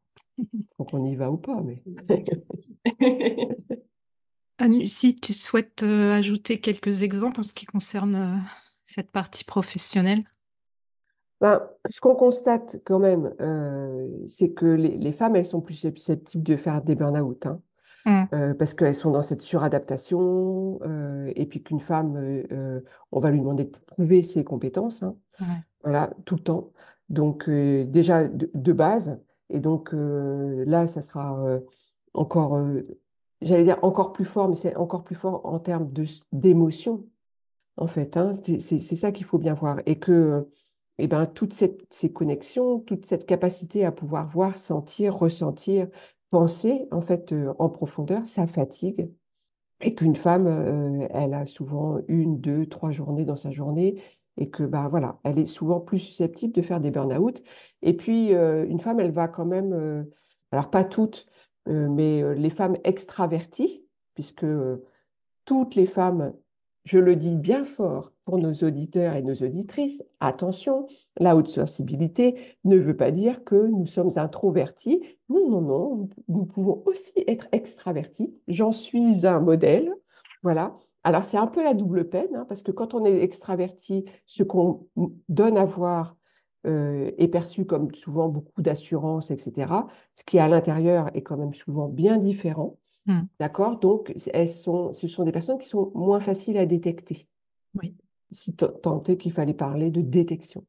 Faut 0.76 0.84
qu'on 0.84 1.04
y 1.04 1.16
va 1.16 1.30
ou 1.30 1.36
pas, 1.36 1.60
mais 1.62 1.82
si 4.86 5.16
tu 5.16 5.32
souhaites 5.32 5.82
euh, 5.82 6.12
ajouter 6.12 6.60
quelques 6.60 7.02
exemples 7.02 7.40
en 7.40 7.42
ce 7.42 7.54
qui 7.54 7.66
concerne 7.66 8.14
euh, 8.14 8.36
cette 8.84 9.10
partie 9.10 9.44
professionnelle. 9.44 10.24
Ben, 11.40 11.62
ce 11.88 12.00
qu'on 12.02 12.14
constate 12.14 12.82
quand 12.84 12.98
même, 12.98 13.32
euh, 13.40 14.06
c'est 14.26 14.50
que 14.50 14.66
les, 14.66 14.98
les 14.98 15.12
femmes, 15.12 15.36
elles 15.36 15.46
sont 15.46 15.62
plus 15.62 15.74
susceptibles 15.74 16.44
de 16.44 16.56
faire 16.56 16.82
des 16.82 16.94
burn-out, 16.94 17.46
hein, 17.46 18.28
euh, 18.34 18.52
parce 18.52 18.74
qu'elles 18.74 18.94
sont 18.94 19.10
dans 19.10 19.22
cette 19.22 19.40
suradaptation, 19.40 20.78
euh, 20.82 21.32
et 21.36 21.46
puis 21.46 21.62
qu'une 21.62 21.80
femme, 21.80 22.44
on 23.10 23.20
va 23.20 23.30
lui 23.30 23.40
demander 23.40 23.64
de 23.64 23.78
prouver 23.86 24.22
ses 24.22 24.44
compétences, 24.44 25.02
hein, 25.02 25.16
Ouais. 25.40 25.46
voilà, 25.82 26.10
tout 26.26 26.34
le 26.34 26.42
temps. 26.42 26.70
Donc 27.08 27.48
déjà 27.48 28.28
de, 28.28 28.50
de 28.52 28.72
base, 28.74 29.18
et 29.50 29.60
donc 29.60 29.94
euh, 29.94 30.64
là, 30.66 30.86
ça 30.86 31.02
sera 31.02 31.38
euh, 31.44 31.60
encore, 32.14 32.56
euh, 32.56 32.82
j'allais 33.42 33.64
dire 33.64 33.78
encore 33.82 34.12
plus 34.12 34.24
fort, 34.24 34.48
mais 34.48 34.56
c'est 34.56 34.76
encore 34.76 35.04
plus 35.04 35.14
fort 35.16 35.44
en 35.46 35.58
termes 35.58 35.90
d'émotion, 36.32 37.06
en 37.76 37.86
fait. 37.86 38.16
hein. 38.16 38.32
C'est 38.58 38.78
ça 38.78 39.12
qu'il 39.12 39.26
faut 39.26 39.38
bien 39.38 39.54
voir. 39.54 39.80
Et 39.86 39.98
que 39.98 40.48
eh 40.98 41.06
ben, 41.08 41.26
toutes 41.26 41.54
ces 41.54 42.12
connexions, 42.12 42.80
toute 42.80 43.06
cette 43.06 43.26
capacité 43.26 43.84
à 43.84 43.92
pouvoir 43.92 44.26
voir, 44.28 44.56
sentir, 44.56 45.16
ressentir, 45.16 45.88
penser, 46.30 46.86
en 46.90 47.00
fait, 47.00 47.34
en 47.58 47.68
profondeur, 47.70 48.26
ça 48.26 48.46
fatigue. 48.46 49.10
Et 49.80 49.94
qu'une 49.94 50.16
femme, 50.16 51.08
elle 51.10 51.32
a 51.34 51.46
souvent 51.46 51.98
une, 52.08 52.38
deux, 52.40 52.66
trois 52.66 52.90
journées 52.90 53.24
dans 53.24 53.36
sa 53.36 53.50
journée, 53.50 54.02
et 54.40 54.48
que, 54.48 54.64
bah, 54.64 54.88
voilà, 54.88 55.20
elle 55.22 55.38
est 55.38 55.46
souvent 55.46 55.80
plus 55.80 55.98
susceptible 55.98 56.54
de 56.54 56.62
faire 56.62 56.80
des 56.80 56.90
burn-out. 56.90 57.42
Et 57.82 57.92
puis, 57.92 58.34
euh, 58.34 58.66
une 58.66 58.80
femme, 58.80 58.98
elle 58.98 59.12
va 59.12 59.28
quand 59.28 59.44
même, 59.44 59.72
euh, 59.74 60.02
alors 60.50 60.70
pas 60.70 60.82
toutes, 60.82 61.26
euh, 61.68 61.88
mais 61.90 62.34
les 62.34 62.50
femmes 62.50 62.76
extraverties, 62.82 63.84
puisque 64.14 64.46
toutes 65.44 65.74
les 65.74 65.86
femmes, 65.86 66.32
je 66.84 66.98
le 66.98 67.16
dis 67.16 67.36
bien 67.36 67.64
fort 67.64 68.12
pour 68.24 68.38
nos 68.38 68.54
auditeurs 68.54 69.14
et 69.14 69.22
nos 69.22 69.34
auditrices, 69.34 70.02
attention, 70.20 70.86
la 71.18 71.36
haute 71.36 71.48
sensibilité 71.48 72.56
ne 72.64 72.78
veut 72.78 72.96
pas 72.96 73.10
dire 73.10 73.44
que 73.44 73.66
nous 73.66 73.84
sommes 73.84 74.10
introvertis. 74.16 75.02
Non, 75.28 75.50
non, 75.50 75.60
non, 75.60 76.08
nous 76.28 76.46
pouvons 76.46 76.82
aussi 76.86 77.12
être 77.26 77.46
extravertis. 77.52 78.34
J'en 78.48 78.72
suis 78.72 79.26
un 79.26 79.40
modèle. 79.40 79.92
Voilà. 80.42 80.78
Alors, 81.02 81.24
c'est 81.24 81.38
un 81.38 81.46
peu 81.46 81.62
la 81.62 81.74
double 81.74 82.08
peine, 82.08 82.34
hein, 82.34 82.44
parce 82.48 82.62
que 82.62 82.72
quand 82.72 82.94
on 82.94 83.04
est 83.04 83.22
extraverti, 83.22 84.04
ce 84.26 84.42
qu'on 84.42 84.86
donne 85.28 85.56
à 85.56 85.64
voir 85.64 86.16
euh, 86.66 87.10
est 87.16 87.28
perçu 87.28 87.64
comme 87.64 87.94
souvent 87.94 88.28
beaucoup 88.28 88.60
d'assurance, 88.60 89.30
etc. 89.30 89.72
Ce 90.14 90.24
qui, 90.24 90.38
à 90.38 90.46
l'intérieur, 90.46 91.10
est 91.14 91.22
quand 91.22 91.38
même 91.38 91.54
souvent 91.54 91.88
bien 91.88 92.18
différent. 92.18 92.76
Hmm. 93.06 93.22
D'accord? 93.38 93.78
Donc, 93.78 94.12
elles 94.34 94.48
sont, 94.48 94.92
ce 94.92 95.08
sont 95.08 95.24
des 95.24 95.32
personnes 95.32 95.58
qui 95.58 95.68
sont 95.68 95.90
moins 95.94 96.20
faciles 96.20 96.58
à 96.58 96.66
détecter. 96.66 97.26
Oui. 97.74 97.96
Si 98.30 98.54
tant 98.54 99.02
est 99.04 99.16
qu'il 99.16 99.32
fallait 99.32 99.54
parler 99.54 99.90
de 99.90 100.02
détection. 100.02 100.64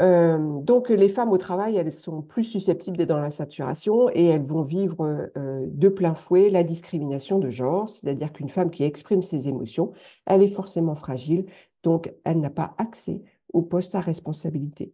Euh, 0.00 0.60
donc, 0.60 0.90
les 0.90 1.08
femmes 1.08 1.32
au 1.32 1.38
travail, 1.38 1.76
elles 1.76 1.92
sont 1.92 2.20
plus 2.20 2.44
susceptibles 2.44 2.96
d'être 2.96 3.08
dans 3.08 3.20
la 3.20 3.30
saturation 3.30 4.10
et 4.10 4.26
elles 4.26 4.44
vont 4.44 4.62
vivre 4.62 5.30
euh, 5.36 5.64
de 5.66 5.88
plein 5.88 6.14
fouet 6.14 6.50
la 6.50 6.64
discrimination 6.64 7.38
de 7.38 7.48
genre, 7.48 7.88
c'est-à-dire 7.88 8.32
qu'une 8.32 8.50
femme 8.50 8.70
qui 8.70 8.84
exprime 8.84 9.22
ses 9.22 9.48
émotions, 9.48 9.92
elle 10.26 10.42
est 10.42 10.48
forcément 10.48 10.94
fragile, 10.94 11.46
donc 11.82 12.12
elle 12.24 12.40
n'a 12.40 12.50
pas 12.50 12.74
accès 12.78 13.22
au 13.52 13.62
poste 13.62 13.94
à 13.94 14.00
responsabilité. 14.00 14.92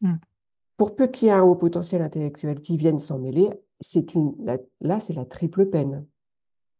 Mm. 0.00 0.14
Pour 0.78 0.96
peu 0.96 1.08
qu'il 1.08 1.28
y 1.28 1.30
ait 1.30 1.34
un 1.34 1.42
haut 1.42 1.56
potentiel 1.56 2.00
intellectuel 2.02 2.60
qui 2.60 2.76
vienne 2.76 3.00
s'en 3.00 3.18
mêler, 3.18 3.50
c'est 3.80 4.14
une, 4.14 4.34
la- 4.44 4.58
là, 4.80 4.98
c'est 4.98 5.14
la 5.14 5.24
triple 5.24 5.66
peine, 5.66 6.06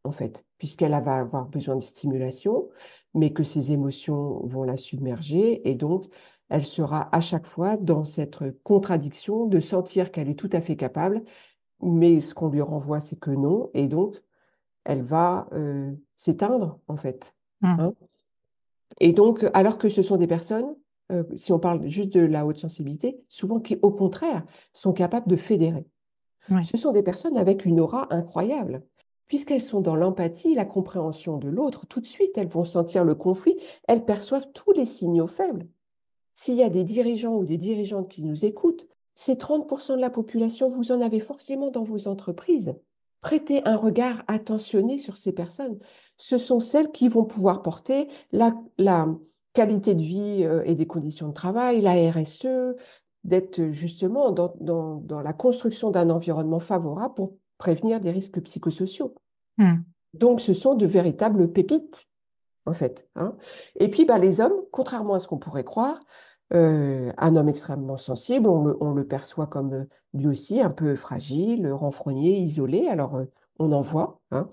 en 0.04 0.12
fait, 0.12 0.44
puisqu'elle 0.56 0.92
va 0.92 1.18
avoir 1.18 1.46
besoin 1.48 1.76
de 1.76 1.82
stimulation, 1.82 2.68
mais 3.14 3.32
que 3.32 3.42
ses 3.42 3.72
émotions 3.72 4.40
vont 4.46 4.62
la 4.62 4.76
submerger, 4.76 5.68
et 5.68 5.74
donc 5.74 6.06
elle 6.48 6.64
sera 6.64 7.08
à 7.12 7.20
chaque 7.20 7.46
fois 7.46 7.76
dans 7.76 8.04
cette 8.04 8.38
contradiction 8.62 9.46
de 9.46 9.60
sentir 9.60 10.10
qu'elle 10.10 10.28
est 10.28 10.38
tout 10.38 10.50
à 10.52 10.60
fait 10.60 10.76
capable, 10.76 11.22
mais 11.80 12.20
ce 12.20 12.34
qu'on 12.34 12.48
lui 12.48 12.62
renvoie, 12.62 13.00
c'est 13.00 13.18
que 13.18 13.30
non, 13.30 13.70
et 13.74 13.86
donc 13.86 14.20
elle 14.84 15.02
va 15.02 15.48
euh, 15.52 15.92
s'éteindre, 16.16 16.78
en 16.88 16.96
fait. 16.96 17.34
Mm. 17.60 17.66
hein. 17.66 17.94
Et 19.00 19.12
donc, 19.12 19.46
alors 19.52 19.78
que 19.78 19.88
ce 19.88 20.02
sont 20.02 20.16
des 20.16 20.26
personnes, 20.26 20.74
euh, 21.12 21.24
si 21.36 21.52
on 21.52 21.58
parle 21.58 21.86
juste 21.88 22.12
de 22.12 22.20
la 22.20 22.46
haute 22.46 22.58
sensibilité, 22.58 23.20
souvent 23.28 23.60
qui, 23.60 23.78
au 23.82 23.90
contraire, 23.90 24.44
sont 24.72 24.92
capables 24.92 25.28
de 25.28 25.36
fédérer. 25.36 25.86
Ce 26.64 26.78
sont 26.78 26.92
des 26.92 27.02
personnes 27.02 27.36
avec 27.36 27.66
une 27.66 27.78
aura 27.78 28.12
incroyable. 28.12 28.82
puisqu'elles 29.26 29.60
sont 29.60 29.82
dans 29.82 29.94
l'empathie, 29.94 30.54
la 30.54 30.64
compréhension 30.64 31.36
de 31.36 31.50
l'autre, 31.50 31.84
tout 31.86 32.00
de 32.00 32.06
suite, 32.06 32.38
elles 32.38 32.48
vont 32.48 32.64
sentir 32.64 33.04
le 33.04 33.14
conflit, 33.14 33.60
elles 33.86 34.06
perçoivent 34.06 34.50
tous 34.54 34.72
les 34.72 34.86
signaux 34.86 35.26
faibles. 35.26 35.66
S'il 36.40 36.54
y 36.54 36.62
a 36.62 36.68
des 36.68 36.84
dirigeants 36.84 37.34
ou 37.34 37.44
des 37.44 37.58
dirigeantes 37.58 38.08
qui 38.08 38.22
nous 38.22 38.44
écoutent, 38.44 38.86
ces 39.16 39.34
30% 39.34 39.96
de 39.96 40.00
la 40.00 40.08
population, 40.08 40.68
vous 40.68 40.92
en 40.92 41.00
avez 41.00 41.18
forcément 41.18 41.72
dans 41.72 41.82
vos 41.82 42.06
entreprises. 42.06 42.76
Prêtez 43.20 43.66
un 43.66 43.74
regard 43.74 44.22
attentionné 44.28 44.98
sur 44.98 45.16
ces 45.16 45.32
personnes. 45.32 45.80
Ce 46.16 46.38
sont 46.38 46.60
celles 46.60 46.92
qui 46.92 47.08
vont 47.08 47.24
pouvoir 47.24 47.60
porter 47.60 48.06
la, 48.30 48.54
la 48.78 49.08
qualité 49.52 49.96
de 49.96 50.02
vie 50.02 50.44
euh, 50.44 50.62
et 50.64 50.76
des 50.76 50.86
conditions 50.86 51.26
de 51.26 51.32
travail, 51.32 51.80
la 51.80 52.08
RSE, 52.08 52.76
d'être 53.24 53.72
justement 53.72 54.30
dans, 54.30 54.54
dans, 54.60 54.94
dans, 54.94 55.20
la 55.20 55.32
construction 55.32 55.90
d'un 55.90 56.08
environnement 56.08 56.60
favorable 56.60 57.14
pour 57.14 57.34
prévenir 57.58 58.00
des 58.00 58.12
risques 58.12 58.40
psychosociaux. 58.42 59.12
Hmm. 59.56 59.78
Donc, 60.14 60.40
ce 60.40 60.54
sont 60.54 60.76
de 60.76 60.86
véritables 60.86 61.50
pépites, 61.50 62.06
en 62.68 62.72
fait. 62.74 63.08
Hein. 63.16 63.34
Et 63.76 63.88
puis, 63.88 64.04
bah, 64.04 64.18
les 64.18 64.40
hommes, 64.40 64.52
contrairement 64.70 65.14
à 65.14 65.18
ce 65.18 65.26
qu'on 65.26 65.38
pourrait 65.38 65.64
croire, 65.64 65.98
euh, 66.54 67.12
un 67.16 67.36
homme 67.36 67.48
extrêmement 67.48 67.96
sensible, 67.96 68.48
on 68.48 68.64
le, 68.64 68.76
on 68.80 68.92
le, 68.92 69.06
perçoit 69.06 69.46
comme 69.46 69.72
euh, 69.74 69.84
lui 70.14 70.28
aussi 70.28 70.60
un 70.60 70.70
peu 70.70 70.96
fragile, 70.96 71.70
renfrogné, 71.72 72.38
isolé. 72.38 72.88
Alors, 72.88 73.16
euh, 73.16 73.24
on 73.58 73.72
en 73.72 73.80
voit, 73.80 74.20
hein, 74.30 74.48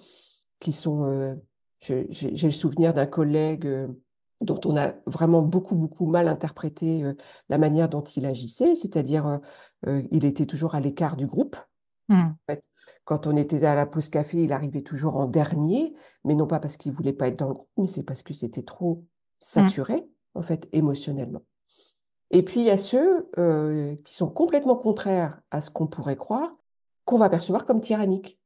qui 0.60 0.72
sont. 0.72 1.38
J'ai 1.80 2.08
le 2.10 2.52
souvenir 2.52 2.96
d'un 2.96 3.06
collègue 3.06 3.70
dont 4.42 4.60
on 4.66 4.76
a 4.76 4.94
vraiment 5.06 5.44
beaucoup, 5.44 5.76
beaucoup 5.76 6.08
mal 6.08 6.28
interprété 6.28 7.04
la 7.50 7.60
manière 7.60 7.88
dont 7.88 8.02
il 8.02 8.26
agissait, 8.26 8.74
c'est-à-dire 8.74 9.40
il 9.86 10.26
était 10.26 10.48
toujours 10.48 10.74
à 10.74 10.80
l'écart 10.80 11.16
du 11.16 11.28
groupe. 11.28 11.56
Hmm. 12.10 12.32
Quand 13.06 13.28
on 13.28 13.38
était 13.38 13.64
à 13.64 13.76
la 13.76 13.86
pause 13.86 14.10
café, 14.10 14.44
il 14.44 14.52
arrivait 14.52 14.82
toujours 14.82 15.16
en 15.16 15.28
dernier, 15.28 15.94
mais 16.24 16.34
non 16.34 16.48
pas 16.48 16.60
parce 16.60 16.76
qu'il 16.76 16.92
voulait 16.92 17.14
pas 17.14 17.28
être 17.28 17.38
dans 17.38 17.48
le 17.48 17.54
groupe, 17.54 17.70
mais 17.78 17.88
c'est 17.88 18.04
parce 18.04 18.24
que 18.24 18.34
c'était 18.34 18.64
trop 18.64 18.96
mmh. 18.96 19.06
saturé, 19.40 20.08
en 20.34 20.42
fait, 20.42 20.68
émotionnellement. 20.74 21.44
Et 22.32 22.44
puis, 22.44 22.62
il 22.62 22.66
y 22.66 22.72
a 22.72 22.78
ceux 22.78 23.30
euh, 23.38 23.96
qui 24.04 24.16
sont 24.16 24.30
complètement 24.30 24.76
contraires 24.76 25.40
à 25.52 25.62
ce 25.62 25.70
qu'on 25.70 25.86
pourrait 25.86 26.16
croire, 26.16 26.52
qu'on 27.06 27.18
va 27.18 27.30
percevoir 27.30 27.66
comme 27.66 27.80
tyranniques. 27.80 28.40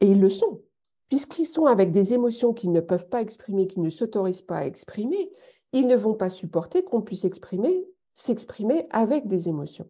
Et 0.00 0.08
ils 0.08 0.20
le 0.20 0.28
sont, 0.28 0.60
puisqu'ils 1.08 1.46
sont 1.46 1.64
avec 1.64 1.90
des 1.90 2.12
émotions 2.12 2.52
qu'ils 2.52 2.72
ne 2.72 2.80
peuvent 2.80 3.08
pas 3.08 3.22
exprimer, 3.22 3.66
qu'ils 3.66 3.82
ne 3.82 3.90
s'autorisent 3.90 4.42
pas 4.42 4.58
à 4.58 4.66
exprimer, 4.66 5.30
ils 5.72 5.86
ne 5.86 5.96
vont 5.96 6.14
pas 6.14 6.28
supporter 6.28 6.84
qu'on 6.84 7.00
puisse 7.00 7.24
exprimer, 7.24 7.86
s'exprimer 8.14 8.86
avec 8.90 9.26
des 9.26 9.48
émotions. 9.48 9.88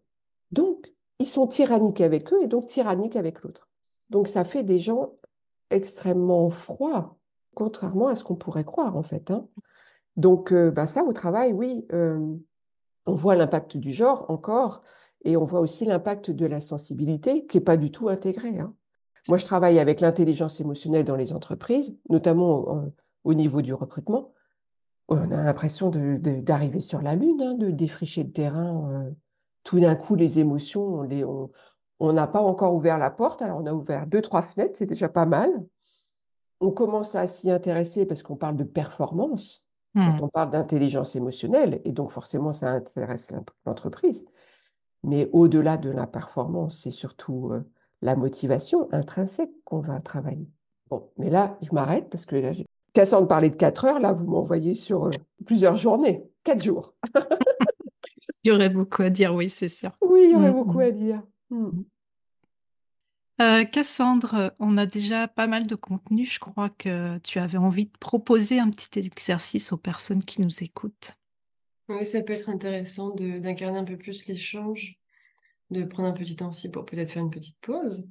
Donc, 0.51 0.93
ils 1.19 1.27
sont 1.27 1.47
tyranniques 1.47 2.01
avec 2.01 2.31
eux 2.31 2.41
et 2.41 2.47
donc 2.47 2.67
tyranniques 2.67 3.17
avec 3.17 3.41
l'autre. 3.41 3.67
Donc 4.13 4.27
ça 4.27 4.43
fait 4.43 4.63
des 4.63 4.77
gens 4.77 5.13
extrêmement 5.71 6.51
froids, 6.51 7.17
contrairement 7.55 8.07
à 8.09 8.15
ce 8.15 8.23
qu'on 8.23 8.35
pourrait 8.35 8.63
croire 8.63 8.95
en 8.95 9.01
fait. 9.01 9.31
Hein. 9.31 9.47
Donc 10.17 10.53
euh, 10.53 10.69
bah, 10.69 10.85
ça, 10.85 11.03
au 11.03 11.13
travail, 11.13 11.51
oui, 11.51 11.83
euh, 11.91 12.19
on 13.07 13.15
voit 13.15 13.33
l'impact 13.35 13.75
du 13.75 13.91
genre 13.91 14.29
encore, 14.29 14.83
et 15.25 15.35
on 15.35 15.43
voit 15.43 15.61
aussi 15.61 15.83
l'impact 15.83 16.29
de 16.29 16.45
la 16.45 16.59
sensibilité 16.59 17.47
qui 17.47 17.57
n'est 17.57 17.63
pas 17.63 17.75
du 17.75 17.89
tout 17.89 18.07
intégré. 18.07 18.59
Hein. 18.59 18.75
Moi, 19.29 19.39
je 19.39 19.45
travaille 19.45 19.79
avec 19.79 19.99
l'intelligence 19.99 20.59
émotionnelle 20.59 21.05
dans 21.05 21.15
les 21.15 21.33
entreprises, 21.33 21.97
notamment 22.09 22.85
au, 23.23 23.33
niveau 23.33 23.63
du 23.63 23.73
recrutement. 23.73 24.33
On 25.07 25.31
a 25.31 25.43
l'impression 25.43 25.89
d'arriver 25.89 26.81
sur 26.81 27.01
la 27.01 27.15
Lune, 27.15 27.41
hein, 27.41 27.55
de 27.55 27.71
défricher 27.71 28.23
le 28.23 28.31
terrain. 28.31 28.89
Euh, 28.91 29.11
tout 29.63 29.79
d'un 29.79 29.95
coup, 29.95 30.15
les 30.15 30.39
émotions, 30.39 30.83
on 30.83 31.01
les, 31.03 31.23
on 32.03 32.11
n'a 32.11 32.27
pas 32.27 32.41
encore 32.41 32.75
ouvert 32.75 32.97
la 32.97 33.09
porte, 33.09 33.41
alors 33.41 33.59
on 33.61 33.65
a 33.65 33.73
ouvert 33.73 34.05
deux, 34.07 34.21
trois 34.21 34.41
fenêtres, 34.41 34.73
c'est 34.75 34.85
déjà 34.85 35.07
pas 35.07 35.25
mal. 35.25 35.49
On 36.59 36.69
commence 36.69 37.15
à 37.15 37.27
s'y 37.27 37.49
intéresser 37.49 38.05
parce 38.05 38.21
qu'on 38.21 38.35
parle 38.35 38.57
de 38.57 38.65
performance, 38.65 39.65
quand 39.95 40.01
hmm. 40.01 40.23
on 40.23 40.27
parle 40.27 40.49
d'intelligence 40.49 41.15
émotionnelle, 41.15 41.79
et 41.85 41.93
donc 41.93 42.11
forcément 42.11 42.51
ça 42.51 42.71
intéresse 42.71 43.29
l'entreprise. 43.65 44.25
Mais 45.03 45.29
au-delà 45.31 45.77
de 45.77 45.89
la 45.89 46.05
performance, 46.05 46.77
c'est 46.81 46.91
surtout 46.91 47.51
euh, 47.53 47.63
la 48.01 48.17
motivation 48.17 48.89
intrinsèque 48.91 49.51
qu'on 49.63 49.79
va 49.79 50.01
travailler. 50.01 50.49
Bon, 50.89 51.09
mais 51.17 51.29
là, 51.29 51.57
je 51.61 51.71
m'arrête 51.71 52.09
parce 52.09 52.25
que 52.25 52.35
là, 52.35 52.51
Cassandre 52.93 53.29
parlait 53.29 53.49
de 53.49 53.55
quatre 53.55 53.85
heures, 53.85 53.99
là, 53.99 54.11
vous 54.11 54.25
m'envoyez 54.25 54.73
sur 54.73 55.05
euh, 55.05 55.11
plusieurs 55.45 55.77
journées, 55.77 56.25
quatre 56.43 56.61
jours. 56.61 56.95
il 58.43 58.49
y 58.49 58.51
aurait 58.51 58.69
beaucoup 58.69 59.03
à 59.03 59.09
dire, 59.09 59.33
oui, 59.33 59.47
c'est 59.47 59.69
sûr. 59.69 59.91
Oui, 60.01 60.23
il 60.25 60.31
y 60.31 60.35
aurait 60.35 60.51
hmm, 60.51 60.53
beaucoup 60.53 60.79
hmm. 60.79 60.81
à 60.81 60.91
dire. 60.91 61.21
Euh, 63.43 63.65
Cassandre, 63.65 64.55
on 64.59 64.77
a 64.77 64.85
déjà 64.85 65.27
pas 65.27 65.47
mal 65.47 65.67
de 65.67 65.75
contenu. 65.75 66.23
Je 66.23 66.39
crois 66.39 66.69
que 66.69 67.17
tu 67.19 67.39
avais 67.39 67.57
envie 67.57 67.85
de 67.85 67.97
proposer 67.99 68.59
un 68.59 68.69
petit 68.69 68.99
exercice 68.99 69.73
aux 69.73 69.77
personnes 69.77 70.23
qui 70.23 70.41
nous 70.41 70.63
écoutent. 70.63 71.17
Oui, 71.89 72.05
ça 72.05 72.23
peut 72.23 72.31
être 72.31 72.49
intéressant 72.49 73.09
d'incarner 73.09 73.79
un 73.79 73.83
peu 73.83 73.97
plus 73.97 74.27
l'échange, 74.27 74.97
de 75.71 75.83
prendre 75.83 76.07
un 76.07 76.13
petit 76.13 76.37
temps 76.37 76.51
aussi 76.51 76.69
pour 76.69 76.85
peut-être 76.85 77.11
faire 77.11 77.21
une 77.21 77.31
petite 77.31 77.57
pause. 77.59 78.09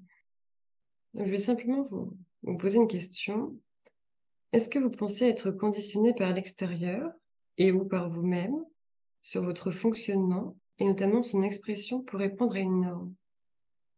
Je 1.14 1.22
vais 1.22 1.38
simplement 1.38 1.80
vous, 1.80 2.14
vous 2.42 2.58
poser 2.58 2.76
une 2.76 2.88
question. 2.88 3.56
Est-ce 4.52 4.68
que 4.68 4.78
vous 4.78 4.90
pensez 4.90 5.24
être 5.24 5.50
conditionné 5.50 6.12
par 6.12 6.30
l'extérieur 6.34 7.10
et 7.56 7.72
ou 7.72 7.86
par 7.86 8.06
vous-même 8.06 8.56
sur 9.22 9.42
votre 9.42 9.72
fonctionnement 9.72 10.56
et 10.78 10.84
notamment 10.84 11.22
son 11.22 11.42
expression 11.42 12.02
pour 12.02 12.18
répondre 12.18 12.54
à 12.54 12.58
une 12.58 12.82
norme? 12.82 13.14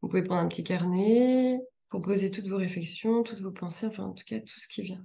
Vous 0.04 0.10
pouvez 0.10 0.22
prendre 0.22 0.42
un 0.42 0.48
petit 0.48 0.64
carnet, 0.64 1.58
proposer 1.88 2.30
toutes 2.30 2.46
vos 2.46 2.58
réflexions, 2.58 3.22
toutes 3.22 3.40
vos 3.40 3.52
pensées, 3.52 3.86
enfin 3.86 4.04
en 4.04 4.12
tout 4.12 4.24
cas 4.26 4.38
tout 4.38 4.60
ce 4.60 4.68
qui 4.68 4.82
vient. 4.82 5.02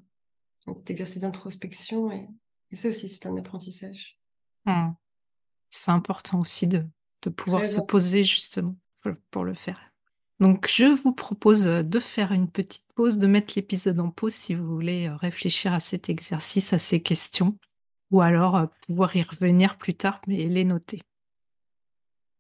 Donc 0.68 0.90
exercice 0.90 1.22
d'introspection 1.22 2.12
et, 2.12 2.28
ça 2.76 2.90
aussi 2.90 3.08
c'est 3.08 3.26
un 3.26 3.38
apprentissage. 3.38 4.20
Hmm. 4.66 4.90
C'est 5.70 5.92
important 5.92 6.42
aussi 6.42 6.68
de, 6.68 6.86
pouvoir 7.34 7.66
se 7.66 7.80
poser 7.80 8.26
justement 8.26 8.76
pour, 9.32 9.46
le 9.46 9.54
faire. 9.54 9.80
Donc 10.42 10.68
je 10.70 10.84
vous 10.84 11.14
propose 11.14 11.64
de 11.64 12.00
faire 12.02 12.34
une 12.34 12.50
petite 12.50 12.92
pause, 12.94 13.20
de 13.20 13.28
mettre 13.28 13.54
l'épisode 13.56 14.02
en 14.02 14.10
pause 14.10 14.34
si 14.34 14.54
vous 14.54 14.68
voulez 14.68 15.08
euh, 15.08 15.16
réfléchir 15.16 15.72
à 15.72 15.80
cet 15.80 16.10
exercice, 16.10 16.74
à 16.74 16.78
ces 16.78 17.02
questions, 17.02 17.58
ou 18.12 18.20
alors 18.20 18.58
euh, 18.58 18.66
pouvoir 18.86 19.16
y 19.16 19.24
revenir 19.24 19.78
plus 19.78 19.96
tard, 19.96 20.20
mais 20.28 20.46
les 20.46 20.66
noter. 20.66 21.02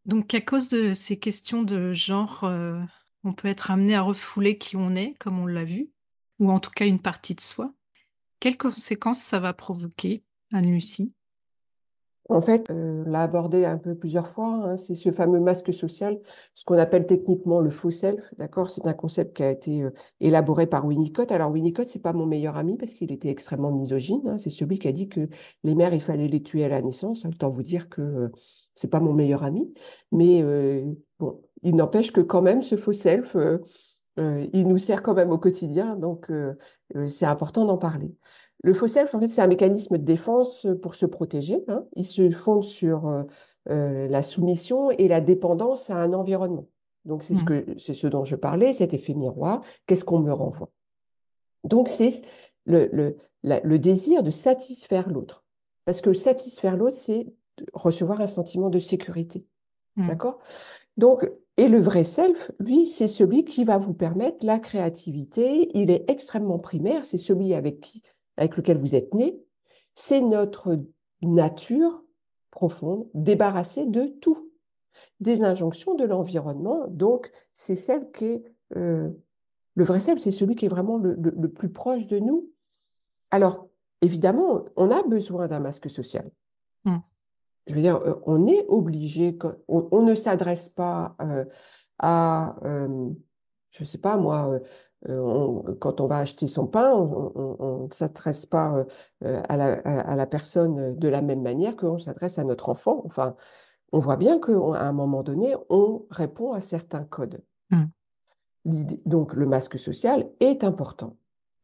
Donc, 0.05 0.33
à 0.33 0.41
cause 0.41 0.69
de 0.69 0.93
ces 0.93 1.19
questions 1.19 1.63
de 1.63 1.93
genre, 1.93 2.43
euh, 2.43 2.79
on 3.23 3.33
peut 3.33 3.47
être 3.47 3.71
amené 3.71 3.95
à 3.95 4.01
refouler 4.01 4.57
qui 4.57 4.75
on 4.75 4.95
est, 4.95 5.13
comme 5.19 5.39
on 5.39 5.45
l'a 5.45 5.65
vu, 5.65 5.89
ou 6.39 6.51
en 6.51 6.59
tout 6.59 6.71
cas 6.71 6.85
une 6.85 7.01
partie 7.01 7.35
de 7.35 7.41
soi. 7.41 7.73
Quelles 8.39 8.57
conséquences 8.57 9.19
ça 9.19 9.39
va 9.39 9.53
provoquer, 9.53 10.23
Anne-Lucie? 10.53 11.13
En 12.29 12.41
fait, 12.41 12.69
euh, 12.69 13.03
on 13.05 13.09
l'a 13.09 13.23
abordé 13.23 13.65
un 13.65 13.79
peu 13.79 13.95
plusieurs 13.95 14.27
fois, 14.27 14.47
hein, 14.47 14.77
c'est 14.77 14.93
ce 14.93 15.11
fameux 15.11 15.39
masque 15.39 15.73
social, 15.73 16.19
ce 16.53 16.63
qu'on 16.63 16.77
appelle 16.77 17.07
techniquement 17.07 17.59
le 17.59 17.71
faux 17.71 17.89
self, 17.89 18.23
d'accord? 18.37 18.69
C'est 18.69 18.85
un 18.85 18.93
concept 18.93 19.35
qui 19.35 19.41
a 19.41 19.49
été 19.49 19.81
euh, 19.81 19.89
élaboré 20.21 20.67
par 20.67 20.85
Winnicott. 20.85 21.31
Alors 21.31 21.51
Winnicott, 21.51 21.89
c'est 21.89 22.01
pas 22.01 22.13
mon 22.13 22.27
meilleur 22.27 22.55
ami 22.55 22.77
parce 22.77 22.93
qu'il 22.93 23.11
était 23.11 23.29
extrêmement 23.29 23.71
misogyne. 23.71 24.21
Hein. 24.27 24.37
C'est 24.37 24.51
celui 24.51 24.77
qui 24.77 24.87
a 24.87 24.91
dit 24.91 25.09
que 25.09 25.27
les 25.63 25.73
mères, 25.73 25.95
il 25.95 26.01
fallait 26.01 26.27
les 26.27 26.43
tuer 26.43 26.63
à 26.65 26.69
la 26.69 26.83
naissance. 26.83 27.25
Autant 27.25 27.49
vous 27.49 27.63
dire 27.63 27.89
que 27.89 28.31
c'est 28.80 28.88
pas 28.88 29.01
mon 29.01 29.11
meilleur 29.11 29.43
ami, 29.43 29.73
mais 30.13 30.41
euh, 30.41 30.86
bon, 31.19 31.41
il 31.63 31.75
n'empêche 31.75 32.13
que 32.13 32.21
quand 32.21 32.41
même 32.41 32.63
ce 32.63 32.77
faux 32.77 32.93
self, 32.93 33.36
euh, 33.36 33.57
euh, 34.19 34.47
il 34.53 34.69
nous 34.69 34.77
sert 34.77 35.03
quand 35.03 35.13
même 35.13 35.32
au 35.32 35.38
quotidien, 35.38 35.97
donc 35.97 36.32
c'est 37.09 37.25
important 37.25 37.65
d'en 37.65 37.77
parler. 37.77 38.09
Le 38.63 38.73
faux 38.73 38.88
self, 38.88 39.13
en 39.13 39.19
fait, 39.19 39.27
c'est 39.27 39.41
un 39.41 39.47
mécanisme 39.47 39.97
de 39.97 40.03
défense 40.03 40.65
pour 40.82 40.95
se 40.95 41.05
protéger. 41.05 41.61
Hein. 41.67 41.84
Il 41.97 42.05
se 42.05 42.30
fonde 42.32 42.63
sur 42.63 43.25
la 43.65 44.21
soumission 44.21 44.91
et 44.91 45.07
la 45.09 45.19
dépendance 45.19 45.89
à 45.89 45.97
un 45.97 46.13
environnement. 46.13 46.67
Donc 47.05 47.23
c'est 47.23 47.36
ce 47.36 47.43
mmh. 47.43 47.45
que 47.45 47.65
c'est 47.77 47.93
ce 47.93 48.07
dont 48.07 48.23
je 48.23 48.36
parlais, 48.36 48.73
cet 48.73 48.93
effet 48.93 49.13
miroir. 49.13 49.61
Qu'est-ce 49.88 50.05
qu'on 50.05 50.19
me 50.19 50.34
renvoie? 50.34 50.69
Donc 51.63 51.89
c'est 51.89 52.21
le, 52.65 52.89
le, 52.91 53.17
le 53.43 53.80
désir 53.80 54.23
de 54.23 54.32
satisfaire 54.32 55.09
l'autre. 55.09 55.43
Parce 55.86 56.01
que 56.01 56.13
satisfaire 56.13 56.75
l'autre, 56.77 56.97
c'est 56.97 57.27
recevoir 57.74 58.22
un 58.22 58.28
sentiment 58.28 58.70
de 58.70 58.80
sécurité. 58.80 59.45
Mmh. 59.95 60.07
D'accord? 60.07 60.39
Donc, 60.97 61.30
et 61.60 61.68
le 61.68 61.80
vrai 61.80 62.03
self, 62.03 62.51
lui, 62.60 62.86
c'est 62.86 63.07
celui 63.07 63.43
qui 63.43 63.64
va 63.64 63.78
vous 63.78 63.93
permettre 63.93 64.45
la 64.45 64.60
créativité. 64.60 65.70
Il 65.78 65.91
est 65.91 66.10
extrêmement 66.10 66.60
primaire, 66.60 67.03
c'est 67.05 67.18
celui 67.18 67.53
avec, 67.53 67.82
qui, 67.82 68.03
avec 68.38 68.55
lequel 68.57 68.78
vous 68.78 68.95
êtes 68.95 69.14
né. 69.14 69.38
C'est 69.95 70.22
notre 70.22 70.80
nature 71.22 72.03
profonde, 72.51 73.07
débarrassée 73.14 73.86
de 73.86 74.05
tout, 74.05 74.49
des 75.20 75.43
injonctions 75.43 75.95
de 75.95 76.05
l'environnement. 76.05 76.86
Donc, 76.88 77.32
c'est 77.53 77.76
celle 77.76 78.10
qui 78.12 78.26
est... 78.26 78.43
Euh, 78.76 79.10
le 79.76 79.84
vrai 79.84 79.99
self, 79.99 80.20
c'est 80.20 80.32
celui 80.32 80.55
qui 80.55 80.66
est 80.66 80.70
vraiment 80.70 80.97
le, 80.97 81.47
plus 81.47 81.70
proche 81.70 82.07
de 82.07 82.20
nous. 82.20 82.49
Alors, 83.32 83.68
évidemment, 84.01 84.66
on 84.76 84.91
a 84.91 85.03
besoin 85.03 85.47
d'un 85.47 85.60
masque 85.60 85.89
social. 85.89 86.30
Mmh 86.86 86.97
je 87.70 87.76
veux 87.76 87.82
dire, 87.82 87.97
euh, 87.97 88.20
on 88.26 88.47
est 88.47 88.65
obligé, 88.67 89.38
on, 89.67 90.01
ne 90.01 90.15
s'adresse 90.15 90.70
pas 90.70 91.15
euh, 91.22 91.45
à, 91.99 92.55
euh, 92.65 93.09
je 93.70 93.84
ne 93.84 93.86
sais 93.86 93.99
pas 93.99 94.17
moi, 94.17 94.59
quand 95.80 96.01
on 96.01 96.07
va 96.07 96.17
acheter 96.17 96.47
son 96.47 96.67
pain, 96.67 96.91
on 96.93 97.88
ne 97.88 97.93
s'adresse 97.93 98.45
pas 98.45 98.86
à 99.22 99.55
la, 99.55 99.74
à, 99.76 100.15
la, 100.17 100.26
personne 100.26 100.97
de 100.97 101.07
la 101.07 101.22
même 101.22 101.41
manière 101.41 101.78
qu'on 101.78 101.99
s'adresse 101.99 102.38
à 102.38 102.43
notre 102.43 102.67
enfant. 102.67 103.03
Enfin, 103.05 103.36
on 103.93 103.99
voit 103.99 104.17
bien 104.17 104.39
qu'à 104.39 104.51
un 104.51 104.91
moment 104.91 105.24
donné, 105.24 105.55
on 105.70 106.05
répond 106.09 106.51
à 106.51 106.59
certains 106.59 107.05
codes. 107.05 107.41
Mmh. 107.70 107.86
Donc, 109.05 109.36
le 109.36 109.45
masque 109.45 109.80
social 109.80 110.30
est 110.41 110.65
important. 110.65 111.15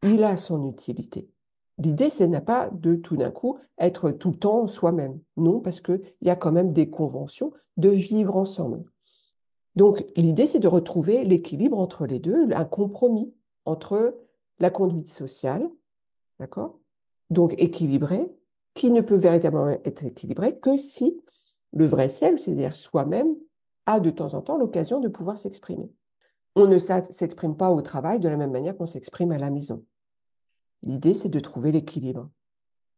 Il 0.02 0.24
a 0.24 0.38
son 0.38 0.66
utilité. 0.66 1.28
L'idée, 1.78 2.10
ce 2.10 2.24
n'est 2.24 2.40
pas 2.40 2.70
de 2.72 2.94
tout 2.94 3.16
d'un 3.16 3.30
coup 3.30 3.58
être 3.78 4.10
tout 4.10 4.30
le 4.30 4.36
temps 4.36 4.66
soi-même. 4.66 5.18
Non, 5.36 5.60
parce 5.60 5.80
qu'il 5.80 6.00
y 6.22 6.30
a 6.30 6.36
quand 6.36 6.52
même 6.52 6.72
des 6.72 6.88
conventions 6.88 7.52
de 7.76 7.90
vivre 7.90 8.36
ensemble. 8.36 8.84
Donc, 9.74 10.06
l'idée, 10.16 10.46
c'est 10.46 10.58
de 10.58 10.68
retrouver 10.68 11.24
l'équilibre 11.24 11.78
entre 11.78 12.06
les 12.06 12.18
deux, 12.18 12.50
un 12.52 12.64
compromis 12.64 13.34
entre 13.66 14.16
la 14.58 14.70
conduite 14.70 15.10
sociale, 15.10 15.68
d'accord 16.40 16.78
Donc, 17.28 17.54
équilibré, 17.58 18.32
qui 18.74 18.90
ne 18.90 19.02
peut 19.02 19.16
véritablement 19.16 19.68
être 19.84 20.04
équilibré 20.04 20.58
que 20.58 20.78
si 20.78 21.20
le 21.72 21.86
vrai 21.86 22.08
self, 22.08 22.40
c'est-à-dire 22.40 22.74
soi-même, 22.74 23.34
a 23.84 24.00
de 24.00 24.10
temps 24.10 24.34
en 24.34 24.40
temps 24.40 24.56
l'occasion 24.56 25.00
de 25.00 25.08
pouvoir 25.08 25.36
s'exprimer. 25.36 25.90
On 26.54 26.66
ne 26.66 26.78
s'exprime 26.78 27.56
pas 27.56 27.70
au 27.70 27.82
travail 27.82 28.18
de 28.18 28.28
la 28.28 28.36
même 28.36 28.50
manière 28.50 28.76
qu'on 28.76 28.86
s'exprime 28.86 29.32
à 29.32 29.38
la 29.38 29.50
maison. 29.50 29.84
L'idée, 30.82 31.14
c'est 31.14 31.28
de 31.28 31.40
trouver 31.40 31.72
l'équilibre. 31.72 32.30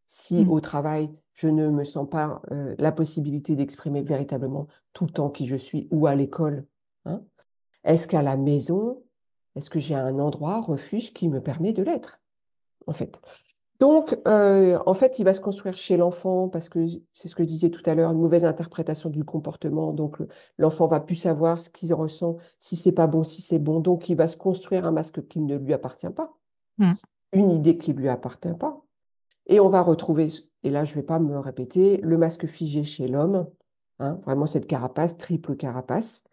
Si 0.07 0.45
mmh. 0.45 0.51
au 0.51 0.61
travail, 0.61 1.11
je 1.35 1.49
ne 1.49 1.69
me 1.69 1.85
sens 1.85 2.09
pas 2.09 2.43
euh, 2.51 2.75
la 2.79 2.93
possibilité 2.93 3.55
d'exprimer 3.55 4.03
véritablement 4.03 4.67
tout 4.93 5.05
le 5.05 5.11
temps 5.13 5.31
qui 5.31 5.47
je 5.47 5.57
suis 5.57 5.87
ou 5.91 6.07
à 6.07 6.15
l'école, 6.15 6.67
hein, 7.05 7.23
est-ce 7.85 8.09
qu'à 8.09 8.23
la 8.23 8.37
maison, 8.37 9.03
est-ce 9.55 9.71
que 9.71 9.79
j'ai 9.79 9.95
un 9.95 10.19
endroit, 10.19 10.61
refuge 10.61 11.13
qui 11.13 11.29
me 11.29 11.41
permet 11.41 11.73
de 11.73 11.83
l'être 11.83 12.21
En 12.87 12.93
fait? 12.93 13.21
Donc, 13.81 14.19
euh, 14.27 14.79
en 14.87 14.95
fait, 14.95 15.21
il 15.21 15.25
va 15.25 15.33
se 15.33 15.41
construire 15.41 15.77
chez 15.77 15.97
l'enfant 15.97 16.49
parce 16.49 16.69
que 16.69 16.85
c'est 17.13 17.29
ce 17.29 17.37
que 17.37 17.45
je 17.45 17.49
disais 17.49 17.71
tout 17.71 17.83
à 17.87 17.95
l'heure, 17.95 18.11
une 18.11 18.19
mauvaise 18.19 18.45
interprétation 18.45 19.09
du 19.09 19.25
comportement. 19.25 19.93
Donc, 19.93 20.19
l'enfant 20.59 20.89
va 20.89 20.99
plus 20.99 21.15
savoir 21.15 21.61
ce 21.61 21.71
qu'il 21.71 21.95
ressent, 21.95 22.39
si 22.59 22.75
c'est 22.75 22.93
pas 22.93 23.07
bon, 23.07 23.23
si 23.23 23.41
c'est 23.41 23.61
bon. 23.61 23.79
Donc, 23.79 24.09
il 24.09 24.17
va 24.17 24.27
se 24.27 24.37
construire 24.37 24.85
un 24.85 24.91
masque 24.91 25.27
qui 25.29 25.41
ne 25.41 25.57
lui 25.57 25.73
appartient 25.73 26.11
pas, 26.11 26.35
mmh. 26.79 26.95
Une 27.33 27.51
idée 27.51 27.77
qui 27.77 27.93
ne 27.93 27.99
lui 27.99 28.09
appartient 28.09 28.55
pas. 28.59 28.81
Et 29.47 29.61
on 29.61 29.69
va 29.69 29.83
retrouver, 29.83 30.29
et 30.63 30.71
là, 30.71 30.85
je 30.85 30.93
ne 30.93 30.97
vais 30.97 31.07
pas 31.07 31.19
me 31.19 31.39
répéter, 31.39 31.99
le 31.99 32.19
masque 32.19 32.47
figé 32.47 32.85
chez 32.85 33.09
l'homme, 33.09 33.49
hein, 33.99 34.21
vraiment 34.25 34.47
cette 34.47 34.67
carapace, 34.67 35.17
triple 35.17 35.57
carapace, 35.57 36.25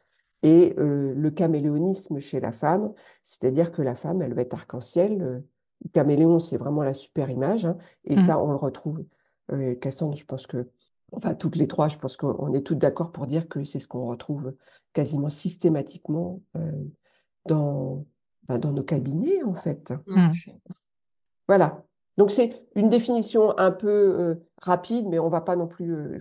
et 0.43 0.75
euh, 0.77 1.13
le 1.15 1.31
caméléonisme 1.31 2.19
chez 2.19 2.39
la 2.39 2.51
femme, 2.51 2.93
c'est-à-dire 3.23 3.71
que 3.71 3.81
la 3.81 3.95
femme, 3.95 4.21
elle 4.21 4.33
va 4.33 4.41
être 4.41 4.53
arc-en-ciel. 4.53 5.21
Euh, 5.21 5.39
caméléon, 5.93 6.39
c'est 6.39 6.57
vraiment 6.57 6.83
la 6.83 6.93
super 6.93 7.29
image. 7.29 7.65
Hein, 7.65 7.77
et 8.03 8.15
mmh. 8.15 8.19
ça, 8.19 8.39
on 8.39 8.51
le 8.51 8.57
retrouve. 8.57 9.03
Euh, 9.51 9.75
Cassandre, 9.75 10.15
je 10.15 10.25
pense 10.25 10.47
que, 10.47 10.69
enfin, 11.11 11.35
toutes 11.35 11.55
les 11.55 11.67
trois, 11.67 11.87
je 11.87 11.97
pense 11.97 12.17
qu'on 12.17 12.53
est 12.53 12.61
toutes 12.61 12.77
d'accord 12.77 13.11
pour 13.11 13.27
dire 13.27 13.47
que 13.47 13.63
c'est 13.63 13.79
ce 13.79 13.87
qu'on 13.87 14.07
retrouve 14.07 14.53
quasiment 14.93 15.29
systématiquement 15.29 16.41
euh, 16.57 16.71
dans, 17.47 18.05
ben, 18.47 18.59
dans 18.59 18.71
nos 18.71 18.83
cabinets, 18.83 19.43
en 19.43 19.55
fait. 19.55 19.93
Mmh. 20.07 20.31
Voilà. 21.47 21.83
Donc, 22.17 22.31
c'est 22.31 22.65
une 22.75 22.89
définition 22.89 23.57
un 23.57 23.71
peu 23.71 23.89
euh, 23.89 24.35
rapide, 24.61 25.07
mais 25.07 25.19
on 25.19 25.29
va 25.29 25.41
pas 25.41 25.55
non 25.55 25.67
plus. 25.67 25.93
Euh, 25.93 26.19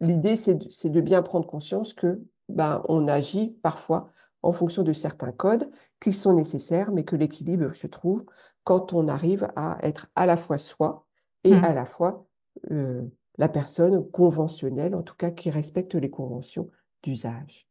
l'idée, 0.00 0.36
c'est 0.36 0.54
de, 0.54 0.88
de, 0.88 1.00
bien 1.00 1.22
prendre 1.22 1.46
conscience 1.46 1.94
que 1.94 2.20
ben, 2.48 2.82
on 2.88 3.08
agit 3.08 3.56
parfois 3.62 4.10
en 4.42 4.52
fonction 4.52 4.84
de 4.84 4.92
certains 4.92 5.32
codes, 5.32 5.68
qu'ils 6.00 6.14
sont 6.14 6.32
nécessaires, 6.32 6.92
mais 6.92 7.04
que 7.04 7.16
l'équilibre 7.16 7.74
se 7.74 7.88
trouve 7.88 8.24
quand 8.62 8.92
on 8.92 9.08
arrive 9.08 9.48
à 9.56 9.78
être 9.82 10.06
à 10.14 10.26
la 10.26 10.36
fois 10.36 10.58
soi 10.58 11.06
et 11.42 11.54
mmh. 11.54 11.64
à 11.64 11.74
la 11.74 11.84
fois 11.84 12.26
euh, 12.70 13.02
la 13.38 13.48
personne 13.48 14.08
conventionnelle, 14.10 14.94
en 14.94 15.02
tout 15.02 15.16
cas 15.16 15.30
qui 15.30 15.50
respecte 15.50 15.94
les 15.94 16.10
conventions 16.10 16.70
d'usage. 17.02 17.66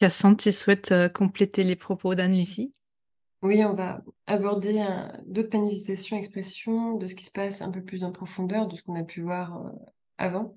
Cassandre, 0.00 0.36
tu 0.38 0.52
souhaites 0.52 0.94
compléter 1.12 1.64
les 1.64 1.76
propos 1.76 2.14
d'Anne-Lucie? 2.14 2.72
Oui, 3.46 3.64
on 3.64 3.74
va 3.74 4.02
aborder 4.26 4.84
d'autres 5.26 5.56
manifestations, 5.56 6.16
expressions 6.16 6.96
de 6.96 7.06
ce 7.06 7.14
qui 7.14 7.24
se 7.24 7.30
passe 7.30 7.62
un 7.62 7.70
peu 7.70 7.80
plus 7.80 8.02
en 8.02 8.10
profondeur 8.10 8.66
de 8.66 8.76
ce 8.76 8.82
qu'on 8.82 8.96
a 8.96 9.04
pu 9.04 9.22
voir 9.22 9.64
euh, 9.64 9.70
avant 10.18 10.54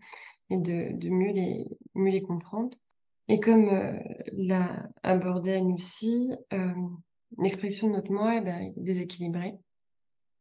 et 0.49 0.57
de, 0.57 1.09
mieux, 1.09 1.31
les, 1.31 2.21
comprendre. 2.23 2.75
Et 3.27 3.39
comme 3.39 3.69
l'a 4.31 4.89
abordé 5.03 5.53
Anne-Lucie, 5.53 6.33
l'expression 7.37 7.87
de 7.87 7.93
notre 7.93 8.11
moi 8.11 8.37
eh 8.37 8.41
ben, 8.41 8.59
est 8.59 8.73
déséquilibrée. 8.77 9.53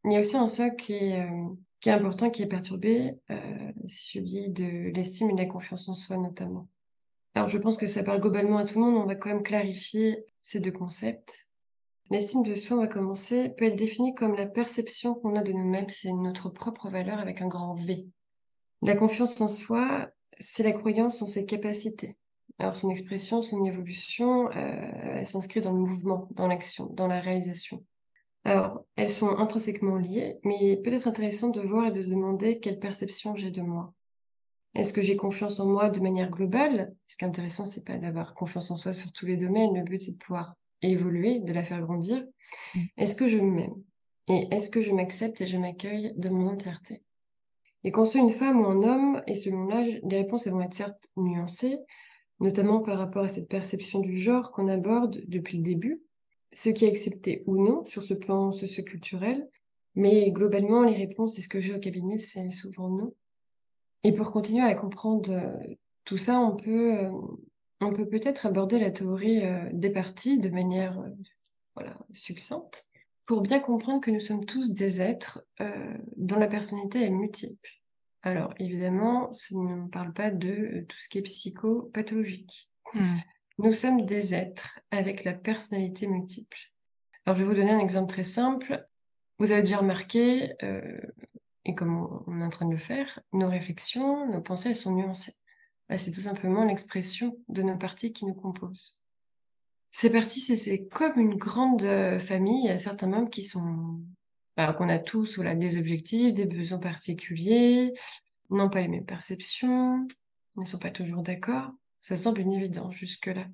Il 0.05 0.13
y 0.13 0.15
a 0.15 0.19
aussi 0.19 0.37
un 0.37 0.47
socle 0.47 0.75
qui 0.77 0.93
est, 0.93 1.21
euh, 1.21 1.91
important, 1.91 2.29
qui 2.29 2.41
est 2.41 2.47
perturbé, 2.47 3.13
euh, 3.29 3.71
celui 3.87 4.49
de 4.49 4.91
l'estime 4.93 5.29
et 5.29 5.33
de 5.33 5.39
la 5.39 5.45
confiance 5.45 5.89
en 5.89 5.93
soi 5.93 6.17
notamment. 6.17 6.67
Alors 7.35 7.47
je 7.47 7.57
pense 7.57 7.77
que 7.77 7.87
ça 7.87 8.03
parle 8.03 8.21
globalement 8.21 8.57
à 8.57 8.63
tout 8.63 8.79
le 8.79 8.85
monde, 8.85 8.95
on 8.95 9.05
va 9.05 9.15
quand 9.15 9.29
même 9.29 9.43
clarifier 9.43 10.25
ces 10.41 10.59
deux 10.59 10.71
concepts. 10.71 11.48
L'estime 12.11 12.43
de 12.43 12.55
soi, 12.55 12.77
on 12.77 12.81
va 12.81 12.87
commencer, 12.87 13.49
peut 13.49 13.65
être 13.65 13.75
définie 13.75 14.15
comme 14.15 14.35
la 14.35 14.47
perception 14.47 15.13
qu'on 15.13 15.35
a 15.35 15.43
de 15.43 15.51
nous-mêmes, 15.51 15.89
c'est 15.89 16.11
notre 16.11 16.49
propre 16.49 16.89
valeur 16.89 17.19
avec 17.19 17.41
un 17.41 17.47
grand 17.47 17.75
V. 17.75 18.07
La 18.81 18.95
confiance 18.95 19.39
en 19.41 19.47
soi, 19.47 20.09
c'est 20.39 20.63
la 20.63 20.71
croyance 20.71 21.21
en 21.21 21.27
ses 21.27 21.45
capacités, 21.45 22.17
alors 22.57 22.75
son 22.75 22.89
expression, 22.89 23.41
son 23.41 23.63
évolution, 23.63 24.49
euh, 24.49 24.91
elle 25.17 25.25
s'inscrit 25.25 25.61
dans 25.61 25.71
le 25.71 25.79
mouvement, 25.79 26.27
dans 26.31 26.47
l'action, 26.47 26.87
dans 26.87 27.07
la 27.07 27.21
réalisation. 27.21 27.85
Alors, 28.43 28.85
elles 28.95 29.09
sont 29.09 29.37
intrinsèquement 29.37 29.97
liées, 29.97 30.39
mais 30.43 30.77
peut-être 30.77 31.07
intéressant 31.07 31.49
de 31.49 31.61
voir 31.61 31.87
et 31.87 31.91
de 31.91 32.01
se 32.01 32.09
demander 32.09 32.59
quelle 32.59 32.79
perception 32.79 33.35
j'ai 33.35 33.51
de 33.51 33.61
moi. 33.61 33.93
Est-ce 34.75 34.93
que 34.93 35.01
j'ai 35.01 35.15
confiance 35.15 35.59
en 35.59 35.67
moi 35.67 35.89
de 35.89 35.99
manière 35.99 36.29
globale? 36.29 36.93
Ce 37.05 37.17
qui 37.17 37.25
est 37.25 37.27
intéressant, 37.27 37.65
c'est 37.65 37.85
pas 37.85 37.97
d'avoir 37.97 38.33
confiance 38.33 38.71
en 38.71 38.77
soi 38.77 38.93
sur 38.93 39.11
tous 39.11 39.25
les 39.25 39.37
domaines. 39.37 39.75
Le 39.75 39.83
but, 39.83 40.01
c'est 40.01 40.13
de 40.13 40.17
pouvoir 40.17 40.55
évoluer, 40.81 41.39
de 41.39 41.53
la 41.53 41.63
faire 41.63 41.81
grandir. 41.81 42.25
Mm. 42.75 42.79
Est-ce 42.97 43.15
que 43.15 43.27
je 43.27 43.37
m'aime 43.37 43.75
Et 44.27 44.47
est-ce 44.51 44.69
que 44.69 44.81
je 44.81 44.91
m'accepte 44.91 45.41
et 45.41 45.45
je 45.45 45.57
m'accueille 45.57 46.13
de 46.15 46.29
mon 46.29 46.47
entièreté? 46.47 47.01
Et 47.83 47.91
qu'on 47.91 48.05
soit 48.05 48.21
une 48.21 48.29
femme 48.29 48.61
ou 48.61 48.65
un 48.65 48.83
homme, 48.83 49.21
et 49.27 49.35
selon 49.35 49.65
l'âge, 49.65 49.99
les 50.03 50.17
réponses 50.17 50.47
elles 50.47 50.53
vont 50.53 50.61
être 50.61 50.73
certes 50.73 51.09
nuancées, 51.15 51.77
notamment 52.39 52.81
par 52.81 52.97
rapport 52.97 53.23
à 53.23 53.29
cette 53.29 53.49
perception 53.49 53.99
du 53.99 54.17
genre 54.17 54.51
qu'on 54.51 54.67
aborde 54.67 55.21
depuis 55.27 55.57
le 55.57 55.63
début, 55.63 56.01
ce 56.53 56.69
qui 56.69 56.85
est 56.85 56.89
accepté 56.89 57.43
ou 57.45 57.63
non 57.63 57.85
sur 57.85 58.03
ce 58.03 58.13
plan 58.13 58.51
socioculturel, 58.51 59.47
mais 59.95 60.31
globalement, 60.31 60.83
les 60.83 60.95
réponses, 60.95 61.35
c'est 61.35 61.41
ce 61.41 61.49
que 61.49 61.59
j'ai 61.59 61.73
au 61.73 61.79
cabinet, 61.79 62.17
c'est 62.19 62.51
souvent 62.51 62.89
non. 62.89 63.13
Et 64.03 64.13
pour 64.13 64.31
continuer 64.31 64.63
à 64.63 64.73
comprendre 64.75 65.31
euh, 65.31 65.75
tout 66.05 66.17
ça, 66.17 66.39
on 66.39 66.55
peut, 66.55 66.97
euh, 66.97 67.11
on 67.81 67.93
peut 67.93 68.07
peut-être 68.07 68.45
aborder 68.45 68.79
la 68.79 68.91
théorie 68.91 69.45
euh, 69.45 69.69
des 69.73 69.89
parties 69.89 70.39
de 70.39 70.49
manière 70.49 71.01
voilà, 71.75 71.97
succincte, 72.13 72.85
pour 73.25 73.41
bien 73.41 73.59
comprendre 73.59 74.01
que 74.01 74.11
nous 74.11 74.19
sommes 74.19 74.45
tous 74.45 74.73
des 74.73 75.01
êtres 75.01 75.45
dont 76.17 76.39
la 76.39 76.47
personnalité 76.47 77.03
est 77.03 77.11
multiple. 77.11 77.79
Alors, 78.21 78.53
évidemment, 78.59 79.31
ça 79.31 79.55
ne 79.55 79.87
parle 79.87 80.13
pas 80.13 80.29
de 80.29 80.49
euh, 80.49 80.85
tout 80.87 80.97
ce 80.99 81.07
qui 81.07 81.19
est 81.19 81.23
psychopathologique. 81.23 82.69
Nous 83.59 83.73
sommes 83.73 84.05
des 84.05 84.33
êtres 84.33 84.79
avec 84.91 85.23
la 85.23 85.33
personnalité 85.33 86.07
multiple. 86.07 86.57
Alors, 87.25 87.37
je 87.37 87.43
vais 87.43 87.49
vous 87.49 87.55
donner 87.55 87.71
un 87.71 87.79
exemple 87.79 88.09
très 88.09 88.23
simple. 88.23 88.85
Vous 89.37 89.51
avez 89.51 89.61
déjà 89.61 89.77
remarqué, 89.77 90.53
euh, 90.63 90.99
et 91.65 91.75
comme 91.75 92.23
on, 92.27 92.41
est 92.41 92.43
en 92.43 92.49
train 92.49 92.65
de 92.65 92.71
le 92.71 92.77
faire, 92.77 93.19
nos 93.31 93.47
réflexions, 93.47 94.27
nos 94.27 94.41
pensées, 94.41 94.69
elles 94.69 94.75
sont 94.75 94.95
nuancées. 94.95 95.35
Bah, 95.89 95.97
c'est 95.97 96.11
tout 96.11 96.21
simplement 96.21 96.63
l'expression 96.63 97.37
de 97.47 97.63
nos 97.63 97.77
parties 97.77 98.13
qui 98.13 98.25
nous 98.25 98.35
composent. 98.35 99.01
Ces 99.91 100.11
parties, 100.11 100.39
c'est 100.39 100.87
comme 100.87 101.19
une 101.19 101.35
grande 101.35 101.83
euh, 101.83 102.19
famille. 102.19 102.65
Il 102.65 102.67
y 102.67 102.71
a 102.71 102.77
certains 102.77 103.07
membres 103.07 103.29
qui 103.29 103.43
sont 103.43 103.99
qu'on 104.75 104.89
a 104.89 104.99
tous 104.99 105.35
voilà, 105.35 105.55
des 105.55 105.77
objectifs, 105.77 106.33
des 106.33 106.45
besoins 106.45 106.79
particuliers, 106.79 107.93
n'ont 108.49 108.69
pas 108.69 108.81
les 108.81 108.87
mêmes 108.87 109.05
perceptions, 109.05 110.07
ne 110.57 110.65
sont 110.65 110.79
pas 110.79 110.91
toujours 110.91 111.21
d'accord. 111.21 111.71
Ça 112.01 112.15
semble 112.15 112.41
une 112.41 112.53
évidence 112.53 112.95
jusque-là. 112.95 113.45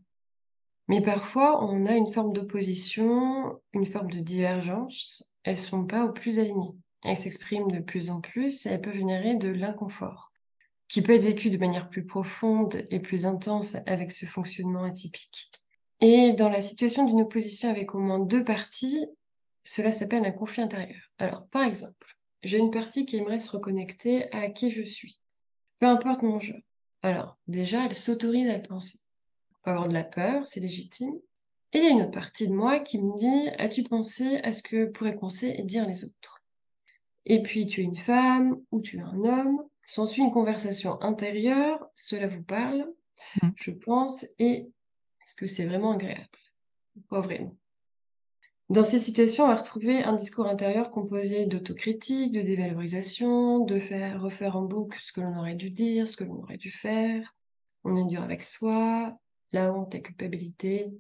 Mais 0.88 1.02
parfois, 1.02 1.64
on 1.64 1.86
a 1.86 1.96
une 1.96 2.08
forme 2.08 2.34
d'opposition, 2.34 3.60
une 3.74 3.86
forme 3.86 4.12
de 4.12 4.20
divergence. 4.20 5.34
Elles 5.44 5.58
sont 5.58 5.86
pas 5.86 6.06
au 6.06 6.12
plus 6.12 6.40
alignées. 6.40 6.76
Elles 7.04 7.18
s'expriment 7.18 7.72
de 7.72 7.80
plus 7.80 8.10
en 8.10 8.22
plus 8.22 8.66
et 8.66 8.70
elles 8.70 8.82
peuvent 8.82 8.96
générer 8.96 9.36
de 9.36 9.50
l'inconfort, 9.50 10.32
qui 10.88 11.02
peut 11.02 11.16
être 11.16 11.24
vécu 11.24 11.50
de 11.50 11.58
manière 11.58 11.90
plus 11.90 12.06
profonde 12.06 12.86
et 12.90 13.00
plus 13.00 13.26
intense 13.26 13.76
avec 13.86 14.12
ce 14.12 14.26
fonctionnement 14.26 14.84
atypique. 14.84 15.52
Et 16.02 16.34
dans 16.34 16.50
la 16.50 16.62
situation 16.62 17.06
d'une 17.06 17.22
opposition 17.22 17.70
avec 17.70 17.96
au 17.96 18.00
moins 18.00 18.20
deux 18.20 18.44
parties, 18.44 19.06
cela 19.64 19.92
s'appelle 19.92 20.26
un 20.26 20.32
conflit 20.32 20.62
intérieur. 20.62 21.12
Alors, 21.18 21.48
par 21.48 21.64
exemple, 21.64 22.16
j'ai 22.44 22.60
une 22.60 22.72
partie 22.72 23.06
qui 23.06 23.18
aimerait 23.18 23.40
se 23.40 23.50
reconnecter 23.52 24.32
à 24.32 24.50
qui 24.50 24.70
je 24.70 24.84
suis, 24.84 25.20
peu 25.80 25.88
importe 25.88 26.22
mon 26.22 26.40
jeu. 26.40 26.62
Alors, 27.02 27.38
déjà, 27.48 27.86
elle 27.86 27.96
s'autorise 27.96 28.50
à 28.50 28.60
penser. 28.60 29.00
On 29.52 29.64
peut 29.64 29.72
avoir 29.72 29.88
de 29.88 29.94
la 29.94 30.04
peur, 30.04 30.48
c'est 30.48 30.60
légitime, 30.60 31.16
Et 31.74 31.80
il 31.80 31.84
y 31.84 31.88
a 31.88 31.92
une 31.92 32.02
autre 32.04 32.12
partie 32.12 32.48
de 32.48 32.54
moi 32.54 32.80
qui 32.80 33.02
me 33.02 33.18
dit, 33.18 33.50
as-tu 33.58 33.84
pensé 33.84 34.38
à 34.44 34.54
ce 34.54 34.62
que 34.62 34.86
pourraient 34.86 35.18
penser 35.18 35.56
et 35.58 35.64
dire 35.64 35.88
les 35.88 36.06
autres? 36.06 36.44
Et 37.26 37.42
puis 37.42 37.66
tu 37.66 37.82
es 37.82 37.84
une 37.84 37.96
femme 37.96 38.62
ou 38.72 38.82
tu 38.82 38.98
es 38.98 39.02
un 39.02 39.24
homme, 39.24 39.64
s'ensuit 39.86 40.24
une 40.24 40.32
conversation 40.32 41.02
intérieure, 41.02 41.80
cela 41.96 42.28
vous 42.28 42.44
parle, 42.44 42.86
Mm. 43.42 43.50
je 43.56 43.72
pense, 43.72 44.26
et 44.40 44.70
est-ce 45.24 45.36
que 45.36 45.48
c'est 45.48 45.66
vraiment 45.66 45.92
agréable 45.94 46.28
Pas 47.10 47.22
vraiment? 47.22 47.56
Dans 48.70 48.84
ces 48.84 49.00
situations, 49.00 49.44
on 49.44 49.48
va 49.48 49.56
retrouver 49.56 50.04
un 50.04 50.14
discours 50.14 50.48
intérieur 50.48 50.90
composé 50.90 51.46
d'autocritique, 51.46 52.32
de 52.32 52.42
dévalorisation, 52.42 53.60
de 53.60 53.80
faire 53.80 54.22
refaire 54.22 54.56
en 54.56 54.64
boucle 54.64 54.98
ce 55.02 55.12
que 55.12 55.22
l'on 55.22 55.38
aurait 55.38 55.56
dû 55.56 55.70
dire, 55.70 56.08
ce 56.08 56.16
que 56.16 56.24
l'on 56.24 56.42
aurait 56.42 56.58
dû 56.58 56.72
faire. 56.72 57.36
On 57.84 57.96
est 57.96 58.06
dur 58.10 58.24
avec 58.24 58.44
soi, 58.44 59.16
la 59.52 59.72
honte, 59.72 59.94
la 59.94 60.00
culpabilité. 60.00 60.92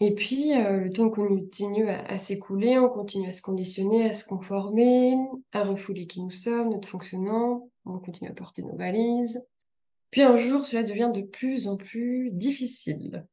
Et 0.00 0.14
puis, 0.14 0.54
euh, 0.54 0.80
le 0.80 0.92
temps 0.92 1.08
continue 1.08 1.88
à, 1.88 2.18
s'écouler, 2.18 2.78
on 2.78 2.88
continue 2.88 3.28
à 3.28 3.32
se 3.32 3.40
conditionner, 3.40 4.10
à 4.10 4.12
se 4.12 4.26
conformer, 4.26 5.16
à 5.52 5.64
refouler 5.64 6.06
qui 6.06 6.20
nous 6.20 6.30
sommes, 6.30 6.70
notre 6.70 6.88
fonctionnement, 6.88 7.70
on 7.86 7.98
continue 7.98 8.30
à 8.30 8.34
porter 8.34 8.62
nos 8.62 8.76
valises. 8.76 9.46
Puis 10.10 10.22
un 10.22 10.36
jour, 10.36 10.66
cela 10.66 10.82
devient 10.82 11.10
de 11.14 11.22
plus 11.22 11.66
en 11.66 11.76
plus 11.76 12.30
difficile. 12.30 13.26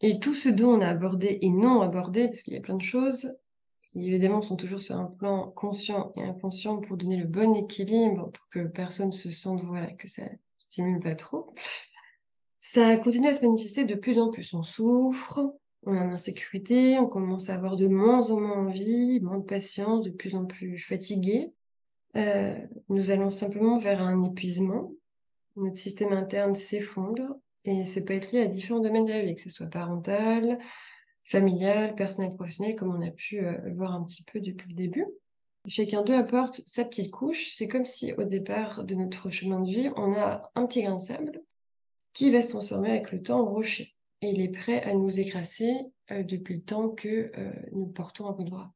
Et 0.00 0.18
tout 0.20 0.34
ce 0.34 0.48
dont 0.48 0.70
on 0.70 0.80
a 0.80 0.88
abordé 0.88 1.38
et 1.42 1.50
non 1.50 1.82
abordé, 1.82 2.26
parce 2.26 2.42
qu'il 2.42 2.54
y 2.54 2.56
a 2.56 2.60
plein 2.60 2.76
de 2.76 2.82
choses, 2.82 3.36
évidemment 3.94 4.40
sont 4.40 4.56
toujours 4.56 4.80
sur 4.80 4.96
un 4.96 5.04
plan 5.04 5.50
conscient 5.50 6.12
et 6.16 6.22
inconscient 6.22 6.78
pour 6.78 6.96
donner 6.96 7.18
le 7.18 7.26
bon 7.26 7.54
équilibre, 7.54 8.30
pour 8.30 8.48
que 8.48 8.66
personne 8.66 9.12
se 9.12 9.30
sente, 9.30 9.62
voilà, 9.64 9.88
que 9.92 10.08
ça 10.08 10.22
stimule 10.56 11.00
pas 11.00 11.14
trop. 11.14 11.52
Ça 12.58 12.96
continue 12.96 13.28
à 13.28 13.34
se 13.34 13.44
manifester 13.44 13.84
de 13.84 13.94
plus 13.94 14.18
en 14.18 14.30
plus. 14.30 14.54
On 14.54 14.62
souffre, 14.62 15.54
on 15.84 15.96
a 15.96 16.04
l'insécurité, 16.04 16.98
on 16.98 17.06
commence 17.06 17.48
à 17.50 17.54
avoir 17.54 17.76
de 17.76 17.86
moins 17.86 18.30
en 18.30 18.40
moins 18.40 18.66
envie, 18.66 19.20
moins 19.20 19.38
de 19.38 19.44
patience, 19.44 20.04
de 20.04 20.10
plus 20.10 20.34
en 20.34 20.44
plus 20.44 20.78
fatigué. 20.78 21.52
Euh, 22.16 22.58
nous 22.88 23.10
allons 23.10 23.30
simplement 23.30 23.78
vers 23.78 24.02
un 24.02 24.22
épuisement. 24.22 24.92
Notre 25.56 25.76
système 25.76 26.12
interne 26.12 26.54
s'effondre 26.54 27.36
et 27.64 27.84
ça 27.84 28.00
peut 28.02 28.14
être 28.14 28.32
lié 28.32 28.40
à 28.40 28.46
différents 28.46 28.80
domaines 28.80 29.04
de 29.04 29.12
la 29.12 29.22
vie, 29.22 29.34
que 29.34 29.40
ce 29.40 29.50
soit 29.50 29.66
parental, 29.66 30.58
familial, 31.24 31.94
personnel, 31.94 32.34
professionnel, 32.34 32.76
comme 32.76 32.94
on 32.94 33.06
a 33.06 33.10
pu 33.10 33.44
euh, 33.44 33.52
voir 33.74 33.94
un 33.94 34.04
petit 34.04 34.24
peu 34.24 34.40
depuis 34.40 34.68
le 34.68 34.74
début. 34.74 35.06
Chacun 35.66 36.02
d'eux 36.02 36.14
apporte 36.14 36.62
sa 36.66 36.84
petite 36.84 37.10
couche. 37.10 37.52
C'est 37.52 37.68
comme 37.68 37.86
si 37.86 38.12
au 38.14 38.24
départ 38.24 38.84
de 38.84 38.94
notre 38.94 39.28
chemin 39.28 39.60
de 39.60 39.70
vie, 39.70 39.90
on 39.96 40.14
a 40.14 40.50
un 40.54 40.66
petit 40.66 40.82
grain 40.82 40.96
de 40.96 41.00
sable 41.00 41.42
qui 42.12 42.30
va 42.30 42.42
se 42.42 42.48
transformer 42.48 42.90
avec 42.90 43.12
le 43.12 43.22
temps 43.22 43.40
en 43.40 43.50
rocher. 43.50 43.94
Et 44.22 44.30
il 44.30 44.40
est 44.40 44.48
prêt 44.48 44.82
à 44.82 44.94
nous 44.94 45.18
écraser 45.18 45.72
euh, 46.10 46.22
depuis 46.22 46.54
le 46.54 46.62
temps 46.62 46.90
que 46.90 47.30
euh, 47.36 47.52
nous 47.72 47.86
portons 47.86 48.26
un 48.26 48.32
bout 48.32 48.44
de 48.44 48.50
bras. 48.50 48.72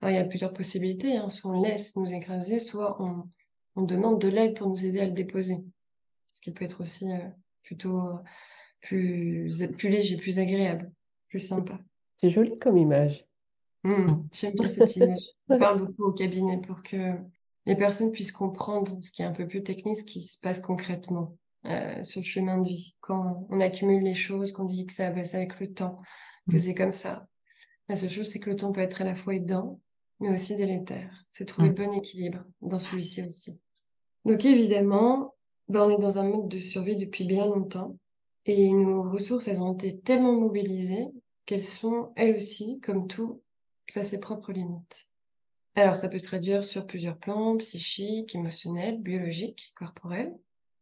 Alors, 0.00 0.14
il 0.14 0.16
y 0.16 0.20
a 0.20 0.24
plusieurs 0.24 0.52
possibilités. 0.52 1.16
Hein. 1.16 1.30
Soit 1.30 1.50
on 1.50 1.62
laisse 1.62 1.96
nous 1.96 2.12
écraser, 2.12 2.58
soit 2.60 3.00
on, 3.02 3.28
on 3.76 3.82
demande 3.82 4.20
de 4.20 4.28
l'aide 4.28 4.56
pour 4.56 4.68
nous 4.68 4.84
aider 4.84 5.00
à 5.00 5.06
le 5.06 5.12
déposer. 5.12 5.64
Ce 6.30 6.40
qui 6.40 6.50
peut 6.50 6.64
être 6.64 6.80
aussi 6.80 7.10
euh, 7.10 7.28
plutôt 7.62 8.18
plus, 8.80 9.52
plus 9.78 9.88
léger, 9.88 10.16
plus 10.16 10.38
agréable, 10.38 10.92
plus 11.28 11.40
sympa. 11.40 11.78
C'est 12.16 12.30
joli 12.30 12.58
comme 12.58 12.78
image. 12.78 13.26
Mmh, 13.84 14.28
J'aime 14.32 14.54
bien 14.54 14.68
cette 14.68 14.96
image. 14.96 15.30
On 15.48 15.58
parle 15.58 15.86
beaucoup 15.86 16.04
au 16.04 16.12
cabinet 16.12 16.60
pour 16.60 16.82
que 16.82 17.14
les 17.66 17.76
personnes 17.76 18.12
puissent 18.12 18.32
comprendre 18.32 18.98
ce 19.02 19.10
qui 19.10 19.22
est 19.22 19.24
un 19.24 19.32
peu 19.32 19.46
plus 19.46 19.62
technique, 19.62 19.96
ce 19.96 20.04
qui 20.04 20.20
se 20.22 20.40
passe 20.40 20.60
concrètement 20.60 21.36
euh, 21.66 22.02
sur 22.04 22.20
le 22.20 22.26
chemin 22.26 22.58
de 22.58 22.66
vie. 22.68 22.96
Quand 23.00 23.46
on 23.50 23.60
accumule 23.60 24.02
les 24.02 24.14
choses, 24.14 24.52
qu'on 24.52 24.64
dit 24.64 24.86
que 24.86 24.92
ça 24.92 25.10
va 25.10 25.20
avec 25.20 25.60
le 25.60 25.72
temps, 25.72 26.00
que 26.50 26.56
Mm. 26.56 26.58
c'est 26.58 26.74
comme 26.74 26.92
ça. 26.92 27.26
La 27.88 27.96
seule 27.96 28.10
chose, 28.10 28.28
c'est 28.28 28.38
que 28.40 28.50
le 28.50 28.56
temps 28.56 28.72
peut 28.72 28.80
être 28.80 29.00
à 29.02 29.04
la 29.04 29.14
fois 29.14 29.34
aidant, 29.34 29.80
mais 30.20 30.32
aussi 30.32 30.56
délétère. 30.56 31.24
C'est 31.30 31.44
trouver 31.44 31.68
Mm. 31.68 31.74
le 31.76 31.86
bon 31.86 31.92
équilibre 31.92 32.44
dans 32.60 32.78
celui-ci 32.78 33.22
aussi. 33.22 33.60
Donc 34.24 34.44
évidemment, 34.44 35.34
ben, 35.68 35.82
on 35.84 35.90
est 35.90 36.00
dans 36.00 36.18
un 36.18 36.28
mode 36.28 36.48
de 36.48 36.60
survie 36.60 36.96
depuis 36.96 37.24
bien 37.24 37.46
longtemps 37.46 37.96
et 38.44 38.72
nos 38.72 39.02
ressources, 39.10 39.46
elles 39.48 39.62
ont 39.62 39.74
été 39.74 39.98
tellement 40.00 40.32
mobilisées 40.32 41.06
qu'elles 41.46 41.62
sont, 41.62 42.12
elles 42.16 42.36
aussi, 42.36 42.80
comme 42.80 43.06
tout, 43.06 43.42
à 43.94 44.02
ses 44.02 44.20
propres 44.20 44.52
limites. 44.52 45.06
Alors, 45.74 45.96
ça 45.96 46.08
peut 46.08 46.18
se 46.18 46.26
traduire 46.26 46.64
sur 46.64 46.86
plusieurs 46.86 47.18
plans, 47.18 47.56
psychiques, 47.58 48.34
émotionnels, 48.34 49.00
biologiques, 49.00 49.72
corporels. 49.76 50.32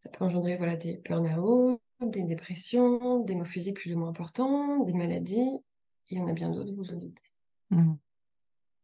Ça 0.01 0.09
peut 0.09 0.25
engendrer 0.25 0.57
voilà, 0.57 0.77
des 0.77 1.01
burn-out, 1.09 1.81
des 2.01 2.23
dépressions, 2.23 3.21
des 3.21 3.35
maux 3.35 3.45
physiques 3.45 3.77
plus 3.77 3.95
ou 3.95 3.99
moins 3.99 4.09
importants, 4.09 4.85
des 4.85 4.95
maladies, 4.95 5.61
il 6.11 6.19
y 6.19 6.21
en 6.21 6.27
a 6.27 6.33
bien 6.33 6.51
d'autres, 6.51 6.73
vous 6.73 6.91
en 6.93 6.97
doutez. 6.97 7.23
Mm. 7.71 7.95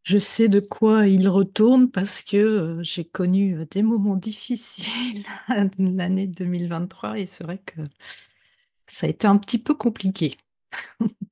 Je 0.04 0.18
sais 0.18 0.48
de 0.48 0.60
quoi 0.60 1.08
il 1.08 1.28
retourne 1.28 1.90
parce 1.90 2.22
que 2.22 2.36
euh, 2.36 2.82
j'ai 2.82 3.04
connu 3.04 3.58
euh, 3.58 3.66
des 3.68 3.82
moments 3.82 4.14
difficiles 4.16 5.24
l'année 5.78 6.28
2023 6.28 7.18
et 7.18 7.26
c'est 7.26 7.42
vrai 7.42 7.58
que 7.58 7.80
ça 8.86 9.06
a 9.06 9.10
été 9.10 9.26
un 9.26 9.36
petit 9.36 9.58
peu 9.58 9.74
compliqué. 9.74 10.36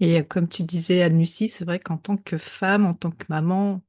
Et 0.00 0.20
euh, 0.20 0.22
comme 0.22 0.48
tu 0.48 0.64
disais, 0.64 1.02
Anne-Lucie, 1.02 1.48
c'est 1.48 1.64
vrai 1.64 1.78
qu'en 1.78 1.98
tant 1.98 2.16
que 2.16 2.38
femme, 2.38 2.86
en 2.86 2.94
tant 2.94 3.10
que 3.10 3.26
maman, 3.28 3.82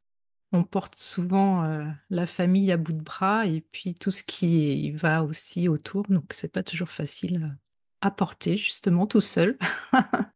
on 0.51 0.63
porte 0.63 0.95
souvent 0.97 1.63
euh, 1.63 1.85
la 2.09 2.25
famille 2.25 2.71
à 2.71 2.77
bout 2.77 2.93
de 2.93 3.01
bras 3.01 3.45
et 3.47 3.61
puis 3.71 3.95
tout 3.95 4.11
ce 4.11 4.23
qui 4.23 4.91
va 4.91 5.23
aussi 5.23 5.67
autour. 5.69 6.03
Donc, 6.09 6.25
c'est 6.33 6.51
pas 6.51 6.63
toujours 6.63 6.89
facile 6.89 7.43
euh, 7.43 7.55
à 8.01 8.11
porter, 8.11 8.57
justement, 8.57 9.07
tout 9.07 9.21
seul. 9.21 9.57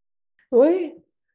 Oui, 0.52 0.94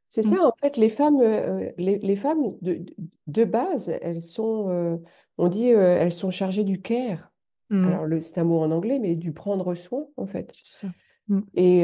c'est 0.08 0.24
Mm. 0.24 0.30
ça. 0.36 0.46
En 0.46 0.52
fait, 0.60 0.76
les 0.76 0.88
femmes, 0.88 1.20
euh, 1.20 1.70
les, 1.78 1.98
les 1.98 2.16
femmes 2.16 2.56
de, 2.62 2.84
de 3.26 3.44
base, 3.44 3.88
elles 4.02 4.22
sont, 4.22 4.68
euh, 4.70 4.96
on 5.38 5.48
dit, 5.48 5.68
elles 5.68 6.12
sont 6.12 6.30
chargées 6.30 6.64
du 6.64 6.80
care. 6.80 7.30
Mm. 7.70 7.84
Alors, 7.88 8.06
le- 8.06 8.20
c'est 8.20 8.38
un 8.38 8.44
mot 8.44 8.60
en 8.60 8.70
anglais, 8.70 8.98
mais 8.98 9.14
du 9.16 9.32
prendre 9.32 9.74
soin, 9.74 10.06
en 10.16 10.26
fait. 10.26 10.50
C'est 10.54 10.86
ça. 10.86 10.92
Mm. 11.28 11.40
Et, 11.54 11.80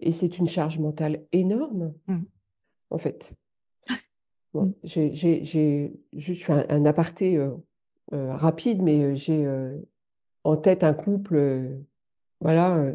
et 0.00 0.12
c'est 0.12 0.38
une 0.38 0.46
charge 0.46 0.78
mentale 0.78 1.24
énorme, 1.32 1.92
Mm. 2.06 2.22
en 2.90 2.98
fait. 2.98 3.32
J'ai, 4.84 5.14
j'ai, 5.14 5.92
juste 6.12 6.44
fait 6.44 6.52
un, 6.52 6.66
un 6.68 6.84
aparté 6.86 7.36
euh, 7.36 7.50
euh, 8.12 8.34
rapide, 8.34 8.82
mais 8.82 9.02
euh, 9.02 9.14
j'ai 9.14 9.46
en 10.44 10.56
tête 10.56 10.84
un 10.84 10.94
couple, 10.94 11.80
voilà, 12.40 12.92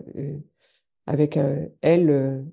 avec 1.06 1.38
un- 1.38 1.68
elle, 1.82 2.46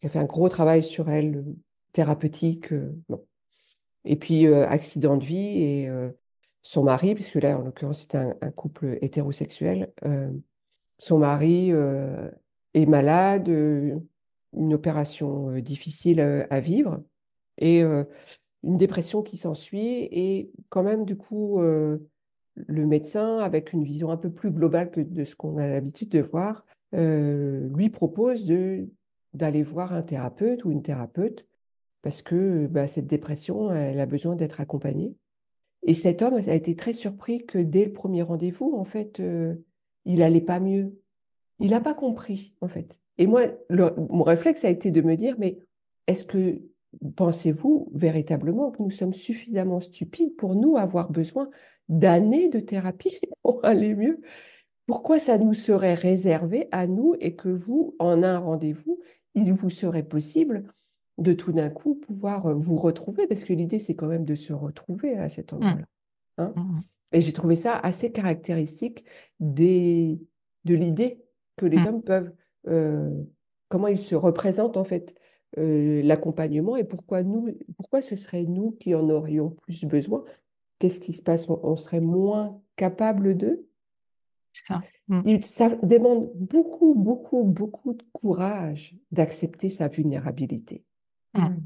qui 0.00 0.06
a 0.06 0.10
fait 0.10 0.18
un 0.18 0.24
gros 0.24 0.48
travail 0.48 0.84
sur 0.84 1.08
elle, 1.08 1.44
thérapeutique. 1.92 2.72
Et 4.04 4.16
puis, 4.16 4.46
accident 4.46 5.16
de 5.16 5.24
vie 5.24 5.62
et 5.62 5.90
son 6.62 6.82
mari, 6.82 7.14
puisque 7.14 7.36
là, 7.36 7.58
en 7.58 7.62
l'occurrence, 7.62 8.00
c'était 8.02 8.18
un, 8.18 8.50
couple 8.50 8.98
hétérosexuel, 9.00 9.90
son 10.98 11.18
mari 11.18 11.72
est 12.74 12.86
malade, 12.86 13.48
une 13.48 14.74
opération 14.74 15.58
difficile 15.60 16.46
à 16.50 16.60
vivre 16.60 17.02
et 17.56 17.82
une 18.64 18.78
dépression 18.78 19.22
qui 19.22 19.36
s'ensuit. 19.36 20.08
Et 20.10 20.50
quand 20.68 20.82
même, 20.82 21.04
du 21.04 21.16
coup, 21.16 21.60
euh, 21.60 21.98
le 22.54 22.86
médecin, 22.86 23.38
avec 23.38 23.72
une 23.72 23.84
vision 23.84 24.10
un 24.10 24.16
peu 24.16 24.30
plus 24.30 24.50
globale 24.50 24.90
que 24.90 25.00
de 25.00 25.24
ce 25.24 25.34
qu'on 25.34 25.58
a 25.58 25.68
l'habitude 25.68 26.10
de 26.10 26.20
voir, 26.20 26.64
euh, 26.94 27.68
lui 27.74 27.90
propose 27.90 28.44
de, 28.44 28.88
d'aller 29.34 29.62
voir 29.62 29.92
un 29.92 30.02
thérapeute 30.02 30.64
ou 30.64 30.70
une 30.70 30.82
thérapeute 30.82 31.46
parce 32.02 32.20
que 32.20 32.66
bah, 32.66 32.86
cette 32.86 33.06
dépression, 33.06 33.70
elle 33.70 34.00
a 34.00 34.06
besoin 34.06 34.34
d'être 34.34 34.60
accompagnée. 34.60 35.14
Et 35.84 35.94
cet 35.94 36.22
homme 36.22 36.34
a 36.34 36.54
été 36.54 36.76
très 36.76 36.92
surpris 36.92 37.44
que 37.46 37.58
dès 37.58 37.84
le 37.84 37.92
premier 37.92 38.22
rendez-vous, 38.22 38.74
en 38.76 38.84
fait, 38.84 39.20
euh, 39.20 39.54
il 40.04 40.22
allait 40.22 40.40
pas 40.40 40.60
mieux. 40.60 40.98
Il 41.60 41.70
n'a 41.70 41.80
pas 41.80 41.94
compris, 41.94 42.54
en 42.60 42.68
fait. 42.68 42.96
Et 43.18 43.26
moi, 43.26 43.42
le- 43.68 43.94
mon 44.10 44.22
réflexe 44.24 44.64
a 44.64 44.70
été 44.70 44.90
de 44.90 45.00
me 45.00 45.16
dire, 45.16 45.36
mais 45.38 45.58
est-ce 46.06 46.24
que 46.24 46.60
pensez-vous 47.16 47.90
véritablement 47.94 48.70
que 48.70 48.82
nous 48.82 48.90
sommes 48.90 49.14
suffisamment 49.14 49.80
stupides 49.80 50.36
pour 50.36 50.54
nous 50.54 50.76
avoir 50.76 51.10
besoin 51.10 51.48
d'années 51.88 52.48
de 52.48 52.60
thérapie 52.60 53.18
pour 53.42 53.64
aller 53.64 53.94
mieux? 53.94 54.20
Pourquoi 54.86 55.18
ça 55.18 55.38
nous 55.38 55.54
serait 55.54 55.94
réservé 55.94 56.68
à 56.72 56.86
nous 56.86 57.14
et 57.20 57.34
que 57.36 57.48
vous, 57.48 57.94
en 57.98 58.22
un 58.22 58.38
rendez-vous, 58.38 59.00
il 59.34 59.52
vous 59.52 59.70
serait 59.70 60.02
possible 60.02 60.64
de 61.18 61.32
tout 61.32 61.52
d'un 61.52 61.70
coup 61.70 61.94
pouvoir 61.94 62.46
euh, 62.46 62.54
vous 62.54 62.76
retrouver? 62.76 63.26
Parce 63.26 63.44
que 63.44 63.52
l'idée, 63.52 63.78
c'est 63.78 63.94
quand 63.94 64.08
même 64.08 64.24
de 64.24 64.34
se 64.34 64.52
retrouver 64.52 65.16
à 65.16 65.28
cet 65.28 65.52
endroit-là. 65.52 65.84
hein? 66.38 66.52
Mm. 66.56 66.80
Et 67.12 67.20
j'ai 67.20 67.32
trouvé 67.32 67.56
ça 67.56 67.76
assez 67.76 68.10
caractéristique 68.10 69.04
des, 69.38 70.18
de 70.64 70.74
l'idée 70.74 71.22
que 71.56 71.66
les 71.66 71.76
Mm. 71.78 71.86
hommes 71.86 72.02
peuvent, 72.02 72.32
euh, 72.68 73.10
comment 73.68 73.86
ils 73.88 73.98
se 73.98 74.14
représentent 74.14 74.76
en 74.76 74.84
fait 74.84 75.14
euh, 75.58 76.02
l'accompagnement 76.02 76.76
et 76.76 76.84
pourquoi 76.84 77.22
nous, 77.22 77.54
pourquoi 77.76 78.00
ce 78.00 78.16
serait 78.16 78.44
nous 78.44 78.70
qui 78.72 78.94
en 78.94 79.08
aurions 79.10 79.50
plus 79.50 79.84
besoin? 79.84 80.24
Qu'est-ce 80.78 80.98
qui 80.98 81.12
se 81.12 81.22
passe? 81.22 81.46
On, 81.48 81.76
serait 81.76 82.00
moins 82.00 82.60
capable 82.76 83.36
d'eux? 83.36 83.68
Ça. 84.52 84.82
Mm. 85.08 85.40
ça 85.42 85.68
demande 85.82 86.30
beaucoup, 86.34 86.94
beaucoup, 86.94 87.44
beaucoup 87.44 87.92
de 87.94 88.02
courage 88.12 88.96
d'accepter 89.10 89.68
sa 89.68 89.88
vulnérabilité. 89.88 90.84
Mm. 91.34 91.56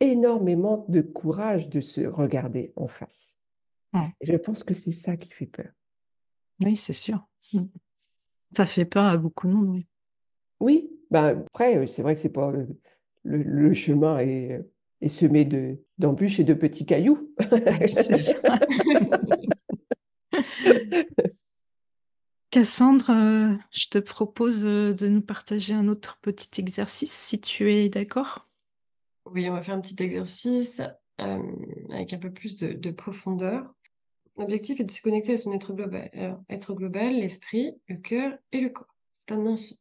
Énormément 0.00 0.86
de 0.88 1.02
courage 1.02 1.68
de 1.68 1.80
se 1.80 2.00
regarder 2.00 2.72
en 2.76 2.88
face. 2.88 3.38
je 4.20 4.36
pense 4.36 4.64
que 4.64 4.74
c'est 4.74 4.92
ça 4.92 5.16
qui 5.16 5.30
fait 5.30 5.46
peur. 5.46 5.70
Oui, 6.64 6.76
c'est 6.76 6.92
sûr. 6.92 7.26
Ça 8.56 8.66
fait 8.66 8.84
peur 8.84 9.04
à 9.04 9.16
beaucoup 9.16 9.48
de 9.48 9.52
monde, 9.52 9.68
oui. 9.68 9.86
Oui, 10.60 10.90
ben, 11.10 11.44
après, 11.46 11.86
c'est 11.86 12.02
vrai 12.02 12.14
que 12.14 12.20
c'est 12.20 12.28
pas 12.28 12.52
le, 13.24 13.72
chemin 13.74 14.18
est, 14.18 14.60
est 15.00 15.08
semé 15.08 15.48
d'embûches 15.98 16.40
et 16.40 16.44
de 16.44 16.54
petits 16.54 16.86
cailloux. 16.86 17.30
c'est 17.86 18.16
ça. 18.16 18.38
Cassandre, 22.50 23.10
euh, 23.10 23.54
je 23.70 23.88
te 23.88 23.98
propose 23.98 24.64
euh, 24.64 24.94
de 24.94 25.06
nous 25.08 25.20
partager 25.20 25.74
un 25.74 25.86
autre 25.86 26.18
petit 26.22 26.60
exercice, 26.60 27.12
si 27.12 27.40
tu 27.40 27.70
es 27.70 27.90
d'accord. 27.90 28.48
Oui, 29.26 29.50
on 29.50 29.52
va 29.52 29.60
faire 29.60 29.74
un 29.74 29.80
petit 29.82 30.02
exercice 30.02 30.80
euh, 31.20 31.38
avec 31.90 32.14
un 32.14 32.18
peu 32.18 32.32
plus 32.32 32.56
de, 32.56 32.90
profondeur. 32.90 33.74
L'objectif 34.38 34.80
est 34.80 34.84
de 34.84 34.90
se 34.90 35.02
connecter 35.02 35.34
à 35.34 35.36
son 35.36 35.52
être 35.52 35.74
global. 35.74 36.08
Alors, 36.14 36.42
être 36.48 36.72
global, 36.72 37.16
l'esprit, 37.16 37.74
le 37.86 37.96
cœur 37.96 38.32
et 38.52 38.60
le 38.60 38.70
corps. 38.70 38.94
C'est 39.12 39.32
un 39.32 39.44
ensemble. 39.44 39.80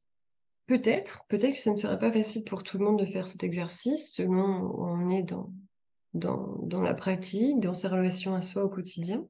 Peut-être, 0.67 1.25
peut-être 1.29 1.55
que 1.55 1.61
ça 1.61 1.71
ne 1.71 1.77
sera 1.77 1.97
pas 1.97 2.11
facile 2.11 2.43
pour 2.43 2.63
tout 2.63 2.77
le 2.77 2.85
monde 2.85 2.99
de 2.99 3.05
faire 3.05 3.27
cet 3.27 3.43
exercice 3.43 4.13
selon 4.13 4.61
où 4.61 4.85
on 4.85 5.09
est 5.09 5.23
dans, 5.23 5.51
dans, 6.13 6.81
la 6.81 6.93
pratique, 6.93 7.59
dans 7.59 7.73
sa 7.73 7.89
relation 7.89 8.35
à 8.35 8.41
soi 8.41 8.63
au 8.63 8.69
quotidien. 8.69 9.25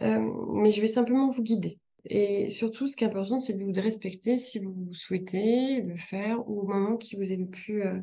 mais 0.00 0.70
je 0.70 0.80
vais 0.80 0.86
simplement 0.86 1.28
vous 1.28 1.42
guider. 1.42 1.78
Et 2.08 2.50
surtout, 2.50 2.86
ce 2.86 2.96
qui 2.96 3.04
est 3.04 3.08
important, 3.08 3.40
c'est 3.40 3.54
de 3.54 3.64
vous 3.64 3.72
respecter 3.72 4.36
si 4.36 4.60
vous 4.60 4.92
souhaitez 4.92 5.82
le 5.82 5.96
faire 5.96 6.48
ou 6.48 6.60
au 6.60 6.66
moment 6.66 6.96
qui 6.96 7.16
vous 7.16 7.32
est 7.32 7.36
le 7.36 7.48
plus, 7.48 7.84
euh, 7.84 7.98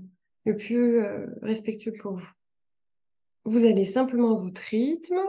le 0.45 0.57
plus 0.57 0.99
euh, 0.99 1.28
respectueux 1.41 1.93
pour 1.93 2.14
vous. 2.14 2.30
Vous 3.45 3.66
allez 3.66 3.86
simplement 3.86 4.36
votre 4.36 4.61
rythme, 4.61 5.20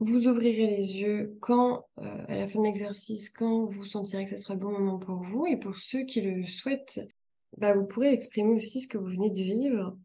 vous 0.00 0.26
ouvrirez 0.26 0.66
les 0.66 1.00
yeux 1.00 1.36
quand, 1.40 1.86
euh, 1.98 2.24
à 2.28 2.36
la 2.36 2.48
fin 2.48 2.58
de 2.60 2.64
l'exercice, 2.64 3.30
quand 3.30 3.64
vous 3.64 3.86
sentirez 3.86 4.24
que 4.24 4.30
ce 4.30 4.36
sera 4.36 4.54
le 4.54 4.60
bon 4.60 4.72
moment 4.72 4.98
pour 4.98 5.22
vous. 5.22 5.46
Et 5.46 5.56
pour 5.56 5.78
ceux 5.78 6.04
qui 6.04 6.20
le 6.20 6.46
souhaitent, 6.46 7.00
bah, 7.56 7.74
vous 7.74 7.86
pourrez 7.86 8.12
exprimer 8.12 8.54
aussi 8.54 8.80
ce 8.80 8.88
que 8.88 8.98
vous 8.98 9.06
venez 9.06 9.30
de 9.30 9.42
vivre 9.42 9.96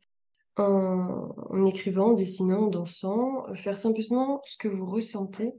en, 0.58 1.66
écrivant, 1.66 2.12
en 2.12 2.14
dessinant, 2.14 2.66
en 2.66 2.68
dansant, 2.68 3.54
faire 3.56 3.78
simplement 3.78 4.42
ce 4.46 4.58
que 4.58 4.68
vous 4.68 4.86
ressentez 4.86 5.54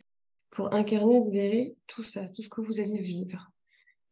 pour 0.50 0.72
incarner, 0.74 1.20
libérer 1.20 1.76
tout 1.86 2.04
ça, 2.04 2.28
tout 2.28 2.42
ce 2.42 2.48
que 2.48 2.60
vous 2.60 2.80
allez 2.80 3.00
vivre. 3.00 3.50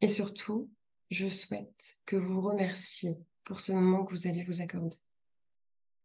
Et 0.01 0.09
surtout, 0.09 0.69
je 1.11 1.29
souhaite 1.29 1.99
que 2.07 2.17
vous 2.17 2.41
remerciez 2.41 3.17
pour 3.45 3.61
ce 3.61 3.73
moment 3.73 4.05
que 4.05 4.15
vous 4.15 4.27
allez 4.27 4.43
vous 4.43 4.63
accorder. 4.63 4.97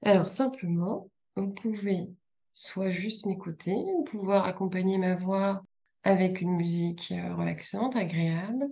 Alors 0.02 0.28
simplement, 0.28 1.10
vous 1.36 1.50
pouvez 1.50 2.10
soit 2.56 2.90
juste 2.90 3.28
m'écouter, 3.28 3.76
pouvoir 4.08 4.46
accompagner 4.46 4.98
ma 4.98 5.16
voix 5.16 5.64
avec 6.04 6.42
une 6.42 6.56
musique 6.56 7.12
euh, 7.12 7.36
relaxante, 7.36 7.96
agréable, 7.96 8.68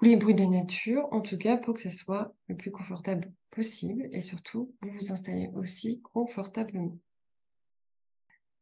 ou 0.00 0.04
les 0.04 0.16
bruits 0.16 0.34
de 0.34 0.42
la 0.42 0.48
nature, 0.48 1.08
en 1.12 1.20
tout 1.20 1.38
cas 1.38 1.56
pour 1.56 1.74
que 1.74 1.82
ça 1.82 1.90
soit 1.90 2.34
le 2.48 2.56
plus 2.56 2.70
confortable 2.70 3.32
possible 3.50 4.08
et 4.12 4.22
surtout 4.22 4.74
vous 4.82 4.90
vous 4.90 5.12
installez 5.12 5.50
aussi 5.54 6.00
confortablement. 6.02 6.98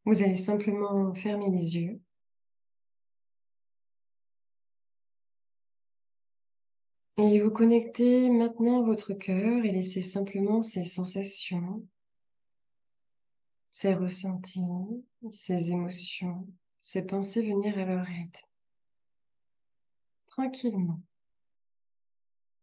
Vous 0.05 0.21
allez 0.21 0.35
simplement 0.35 1.13
fermer 1.15 1.49
les 1.49 1.77
yeux 1.77 1.99
Et 7.17 7.39
vous 7.39 7.49
connectez 7.49 8.29
maintenant 8.29 8.83
votre 8.83 9.13
cœur 9.13 9.63
et 9.63 9.71
laissez 9.71 10.01
simplement 10.01 10.61
ces 10.61 10.83
sensations, 10.83 11.81
ces 13.75 13.93
ressentis, 13.93 15.03
ces 15.33 15.71
émotions, 15.71 16.47
ces 16.79 17.05
pensées 17.05 17.45
venir 17.45 17.77
à 17.77 17.83
leur 17.83 18.05
rythme. 18.05 18.47
Tranquillement. 20.27 21.01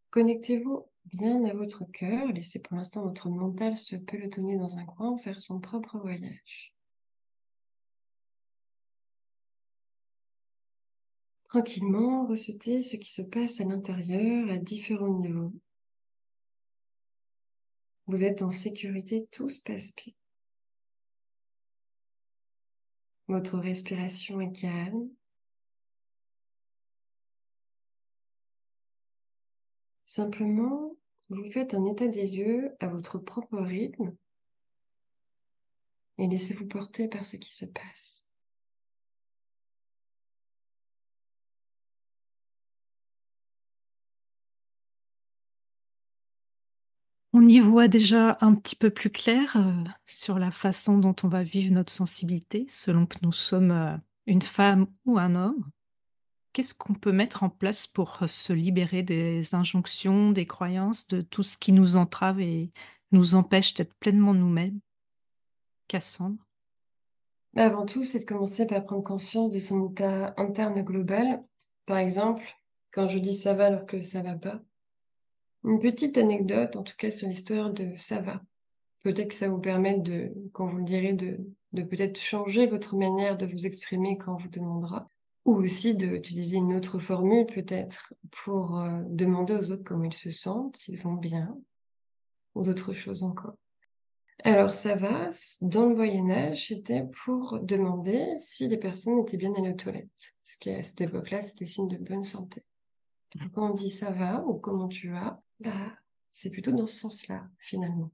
Connectez-vous 0.09 0.87
bien 1.05 1.45
à 1.45 1.53
votre 1.53 1.85
cœur. 1.85 2.29
Laissez 2.29 2.63
pour 2.63 2.79
l'instant 2.79 3.03
votre 3.03 3.29
mental 3.29 3.77
se 3.77 3.95
pelotonner 3.95 4.57
dans 4.57 4.79
un 4.79 4.87
coin, 4.87 5.19
faire 5.19 5.39
son 5.39 5.61
propre 5.61 5.99
voyage. 5.99 6.75
Tranquillement, 11.45 12.25
ressentez 12.27 12.81
ce 12.81 12.97
qui 12.97 13.13
se 13.13 13.21
passe 13.21 13.61
à 13.61 13.65
l'intérieur 13.65 14.49
à 14.49 14.57
différents 14.57 15.19
niveaux. 15.19 15.53
Vous 18.07 18.25
êtes 18.25 18.41
en 18.41 18.51
sécurité, 18.51 19.29
tout 19.31 19.51
se 19.51 19.61
passe 19.61 19.95
bien. 19.95 20.15
Votre 23.33 23.57
respiration 23.57 24.43
est 24.43 24.53
calme. 24.53 25.09
Simplement, 30.05 30.95
vous 31.31 31.51
faites 31.51 31.73
un 31.73 31.87
état 31.87 32.09
des 32.09 32.27
lieux 32.27 32.77
à 32.79 32.89
votre 32.89 33.17
propre 33.17 33.57
rythme 33.57 34.15
et 36.19 36.27
laissez-vous 36.27 36.69
porter 36.69 37.09
par 37.09 37.25
ce 37.25 37.39
qui 37.39 37.55
se 37.55 37.65
passe. 37.65 38.22
On 47.35 47.49
y 47.49 47.61
voit 47.61 47.89
déjà 47.89 48.37
un 48.43 48.55
petit 48.55 48.77
peu 48.77 48.91
plus 48.91 49.09
clair 49.09 49.57
euh, 49.57 49.85
sur 50.05 50.39
la 50.39 50.51
façon 50.51 50.99
dont 50.99 51.17
on 51.23 51.29
va 51.29 51.43
vivre 51.43 51.73
notre 51.73 51.93
sensibilité, 51.93 52.67
selon 52.69 53.07
que 53.07 53.17
nous 53.23 53.33
sommes 53.33 53.71
euh, 53.71 53.97
une 54.27 54.43
femme 54.43 54.87
ou 55.07 55.19
un 55.19 55.35
homme. 55.35 55.65
Qu'est-ce 56.53 56.75
qu'on 56.75 56.93
peut 56.93 57.13
mettre 57.13 57.43
en 57.43 57.49
place 57.49 57.87
pour 57.87 58.19
euh, 58.23 58.27
se 58.27 58.53
libérer 58.53 59.03
des 59.03 59.55
injonctions, 59.55 60.31
des 60.31 60.47
croyances, 60.47 61.07
de 61.07 61.23
tout 61.23 61.43
ce 61.43 61.57
qui 61.57 61.73
nous 61.73 61.97
entrave 61.97 62.41
et 62.41 62.71
nous 63.13 63.35
empêche 63.35 63.73
d'être 63.73 63.95
pleinement 63.95 64.35
nous-mêmes? 64.35 64.81
Cassandre? 65.89 66.37
Bah, 67.55 67.65
Avant 67.65 67.87
tout, 67.87 68.05
c'est 68.05 68.21
de 68.21 68.25
commencer 68.27 68.67
par 68.67 68.85
prendre 68.85 69.05
conscience 69.05 69.51
de 69.51 69.59
son 69.59 69.89
état 69.89 70.35
interne 70.37 70.83
global. 70.83 71.43
Par 71.87 71.97
exemple, 71.97 72.45
quand 72.91 73.09
je 73.09 73.19
dis 73.19 73.35
ça 73.35 73.55
va 73.55 73.67
alors 73.67 73.87
que 73.87 74.03
ça 74.03 74.23
va 74.23 74.35
pas, 74.35 74.61
une 75.65 75.79
petite 75.79 76.19
anecdote, 76.19 76.77
en 76.77 76.83
tout 76.83 76.97
cas 76.97 77.11
sur 77.11 77.29
l'histoire 77.29 77.71
de 77.71 77.93
ça 77.97 78.21
va. 78.21 78.43
Peut-être 79.03 79.29
que 79.29 79.35
ça 79.35 79.49
vous 79.49 79.59
permet 79.59 79.99
de, 79.99 80.33
quand 80.53 80.67
vous 80.67 80.79
le 80.79 80.85
direz, 80.85 81.13
de, 81.13 81.39
de 81.73 81.83
peut-être 81.83 82.19
changer 82.19 82.67
votre 82.67 82.97
manière 82.97 83.37
de 83.37 83.47
vous 83.47 83.67
exprimer 83.67 84.17
quand 84.17 84.35
on 84.35 84.37
vous 84.37 84.49
demandera. 84.49 85.09
Ou 85.45 85.55
aussi 85.55 85.95
d'utiliser 85.97 86.59
une 86.59 86.75
autre 86.75 87.01
formule 87.01 87.47
peut-être 87.47 88.15
pour 88.31 88.79
euh, 88.79 89.03
demander 89.09 89.55
aux 89.55 89.73
autres 89.73 89.83
comment 89.83 90.05
ils 90.05 90.13
se 90.13 90.31
sentent, 90.31 90.77
s'ils 90.77 91.01
vont 91.01 91.15
bien, 91.15 91.59
ou 92.55 92.63
d'autres 92.63 92.93
choses 92.93 93.25
encore. 93.25 93.57
Alors 94.45 94.73
ça 94.73 94.95
va, 94.95 95.29
dans 95.61 95.89
le 95.89 95.97
Moyen 95.97 96.31
Âge, 96.31 96.69
c'était 96.69 97.05
pour 97.25 97.59
demander 97.61 98.35
si 98.39 98.69
les 98.69 98.77
personnes 98.77 99.19
étaient 99.19 99.37
bien 99.37 99.53
à 99.55 99.61
la 99.61 99.73
toilette. 99.73 100.11
Parce 100.45 100.57
qu'à 100.59 100.83
cette 100.83 101.01
époque-là, 101.01 101.43
c'était 101.43 101.67
signe 101.67 101.89
de 101.89 101.97
bonne 101.97 102.25
santé. 102.25 102.63
Quand 103.55 103.71
on 103.71 103.75
dit 103.75 103.91
ça 103.91 104.11
va 104.11 104.45
ou 104.47 104.55
comment 104.55 104.89
tu 104.89 105.11
vas, 105.11 105.41
bah, 105.63 105.99
c'est 106.31 106.51
plutôt 106.51 106.73
dans 106.73 106.87
ce 106.87 106.97
sens-là, 106.97 107.49
finalement. 107.59 108.11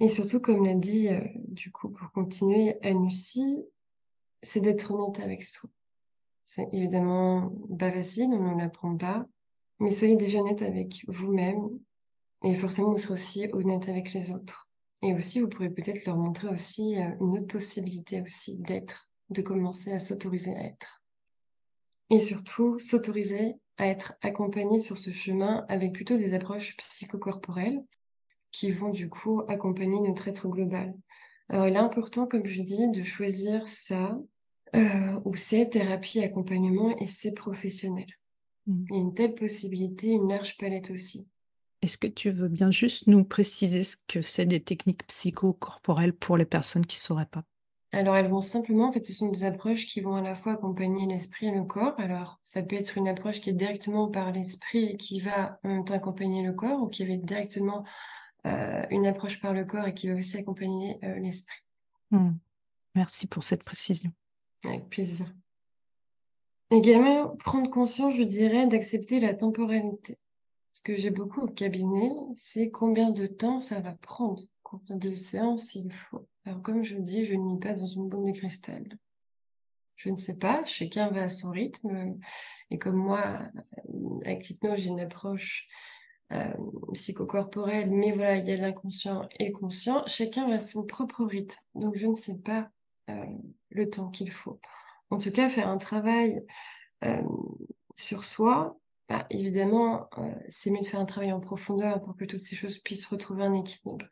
Et 0.00 0.08
surtout, 0.08 0.40
comme 0.40 0.64
l'a 0.64 0.74
dit, 0.74 1.08
euh, 1.08 1.20
du 1.48 1.70
coup, 1.70 1.88
pour 1.88 2.10
continuer, 2.12 2.76
Anussi, 2.82 3.64
c'est 4.42 4.60
d'être 4.60 4.90
honnête 4.90 5.20
avec 5.20 5.44
soi. 5.44 5.70
C'est 6.44 6.68
évidemment 6.72 7.52
pas 7.78 7.90
facile, 7.90 8.28
on 8.30 8.54
ne 8.54 8.60
l'apprend 8.60 8.96
pas, 8.96 9.26
mais 9.78 9.92
soyez 9.92 10.16
déjà 10.16 10.40
honnête 10.40 10.62
avec 10.62 11.04
vous-même, 11.08 11.68
et 12.42 12.54
forcément, 12.54 12.90
vous 12.90 12.98
serez 12.98 13.14
aussi 13.14 13.48
honnête 13.52 13.88
avec 13.88 14.12
les 14.12 14.30
autres. 14.30 14.68
Et 15.02 15.14
aussi, 15.14 15.40
vous 15.40 15.48
pourrez 15.48 15.70
peut-être 15.70 16.04
leur 16.04 16.16
montrer 16.16 16.48
aussi 16.48 17.00
euh, 17.00 17.08
une 17.20 17.38
autre 17.38 17.46
possibilité 17.46 18.20
aussi 18.22 18.58
d'être, 18.58 19.08
de 19.30 19.42
commencer 19.42 19.92
à 19.92 20.00
s'autoriser 20.00 20.54
à 20.54 20.64
être. 20.64 21.02
Et 22.10 22.18
surtout, 22.18 22.78
s'autoriser 22.78 23.54
à 23.76 23.86
être 23.86 24.14
accompagné 24.22 24.78
sur 24.78 24.98
ce 24.98 25.10
chemin 25.10 25.64
avec 25.68 25.92
plutôt 25.92 26.16
des 26.16 26.34
approches 26.34 26.76
psychocorporelles 26.76 27.82
qui 28.52 28.70
vont 28.70 28.90
du 28.90 29.08
coup 29.08 29.42
accompagner 29.48 30.00
notre 30.00 30.28
être 30.28 30.48
global. 30.48 30.94
Alors 31.48 31.66
il 31.66 31.74
est 31.74 31.78
important, 31.78 32.26
comme 32.26 32.46
je 32.46 32.62
dis, 32.62 32.88
de 32.90 33.02
choisir 33.02 33.66
ça 33.68 34.18
euh, 34.76 35.20
ou 35.24 35.36
ces 35.36 35.68
thérapies, 35.68 36.22
accompagnement 36.22 36.96
et 36.98 37.06
ces 37.06 37.34
professionnels. 37.34 38.12
Mmh. 38.66 38.84
Il 38.90 38.96
y 38.96 38.98
a 38.98 39.02
une 39.02 39.14
telle 39.14 39.34
possibilité, 39.34 40.08
une 40.08 40.28
large 40.28 40.56
palette 40.56 40.90
aussi. 40.90 41.28
Est-ce 41.82 41.98
que 41.98 42.06
tu 42.06 42.30
veux 42.30 42.48
bien 42.48 42.70
juste 42.70 43.08
nous 43.08 43.24
préciser 43.24 43.82
ce 43.82 43.96
que 44.08 44.22
c'est 44.22 44.46
des 44.46 44.62
techniques 44.62 45.06
psychocorporelles 45.06 46.14
pour 46.14 46.36
les 46.36 46.46
personnes 46.46 46.86
qui 46.86 46.96
ne 46.96 47.00
sauraient 47.00 47.26
pas? 47.26 47.44
Alors, 47.94 48.16
elles 48.16 48.26
vont 48.26 48.40
simplement, 48.40 48.88
en 48.88 48.92
fait, 48.92 49.06
ce 49.06 49.12
sont 49.12 49.30
des 49.30 49.44
approches 49.44 49.86
qui 49.86 50.00
vont 50.00 50.16
à 50.16 50.20
la 50.20 50.34
fois 50.34 50.54
accompagner 50.54 51.06
l'esprit 51.06 51.46
et 51.46 51.52
le 51.52 51.62
corps. 51.62 51.94
Alors, 51.98 52.40
ça 52.42 52.60
peut 52.60 52.74
être 52.74 52.98
une 52.98 53.06
approche 53.06 53.40
qui 53.40 53.50
est 53.50 53.54
directement 53.54 54.08
par 54.08 54.32
l'esprit 54.32 54.84
et 54.86 54.96
qui 54.96 55.20
va 55.20 55.60
en 55.62 55.68
même 55.68 55.84
temps 55.84 55.94
accompagner 55.94 56.42
le 56.42 56.52
corps, 56.52 56.82
ou 56.82 56.88
qui 56.88 57.06
va 57.06 57.14
être 57.14 57.24
directement 57.24 57.84
euh, 58.46 58.82
une 58.90 59.06
approche 59.06 59.40
par 59.40 59.52
le 59.52 59.64
corps 59.64 59.86
et 59.86 59.94
qui 59.94 60.08
va 60.08 60.14
aussi 60.18 60.36
accompagner 60.36 60.98
euh, 61.04 61.20
l'esprit. 61.20 61.60
Hmm. 62.10 62.32
Merci 62.96 63.28
pour 63.28 63.44
cette 63.44 63.62
précision. 63.62 64.10
Avec 64.64 64.88
plaisir. 64.88 65.32
Également, 66.72 67.36
prendre 67.36 67.70
conscience, 67.70 68.16
je 68.16 68.24
dirais, 68.24 68.66
d'accepter 68.66 69.20
la 69.20 69.34
temporalité. 69.34 70.18
Ce 70.72 70.82
que 70.82 70.96
j'ai 70.96 71.10
beaucoup 71.10 71.42
au 71.42 71.48
cabinet, 71.48 72.10
c'est 72.34 72.70
combien 72.70 73.10
de 73.10 73.28
temps 73.28 73.60
ça 73.60 73.78
va 73.78 73.92
prendre, 73.92 74.42
combien 74.64 74.96
de 74.96 75.14
séances 75.14 75.76
il 75.76 75.92
faut. 75.92 76.26
Alors, 76.46 76.62
comme 76.62 76.84
je 76.84 76.96
dis, 76.96 77.24
je 77.24 77.34
ne 77.34 77.54
lis 77.54 77.58
pas 77.58 77.72
dans 77.72 77.86
une 77.86 78.08
bombe 78.08 78.26
de 78.26 78.32
cristal. 78.32 78.84
Je 79.96 80.10
ne 80.10 80.16
sais 80.16 80.38
pas, 80.38 80.64
chacun 80.64 81.10
va 81.10 81.22
à 81.22 81.28
son 81.28 81.50
rythme. 81.50 82.18
Et 82.70 82.78
comme 82.78 82.96
moi, 82.96 83.38
avec 84.24 84.48
l'hypnose, 84.48 84.80
j'ai 84.80 84.90
une 84.90 85.00
approche 85.00 85.68
euh, 86.32 86.52
psychocorporelle, 86.92 87.90
mais 87.90 88.12
voilà, 88.12 88.36
il 88.36 88.48
y 88.48 88.52
a 88.52 88.56
l'inconscient 88.56 89.28
et 89.38 89.48
le 89.48 89.52
conscient. 89.52 90.04
Chacun 90.06 90.48
va 90.48 90.56
à 90.56 90.60
son 90.60 90.84
propre 90.84 91.24
rythme. 91.24 91.60
Donc, 91.74 91.96
je 91.96 92.06
ne 92.06 92.14
sais 92.14 92.38
pas 92.38 92.70
euh, 93.08 93.24
le 93.70 93.88
temps 93.88 94.10
qu'il 94.10 94.30
faut. 94.30 94.60
En 95.10 95.18
tout 95.18 95.30
cas, 95.30 95.48
faire 95.48 95.68
un 95.68 95.78
travail 95.78 96.44
euh, 97.04 97.22
sur 97.96 98.24
soi, 98.24 98.78
bah, 99.08 99.26
évidemment, 99.30 100.08
c'est 100.48 100.70
mieux 100.70 100.80
de 100.80 100.86
faire 100.86 101.00
un 101.00 101.04
travail 101.04 101.32
en 101.32 101.40
profondeur 101.40 102.02
pour 102.02 102.16
que 102.16 102.24
toutes 102.24 102.42
ces 102.42 102.56
choses 102.56 102.78
puissent 102.78 103.06
retrouver 103.06 103.44
un 103.44 103.54
équilibre. 103.54 104.06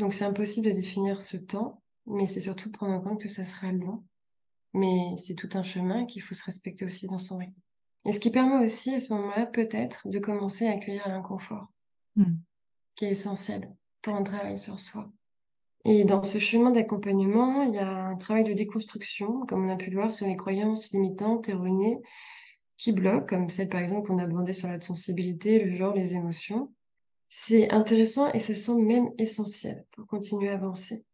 Donc, 0.00 0.14
c'est 0.14 0.24
impossible 0.24 0.66
de 0.66 0.72
définir 0.72 1.20
ce 1.20 1.36
temps, 1.36 1.82
mais 2.06 2.26
c'est 2.26 2.40
surtout 2.40 2.70
de 2.70 2.76
prendre 2.76 2.94
en 2.94 3.00
compte 3.00 3.20
que 3.20 3.28
ça 3.28 3.44
sera 3.44 3.70
long. 3.70 4.02
Mais 4.72 5.14
c'est 5.18 5.34
tout 5.34 5.50
un 5.54 5.62
chemin 5.62 6.06
qu'il 6.06 6.22
faut 6.22 6.34
se 6.34 6.44
respecter 6.44 6.84
aussi 6.84 7.06
dans 7.06 7.18
son 7.18 7.36
rythme. 7.36 7.60
Et 8.06 8.12
ce 8.12 8.20
qui 8.20 8.30
permet 8.30 8.64
aussi, 8.64 8.94
à 8.94 9.00
ce 9.00 9.12
moment-là, 9.12 9.46
peut-être, 9.46 10.08
de 10.08 10.18
commencer 10.18 10.66
à 10.66 10.72
accueillir 10.72 11.06
l'inconfort, 11.06 11.66
hmm. 12.16 12.36
qui 12.96 13.04
est 13.04 13.10
essentiel 13.10 13.70
pour 14.00 14.14
un 14.14 14.22
travail 14.22 14.58
sur 14.58 14.80
soi. 14.80 15.10
Et 15.84 16.04
dans 16.04 16.22
ce 16.22 16.38
chemin 16.38 16.70
d'accompagnement, 16.70 17.62
il 17.62 17.74
y 17.74 17.78
a 17.78 18.06
un 18.06 18.16
travail 18.16 18.44
de 18.44 18.52
déconstruction, 18.52 19.44
comme 19.46 19.66
on 19.66 19.72
a 19.72 19.76
pu 19.76 19.90
le 19.90 19.96
voir 19.96 20.12
sur 20.12 20.26
les 20.26 20.36
croyances 20.36 20.92
limitantes, 20.92 21.48
erronées, 21.48 22.00
qui 22.76 22.92
bloquent, 22.92 23.26
comme 23.26 23.50
celle 23.50 23.68
par 23.68 23.80
exemple 23.80 24.06
qu'on 24.06 24.18
a 24.18 24.24
abordée 24.24 24.54
sur 24.54 24.68
la 24.68 24.80
sensibilité, 24.80 25.62
le 25.62 25.70
genre, 25.70 25.94
les 25.94 26.14
émotions. 26.14 26.72
C'est 27.30 27.70
intéressant 27.70 28.32
et 28.32 28.40
ça 28.40 28.56
semble 28.56 28.84
même 28.84 29.10
essentiel 29.16 29.86
pour 29.92 30.06
continuer 30.06 30.48
à 30.48 30.54
avancer. 30.54 31.04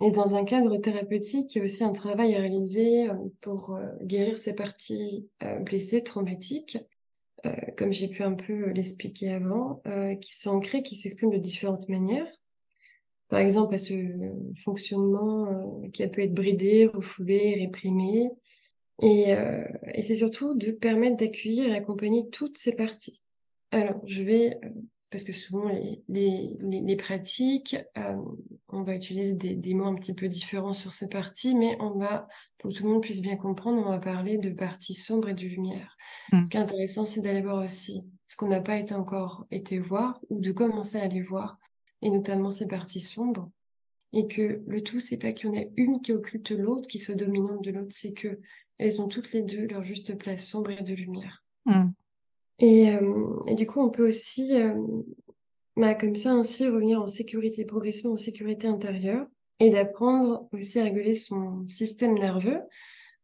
Et 0.00 0.12
dans 0.12 0.36
un 0.36 0.44
cadre 0.44 0.76
thérapeutique, 0.76 1.54
il 1.54 1.58
y 1.58 1.60
a 1.60 1.64
aussi 1.64 1.82
un 1.82 1.92
travail 1.92 2.36
à 2.36 2.38
réaliser 2.38 3.10
euh, 3.10 3.14
pour 3.40 3.74
euh, 3.74 3.88
guérir 4.02 4.38
ces 4.38 4.54
parties 4.54 5.28
euh, 5.42 5.58
blessées, 5.58 6.02
traumatiques, 6.02 6.78
comme 7.76 7.92
j'ai 7.92 8.08
pu 8.08 8.24
un 8.24 8.34
peu 8.34 8.70
l'expliquer 8.70 9.30
avant, 9.30 9.80
qui 10.20 10.34
sont 10.34 10.50
ancrées, 10.50 10.82
qui 10.82 10.96
s'expriment 10.96 11.30
de 11.30 11.38
différentes 11.38 11.88
manières 11.88 12.26
par 13.28 13.38
exemple, 13.38 13.74
à 13.74 13.78
ce 13.78 13.94
fonctionnement 14.64 15.82
qui 15.92 16.02
a 16.02 16.08
pu 16.08 16.24
être 16.24 16.34
bridé, 16.34 16.86
refoulé, 16.86 17.54
réprimé. 17.60 18.28
Et, 19.00 19.34
et 19.94 20.02
c'est 20.02 20.16
surtout 20.16 20.54
de 20.54 20.72
permettre 20.72 21.18
d'accueillir 21.18 21.68
et 21.68 21.76
accompagner 21.76 22.28
toutes 22.30 22.58
ces 22.58 22.74
parties. 22.74 23.22
Alors, 23.70 24.00
je 24.04 24.24
vais, 24.24 24.58
parce 25.10 25.24
que 25.24 25.32
souvent 25.32 25.68
les, 25.68 26.02
les, 26.08 26.56
les, 26.60 26.96
pratiques, 26.96 27.76
on 28.68 28.82
va 28.82 28.94
utiliser 28.94 29.34
des, 29.34 29.54
des, 29.54 29.74
mots 29.74 29.86
un 29.86 29.94
petit 29.94 30.14
peu 30.14 30.28
différents 30.28 30.74
sur 30.74 30.92
ces 30.92 31.08
parties, 31.08 31.54
mais 31.54 31.76
on 31.80 31.98
va, 31.98 32.28
pour 32.58 32.70
que 32.70 32.76
tout 32.76 32.84
le 32.84 32.90
monde 32.90 33.02
puisse 33.02 33.22
bien 33.22 33.36
comprendre, 33.36 33.82
on 33.84 33.90
va 33.90 33.98
parler 33.98 34.36
de 34.36 34.50
parties 34.50 34.94
sombres 34.94 35.30
et 35.30 35.34
de 35.34 35.46
lumière. 35.46 35.96
Mmh. 36.32 36.44
Ce 36.44 36.50
qui 36.50 36.56
est 36.56 36.60
intéressant, 36.60 37.06
c'est 37.06 37.22
d'aller 37.22 37.40
voir 37.40 37.64
aussi 37.64 38.04
ce 38.26 38.36
qu'on 38.36 38.48
n'a 38.48 38.60
pas 38.60 38.76
été 38.76 38.94
encore 38.94 39.46
été 39.50 39.78
voir 39.78 40.20
ou 40.28 40.40
de 40.40 40.52
commencer 40.52 40.98
à 40.98 41.04
aller 41.04 41.22
voir 41.22 41.58
et 42.02 42.10
notamment 42.10 42.50
ces 42.50 42.68
parties 42.68 43.00
sombres. 43.00 43.50
Et 44.12 44.26
que 44.26 44.62
le 44.66 44.82
tout, 44.82 45.00
c'est 45.00 45.18
pas 45.18 45.32
qu'il 45.32 45.50
y 45.50 45.58
en 45.58 45.60
a 45.60 45.66
une 45.76 46.00
qui 46.00 46.12
occulte 46.12 46.50
l'autre, 46.50 46.88
qui 46.88 46.98
soit 46.98 47.14
dominante 47.14 47.62
de 47.62 47.70
l'autre, 47.70 47.90
c'est 47.90 48.14
que 48.14 48.40
elles 48.78 49.02
ont 49.02 49.08
toutes 49.08 49.32
les 49.32 49.42
deux 49.42 49.66
leur 49.66 49.82
juste 49.82 50.16
place 50.16 50.46
sombre 50.46 50.70
et 50.70 50.82
de 50.82 50.94
lumière. 50.94 51.44
Mm. 51.66 51.88
Et, 52.58 52.90
euh, 52.90 53.40
et, 53.46 53.54
du 53.54 53.66
coup, 53.66 53.80
on 53.80 53.90
peut 53.90 54.08
aussi, 54.08 54.54
euh, 54.60 54.74
bah, 55.76 55.94
comme 55.94 56.16
ça, 56.16 56.32
ainsi 56.32 56.66
revenir 56.66 57.00
en 57.00 57.08
sécurité, 57.08 57.64
progresser 57.64 58.08
en 58.08 58.16
sécurité 58.16 58.66
intérieure 58.66 59.26
et 59.60 59.70
d'apprendre 59.70 60.48
aussi 60.52 60.78
à 60.80 60.84
réguler 60.84 61.14
son 61.14 61.66
système 61.68 62.14
nerveux 62.14 62.60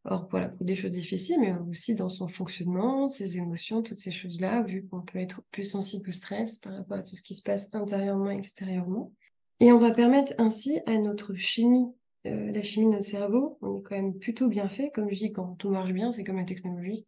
alors 0.05 0.29
voilà, 0.31 0.49
pour 0.49 0.67
des 0.67 0.75
choses 0.75 0.91
difficiles, 0.91 1.41
mais 1.41 1.55
aussi 1.71 1.95
dans 1.95 2.11
son 2.11 2.29
fonctionnement, 2.29 3.09
ses 3.09 3.39
émotions, 3.39 3.83
toutes 3.83 3.99
ces 3.99 4.13
choses-là, 4.13 4.63
vu 4.63 4.87
qu'on 4.87 5.01
peut 5.01 5.19
être 5.19 5.43
plus 5.51 5.65
sensible 5.65 6.11
au 6.11 6.13
stress 6.13 6.59
par 6.59 6.75
rapport 6.75 6.99
à 6.99 7.03
tout 7.03 7.15
ce 7.15 7.23
qui 7.23 7.35
se 7.35 7.43
passe 7.43 7.75
intérieurement 7.75 8.31
et 8.31 8.37
extérieurement. 8.37 9.13
Et 9.61 9.73
on 9.73 9.79
va 9.79 9.93
permettre 9.93 10.35
ainsi 10.37 10.81
à 10.85 10.99
notre 10.99 11.35
chimie, 11.35 11.91
euh, 12.27 12.53
la 12.53 12.61
chimie 12.61 12.87
de 12.87 12.93
notre 12.93 13.05
cerveau, 13.05 13.57
on 13.63 13.79
est 13.79 13.83
quand 13.83 13.97
même 13.97 14.19
plutôt 14.19 14.49
bien 14.49 14.69
fait, 14.69 14.91
comme 14.91 15.09
je 15.09 15.17
dis, 15.17 15.33
quand 15.33 15.55
tout 15.55 15.71
marche 15.71 15.93
bien, 15.93 16.13
c'est 16.13 16.25
comme 16.25 16.37
la 16.37 16.45
technologie. 16.45 17.07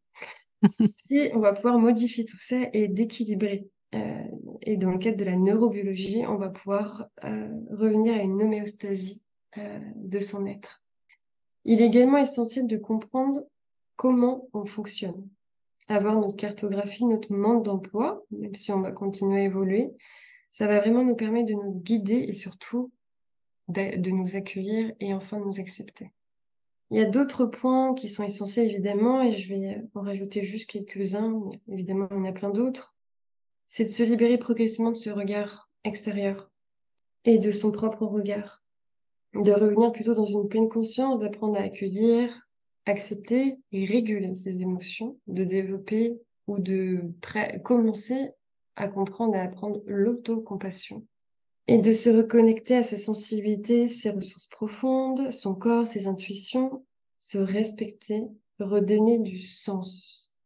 si 0.97 1.31
on 1.33 1.41
va 1.41 1.53
pouvoir 1.53 1.79
modifier 1.79 2.25
tout 2.25 2.39
ça 2.39 2.57
et 2.73 2.89
d'équilibrer. 2.89 3.69
Euh, 3.95 4.25
et 4.62 4.77
dans 4.77 4.91
le 4.91 4.99
cadre 4.99 5.17
de 5.17 5.25
la 5.25 5.37
neurobiologie, 5.37 6.25
on 6.27 6.37
va 6.37 6.51
pouvoir 6.51 7.07
euh, 7.25 7.49
revenir 7.71 8.14
à 8.14 8.23
une 8.23 8.43
homéostasie 8.43 9.23
de 9.95 10.21
son 10.21 10.47
être. 10.47 10.83
Il 11.64 11.81
est 11.81 11.87
également 11.87 12.19
essentiel 12.19 12.67
de 12.67 12.77
comprendre 12.77 13.43
comment 13.97 14.49
on 14.53 14.67
fonctionne. 14.67 15.29
Avoir 15.89 16.14
notre 16.14 16.37
cartographie, 16.37 17.07
notre 17.07 17.33
monde 17.33 17.64
d'emploi, 17.64 18.23
même 18.31 18.55
si 18.55 18.71
on 18.73 18.83
va 18.83 18.93
continuer 18.93 19.41
à 19.41 19.45
évoluer, 19.45 19.91
ça 20.51 20.67
va 20.67 20.81
vraiment 20.81 21.05
nous 21.05 21.17
permettre 21.17 21.49
de 21.49 21.55
nous 21.55 21.81
guider 21.81 22.14
et 22.29 22.33
surtout 22.33 22.93
de 23.69 24.11
nous 24.11 24.37
accueillir 24.37 24.93
et 25.01 25.12
enfin 25.12 25.39
de 25.39 25.45
nous 25.45 25.61
accepter. 25.61 26.12
Il 26.91 26.99
y 26.99 27.01
a 27.01 27.05
d'autres 27.05 27.47
points 27.47 27.95
qui 27.95 28.09
sont 28.09 28.22
essentiels 28.22 28.70
évidemment 28.70 29.22
et 29.22 29.32
je 29.32 29.49
vais 29.49 29.82
en 29.95 30.03
rajouter 30.03 30.43
juste 30.43 30.70
quelques-uns. 30.70 31.51
Évidemment, 31.68 32.09
il 32.11 32.16
y 32.16 32.20
en 32.20 32.24
a 32.24 32.32
plein 32.32 32.51
d'autres. 32.51 32.97
C'est 33.66 33.84
de 33.84 33.91
se 33.91 34.05
libérer 34.05 34.39
progressivement 34.39 34.93
de 34.93 34.97
ce 34.97 35.11
regard 35.11 35.68
extérieur 35.82 36.51
et 37.24 37.39
de 37.39 37.51
son 37.51 37.72
propre 37.72 38.07
regard 38.07 38.62
de 39.43 39.53
revenir 39.53 39.93
plutôt 39.93 40.14
dans 40.14 40.24
une 40.24 40.49
pleine 40.49 40.68
conscience, 40.68 41.18
d'apprendre 41.18 41.57
à 41.59 41.62
accueillir, 41.62 42.49
accepter 42.87 43.59
et 43.72 43.84
réguler 43.84 44.34
ses 44.37 44.62
émotions, 44.62 45.18
de 45.26 45.45
développer 45.45 46.18
ou 46.47 46.59
de 46.59 47.03
commencer 47.64 48.30
à 48.76 48.89
comprendre 48.89 49.34
et 49.34 49.39
à 49.39 49.45
apprendre 49.45 49.82
l'autocompassion 49.87 51.05
et 51.69 51.79
de 51.79 51.93
se 51.93 52.11
reconnecter 52.11 52.77
à 52.77 52.83
sa 52.83 52.97
sensibilité, 52.97 53.89
ses 53.89 54.11
ressources 54.11 54.47
profondes, 54.47 55.31
son 55.33 55.55
corps, 55.55 55.89
ses 55.89 56.07
intuitions, 56.07 56.85
se 57.19 57.39
respecter, 57.39 58.25
redonner 58.59 59.19
du 59.19 59.39
sens 59.39 60.37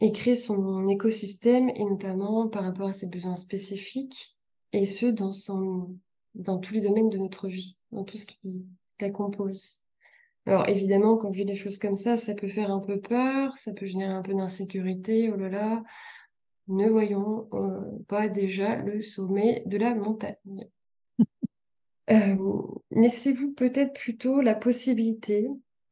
et 0.00 0.12
créer 0.12 0.36
son 0.36 0.88
écosystème 0.88 1.70
et 1.70 1.84
notamment 1.84 2.48
par 2.48 2.64
rapport 2.64 2.88
à 2.88 2.92
ses 2.94 3.08
besoins 3.08 3.36
spécifiques 3.36 4.38
et 4.72 4.86
ce 4.86 5.06
dans 5.06 5.32
son 5.32 5.96
dans 6.34 6.58
tous 6.58 6.74
les 6.74 6.80
domaines 6.80 7.10
de 7.10 7.18
notre 7.18 7.48
vie, 7.48 7.76
dans 7.90 8.04
tout 8.04 8.16
ce 8.16 8.24
qui 8.24 8.64
la 9.00 9.10
compose. 9.10 9.78
Alors 10.46 10.68
évidemment, 10.68 11.16
quand 11.16 11.32
je 11.32 11.40
dis 11.40 11.46
des 11.46 11.54
choses 11.54 11.78
comme 11.78 11.94
ça, 11.94 12.16
ça 12.16 12.34
peut 12.34 12.48
faire 12.48 12.70
un 12.70 12.80
peu 12.80 13.00
peur, 13.00 13.56
ça 13.58 13.74
peut 13.74 13.86
générer 13.86 14.12
un 14.12 14.22
peu 14.22 14.34
d'insécurité, 14.34 15.30
oh 15.32 15.36
là 15.36 15.48
là, 15.48 15.82
ne 16.70 16.88
voyons 16.88 17.48
euh, 17.52 17.80
pas 18.08 18.28
déjà 18.28 18.76
le 18.76 19.02
sommet 19.02 19.62
de 19.66 19.76
la 19.76 19.94
montagne. 19.94 20.68
euh, 22.10 22.36
Laissez-vous 22.90 23.52
peut-être 23.52 23.92
plutôt 23.92 24.40
la 24.40 24.54
possibilité 24.54 25.48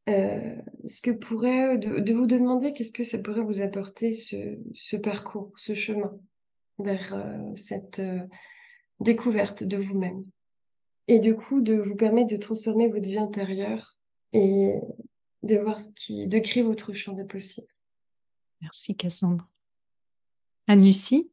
euh, 0.09 0.55
ce 0.87 1.01
que 1.01 1.11
pourrait 1.11 1.77
de, 1.77 2.13
vous 2.13 2.25
demander 2.25 2.73
qu'est-ce 2.73 2.91
que 2.91 3.03
ça 3.03 3.19
pourrait 3.19 3.41
vous 3.41 3.61
apporter 3.61 4.11
ce, 4.11 4.57
ce 4.73 4.97
parcours, 4.97 5.51
ce 5.55 5.75
chemin 5.75 6.17
vers 6.79 7.13
euh, 7.13 7.55
cette 7.55 7.99
euh, 7.99 8.21
découverte 8.99 9.63
de 9.63 9.77
vous-même. 9.77 10.25
Et 11.07 11.19
du 11.19 11.35
coup, 11.35 11.61
de 11.61 11.75
vous 11.75 11.95
permettre 11.95 12.31
de 12.31 12.37
transformer 12.37 12.87
votre 12.87 13.07
vie 13.07 13.17
intérieure 13.17 13.97
et 14.33 14.75
de 15.43 15.57
voir 15.57 15.79
ce 15.79 15.89
qui, 15.95 16.27
de 16.27 16.39
créer 16.39 16.63
votre 16.63 16.93
champ 16.93 17.13
de 17.13 17.23
possible. 17.23 17.67
Merci 18.61 18.95
Cassandre. 18.95 19.47
Anne-Lucie, 20.69 21.31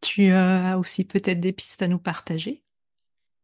tu 0.00 0.32
as 0.32 0.78
aussi 0.80 1.04
peut-être 1.04 1.38
des 1.38 1.52
pistes 1.52 1.80
à 1.82 1.86
nous 1.86 2.00
partager? 2.00 2.64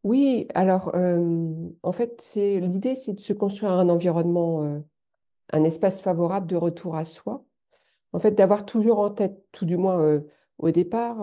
Oui, 0.03 0.49
alors 0.57 0.91
euh, 0.97 1.53
en 1.85 1.93
fait, 1.93 2.21
c'est 2.21 2.59
l'idée, 2.59 2.97
c'est 2.97 3.13
de 3.13 3.21
se 3.21 3.33
construire 3.33 3.73
un 3.73 3.89
environnement, 3.89 4.65
euh, 4.65 4.81
un 5.53 5.63
espace 5.63 6.01
favorable 6.01 6.49
de 6.49 6.57
retour 6.57 6.97
à 6.97 7.05
soi. 7.05 7.45
En 8.13 8.19
fait, 8.19 8.33
d'avoir 8.33 8.67
toujours 8.67 8.99
en 8.99 9.11
tête, 9.11 9.41
tout 9.53 9.67
du 9.67 9.77
moins 9.77 10.03
euh, 10.03 10.21
au 10.59 10.73
départ, 10.73 11.23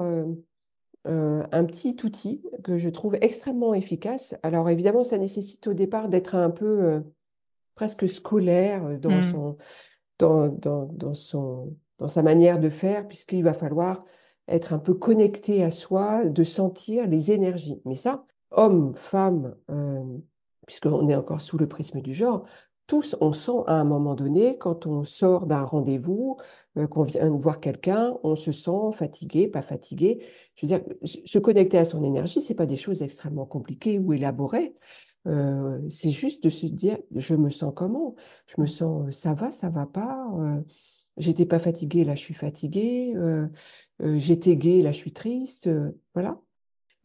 un 1.05 1.65
petit 1.65 1.97
outil 2.03 2.43
que 2.63 2.77
je 2.77 2.87
trouve 2.89 3.15
extrêmement 3.19 3.73
efficace. 3.73 4.35
Alors 4.41 4.69
évidemment, 4.69 5.03
ça 5.03 5.17
nécessite 5.17 5.67
au 5.67 5.73
départ 5.73 6.07
d'être 6.07 6.35
un 6.35 6.49
peu, 6.49 7.03
presque 7.75 8.07
scolaire 8.07 8.97
dans, 8.99 9.11
Mm. 9.11 9.31
son, 9.31 9.57
dans, 10.19 10.47
dans, 10.47 10.85
dans 10.85 11.13
son, 11.13 11.75
dans 11.99 12.07
sa 12.07 12.23
manière 12.23 12.59
de 12.59 12.69
faire, 12.69 13.07
puisqu'il 13.07 13.43
va 13.43 13.53
falloir 13.53 14.05
être 14.47 14.73
un 14.73 14.79
peu 14.79 14.93
connecté 14.93 15.63
à 15.63 15.69
soi, 15.69 16.25
de 16.25 16.43
sentir 16.43 17.07
les 17.07 17.31
énergies. 17.31 17.81
Mais 17.85 17.95
ça, 17.95 18.25
homme, 18.51 18.93
femme, 18.95 19.55
euh, 19.69 20.03
puisqu'on 20.65 21.09
est 21.09 21.15
encore 21.15 21.41
sous 21.41 21.57
le 21.57 21.67
prisme 21.67 22.01
du 22.01 22.13
genre, 22.13 22.45
tous, 22.87 23.17
on 23.19 23.33
sent 23.33 23.63
à 23.67 23.73
un 23.73 23.83
moment 23.83 24.15
donné, 24.15 24.57
quand 24.57 24.87
on 24.87 25.03
sort 25.03 25.45
d'un 25.45 25.63
rendez-vous, 25.63 26.37
euh, 26.77 26.87
qu'on 26.87 27.03
vient 27.03 27.29
voir 27.29 27.59
quelqu'un, 27.59 28.17
on 28.23 28.35
se 28.35 28.53
sent 28.53 28.93
fatigué, 28.93 29.47
pas 29.49 29.61
fatigué. 29.61 30.25
Je 30.55 30.65
veux 30.65 30.67
dire, 30.69 30.81
se 31.03 31.37
connecter 31.37 31.77
à 31.77 31.85
son 31.85 32.03
énergie, 32.03 32.41
c'est 32.41 32.55
pas 32.55 32.65
des 32.65 32.77
choses 32.77 33.01
extrêmement 33.01 33.45
compliquées 33.45 33.99
ou 33.99 34.13
élaborées. 34.13 34.73
Euh, 35.27 35.81
c'est 35.89 36.11
juste 36.11 36.43
de 36.43 36.49
se 36.49 36.65
dire, 36.65 36.97
je 37.13 37.35
me 37.35 37.49
sens 37.49 37.73
comment? 37.75 38.15
Je 38.45 38.61
me 38.61 38.65
sens, 38.65 39.07
euh, 39.07 39.11
ça 39.11 39.33
va, 39.33 39.51
ça 39.51 39.67
va 39.69 39.85
pas? 39.85 40.25
J'étais 41.17 41.45
pas 41.45 41.59
fatiguée, 41.59 42.03
là 42.03 42.15
je 42.15 42.21
suis 42.21 42.33
fatiguée. 42.33 43.13
euh, 43.15 43.47
euh, 44.01 44.17
j'étais 44.19 44.55
gaie, 44.57 44.81
là 44.81 44.91
je 44.91 44.97
suis 44.97 45.13
triste. 45.13 45.67
euh, 45.67 45.91
voilà. 46.13 46.39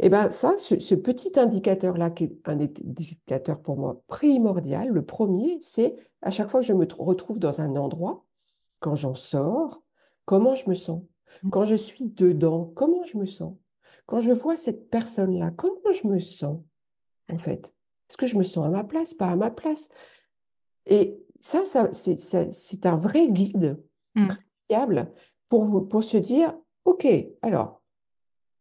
Et 0.00 0.08
bien 0.10 0.30
ça, 0.30 0.54
ce, 0.58 0.78
ce 0.80 0.94
petit 0.94 1.38
indicateur-là, 1.38 2.10
qui 2.10 2.24
est 2.24 2.48
un 2.48 2.60
indicateur 2.60 3.60
pour 3.62 3.76
moi 3.78 4.02
primordial, 4.08 4.88
le 4.88 5.04
premier, 5.04 5.58
c'est 5.62 5.96
à 6.22 6.30
chaque 6.30 6.48
fois 6.50 6.60
que 6.60 6.66
je 6.66 6.72
me 6.72 6.86
tr- 6.86 7.02
retrouve 7.02 7.38
dans 7.38 7.60
un 7.60 7.76
endroit, 7.76 8.24
quand 8.80 8.96
j'en 8.96 9.14
sors, 9.14 9.82
comment 10.24 10.54
je 10.54 10.68
me 10.70 10.74
sens? 10.74 11.02
Quand 11.50 11.64
je 11.64 11.76
suis 11.76 12.06
dedans, 12.06 12.72
comment 12.74 13.04
je 13.04 13.18
me 13.18 13.26
sens? 13.26 13.54
Quand 14.06 14.20
je 14.20 14.30
vois 14.32 14.56
cette 14.56 14.90
personne-là, 14.90 15.52
comment 15.56 15.92
je 15.92 16.08
me 16.08 16.18
sens, 16.20 16.60
en 17.30 17.38
fait? 17.38 17.72
Est-ce 18.10 18.16
que 18.16 18.26
je 18.26 18.36
me 18.38 18.42
sens 18.42 18.66
à 18.66 18.70
ma 18.70 18.84
place, 18.84 19.14
pas 19.14 19.28
à 19.30 19.36
ma 19.36 19.50
place? 19.50 19.88
Et 20.86 21.18
ça- 21.40 21.64
c'est 21.92 22.86
un 22.86 22.96
vrai 22.96 23.28
guide 23.28 23.78
Mm. 24.14 24.28
fiable 24.68 25.10
pour, 25.48 26.02
se 26.02 26.16
dire, 26.16 26.54
OK, 26.84 27.06
alors, 27.42 27.82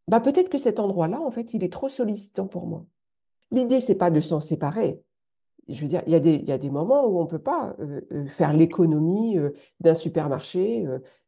bah 0.07 0.19
peut-être 0.19 0.49
que 0.49 0.57
cet 0.57 0.79
endroit-là, 0.79 1.21
en 1.21 1.31
fait, 1.31 1.53
il 1.53 1.63
est 1.63 1.71
trop 1.71 1.89
sollicitant 1.89 2.47
pour 2.47 2.67
moi. 2.67 2.85
L'idée, 3.51 3.79
c'est 3.79 3.95
pas 3.95 4.11
de 4.11 4.19
s'en 4.19 4.39
séparer. 4.39 5.01
Je 5.67 5.81
veux 5.81 5.87
dire, 5.87 6.03
il 6.05 6.11
y 6.11 6.15
a 6.15 6.19
des, 6.19 6.37
y 6.37 6.51
a 6.51 6.57
des 6.57 6.69
moments 6.69 7.05
où 7.05 7.19
on 7.19 7.23
ne 7.23 7.29
peut 7.29 7.39
pas 7.39 7.75
euh, 7.79 8.01
euh, 8.11 8.25
faire 8.25 8.51
l'économie 8.51 9.37
euh, 9.37 9.51
d'un 9.79 9.93
supermarché, 9.93 10.85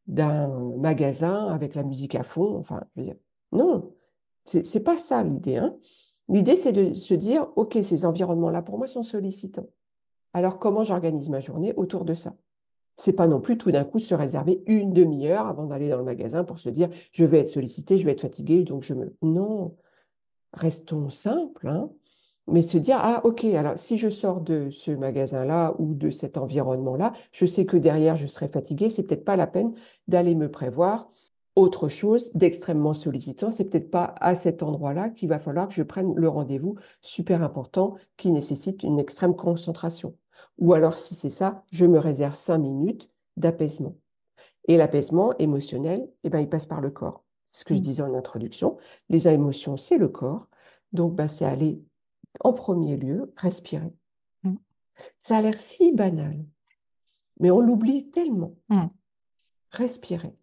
d'un 0.07 0.47
magasin 0.77 1.47
avec 1.47 1.75
la 1.75 1.83
musique 1.83 2.15
à 2.15 2.23
fond. 2.23 2.57
Enfin, 2.57 2.83
je 2.95 3.01
veux 3.01 3.07
dire, 3.07 3.15
non, 3.51 3.93
c'est 4.45 4.83
pas 4.83 4.97
ça 4.97 5.23
l'idée. 5.23 5.57
hein. 5.57 5.77
L'idée, 6.29 6.55
c'est 6.55 6.73
de 6.73 6.93
se 6.93 7.13
dire, 7.13 7.47
OK, 7.55 7.77
ces 7.81 8.05
environnements-là, 8.05 8.61
pour 8.61 8.77
moi, 8.77 8.87
sont 8.87 9.03
sollicitants. 9.03 9.67
Alors, 10.33 10.57
comment 10.57 10.83
j'organise 10.83 11.29
ma 11.29 11.39
journée 11.39 11.73
autour 11.75 12.05
de 12.05 12.13
ça? 12.13 12.35
C'est 12.95 13.13
pas 13.13 13.27
non 13.27 13.41
plus 13.41 13.57
tout 13.57 13.71
d'un 13.71 13.83
coup 13.83 13.99
se 13.99 14.13
réserver 14.15 14.61
une 14.67 14.93
demi-heure 14.93 15.47
avant 15.47 15.65
d'aller 15.65 15.89
dans 15.89 15.97
le 15.97 16.03
magasin 16.03 16.43
pour 16.43 16.59
se 16.59 16.69
dire, 16.69 16.89
je 17.11 17.25
vais 17.25 17.39
être 17.39 17.49
sollicité, 17.49 17.97
je 17.97 18.05
vais 18.05 18.11
être 18.11 18.21
fatigué, 18.21 18.63
donc 18.63 18.83
je 18.83 18.93
me... 18.93 19.15
Non, 19.21 19.75
restons 20.53 21.09
simples, 21.09 21.67
hein, 21.67 21.89
mais 22.47 22.61
se 22.61 22.77
dire, 22.77 22.97
ah 22.99 23.21
ok, 23.23 23.45
alors 23.45 23.77
si 23.77 23.97
je 23.97 24.09
sors 24.09 24.41
de 24.41 24.69
ce 24.69 24.91
magasin-là 24.91 25.75
ou 25.79 25.93
de 25.93 26.09
cet 26.09 26.37
environnement-là, 26.37 27.13
je 27.31 27.45
sais 27.45 27.65
que 27.65 27.77
derrière 27.77 28.15
je 28.15 28.27
serai 28.27 28.47
fatigué, 28.47 28.89
c'est 28.89 29.03
peut-être 29.03 29.25
pas 29.25 29.37
la 29.37 29.47
peine 29.47 29.73
d'aller 30.07 30.35
me 30.35 30.51
prévoir 30.51 31.09
autre 31.55 31.87
chose 31.87 32.31
d'extrêmement 32.33 32.93
sollicitant. 32.93 33.51
C'est 33.51 33.65
peut-être 33.65 33.91
pas 33.91 34.15
à 34.19 34.35
cet 34.35 34.63
endroit-là 34.63 35.09
qu'il 35.09 35.29
va 35.29 35.39
falloir 35.39 35.67
que 35.67 35.73
je 35.73 35.83
prenne 35.83 36.13
le 36.15 36.27
rendez-vous 36.27 36.75
super 37.01 37.43
important 37.43 37.95
qui 38.17 38.31
nécessite 38.31 38.83
une 38.83 38.99
extrême 38.99 39.35
concentration. 39.35 40.15
Ou 40.59 40.73
alors, 40.73 40.97
si 40.97 41.15
c'est 41.15 41.29
ça, 41.29 41.63
je 41.71 41.85
me 41.85 41.99
réserve 41.99 42.35
cinq 42.35 42.59
minutes 42.59 43.09
d'apaisement. 43.37 43.95
Et 44.67 44.77
l'apaisement 44.77 45.35
émotionnel, 45.39 46.07
eh 46.23 46.29
ben, 46.29 46.39
il 46.39 46.49
passe 46.49 46.65
par 46.65 46.79
le 46.81 46.89
corps. 46.91 47.23
C'est 47.51 47.61
ce 47.61 47.65
que 47.65 47.73
je 47.73 47.79
Mm. 47.79 47.83
disais 47.83 48.03
en 48.03 48.13
introduction. 48.13 48.77
Les 49.09 49.27
émotions, 49.27 49.77
c'est 49.77 49.97
le 49.97 50.07
corps. 50.09 50.47
Donc, 50.93 51.15
ben, 51.15 51.27
c'est 51.27 51.45
aller 51.45 51.81
en 52.39 52.53
premier 52.53 52.95
lieu 52.97 53.33
respirer. 53.35 53.93
Mm. 54.43 54.55
Ça 55.19 55.37
a 55.37 55.41
l'air 55.41 55.57
si 55.59 55.91
banal, 55.91 56.45
mais 57.39 57.51
on 57.51 57.59
l'oublie 57.59 58.09
tellement. 58.11 58.55
Mm. 58.69 58.85
Respirer. 59.71 60.35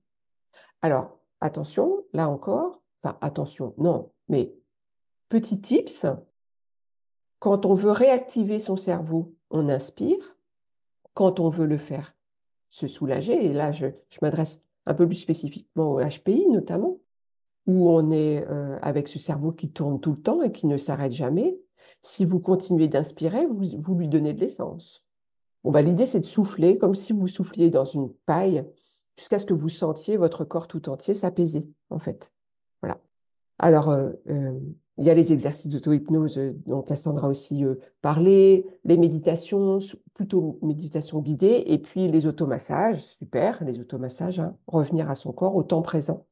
Alors, 0.83 1.19
attention, 1.41 2.05
là 2.13 2.29
encore, 2.29 2.83
enfin, 3.03 3.17
attention, 3.21 3.75
non, 3.79 4.13
mais 4.29 4.53
petit 5.29 5.61
tips, 5.61 6.07
quand 7.39 7.65
on 7.65 7.75
veut 7.75 7.93
réactiver 7.93 8.59
son 8.59 8.77
cerveau, 8.77 9.35
on 9.51 9.69
inspire. 9.69 10.37
Quand 11.15 11.41
on 11.41 11.49
veut 11.49 11.67
le 11.67 11.77
faire 11.77 12.15
se 12.71 12.87
soulager, 12.87 13.45
et 13.45 13.53
là, 13.53 13.73
je, 13.73 13.87
m'adresse 14.23 14.63
un 14.87 14.95
peu 14.95 15.07
plus 15.07 15.17
spécifiquement 15.17 15.93
au 15.93 16.01
HPI 16.01 16.49
notamment, 16.49 16.99
où 17.67 17.91
on 17.91 18.11
est 18.11 18.47
euh, 18.49 18.79
avec 18.81 19.09
ce 19.09 19.19
cerveau 19.19 19.53
qui 19.53 19.71
tourne 19.71 20.01
tout 20.01 20.13
le 20.13 20.21
temps 20.21 20.43
et 20.43 20.53
qui 20.53 20.67
ne 20.67 20.77
s'arrête 20.77 21.13
jamais. 21.13 21.59
Si 22.03 22.25
vous 22.25 22.41
continuez 22.41 22.89
d'inspirer, 22.89 23.47
vous, 23.47 23.79
vous 23.79 23.95
lui 23.95 24.09
donnez 24.09 24.33
de 24.33 24.41
l'essence. 24.41 25.05
Bon, 25.65 25.71
bah, 25.71 25.83
l'idée, 25.83 26.07
c'est 26.07 26.21
de 26.21 26.27
souffler 26.27 26.79
comme 26.79 26.95
si 26.95 27.13
vous 27.13 27.29
souffliez 27.29 27.71
dans 27.71 27.85
une 27.85 28.13
paille 28.27 28.65
jusqu'à 29.17 29.39
ce 29.39 29.45
que 29.45 29.55
vous 29.55 29.69
sentiez 29.69 30.17
votre 30.17 30.45
corps 30.45 30.69
tout 30.69 30.89
entier 30.89 31.13
s'apaiser, 31.15 31.69
en 31.91 31.99
fait. 31.99 32.33
Voilà. 32.81 32.99
Alors, 33.59 33.91
euh, 33.91 34.13
euh, 34.29 34.59
il 35.01 35.07
y 35.07 35.11
a 35.11 35.15
les 35.15 35.33
exercices 35.33 35.69
d'auto-hypnose 35.69 36.37
euh, 36.37 36.53
dont 36.67 36.83
Cassandra 36.83 37.27
a 37.27 37.31
aussi 37.31 37.65
euh, 37.65 37.77
parlé, 38.03 38.67
les 38.85 38.99
méditations, 38.99 39.79
plutôt 40.13 40.59
méditation 40.61 41.21
guidée, 41.21 41.65
et 41.67 41.79
puis 41.79 42.07
les 42.07 42.27
automassages, 42.27 43.03
super, 43.03 43.65
les 43.65 43.81
automassages, 43.81 44.41
hein, 44.41 44.55
revenir 44.67 45.09
à 45.09 45.15
son 45.15 45.33
corps 45.33 45.57
au 45.57 45.63
temps 45.63 45.81
présent. 45.81 46.27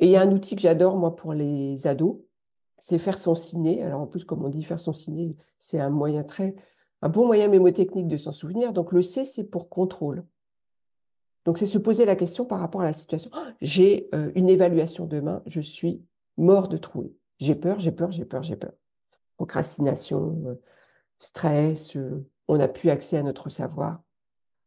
Et 0.00 0.06
il 0.06 0.10
y 0.10 0.16
a 0.16 0.22
un 0.22 0.32
outil 0.32 0.56
que 0.56 0.62
j'adore, 0.62 0.96
moi, 0.96 1.14
pour 1.14 1.34
les 1.34 1.86
ados, 1.86 2.16
c'est 2.78 2.98
faire 2.98 3.16
son 3.16 3.36
ciné. 3.36 3.80
Alors, 3.82 4.00
en 4.00 4.06
plus, 4.06 4.24
comme 4.24 4.44
on 4.44 4.48
dit, 4.48 4.64
faire 4.64 4.80
son 4.80 4.92
ciné, 4.92 5.36
c'est 5.60 5.78
un 5.78 5.90
moyen 5.90 6.24
très, 6.24 6.56
un 7.02 7.10
bon 7.10 7.26
moyen 7.26 7.46
mémotechnique 7.46 8.08
de 8.08 8.16
s'en 8.16 8.32
souvenir. 8.32 8.72
Donc, 8.72 8.90
le 8.90 9.02
C, 9.02 9.24
c'est 9.24 9.44
pour 9.44 9.68
contrôle. 9.68 10.24
Donc, 11.44 11.58
c'est 11.58 11.66
se 11.66 11.78
poser 11.78 12.06
la 12.06 12.16
question 12.16 12.44
par 12.44 12.58
rapport 12.58 12.80
à 12.80 12.86
la 12.86 12.92
situation. 12.92 13.30
Ah, 13.34 13.52
j'ai 13.60 14.08
euh, 14.14 14.32
une 14.34 14.48
évaluation 14.48 15.06
demain, 15.06 15.42
je 15.46 15.60
suis 15.60 16.02
mort 16.36 16.66
de 16.66 16.76
trouille. 16.76 17.14
J'ai 17.40 17.54
peur, 17.54 17.80
j'ai 17.80 17.90
peur, 17.90 18.12
j'ai 18.12 18.24
peur, 18.24 18.42
j'ai 18.42 18.56
peur. 18.56 18.72
Procrastination, 19.36 20.42
euh, 20.46 20.54
stress, 21.18 21.96
euh, 21.96 22.24
on 22.48 22.58
n'a 22.58 22.68
plus 22.68 22.90
accès 22.90 23.16
à 23.16 23.22
notre 23.22 23.48
savoir. 23.48 24.02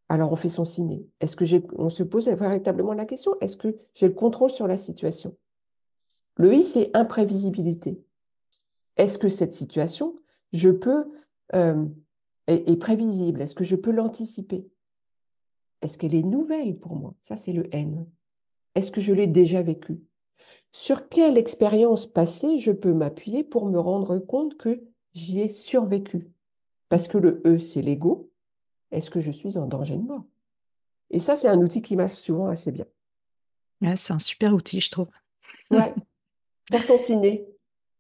Alors, 0.09 0.31
on 0.31 0.35
fait 0.35 0.49
son 0.49 0.65
ciné. 0.65 1.05
Est-ce 1.19 1.35
que 1.35 1.45
j'ai, 1.45 1.63
on 1.77 1.89
se 1.89 2.03
pose 2.03 2.27
véritablement 2.27 2.93
la 2.93 3.05
question, 3.05 3.35
est-ce 3.41 3.57
que 3.57 3.75
j'ai 3.93 4.07
le 4.07 4.13
contrôle 4.13 4.49
sur 4.49 4.67
la 4.67 4.77
situation? 4.77 5.35
Le 6.35 6.53
I, 6.53 6.63
c'est 6.63 6.89
imprévisibilité. 6.95 8.03
Est-ce 8.97 9.17
que 9.17 9.29
cette 9.29 9.53
situation, 9.53 10.15
je 10.51 10.69
peux, 10.69 11.11
euh, 11.53 11.85
est, 12.47 12.69
est 12.69 12.77
prévisible? 12.77 13.41
Est-ce 13.41 13.55
que 13.55 13.63
je 13.63 13.75
peux 13.75 13.91
l'anticiper? 13.91 14.67
Est-ce 15.81 15.97
qu'elle 15.97 16.15
est 16.15 16.23
nouvelle 16.23 16.77
pour 16.79 16.95
moi? 16.95 17.13
Ça, 17.21 17.35
c'est 17.35 17.53
le 17.53 17.73
N. 17.75 18.05
Est-ce 18.73 18.91
que 18.91 19.01
je 19.01 19.13
l'ai 19.13 19.27
déjà 19.27 19.61
vécue? 19.61 19.99
Sur 20.73 21.07
quelle 21.07 21.37
expérience 21.37 22.07
passée 22.07 22.57
je 22.57 22.71
peux 22.71 22.93
m'appuyer 22.93 23.43
pour 23.43 23.67
me 23.67 23.79
rendre 23.79 24.17
compte 24.17 24.57
que 24.57 24.81
j'y 25.13 25.39
ai 25.39 25.47
survécu? 25.47 26.27
Parce 26.89 27.07
que 27.07 27.19
le 27.19 27.43
E, 27.45 27.59
c'est 27.59 27.83
l'ego. 27.83 28.31
Est-ce 28.91 29.11
que 29.11 29.19
je 29.19 29.31
suis 29.31 29.57
en 29.57 29.67
danger 29.67 29.95
de 29.95 30.01
mort? 30.01 30.25
Et 31.11 31.19
ça, 31.19 31.35
c'est 31.35 31.47
un 31.47 31.59
outil 31.59 31.83
qui 31.83 31.95
marche 31.95 32.15
souvent 32.15 32.47
assez 32.47 32.71
bien. 32.71 32.85
Ouais, 33.81 33.95
c'est 33.95 34.13
un 34.13 34.19
super 34.19 34.51
outil, 34.53 34.81
je 34.81 34.89
trouve. 34.89 35.11
Ouais. 35.69 35.93
Faire 36.71 36.83
son 36.83 36.97
ciné. 36.97 37.45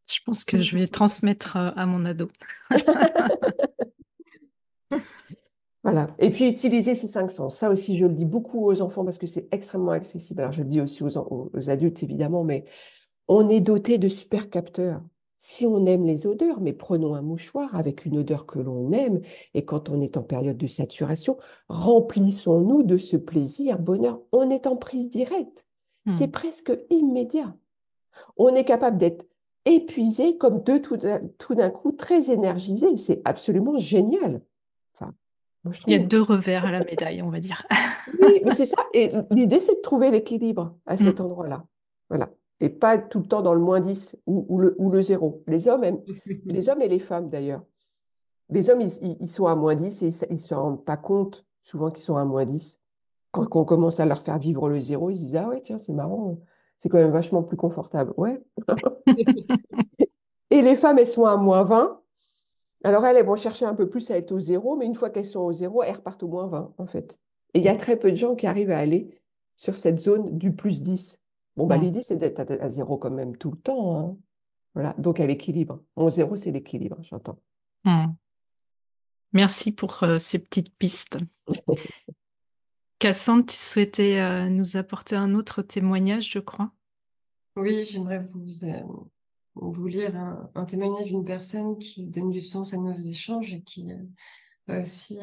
Je 0.07 0.19
pense 0.25 0.43
que 0.43 0.59
je 0.59 0.75
vais 0.75 0.87
transmettre 0.87 1.57
euh, 1.57 1.71
à 1.75 1.85
mon 1.85 2.05
ado. 2.05 2.31
Voilà. 5.83 6.15
Et 6.17 6.29
puis 6.29 6.47
utiliser 6.47 6.95
ces 6.95 7.07
cinq 7.07 7.29
sens. 7.29 7.57
Ça 7.57 7.69
aussi, 7.69 7.97
je 7.97 8.05
le 8.05 8.13
dis 8.13 8.25
beaucoup 8.25 8.65
aux 8.65 8.81
enfants 8.81 9.03
parce 9.03 9.17
que 9.17 9.27
c'est 9.27 9.47
extrêmement 9.51 9.91
accessible. 9.91 10.41
Alors, 10.41 10.53
je 10.53 10.63
le 10.63 10.69
dis 10.69 10.79
aussi 10.79 11.03
aux, 11.03 11.69
adultes, 11.69 12.01
évidemment, 12.03 12.43
mais 12.43 12.63
on 13.27 13.49
est 13.49 13.59
doté 13.59 13.97
de 13.97 14.07
super 14.07 14.49
capteurs. 14.49 15.01
Si 15.39 15.65
on 15.65 15.85
aime 15.85 16.05
les 16.05 16.25
odeurs, 16.25 16.61
mais 16.61 16.71
prenons 16.71 17.15
un 17.15 17.21
mouchoir 17.21 17.75
avec 17.75 18.05
une 18.05 18.17
odeur 18.17 18.45
que 18.45 18.59
l'on 18.59 18.93
aime, 18.93 19.19
et 19.53 19.65
quand 19.65 19.89
on 19.89 19.99
est 19.99 20.15
en 20.15 20.23
période 20.23 20.55
de 20.55 20.67
saturation, 20.67 21.37
remplissons-nous 21.67 22.83
de 22.83 22.95
ce 22.95 23.17
plaisir, 23.17 23.77
bonheur. 23.77 24.21
On 24.31 24.49
est 24.49 24.67
en 24.67 24.77
prise 24.77 25.09
directe. 25.09 25.65
C'est 26.09 26.27
Hmm. 26.27 26.31
presque 26.31 26.79
immédiat. 26.89 27.55
On 28.37 28.55
est 28.55 28.65
capable 28.65 28.97
d'être 28.97 29.25
épuisé 29.65 30.37
comme 30.37 30.63
deux 30.63 30.81
tout 30.81 30.97
tout 31.37 31.55
d'un 31.55 31.69
coup 31.69 31.91
très 31.91 32.31
énergisé. 32.31 32.95
C'est 32.97 33.21
absolument 33.25 33.77
génial. 33.77 34.41
Enfin, 35.65 35.69
moi, 35.69 35.73
je 35.73 35.81
Il 35.87 35.93
y 35.93 35.95
a 35.95 35.99
deux 36.05 36.21
revers 36.21 36.65
à 36.65 36.71
la 36.71 36.83
médaille, 36.83 37.21
on 37.21 37.29
va 37.29 37.39
dire. 37.39 37.65
Oui, 38.21 38.41
mais 38.45 38.51
c'est 38.51 38.65
ça. 38.65 38.77
Et 38.93 39.11
l'idée, 39.31 39.59
c'est 39.59 39.75
de 39.75 39.81
trouver 39.81 40.09
l'équilibre 40.11 40.75
à 40.85 40.95
cet 40.97 41.19
Mm. 41.19 41.23
endroit-là. 41.23 41.63
Voilà. 42.09 42.29
Et 42.61 42.69
pas 42.69 42.97
tout 42.97 43.19
le 43.19 43.25
temps 43.25 43.41
dans 43.41 43.53
le 43.53 43.59
moins 43.59 43.79
10 43.81 44.17
ou, 44.25 44.45
ou 44.47 44.59
le, 44.59 44.75
ou 44.77 44.89
le 44.91 45.01
zéro. 45.01 45.43
Les 45.47 45.67
hommes, 45.67 45.83
aiment- 45.83 46.01
les 46.45 46.69
hommes 46.69 46.81
et 46.81 46.87
les 46.87 46.99
femmes, 46.99 47.29
d'ailleurs. 47.29 47.63
Les 48.49 48.69
hommes, 48.69 48.81
ils, 48.81 49.29
sont 49.29 49.47
à 49.47 49.55
moins 49.55 49.75
10 49.75 50.03
et 50.03 50.09
ils 50.29 50.33
ne 50.33 50.37
se 50.37 50.53
rendent 50.53 50.83
pas 50.85 50.97
compte 50.97 51.45
souvent 51.63 51.91
qu'ils 51.91 52.03
sont 52.03 52.15
à 52.17 52.23
moins 52.25 52.45
10. 52.45 52.79
Quand 53.31 53.47
on 53.55 53.65
commence 53.65 53.99
à 53.99 54.05
leur 54.05 54.21
faire 54.21 54.37
vivre 54.37 54.69
le 54.69 54.79
zéro, 54.79 55.09
ils 55.09 55.15
se 55.15 55.21
disent 55.21 55.35
Ah 55.35 55.47
ouais, 55.49 55.61
tiens, 55.61 55.77
c'est 55.79 55.93
marrant, 55.93 56.37
c'est 56.81 56.89
quand 56.89 56.97
même 56.99 57.11
vachement 57.11 57.41
plus 57.41 57.57
confortable. 57.57 58.13
Ouais. 58.17 58.41
et 60.51 60.61
les 60.61 60.75
femmes, 60.75 60.99
elles 60.99 61.07
sont 61.07 61.25
à 61.25 61.35
moins 61.37 61.63
20. 61.63 61.99
Alors 62.83 63.05
elles, 63.05 63.17
elles 63.17 63.25
vont 63.25 63.35
chercher 63.35 63.65
un 63.65 63.75
peu 63.75 63.89
plus 63.89 64.11
à 64.11 64.17
être 64.17 64.31
au 64.31 64.39
zéro, 64.39 64.75
mais 64.75 64.85
une 64.85 64.95
fois 64.95 65.09
qu'elles 65.09 65.25
sont 65.25 65.39
au 65.39 65.53
zéro, 65.53 65.83
elles 65.83 65.95
repartent 65.95 66.23
au 66.23 66.27
moins 66.27 66.47
20, 66.47 66.73
en 66.77 66.85
fait. 66.85 67.17
Et 67.53 67.59
il 67.59 67.63
y 67.63 67.69
a 67.69 67.75
très 67.75 67.97
peu 67.97 68.11
de 68.11 68.17
gens 68.17 68.35
qui 68.35 68.47
arrivent 68.47 68.71
à 68.71 68.77
aller 68.77 69.09
sur 69.55 69.77
cette 69.77 69.99
zone 69.99 70.37
du 70.37 70.53
plus 70.53 70.81
10. 70.81 71.19
Bon, 71.55 71.67
bah, 71.67 71.77
l'idée, 71.77 72.03
c'est 72.03 72.15
d'être 72.15 72.39
à, 72.39 72.69
zéro 72.69 72.97
quand 72.97 73.11
même 73.11 73.37
tout 73.37 73.51
le 73.51 73.57
temps. 73.57 73.99
Hein. 73.99 74.17
Voilà, 74.73 74.95
donc 74.97 75.19
à 75.19 75.25
l'équilibre. 75.25 75.81
Mon 75.95 76.09
zéro, 76.09 76.35
c'est 76.35 76.51
l'équilibre, 76.51 76.97
j'entends. 77.03 77.39
Hmm. 77.83 78.07
Merci 79.33 79.71
pour 79.71 80.03
euh, 80.03 80.17
ces 80.17 80.39
petites 80.39 80.75
pistes. 80.75 81.17
Cassandre, 82.99 83.45
tu 83.45 83.55
souhaitais 83.55 84.19
euh, 84.19 84.49
nous 84.49 84.77
apporter 84.77 85.15
un 85.15 85.35
autre 85.35 85.61
témoignage, 85.61 86.31
je 86.31 86.39
crois? 86.39 86.71
Oui, 87.55 87.83
j'aimerais 87.83 88.19
vous, 88.19 88.65
euh, 88.65 88.81
vous 89.55 89.87
lire 89.87 90.15
un, 90.55 90.65
témoignage 90.65 91.09
d'une 91.09 91.25
personne 91.25 91.77
qui 91.77 92.07
donne 92.07 92.31
du 92.31 92.41
sens 92.41 92.73
à 92.73 92.77
nos 92.77 92.93
échanges 92.93 93.53
et 93.53 93.61
qui 93.61 93.91
va 94.67 94.81
aussi 94.81 95.19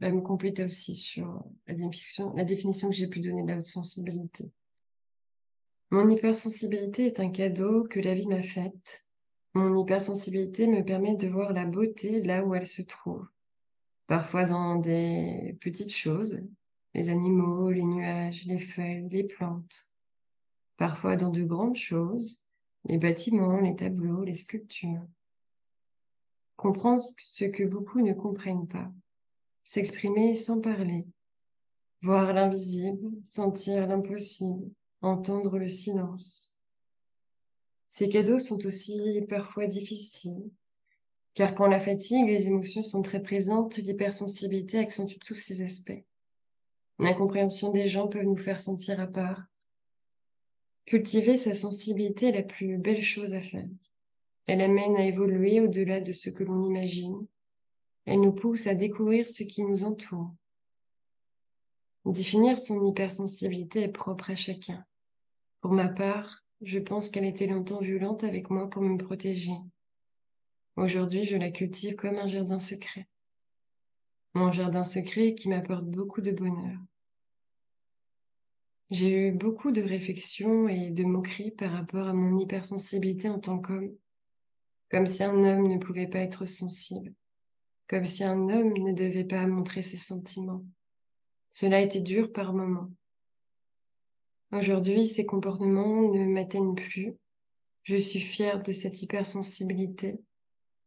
va 0.00 0.10
me 0.10 0.20
compléter 0.20 0.64
aussi 0.64 0.94
sur 0.94 1.44
la 1.66 1.74
définition, 1.74 2.34
la 2.34 2.44
définition 2.44 2.88
que 2.88 2.94
j'ai 2.94 3.08
pu 3.08 3.20
donner 3.20 3.42
de 3.42 3.48
la 3.48 3.58
haute 3.58 3.64
sensibilité. 3.64 4.50
Mon 5.90 6.08
hypersensibilité 6.08 7.06
est 7.06 7.20
un 7.20 7.30
cadeau 7.30 7.84
que 7.84 8.00
la 8.00 8.14
vie 8.14 8.26
m'a 8.26 8.42
fait. 8.42 9.06
Mon 9.54 9.78
hypersensibilité 9.78 10.66
me 10.66 10.84
permet 10.84 11.16
de 11.16 11.28
voir 11.28 11.52
la 11.52 11.64
beauté 11.64 12.20
là 12.22 12.44
où 12.44 12.54
elle 12.54 12.66
se 12.66 12.82
trouve. 12.82 13.26
Parfois 14.06 14.44
dans 14.44 14.76
des 14.76 15.56
petites 15.60 15.94
choses, 15.94 16.42
les 16.94 17.08
animaux, 17.08 17.70
les 17.70 17.84
nuages, 17.84 18.44
les 18.46 18.58
feuilles, 18.58 19.08
les 19.10 19.24
plantes. 19.24 19.90
Parfois 20.76 21.16
dans 21.16 21.30
de 21.30 21.42
grandes 21.42 21.76
choses, 21.76 22.45
les 22.86 22.98
bâtiments, 22.98 23.60
les 23.60 23.76
tableaux, 23.76 24.22
les 24.22 24.34
sculptures. 24.34 25.06
Comprendre 26.56 27.02
ce 27.18 27.44
que 27.44 27.64
beaucoup 27.64 28.00
ne 28.00 28.12
comprennent 28.12 28.68
pas. 28.68 28.90
S'exprimer 29.64 30.34
sans 30.34 30.60
parler. 30.60 31.06
Voir 32.02 32.32
l'invisible, 32.32 33.10
sentir 33.24 33.86
l'impossible, 33.86 34.70
entendre 35.02 35.58
le 35.58 35.68
silence. 35.68 36.56
Ces 37.88 38.08
cadeaux 38.08 38.38
sont 38.38 38.64
aussi 38.66 39.22
parfois 39.28 39.66
difficiles, 39.66 40.50
car 41.34 41.54
quand 41.54 41.66
la 41.66 41.80
fatigue, 41.80 42.26
les 42.26 42.46
émotions 42.46 42.82
sont 42.82 43.02
très 43.02 43.22
présentes, 43.22 43.78
l'hypersensibilité 43.78 44.78
accentue 44.78 45.18
tous 45.18 45.34
ces 45.34 45.62
aspects. 45.62 46.04
L'incompréhension 46.98 47.72
des 47.72 47.86
gens 47.86 48.08
peut 48.08 48.22
nous 48.22 48.36
faire 48.36 48.60
sentir 48.60 49.00
à 49.00 49.06
part. 49.06 49.42
Cultiver 50.86 51.36
sa 51.36 51.54
sensibilité 51.54 52.28
est 52.28 52.32
la 52.32 52.42
plus 52.42 52.78
belle 52.78 53.02
chose 53.02 53.34
à 53.34 53.40
faire. 53.40 53.68
Elle 54.46 54.60
amène 54.60 54.96
à 54.96 55.04
évoluer 55.04 55.60
au-delà 55.60 56.00
de 56.00 56.12
ce 56.12 56.30
que 56.30 56.44
l'on 56.44 56.64
imagine. 56.64 57.26
Elle 58.04 58.20
nous 58.20 58.32
pousse 58.32 58.68
à 58.68 58.74
découvrir 58.76 59.26
ce 59.26 59.42
qui 59.42 59.64
nous 59.64 59.82
entoure. 59.82 60.32
Définir 62.04 62.56
son 62.56 62.86
hypersensibilité 62.86 63.82
est 63.82 63.88
propre 63.88 64.30
à 64.30 64.36
chacun. 64.36 64.84
Pour 65.60 65.72
ma 65.72 65.88
part, 65.88 66.44
je 66.60 66.78
pense 66.78 67.10
qu'elle 67.10 67.24
était 67.24 67.48
longtemps 67.48 67.80
violente 67.80 68.22
avec 68.22 68.48
moi 68.48 68.70
pour 68.70 68.82
me 68.82 68.96
protéger. 68.96 69.56
Aujourd'hui, 70.76 71.24
je 71.24 71.36
la 71.36 71.50
cultive 71.50 71.96
comme 71.96 72.18
un 72.18 72.26
jardin 72.26 72.60
secret. 72.60 73.08
Mon 74.34 74.52
jardin 74.52 74.84
secret 74.84 75.34
qui 75.34 75.48
m'apporte 75.48 75.86
beaucoup 75.86 76.20
de 76.20 76.30
bonheur. 76.30 76.78
J'ai 78.90 79.28
eu 79.28 79.32
beaucoup 79.32 79.72
de 79.72 79.82
réflexions 79.82 80.68
et 80.68 80.90
de 80.90 81.02
moqueries 81.02 81.50
par 81.50 81.72
rapport 81.72 82.06
à 82.06 82.12
mon 82.12 82.38
hypersensibilité 82.38 83.28
en 83.28 83.40
tant 83.40 83.58
qu'homme, 83.58 83.92
comme 84.90 85.06
si 85.06 85.24
un 85.24 85.42
homme 85.42 85.66
ne 85.66 85.78
pouvait 85.78 86.06
pas 86.06 86.20
être 86.20 86.46
sensible, 86.46 87.12
comme 87.88 88.04
si 88.04 88.22
un 88.22 88.48
homme 88.48 88.74
ne 88.78 88.92
devait 88.92 89.24
pas 89.24 89.44
montrer 89.48 89.82
ses 89.82 89.96
sentiments. 89.96 90.64
Cela 91.50 91.80
était 91.80 92.00
dur 92.00 92.32
par 92.32 92.52
moments. 92.52 92.92
Aujourd'hui, 94.52 95.04
ces 95.04 95.26
comportements 95.26 96.02
ne 96.12 96.24
m'atteignent 96.26 96.76
plus. 96.76 97.16
Je 97.82 97.96
suis 97.96 98.20
fière 98.20 98.62
de 98.62 98.72
cette 98.72 99.02
hypersensibilité. 99.02 100.20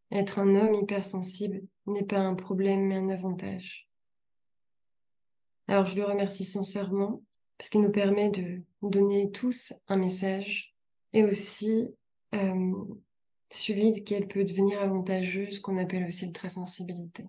Être 0.10 0.40
un 0.40 0.56
homme 0.56 0.76
hypersensible 0.76 1.64
n'est 1.86 2.06
pas 2.06 2.20
un 2.20 2.36
problème 2.36 2.88
mais 2.88 2.96
un 2.96 3.10
avantage. 3.10 3.90
Alors 5.68 5.86
je 5.86 5.98
le 5.98 6.06
remercie 6.06 6.46
sincèrement 6.46 7.22
parce 7.60 7.70
qu'il 7.70 7.82
nous 7.82 7.92
permet 7.92 8.32
de 8.32 8.62
donner 8.82 9.32
tous 9.32 9.74
un 9.90 9.98
message 9.98 10.74
et 11.12 11.26
aussi 11.26 11.90
euh, 12.34 12.74
celui 13.50 14.06
qu'elle 14.06 14.30
peut 14.30 14.46
devenir 14.46 14.82
avantageuse, 14.82 15.60
qu'on 15.60 15.76
appelle 15.76 16.06
aussi 16.08 16.26
le 16.26 16.32
très 16.32 16.48
sensibilité. 16.48 17.26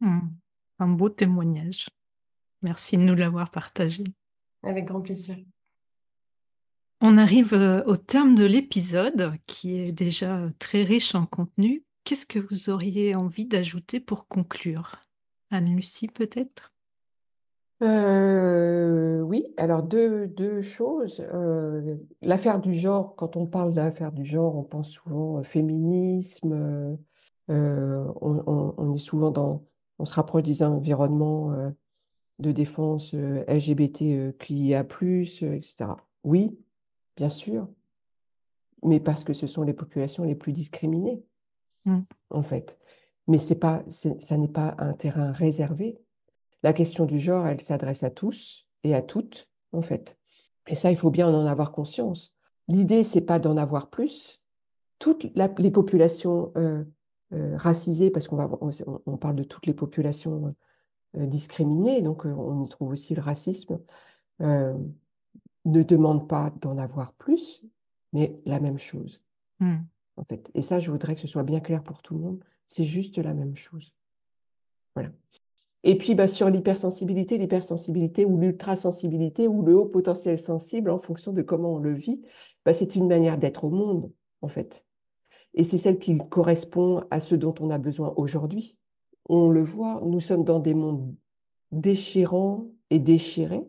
Hmm. 0.00 0.28
Un 0.78 0.88
beau 0.88 1.08
témoignage. 1.08 1.90
Merci 2.62 2.96
de 2.96 3.02
nous 3.02 3.16
l'avoir 3.16 3.50
partagé. 3.50 4.04
Avec 4.62 4.84
grand 4.84 5.00
plaisir. 5.00 5.36
On 7.00 7.18
arrive 7.18 7.54
euh, 7.54 7.82
au 7.86 7.96
terme 7.96 8.36
de 8.36 8.44
l'épisode 8.44 9.34
qui 9.46 9.76
est 9.76 9.92
déjà 9.92 10.48
très 10.60 10.84
riche 10.84 11.16
en 11.16 11.26
contenu. 11.26 11.82
Qu'est-ce 12.04 12.26
que 12.26 12.38
vous 12.38 12.70
auriez 12.70 13.16
envie 13.16 13.46
d'ajouter 13.46 13.98
pour 13.98 14.28
conclure? 14.28 15.00
Anne-Lucie 15.50 16.08
peut-être? 16.08 16.73
Euh, 17.84 19.20
oui, 19.20 19.46
alors 19.56 19.82
deux, 19.82 20.26
deux 20.26 20.62
choses. 20.62 21.24
Euh, 21.32 21.96
l'affaire 22.22 22.60
du 22.60 22.74
genre, 22.74 23.14
quand 23.16 23.36
on 23.36 23.46
parle 23.46 23.74
d'affaire 23.74 24.12
du 24.12 24.24
genre, 24.24 24.56
on 24.56 24.64
pense 24.64 24.90
souvent 24.90 25.42
féminisme, 25.42 26.98
on, 27.48 28.94
est 28.94 28.98
souvent 28.98 29.30
dans, 29.30 29.64
on 29.98 30.04
se 30.04 30.14
rapproche 30.14 30.44
des 30.44 30.62
environnements 30.62 31.52
de 32.38 32.52
défense 32.52 33.14
LGBTQIA+, 33.14 34.80
etc. 34.80 35.74
Oui, 36.24 36.58
bien 37.16 37.28
sûr, 37.28 37.68
mais 38.82 39.00
parce 39.00 39.24
que 39.24 39.32
ce 39.32 39.46
sont 39.46 39.62
les 39.62 39.72
populations 39.72 40.24
les 40.24 40.34
plus 40.34 40.52
discriminées, 40.52 41.22
mmh. 41.84 42.00
en 42.30 42.42
fait. 42.42 42.78
Mais 43.26 43.38
c'est 43.38 43.54
pas, 43.54 43.82
ça 43.88 44.36
n'est 44.36 44.48
pas 44.48 44.74
un 44.78 44.92
terrain 44.92 45.32
réservé. 45.32 45.98
La 46.64 46.72
question 46.72 47.04
du 47.04 47.20
genre, 47.20 47.46
elle 47.46 47.60
s'adresse 47.60 48.04
à 48.04 48.10
tous 48.10 48.66
et 48.84 48.94
à 48.94 49.02
toutes, 49.02 49.50
en 49.72 49.82
fait. 49.82 50.16
Et 50.66 50.74
ça, 50.74 50.90
il 50.90 50.96
faut 50.96 51.10
bien 51.10 51.28
en 51.28 51.44
avoir 51.44 51.72
conscience. 51.72 52.34
L'idée, 52.68 53.04
c'est 53.04 53.20
pas 53.20 53.38
d'en 53.38 53.58
avoir 53.58 53.90
plus. 53.90 54.40
Toutes 54.98 55.26
les 55.58 55.70
populations 55.70 56.52
euh, 56.56 56.82
euh, 57.34 57.54
racisées, 57.58 58.10
parce 58.10 58.28
qu'on 58.28 58.36
va, 58.36 58.48
on, 59.04 59.16
parle 59.18 59.36
de 59.36 59.44
toutes 59.44 59.66
les 59.66 59.74
populations 59.74 60.54
euh, 61.18 61.26
discriminées, 61.26 62.00
donc 62.00 62.24
on 62.24 62.64
y 62.64 62.68
trouve 62.70 62.92
aussi 62.92 63.14
le 63.14 63.20
racisme 63.20 63.78
ne 64.40 65.82
demande 65.82 66.26
pas 66.28 66.50
d'en 66.62 66.78
avoir 66.78 67.12
plus, 67.12 67.62
mais 68.14 68.40
la 68.46 68.58
même 68.58 68.78
chose. 68.78 69.20
Hmm. 69.60 69.80
En 70.16 70.24
fait. 70.24 70.50
Et 70.54 70.62
ça, 70.62 70.78
je 70.78 70.90
voudrais 70.90 71.14
que 71.14 71.20
ce 71.20 71.28
soit 71.28 71.42
bien 71.42 71.60
clair 71.60 71.82
pour 71.82 72.00
tout 72.00 72.14
le 72.14 72.20
monde. 72.20 72.44
C'est 72.68 72.84
juste 72.84 73.18
la 73.18 73.34
même 73.34 73.54
chose. 73.54 73.92
Voilà. 74.94 75.10
Et 75.86 75.98
puis, 75.98 76.14
bah, 76.14 76.26
sur 76.26 76.48
l'hypersensibilité, 76.48 77.36
l'hypersensibilité 77.36 78.24
ou 78.24 78.38
l'ultrasensibilité 78.38 79.46
ou 79.46 79.62
le 79.62 79.76
haut 79.76 79.84
potentiel 79.84 80.38
sensible, 80.38 80.90
en 80.90 80.98
fonction 80.98 81.32
de 81.32 81.42
comment 81.42 81.74
on 81.74 81.78
le 81.78 81.92
vit, 81.92 82.22
bah, 82.64 82.72
c'est 82.72 82.96
une 82.96 83.06
manière 83.06 83.36
d'être 83.36 83.64
au 83.64 83.70
monde, 83.70 84.10
en 84.40 84.48
fait. 84.48 84.82
Et 85.52 85.62
c'est 85.62 85.76
celle 85.76 85.98
qui 85.98 86.16
correspond 86.30 87.04
à 87.10 87.20
ce 87.20 87.34
dont 87.34 87.54
on 87.60 87.68
a 87.68 87.76
besoin 87.76 88.14
aujourd'hui. 88.16 88.78
On 89.28 89.50
le 89.50 89.62
voit, 89.62 90.00
nous 90.06 90.20
sommes 90.20 90.42
dans 90.42 90.58
des 90.58 90.72
mondes 90.72 91.14
déchirants 91.70 92.66
et 92.88 92.98
déchirés. 92.98 93.64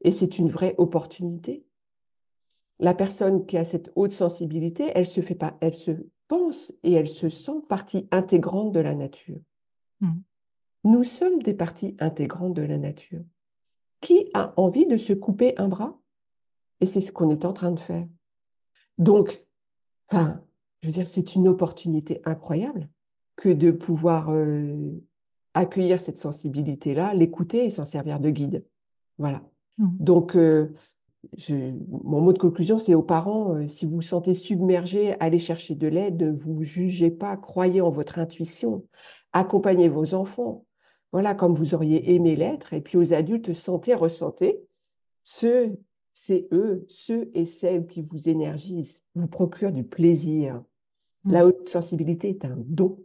Et 0.00 0.10
c'est 0.10 0.38
une 0.38 0.48
vraie 0.48 0.74
opportunité. 0.78 1.66
La 2.80 2.94
personne 2.94 3.44
qui 3.44 3.58
a 3.58 3.64
cette 3.64 3.92
haute 3.94 4.12
sensibilité, 4.12 4.90
elle 4.94 5.06
se 5.06 5.20
fait 5.20 5.34
pas, 5.34 5.58
elle 5.60 5.74
se 5.74 5.90
pense 6.28 6.72
et 6.82 6.92
elle 6.92 7.08
se 7.08 7.28
sent 7.28 7.60
partie 7.68 8.08
intégrante 8.10 8.72
de 8.72 8.80
la 8.80 8.94
nature. 8.94 9.40
Mmh. 10.00 10.12
Nous 10.88 11.04
sommes 11.04 11.42
des 11.42 11.52
parties 11.52 11.94
intégrantes 12.00 12.54
de 12.54 12.62
la 12.62 12.78
nature. 12.78 13.20
Qui 14.00 14.30
a 14.32 14.54
envie 14.56 14.86
de 14.86 14.96
se 14.96 15.12
couper 15.12 15.52
un 15.58 15.68
bras? 15.68 15.98
Et 16.80 16.86
c'est 16.86 17.02
ce 17.02 17.12
qu'on 17.12 17.28
est 17.28 17.44
en 17.44 17.52
train 17.52 17.72
de 17.72 17.78
faire. 17.78 18.06
Donc, 18.96 19.44
enfin, 20.08 20.40
je 20.80 20.86
veux 20.86 20.92
dire, 20.94 21.06
c'est 21.06 21.34
une 21.34 21.46
opportunité 21.46 22.22
incroyable 22.24 22.88
que 23.36 23.50
de 23.50 23.70
pouvoir 23.70 24.30
euh, 24.30 24.98
accueillir 25.52 26.00
cette 26.00 26.16
sensibilité-là, 26.16 27.12
l'écouter 27.12 27.66
et 27.66 27.70
s'en 27.70 27.84
servir 27.84 28.18
de 28.18 28.30
guide. 28.30 28.64
Voilà. 29.18 29.42
Mmh. 29.76 29.88
Donc, 30.00 30.36
euh, 30.36 30.72
mon 31.50 32.22
mot 32.22 32.32
de 32.32 32.38
conclusion, 32.38 32.78
c'est 32.78 32.94
aux 32.94 33.02
parents, 33.02 33.56
euh, 33.56 33.66
si 33.66 33.84
vous 33.84 33.96
vous 33.96 34.02
sentez 34.02 34.32
submergé, 34.32 35.20
allez 35.20 35.38
chercher 35.38 35.74
de 35.74 35.86
l'aide, 35.86 36.22
ne 36.22 36.30
vous 36.30 36.62
jugez 36.62 37.10
pas, 37.10 37.36
croyez 37.36 37.82
en 37.82 37.90
votre 37.90 38.18
intuition, 38.18 38.86
accompagnez 39.34 39.90
vos 39.90 40.14
enfants, 40.14 40.64
voilà 41.12 41.34
comme 41.34 41.54
vous 41.54 41.74
auriez 41.74 42.14
aimé 42.14 42.36
l'être, 42.36 42.72
et 42.72 42.80
puis 42.80 42.98
aux 42.98 43.12
adultes, 43.14 43.52
sentez, 43.52 43.94
ressentez, 43.94 44.60
ceux, 45.24 45.78
c'est 46.12 46.48
eux, 46.52 46.84
ceux 46.88 47.30
et 47.34 47.46
celles 47.46 47.86
qui 47.86 48.02
vous 48.02 48.28
énergisent, 48.28 49.02
vous 49.14 49.26
procurent 49.26 49.72
du 49.72 49.84
plaisir. 49.84 50.62
Mm. 51.24 51.32
La 51.32 51.46
haute 51.46 51.68
sensibilité 51.68 52.30
est 52.30 52.44
un 52.44 52.56
don, 52.56 52.98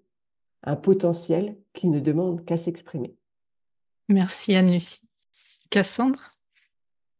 un 0.63 0.75
potentiel 0.75 1.57
qui 1.73 1.87
ne 1.87 1.99
demande 1.99 2.43
qu'à 2.45 2.57
s'exprimer. 2.57 3.15
Merci 4.09 4.55
Anne-Lucie. 4.55 5.07
Cassandre? 5.69 6.31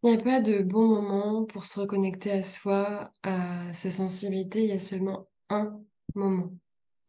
Il 0.03 0.11
n'y 0.11 0.19
a 0.19 0.21
pas 0.21 0.41
de 0.41 0.61
bon 0.61 0.85
moment 0.85 1.45
pour 1.45 1.63
se 1.63 1.79
reconnecter 1.79 2.31
à 2.31 2.43
soi, 2.43 3.11
à 3.23 3.71
sa 3.71 3.89
sensibilité. 3.89 4.63
Il 4.63 4.69
y 4.69 4.73
a 4.73 4.79
seulement 4.79 5.27
un 5.49 5.79
moment. 6.13 6.51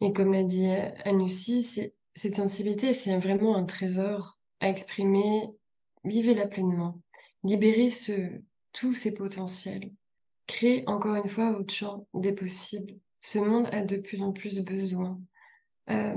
Et 0.00 0.12
comme 0.12 0.32
l'a 0.32 0.44
dit 0.44 0.66
Anne-Lucie, 1.04 1.64
c'est- 1.64 1.94
cette 2.14 2.34
sensibilité, 2.34 2.94
c'est 2.94 3.16
vraiment 3.18 3.56
un 3.56 3.64
trésor 3.64 4.38
à 4.60 4.68
exprimer. 4.68 5.48
Vivez-la 6.04 6.46
pleinement. 6.46 7.00
Libérez 7.42 7.90
ce, 7.90 8.12
tous 8.72 8.94
ces 8.94 9.14
potentiels. 9.14 9.90
Créez 10.46 10.84
encore 10.86 11.16
une 11.16 11.28
fois 11.28 11.52
votre 11.52 11.72
champ 11.72 12.06
des 12.14 12.32
possibles. 12.32 12.94
Ce 13.20 13.38
monde 13.38 13.68
a 13.72 13.82
de 13.82 13.96
plus 13.96 14.22
en 14.22 14.32
plus 14.32 14.60
besoin 14.60 15.18
euh, 15.90 16.14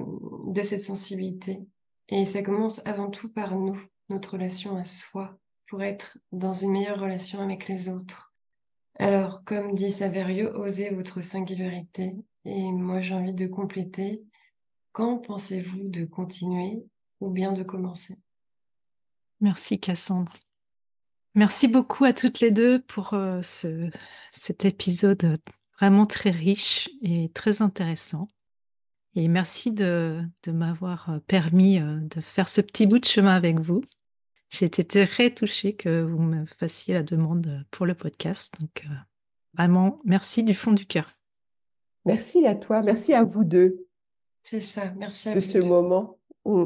de 0.48 0.62
cette 0.62 0.82
sensibilité. 0.82 1.62
Et 2.10 2.26
ça 2.26 2.42
commence 2.42 2.86
avant 2.86 3.10
tout 3.10 3.30
par 3.32 3.56
nous, 3.58 3.82
notre 4.10 4.34
relation 4.34 4.76
à 4.76 4.86
soi, 4.86 5.38
pour 5.70 5.84
être 5.84 6.18
dans 6.32 6.54
une 6.54 6.72
meilleure 6.72 7.00
relation 7.00 7.42
avec 7.42 7.68
les 7.68 7.90
autres. 7.90 8.34
Alors, 9.00 9.44
comme 9.44 9.76
dit 9.76 9.92
Saverio, 9.92 10.50
osez 10.56 10.90
votre 10.90 11.22
singularité. 11.22 12.16
Et 12.46 12.72
moi, 12.72 13.02
j'ai 13.02 13.14
envie 13.14 13.34
de 13.34 13.48
compléter. 13.48 14.24
Quand 14.98 15.20
pensez-vous 15.20 15.90
de 15.90 16.06
continuer 16.06 16.84
ou 17.20 17.30
bien 17.30 17.52
de 17.52 17.62
commencer? 17.62 18.16
Merci 19.42 19.80
Cassandre. 19.80 20.34
Merci 21.36 21.68
beaucoup 21.68 22.04
à 22.04 22.14
toutes 22.14 22.40
les 22.40 22.50
deux 22.50 22.82
pour 22.82 23.14
euh, 23.14 23.40
ce, 23.44 23.92
cet 24.32 24.66
épisode 24.66 25.38
vraiment 25.78 26.08
très 26.08 26.32
riche 26.32 26.90
et 27.04 27.30
très 27.36 27.62
intéressant. 27.62 28.28
Et 29.14 29.28
merci 29.28 29.72
de, 29.72 30.24
de 30.42 30.52
m'avoir 30.52 31.12
euh, 31.12 31.20
permis 31.20 31.80
euh, 31.80 32.00
de 32.00 32.20
faire 32.20 32.50
ce 32.50 32.62
petit 32.62 32.88
bout 32.88 32.98
de 32.98 33.06
chemin 33.06 33.36
avec 33.36 33.60
vous. 33.60 33.84
J'ai 34.50 34.66
été 34.66 34.84
très 34.84 35.32
touchée 35.32 35.76
que 35.76 36.02
vous 36.02 36.24
me 36.24 36.48
fassiez 36.48 36.96
la 36.96 37.04
demande 37.04 37.64
pour 37.70 37.86
le 37.86 37.94
podcast. 37.94 38.60
Donc, 38.60 38.84
euh, 38.90 38.96
vraiment, 39.54 40.02
merci 40.06 40.44
du 40.44 40.56
fond 40.56 40.74
du 40.74 40.88
cœur. 40.88 41.14
Merci 42.04 42.48
à 42.48 42.56
toi, 42.56 42.82
merci 42.84 43.14
à 43.14 43.22
vous 43.24 43.44
deux 43.44 43.87
C'est 44.50 44.62
ça, 44.62 44.94
merci 44.96 45.28
à 45.28 45.36
de 45.36 45.42
vous 45.42 45.46
ce 45.46 45.58
moment. 45.58 46.18
Mm. 46.46 46.66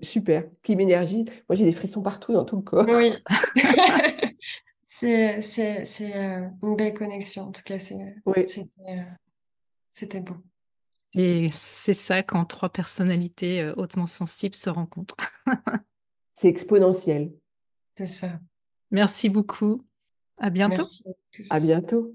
Super, 0.00 0.44
qui 0.62 0.76
m'énergie. 0.76 1.24
Moi, 1.48 1.56
j'ai 1.56 1.64
des 1.64 1.72
frissons 1.72 2.02
partout 2.02 2.32
dans 2.32 2.44
tout 2.44 2.54
le 2.54 2.62
corps. 2.62 2.86
Oui. 2.86 3.14
C'est, 4.84 5.40
c'est, 5.40 5.84
c'est 5.86 6.14
euh, 6.14 6.48
une 6.62 6.76
belle 6.76 6.92
connexion. 6.92 7.44
En 7.44 7.52
tout 7.52 7.62
cas, 7.64 7.78
c'est, 7.78 7.94
Oui, 8.26 8.46
c'était, 8.46 8.82
euh, 8.88 9.02
c'était 9.92 10.20
beau. 10.20 10.34
Et 11.14 11.48
c'est 11.52 11.94
ça 11.94 12.22
quand 12.24 12.44
trois 12.44 12.68
personnalités 12.68 13.62
euh, 13.62 13.72
hautement 13.76 14.06
sensibles 14.06 14.56
se 14.56 14.68
rencontrent. 14.68 15.16
c'est 16.34 16.48
exponentiel. 16.48 17.32
C'est 17.96 18.06
ça. 18.06 18.40
Merci 18.90 19.28
beaucoup. 19.30 19.86
À 20.36 20.50
bientôt. 20.50 20.82
Merci 20.82 21.08
à 21.08 21.12
tous. 21.32 21.46
À 21.50 21.60
bientôt. 21.60 22.14